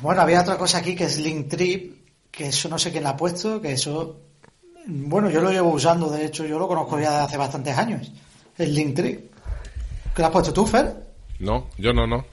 bueno, 0.00 0.20
había 0.20 0.40
otra 0.40 0.58
cosa 0.58 0.78
aquí 0.78 0.94
que 0.94 1.04
es 1.04 1.18
Linktree, 1.18 1.92
que 2.30 2.48
eso 2.48 2.68
no 2.68 2.78
sé 2.78 2.90
quién 2.90 3.04
la 3.04 3.10
ha 3.10 3.16
puesto, 3.16 3.60
que 3.60 3.72
eso, 3.72 4.20
bueno, 4.86 5.30
yo 5.30 5.40
lo 5.40 5.50
llevo 5.50 5.70
usando, 5.70 6.10
de 6.10 6.26
hecho, 6.26 6.44
yo 6.44 6.58
lo 6.58 6.68
conozco 6.68 7.00
ya 7.00 7.24
hace 7.24 7.36
bastantes 7.36 7.76
años, 7.76 8.12
el 8.58 8.74
Linktree. 8.74 9.30
¿Qué 10.14 10.22
lo 10.22 10.26
has 10.26 10.32
puesto 10.32 10.52
tú, 10.52 10.66
Fer? 10.66 11.06
No, 11.38 11.68
yo 11.76 11.92
no, 11.92 12.06
no. 12.06 12.24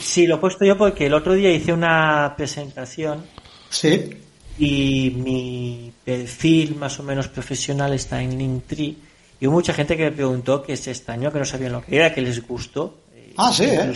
sí, 0.00 0.26
lo 0.26 0.36
he 0.36 0.38
puesto 0.38 0.64
yo 0.64 0.76
porque 0.76 1.06
el 1.06 1.14
otro 1.14 1.34
día 1.34 1.50
hice 1.50 1.72
una 1.72 2.34
presentación. 2.36 3.24
Sí. 3.70 4.10
Y 4.58 5.12
mi 5.16 5.92
perfil 6.04 6.74
más 6.76 6.98
o 6.98 7.02
menos 7.02 7.28
profesional 7.28 7.94
está 7.94 8.22
en 8.22 8.36
Linktree 8.36 8.96
y 9.40 9.46
hubo 9.46 9.54
mucha 9.54 9.72
gente 9.72 9.96
que 9.96 10.04
me 10.04 10.12
preguntó 10.12 10.62
que 10.62 10.72
es 10.72 10.86
extraño, 10.88 11.32
que 11.32 11.38
no 11.38 11.44
sabían 11.44 11.72
lo 11.72 11.84
que 11.84 11.96
era, 11.96 12.12
que 12.12 12.20
les 12.20 12.46
gustó. 12.46 12.98
Ah, 13.36 13.52
sí, 13.52 13.64
¿eh? 13.64 13.92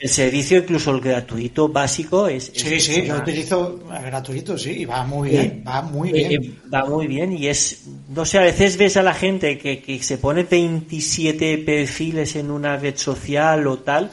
El 0.00 0.08
servicio, 0.08 0.58
incluso 0.58 0.92
el 0.92 1.00
gratuito 1.00 1.68
básico, 1.68 2.26
es. 2.26 2.50
Sí, 2.54 2.80
sí, 2.80 3.02
yo 3.04 3.16
utilizo 3.16 3.80
gratuito, 3.86 4.56
sí, 4.56 4.70
y 4.70 4.84
va 4.86 5.04
muy 5.04 5.28
bien, 5.28 5.62
va 5.66 5.82
muy 5.82 6.10
bien. 6.10 6.58
va 6.72 6.86
muy 6.86 7.06
bien, 7.06 7.36
y 7.36 7.48
es. 7.48 7.82
No 8.08 8.24
sé, 8.24 8.38
a 8.38 8.42
veces 8.42 8.78
ves 8.78 8.96
a 8.96 9.02
la 9.02 9.12
gente 9.12 9.58
que, 9.58 9.82
que 9.82 10.02
se 10.02 10.16
pone 10.16 10.44
27 10.44 11.58
perfiles 11.58 12.34
en 12.36 12.50
una 12.50 12.78
red 12.78 12.96
social 12.96 13.66
o 13.66 13.80
tal, 13.80 14.10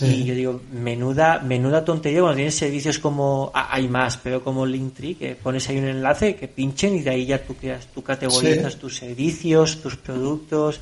y 0.00 0.24
yo 0.24 0.34
digo, 0.34 0.60
menuda, 0.72 1.40
menuda 1.40 1.84
tontería 1.84 2.20
cuando 2.20 2.36
tienes 2.36 2.54
servicios 2.54 2.98
como, 2.98 3.50
ah, 3.54 3.68
hay 3.70 3.88
más, 3.88 4.16
pero 4.16 4.42
como 4.42 4.64
Linktree, 4.64 5.16
que 5.16 5.34
pones 5.34 5.68
ahí 5.68 5.78
un 5.78 5.88
enlace, 5.88 6.36
que 6.36 6.48
pinchen 6.48 6.96
y 6.96 7.00
de 7.00 7.10
ahí 7.10 7.26
ya 7.26 7.42
tú 7.42 7.54
creas, 7.54 7.86
tú 7.88 8.02
categorizas 8.02 8.76
tus 8.76 8.96
servicios, 8.96 9.82
tus 9.82 9.96
productos, 9.96 10.80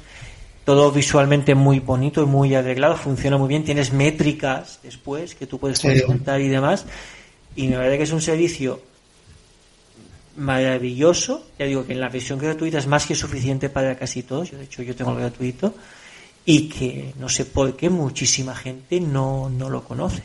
todo 0.64 0.92
visualmente 0.92 1.54
muy 1.54 1.80
bonito 1.80 2.22
y 2.22 2.26
muy 2.26 2.54
arreglado, 2.54 2.96
funciona 2.96 3.36
muy 3.36 3.48
bien, 3.48 3.64
tienes 3.64 3.92
métricas 3.92 4.78
después 4.82 5.34
que 5.34 5.46
tú 5.46 5.58
puedes 5.58 5.80
consultar 5.80 6.40
y 6.40 6.48
demás, 6.48 6.86
y 7.56 7.68
me 7.68 7.76
parece 7.76 7.96
que 7.96 8.04
es 8.04 8.12
un 8.12 8.20
servicio 8.20 8.80
maravilloso, 10.36 11.46
ya 11.58 11.66
digo 11.66 11.86
que 11.86 11.92
en 11.92 12.00
la 12.00 12.08
versión 12.08 12.38
gratuita 12.38 12.78
es 12.78 12.86
más 12.86 13.06
que 13.06 13.14
suficiente 13.14 13.68
para 13.68 13.96
casi 13.96 14.22
todos, 14.22 14.50
yo 14.50 14.58
de 14.58 14.64
hecho 14.64 14.82
yo 14.82 14.94
tengo 14.94 15.12
el 15.12 15.18
gratuito, 15.18 15.74
y 16.50 16.68
que 16.68 17.14
no 17.20 17.28
sé 17.28 17.44
por 17.44 17.76
qué 17.76 17.88
muchísima 17.90 18.56
gente 18.56 19.00
no, 19.00 19.48
no 19.48 19.70
lo 19.70 19.84
conoce. 19.84 20.22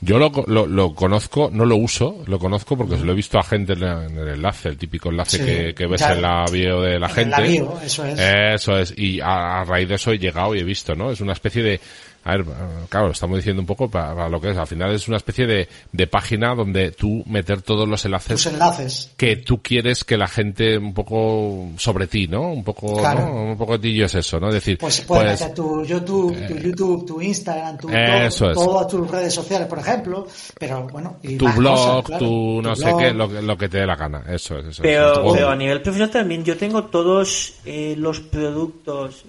Yo 0.00 0.18
lo, 0.18 0.30
lo, 0.46 0.94
conozco, 0.94 1.50
no 1.50 1.64
lo 1.64 1.76
uso, 1.76 2.22
lo 2.26 2.38
conozco 2.38 2.76
porque 2.76 2.96
se 2.96 3.04
lo 3.04 3.12
he 3.12 3.14
visto 3.16 3.38
a 3.38 3.42
gente 3.42 3.72
en 3.72 3.82
el 3.82 4.28
enlace, 4.28 4.68
el 4.68 4.76
típico 4.76 5.08
enlace 5.08 5.74
que, 5.74 5.86
ves 5.86 6.02
en 6.02 6.22
la 6.22 6.44
bio 6.52 6.82
de 6.82 7.00
la 7.00 7.08
gente. 7.08 7.64
eso 7.82 8.04
es. 8.04 8.20
Eso 8.20 8.78
es. 8.78 8.94
Y 8.96 9.18
a, 9.20 9.64
raíz 9.64 9.88
de 9.88 9.94
eso 9.96 10.12
he 10.12 10.18
llegado 10.18 10.54
y 10.54 10.60
he 10.60 10.64
visto, 10.64 10.94
¿no? 10.94 11.10
Es 11.10 11.20
una 11.20 11.32
especie 11.32 11.62
de, 11.64 11.80
a 12.24 12.36
ver, 12.36 12.46
claro, 12.88 13.10
estamos 13.10 13.36
diciendo 13.36 13.60
un 13.60 13.66
poco 13.66 13.90
para, 13.90 14.28
lo 14.30 14.40
que 14.40 14.50
es. 14.50 14.56
Al 14.56 14.66
final 14.66 14.94
es 14.94 15.06
una 15.08 15.18
especie 15.18 15.46
de, 15.46 15.68
de, 15.92 16.06
página 16.06 16.54
donde 16.54 16.90
tú 16.92 17.22
meter 17.26 17.60
todos 17.60 17.86
los 17.86 18.02
enlaces, 18.06 18.46
enlaces 18.46 19.10
que 19.18 19.36
tú 19.36 19.60
quieres 19.60 20.04
que 20.04 20.16
la 20.16 20.26
gente 20.26 20.78
un 20.78 20.94
poco 20.94 21.68
sobre 21.76 22.06
ti, 22.06 22.26
¿no? 22.26 22.50
Un 22.50 22.64
poco, 22.64 23.02
¿no? 23.02 23.50
Un 23.50 23.58
poco 23.58 23.78
tillo 23.78 24.06
es 24.06 24.14
eso, 24.14 24.40
¿no? 24.40 24.48
Es 24.48 24.54
decir, 24.54 24.78
pues 24.78 25.02
puedes 25.02 25.38
pues, 25.38 25.40
meter 25.42 25.54
tu 25.54 25.84
YouTube, 25.84 26.46
tu 26.46 26.54
eh, 26.54 26.62
YouTube, 26.64 27.06
tu 27.06 27.20
Instagram, 27.20 27.76
tu, 27.76 27.88
todo, 27.88 28.54
todas 28.54 28.88
tus 28.88 29.10
redes 29.10 29.34
sociales, 29.34 29.68
por 29.68 29.80
ejemplo, 29.80 30.26
pero 30.58 30.88
bueno, 30.88 31.18
y 31.22 31.36
tu 31.36 31.46
blog, 31.52 32.06
tu 32.18 32.62
no 32.62 32.74
sé 32.74 32.90
qué, 32.98 33.12
lo, 33.12 33.26
lo, 33.26 33.58
que 33.58 33.68
te 33.68 33.78
dé 33.78 33.86
la 33.86 33.96
gana, 33.96 34.24
eso 34.28 34.58
es. 34.58 34.68
Eso 34.68 34.82
pero, 34.82 35.30
pero 35.30 35.50
a 35.50 35.56
nivel 35.56 35.82
profesional 35.82 36.10
también 36.10 36.42
yo 36.42 36.56
tengo 36.56 36.84
todos 36.84 37.52
eh, 37.66 37.94
los 37.98 38.20
productos 38.20 39.26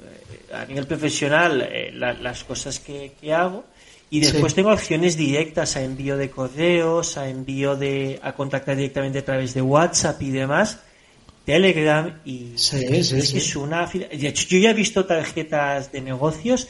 a 0.62 0.66
nivel 0.66 0.88
profesional 0.88 1.62
eh, 1.62 1.92
las 1.94 2.44
cosas 2.44 2.80
que, 2.80 3.12
hago. 3.34 3.66
Y 4.10 4.20
después 4.20 4.54
tengo 4.54 4.70
acciones 4.70 5.18
directas 5.18 5.76
a 5.76 5.82
envío 5.82 6.16
de 6.16 6.30
correos, 6.30 7.18
a 7.18 7.28
envío 7.28 7.76
de 7.76 8.20
a 8.22 8.34
contactar 8.34 8.76
directamente 8.76 9.20
a 9.20 9.26
través 9.26 9.54
de 9.54 9.62
WhatsApp 9.62 10.22
y 10.22 10.30
demás, 10.30 10.80
Telegram 11.44 12.22
y 12.24 12.54
es 12.56 13.56
una 13.56 13.86
de 13.88 14.28
hecho 14.28 14.48
yo 14.48 14.58
ya 14.60 14.72
he 14.72 14.74
visto 14.74 15.06
tarjetas 15.06 15.92
de 15.92 16.02
negocios 16.02 16.68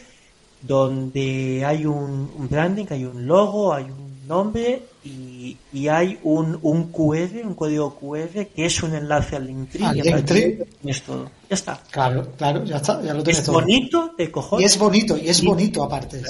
donde 0.62 1.64
hay 1.66 1.86
un, 1.86 2.32
un 2.36 2.50
branding, 2.50 2.86
hay 2.90 3.06
un 3.06 3.28
logo, 3.28 3.74
hay 3.74 3.86
un 3.86 4.28
nombre 4.28 4.82
y, 5.06 5.56
y 5.72 5.88
hay 5.88 6.18
un, 6.24 6.58
un 6.64 6.92
QR, 6.92 7.46
un 7.46 7.54
código 7.54 7.96
QR 7.96 8.48
que 8.48 8.66
es 8.66 8.82
un 8.82 8.96
enlace 8.96 9.36
al 9.36 9.46
Linktree. 9.46 9.86
Al 9.86 9.98
Linktree. 9.98 10.66
Es 10.84 11.04
todo. 11.04 11.30
Ya 11.48 11.54
está. 11.54 11.80
Claro, 11.92 12.28
claro, 12.36 12.64
ya 12.66 12.78
está, 12.78 13.02
ya 13.04 13.14
lo 13.14 13.24
tienes 13.24 13.44
es 13.44 13.48
bonito 13.48 14.16
de 14.18 14.32
cojones. 14.32 14.64
Y 14.64 14.66
es 14.66 14.78
bonito, 14.80 15.16
y 15.16 15.30
es 15.30 15.44
bonito 15.44 15.84
aparte. 15.84 16.24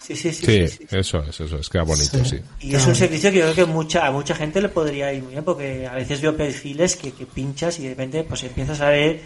Sí, 0.00 0.16
sí, 0.16 0.32
sí. 0.32 0.44
Sí, 0.44 0.86
eso 0.90 1.22
es, 1.22 1.40
eso 1.40 1.56
es, 1.56 1.68
queda 1.70 1.84
bonito, 1.84 2.22
sí. 2.24 2.38
Y 2.60 2.74
es 2.74 2.86
un 2.86 2.96
servicio 2.96 3.30
que 3.30 3.38
yo 3.38 3.52
creo 3.52 3.66
que 3.66 3.72
mucha, 3.72 4.06
a 4.06 4.10
mucha 4.10 4.34
gente 4.34 4.60
le 4.60 4.68
podría 4.68 5.12
ir 5.12 5.22
muy 5.22 5.32
bien, 5.32 5.44
porque 5.44 5.86
a 5.86 5.94
veces 5.94 6.20
veo 6.20 6.36
perfiles 6.36 6.96
que, 6.96 7.12
que 7.12 7.24
pinchas 7.26 7.78
y 7.78 7.84
de 7.84 7.90
repente 7.90 8.24
pues 8.24 8.42
empiezas 8.42 8.80
a 8.80 8.90
ver 8.90 9.20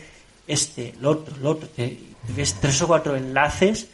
este, 0.47 0.95
lo 1.01 1.11
otro, 1.11 1.35
lo 1.39 1.51
otro, 1.51 1.69
ves 2.37 2.55
tres 2.61 2.81
o 2.83 2.87
cuatro 2.87 3.17
enlaces 3.17 3.89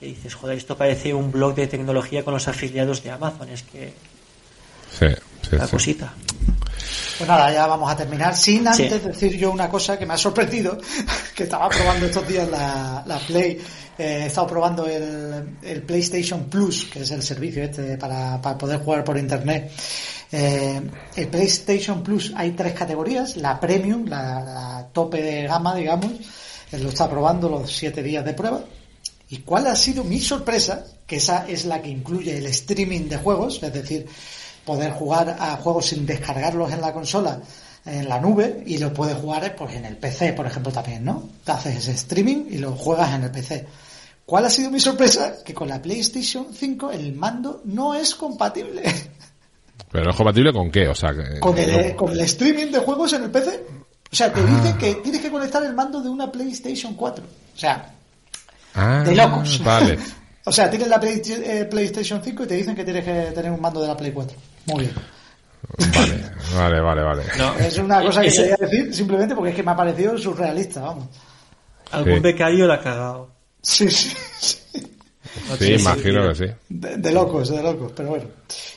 que 0.00 0.06
dices, 0.06 0.34
joder, 0.34 0.58
esto 0.58 0.76
parece 0.76 1.14
un 1.14 1.30
blog 1.30 1.54
de 1.54 1.66
tecnología 1.66 2.24
con 2.24 2.34
los 2.34 2.48
afiliados 2.48 3.02
de 3.02 3.10
Amazon, 3.10 3.48
es 3.50 3.62
que... 3.62 3.92
Sí, 4.98 5.06
sí, 5.48 5.56
la 5.56 5.64
sí. 5.66 5.70
cosita. 5.70 6.12
Pues 7.18 7.28
nada, 7.28 7.52
ya 7.52 7.66
vamos 7.66 7.90
a 7.90 7.96
terminar. 7.96 8.36
Sin 8.36 8.66
antes 8.66 8.90
Sí. 9.02 9.08
decir 9.08 9.36
yo 9.38 9.50
una 9.52 9.68
cosa 9.68 9.98
que 9.98 10.04
me 10.06 10.14
ha 10.14 10.18
sorprendido, 10.18 10.78
que 11.34 11.44
estaba 11.44 11.68
probando 11.68 12.06
estos 12.06 12.26
días 12.26 12.48
la, 12.48 13.04
la 13.06 13.18
Play, 13.18 13.52
eh, 13.96 14.20
he 14.22 14.26
estado 14.26 14.46
probando 14.48 14.86
el, 14.86 15.56
el 15.62 15.82
PlayStation 15.82 16.44
Plus, 16.50 16.86
que 16.86 17.02
es 17.02 17.10
el 17.12 17.22
servicio 17.22 17.62
este 17.62 17.96
para, 17.96 18.40
para 18.42 18.58
poder 18.58 18.80
jugar 18.80 19.04
por 19.04 19.16
internet. 19.16 19.70
Eh, 20.32 20.80
el 21.14 21.28
PlayStation 21.28 22.02
Plus 22.02 22.32
hay 22.36 22.50
tres 22.52 22.72
categorías, 22.72 23.36
la 23.36 23.60
Premium, 23.60 24.06
la, 24.06 24.40
la 24.42 24.88
tope 24.92 25.22
de 25.22 25.44
gama, 25.46 25.74
digamos, 25.76 26.10
él 26.72 26.82
lo 26.82 26.88
está 26.88 27.08
probando 27.08 27.48
los 27.48 27.70
siete 27.72 28.02
días 28.02 28.24
de 28.24 28.34
prueba. 28.34 28.64
¿Y 29.28 29.38
cuál 29.38 29.68
ha 29.68 29.76
sido 29.76 30.02
mi 30.02 30.18
sorpresa? 30.20 30.84
Que 31.06 31.16
esa 31.16 31.46
es 31.46 31.64
la 31.64 31.80
que 31.80 31.88
incluye 31.88 32.36
el 32.38 32.46
streaming 32.46 33.08
de 33.08 33.16
juegos, 33.18 33.62
es 33.62 33.72
decir, 33.72 34.06
poder 34.64 34.92
jugar 34.92 35.36
a 35.38 35.56
juegos 35.56 35.86
sin 35.86 36.06
descargarlos 36.06 36.72
en 36.72 36.80
la 36.80 36.92
consola 36.92 37.40
en 37.86 38.08
la 38.08 38.18
nube 38.18 38.62
y 38.66 38.78
lo 38.78 38.94
puedes 38.94 39.14
jugar 39.16 39.54
pues 39.56 39.74
en 39.74 39.84
el 39.84 39.96
PC, 39.98 40.32
por 40.32 40.46
ejemplo, 40.46 40.72
también, 40.72 41.04
¿no? 41.04 41.28
Te 41.44 41.52
haces 41.52 41.76
ese 41.76 41.92
streaming 41.92 42.46
y 42.50 42.56
lo 42.58 42.72
juegas 42.72 43.12
en 43.14 43.24
el 43.24 43.30
PC. 43.30 43.66
¿Cuál 44.24 44.46
ha 44.46 44.50
sido 44.50 44.70
mi 44.70 44.80
sorpresa? 44.80 45.34
Que 45.44 45.52
con 45.52 45.68
la 45.68 45.82
PlayStation 45.82 46.46
5 46.54 46.90
el 46.92 47.12
mando 47.14 47.60
no 47.66 47.94
es 47.94 48.14
compatible 48.14 48.82
Pero 49.92 50.10
es 50.10 50.16
compatible 50.16 50.52
con 50.52 50.70
qué, 50.70 50.88
o 50.88 50.94
sea, 50.94 51.10
que- 51.12 51.38
con 51.40 51.56
el, 51.58 51.70
que- 51.70 51.94
con 51.94 52.10
el 52.12 52.20
streaming 52.20 52.72
de 52.72 52.78
juegos 52.78 53.12
en 53.12 53.24
el 53.24 53.30
PC. 53.30 53.64
O 54.10 54.16
sea, 54.16 54.32
te 54.32 54.40
dice 54.46 54.74
que 54.78 54.94
tienes 55.02 55.20
que 55.20 55.30
conectar 55.30 55.62
el 55.64 55.74
mando 55.74 56.00
de 56.00 56.08
una 56.08 56.30
PlayStation 56.32 56.94
4. 56.94 57.24
O 57.54 57.58
sea, 57.58 57.90
Ah, 58.74 59.02
de 59.04 59.14
locos. 59.14 59.62
Vale. 59.62 59.98
o 60.44 60.52
sea, 60.52 60.68
tienes 60.70 60.88
la 60.88 61.00
Play- 61.00 61.22
eh, 61.26 61.64
PlayStation 61.70 62.20
5 62.22 62.44
y 62.44 62.46
te 62.46 62.54
dicen 62.54 62.74
que 62.74 62.84
tienes 62.84 63.04
que 63.04 63.32
tener 63.34 63.50
un 63.50 63.60
mando 63.60 63.80
de 63.80 63.88
la 63.88 63.96
Play 63.96 64.12
4. 64.12 64.36
Muy 64.66 64.80
bien. 64.84 64.94
Vale, 66.54 66.80
vale, 66.80 66.80
vale, 66.80 67.02
vale. 67.02 67.22
No, 67.38 67.54
Es 67.56 67.78
una 67.78 68.02
cosa 68.02 68.22
que 68.22 68.28
quería 68.30 68.56
decir 68.56 68.94
simplemente 68.94 69.34
porque 69.34 69.50
es 69.50 69.56
que 69.56 69.62
me 69.62 69.70
ha 69.72 69.76
parecido 69.76 70.16
surrealista, 70.18 70.80
vamos. 70.82 71.06
Algún 71.92 72.14
Sí. 72.14 72.20
becario 72.20 72.66
la 72.66 72.74
ha 72.74 72.80
cagado. 72.80 73.30
Sí, 73.62 73.90
sí, 73.90 74.14
sí. 74.40 74.58
No 75.48 75.56
Sí, 75.56 75.72
imagino 75.74 76.28
que 76.28 76.34
sí. 76.34 76.52
De, 76.68 76.96
de 76.98 77.12
locos, 77.12 77.48
de 77.50 77.62
locos, 77.62 77.92
pero 77.96 78.10
bueno. 78.10 78.24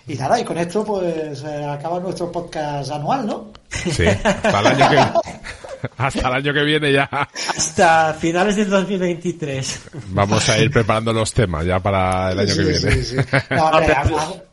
Y 0.07 0.15
nada, 0.15 0.39
y 0.39 0.43
con 0.43 0.57
esto 0.57 0.83
pues 0.83 1.43
eh, 1.43 1.65
acaba 1.65 1.99
nuestro 1.99 2.31
podcast 2.31 2.89
anual, 2.91 3.27
¿no? 3.27 3.51
Sí, 3.69 4.05
hasta 4.23 4.59
el 4.61 4.67
año 4.67 4.89
que, 4.89 5.29
hasta 5.97 6.27
el 6.27 6.33
año 6.33 6.53
que 6.53 6.63
viene 6.63 6.91
ya 6.93 7.09
Hasta 7.55 8.13
finales 8.13 8.55
del 8.55 8.69
2023. 8.69 9.81
vamos 10.09 10.47
a 10.49 10.57
ir 10.59 10.69
preparando 10.71 11.13
los 11.13 11.31
temas 11.33 11.65
ya 11.65 11.79
para 11.79 12.31
el 12.31 12.39
año 12.39 12.55
que 12.55 12.61
viene. 12.63 12.79
sí, 12.91 13.03
sí. 13.03 13.15
No, 13.51 13.65
hombre, 13.71 13.85
pero- 14.03 14.17
hago- 14.19 14.43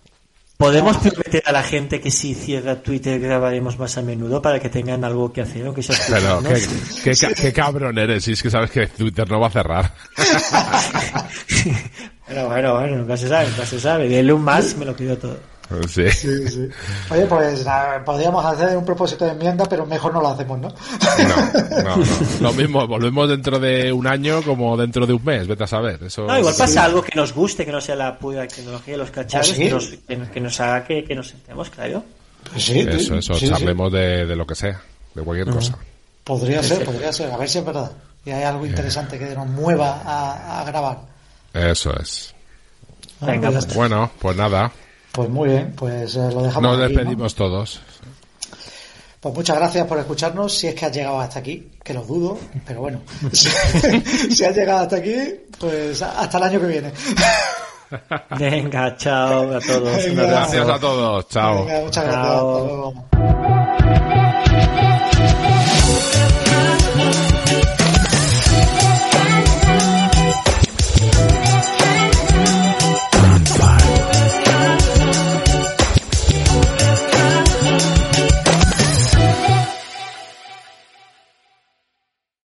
¿Podemos 0.56 0.96
prometer 0.98 1.42
a 1.46 1.50
la 1.52 1.64
gente 1.64 2.00
que 2.00 2.12
si 2.12 2.32
cierra 2.32 2.80
Twitter 2.80 3.18
grabaremos 3.18 3.76
más 3.76 3.98
a 3.98 4.02
menudo 4.02 4.40
para 4.40 4.60
que 4.60 4.68
tengan 4.68 5.02
algo 5.04 5.32
que 5.32 5.40
hacer 5.40 5.66
o 5.66 5.74
que 5.74 5.82
se 5.82 5.92
Pero 6.06 6.38
escuchen, 6.38 6.42
¿no? 6.44 7.02
qué, 7.02 7.12
qué, 7.16 7.34
qué 7.34 7.52
cabrón 7.52 7.98
eres, 7.98 8.22
si 8.22 8.32
es 8.32 8.42
que 8.42 8.50
sabes 8.50 8.70
que 8.70 8.86
Twitter 8.86 9.28
no 9.28 9.40
va 9.40 9.48
a 9.48 9.50
cerrar. 9.50 9.92
Bueno, 12.26 12.48
bueno, 12.48 12.74
bueno, 12.74 12.96
nunca 12.96 13.16
se 13.16 13.28
sabe, 13.28 13.48
nunca 13.50 13.66
se 13.66 13.78
sabe. 13.78 14.08
De 14.08 14.20
Elon 14.20 14.42
Musk 14.42 14.78
me 14.78 14.86
lo 14.86 14.96
pido 14.96 15.16
todo. 15.18 15.38
Sí. 15.88 16.10
Sí, 16.10 16.48
sí. 16.48 16.68
Oye, 17.10 17.26
pues 17.26 17.64
podríamos 18.04 18.44
hacer 18.44 18.76
un 18.76 18.84
propósito 18.84 19.24
de 19.24 19.32
enmienda, 19.32 19.64
pero 19.66 19.86
mejor 19.86 20.12
no 20.12 20.20
lo 20.20 20.28
hacemos, 20.28 20.58
¿no? 20.60 20.68
No, 20.68 21.82
no, 21.82 21.96
no. 21.96 22.04
Lo 22.40 22.52
mismo, 22.52 22.86
volvemos 22.86 23.28
dentro 23.28 23.58
de 23.58 23.92
un 23.92 24.06
año 24.06 24.42
como 24.42 24.76
dentro 24.76 25.06
de 25.06 25.14
un 25.14 25.24
mes, 25.24 25.46
vete 25.46 25.64
a 25.64 25.66
saber. 25.66 26.02
Eso 26.04 26.26
No, 26.26 26.38
igual 26.38 26.54
pasa 26.56 26.84
algo 26.84 27.02
que 27.02 27.16
nos 27.16 27.32
guste, 27.32 27.64
que 27.64 27.72
no 27.72 27.80
sea 27.80 27.96
la 27.96 28.18
pura 28.18 28.46
tecnología 28.46 28.94
de 28.94 28.98
los 28.98 29.10
cacharros, 29.10 29.50
¿Ah, 29.50 29.54
sí? 29.54 29.62
que, 29.64 29.70
nos, 29.70 29.86
que, 29.86 30.30
que 30.32 30.40
nos 30.40 30.60
haga 30.60 30.84
que, 30.84 31.04
que 31.04 31.14
nos 31.14 31.28
sentemos, 31.28 31.70
claro. 31.70 32.04
Pues 32.50 32.64
sí, 32.64 32.80
Eso, 32.80 33.14
eso, 33.16 33.34
sí, 33.34 33.46
sí. 33.46 33.52
charlemos 33.52 33.90
de, 33.90 34.26
de 34.26 34.36
lo 34.36 34.46
que 34.46 34.54
sea, 34.54 34.80
de 35.14 35.22
cualquier 35.22 35.48
cosa. 35.54 35.78
Podría 36.24 36.62
ser, 36.62 36.84
podría 36.84 37.12
ser. 37.12 37.30
A 37.30 37.36
ver 37.36 37.48
si 37.48 37.58
es 37.58 37.64
verdad. 37.64 37.90
Y 38.24 38.30
hay 38.30 38.42
algo 38.44 38.64
interesante 38.66 39.18
que 39.18 39.34
nos 39.34 39.46
mueva 39.46 40.02
a, 40.04 40.60
a 40.60 40.64
grabar. 40.64 40.98
Eso 41.52 41.94
es. 41.98 42.34
Venga, 43.20 43.50
pues. 43.50 43.74
Bueno, 43.74 44.10
pues 44.20 44.36
nada, 44.36 44.70
Pues 45.14 45.28
muy 45.28 45.48
bien, 45.48 45.72
pues 45.76 46.16
eh, 46.16 46.28
lo 46.32 46.42
dejamos 46.42 46.62
nos 46.62 46.80
aquí, 46.84 46.92
¿no? 46.92 46.98
despedimos 46.98 47.34
todos. 47.36 47.80
Pues 49.20 49.32
muchas 49.32 49.56
gracias 49.56 49.86
por 49.86 49.98
escucharnos, 50.00 50.52
si 50.52 50.66
es 50.66 50.74
que 50.74 50.86
has 50.86 50.92
llegado 50.92 51.20
hasta 51.20 51.38
aquí, 51.38 51.70
que 51.84 51.94
lo 51.94 52.02
dudo, 52.02 52.36
pero 52.66 52.80
bueno, 52.80 53.00
si, 53.32 53.48
si 53.48 54.44
has 54.44 54.56
llegado 54.56 54.80
hasta 54.80 54.96
aquí, 54.96 55.14
pues 55.58 56.02
hasta 56.02 56.36
el 56.38 56.42
año 56.42 56.60
que 56.60 56.66
viene. 56.66 56.92
Venga, 58.38 58.96
chao 58.96 59.56
a 59.56 59.60
todos. 59.60 60.04
Venga. 60.04 60.26
Gracias 60.26 60.68
a 60.68 60.78
todos, 60.80 61.28
chao. 61.28 61.64
Venga, 61.64 61.80
muchas 61.84 62.04
gracias. 62.04 62.24
Chao. 62.24 62.50
Hasta 62.50 62.64
luego. 62.66 63.63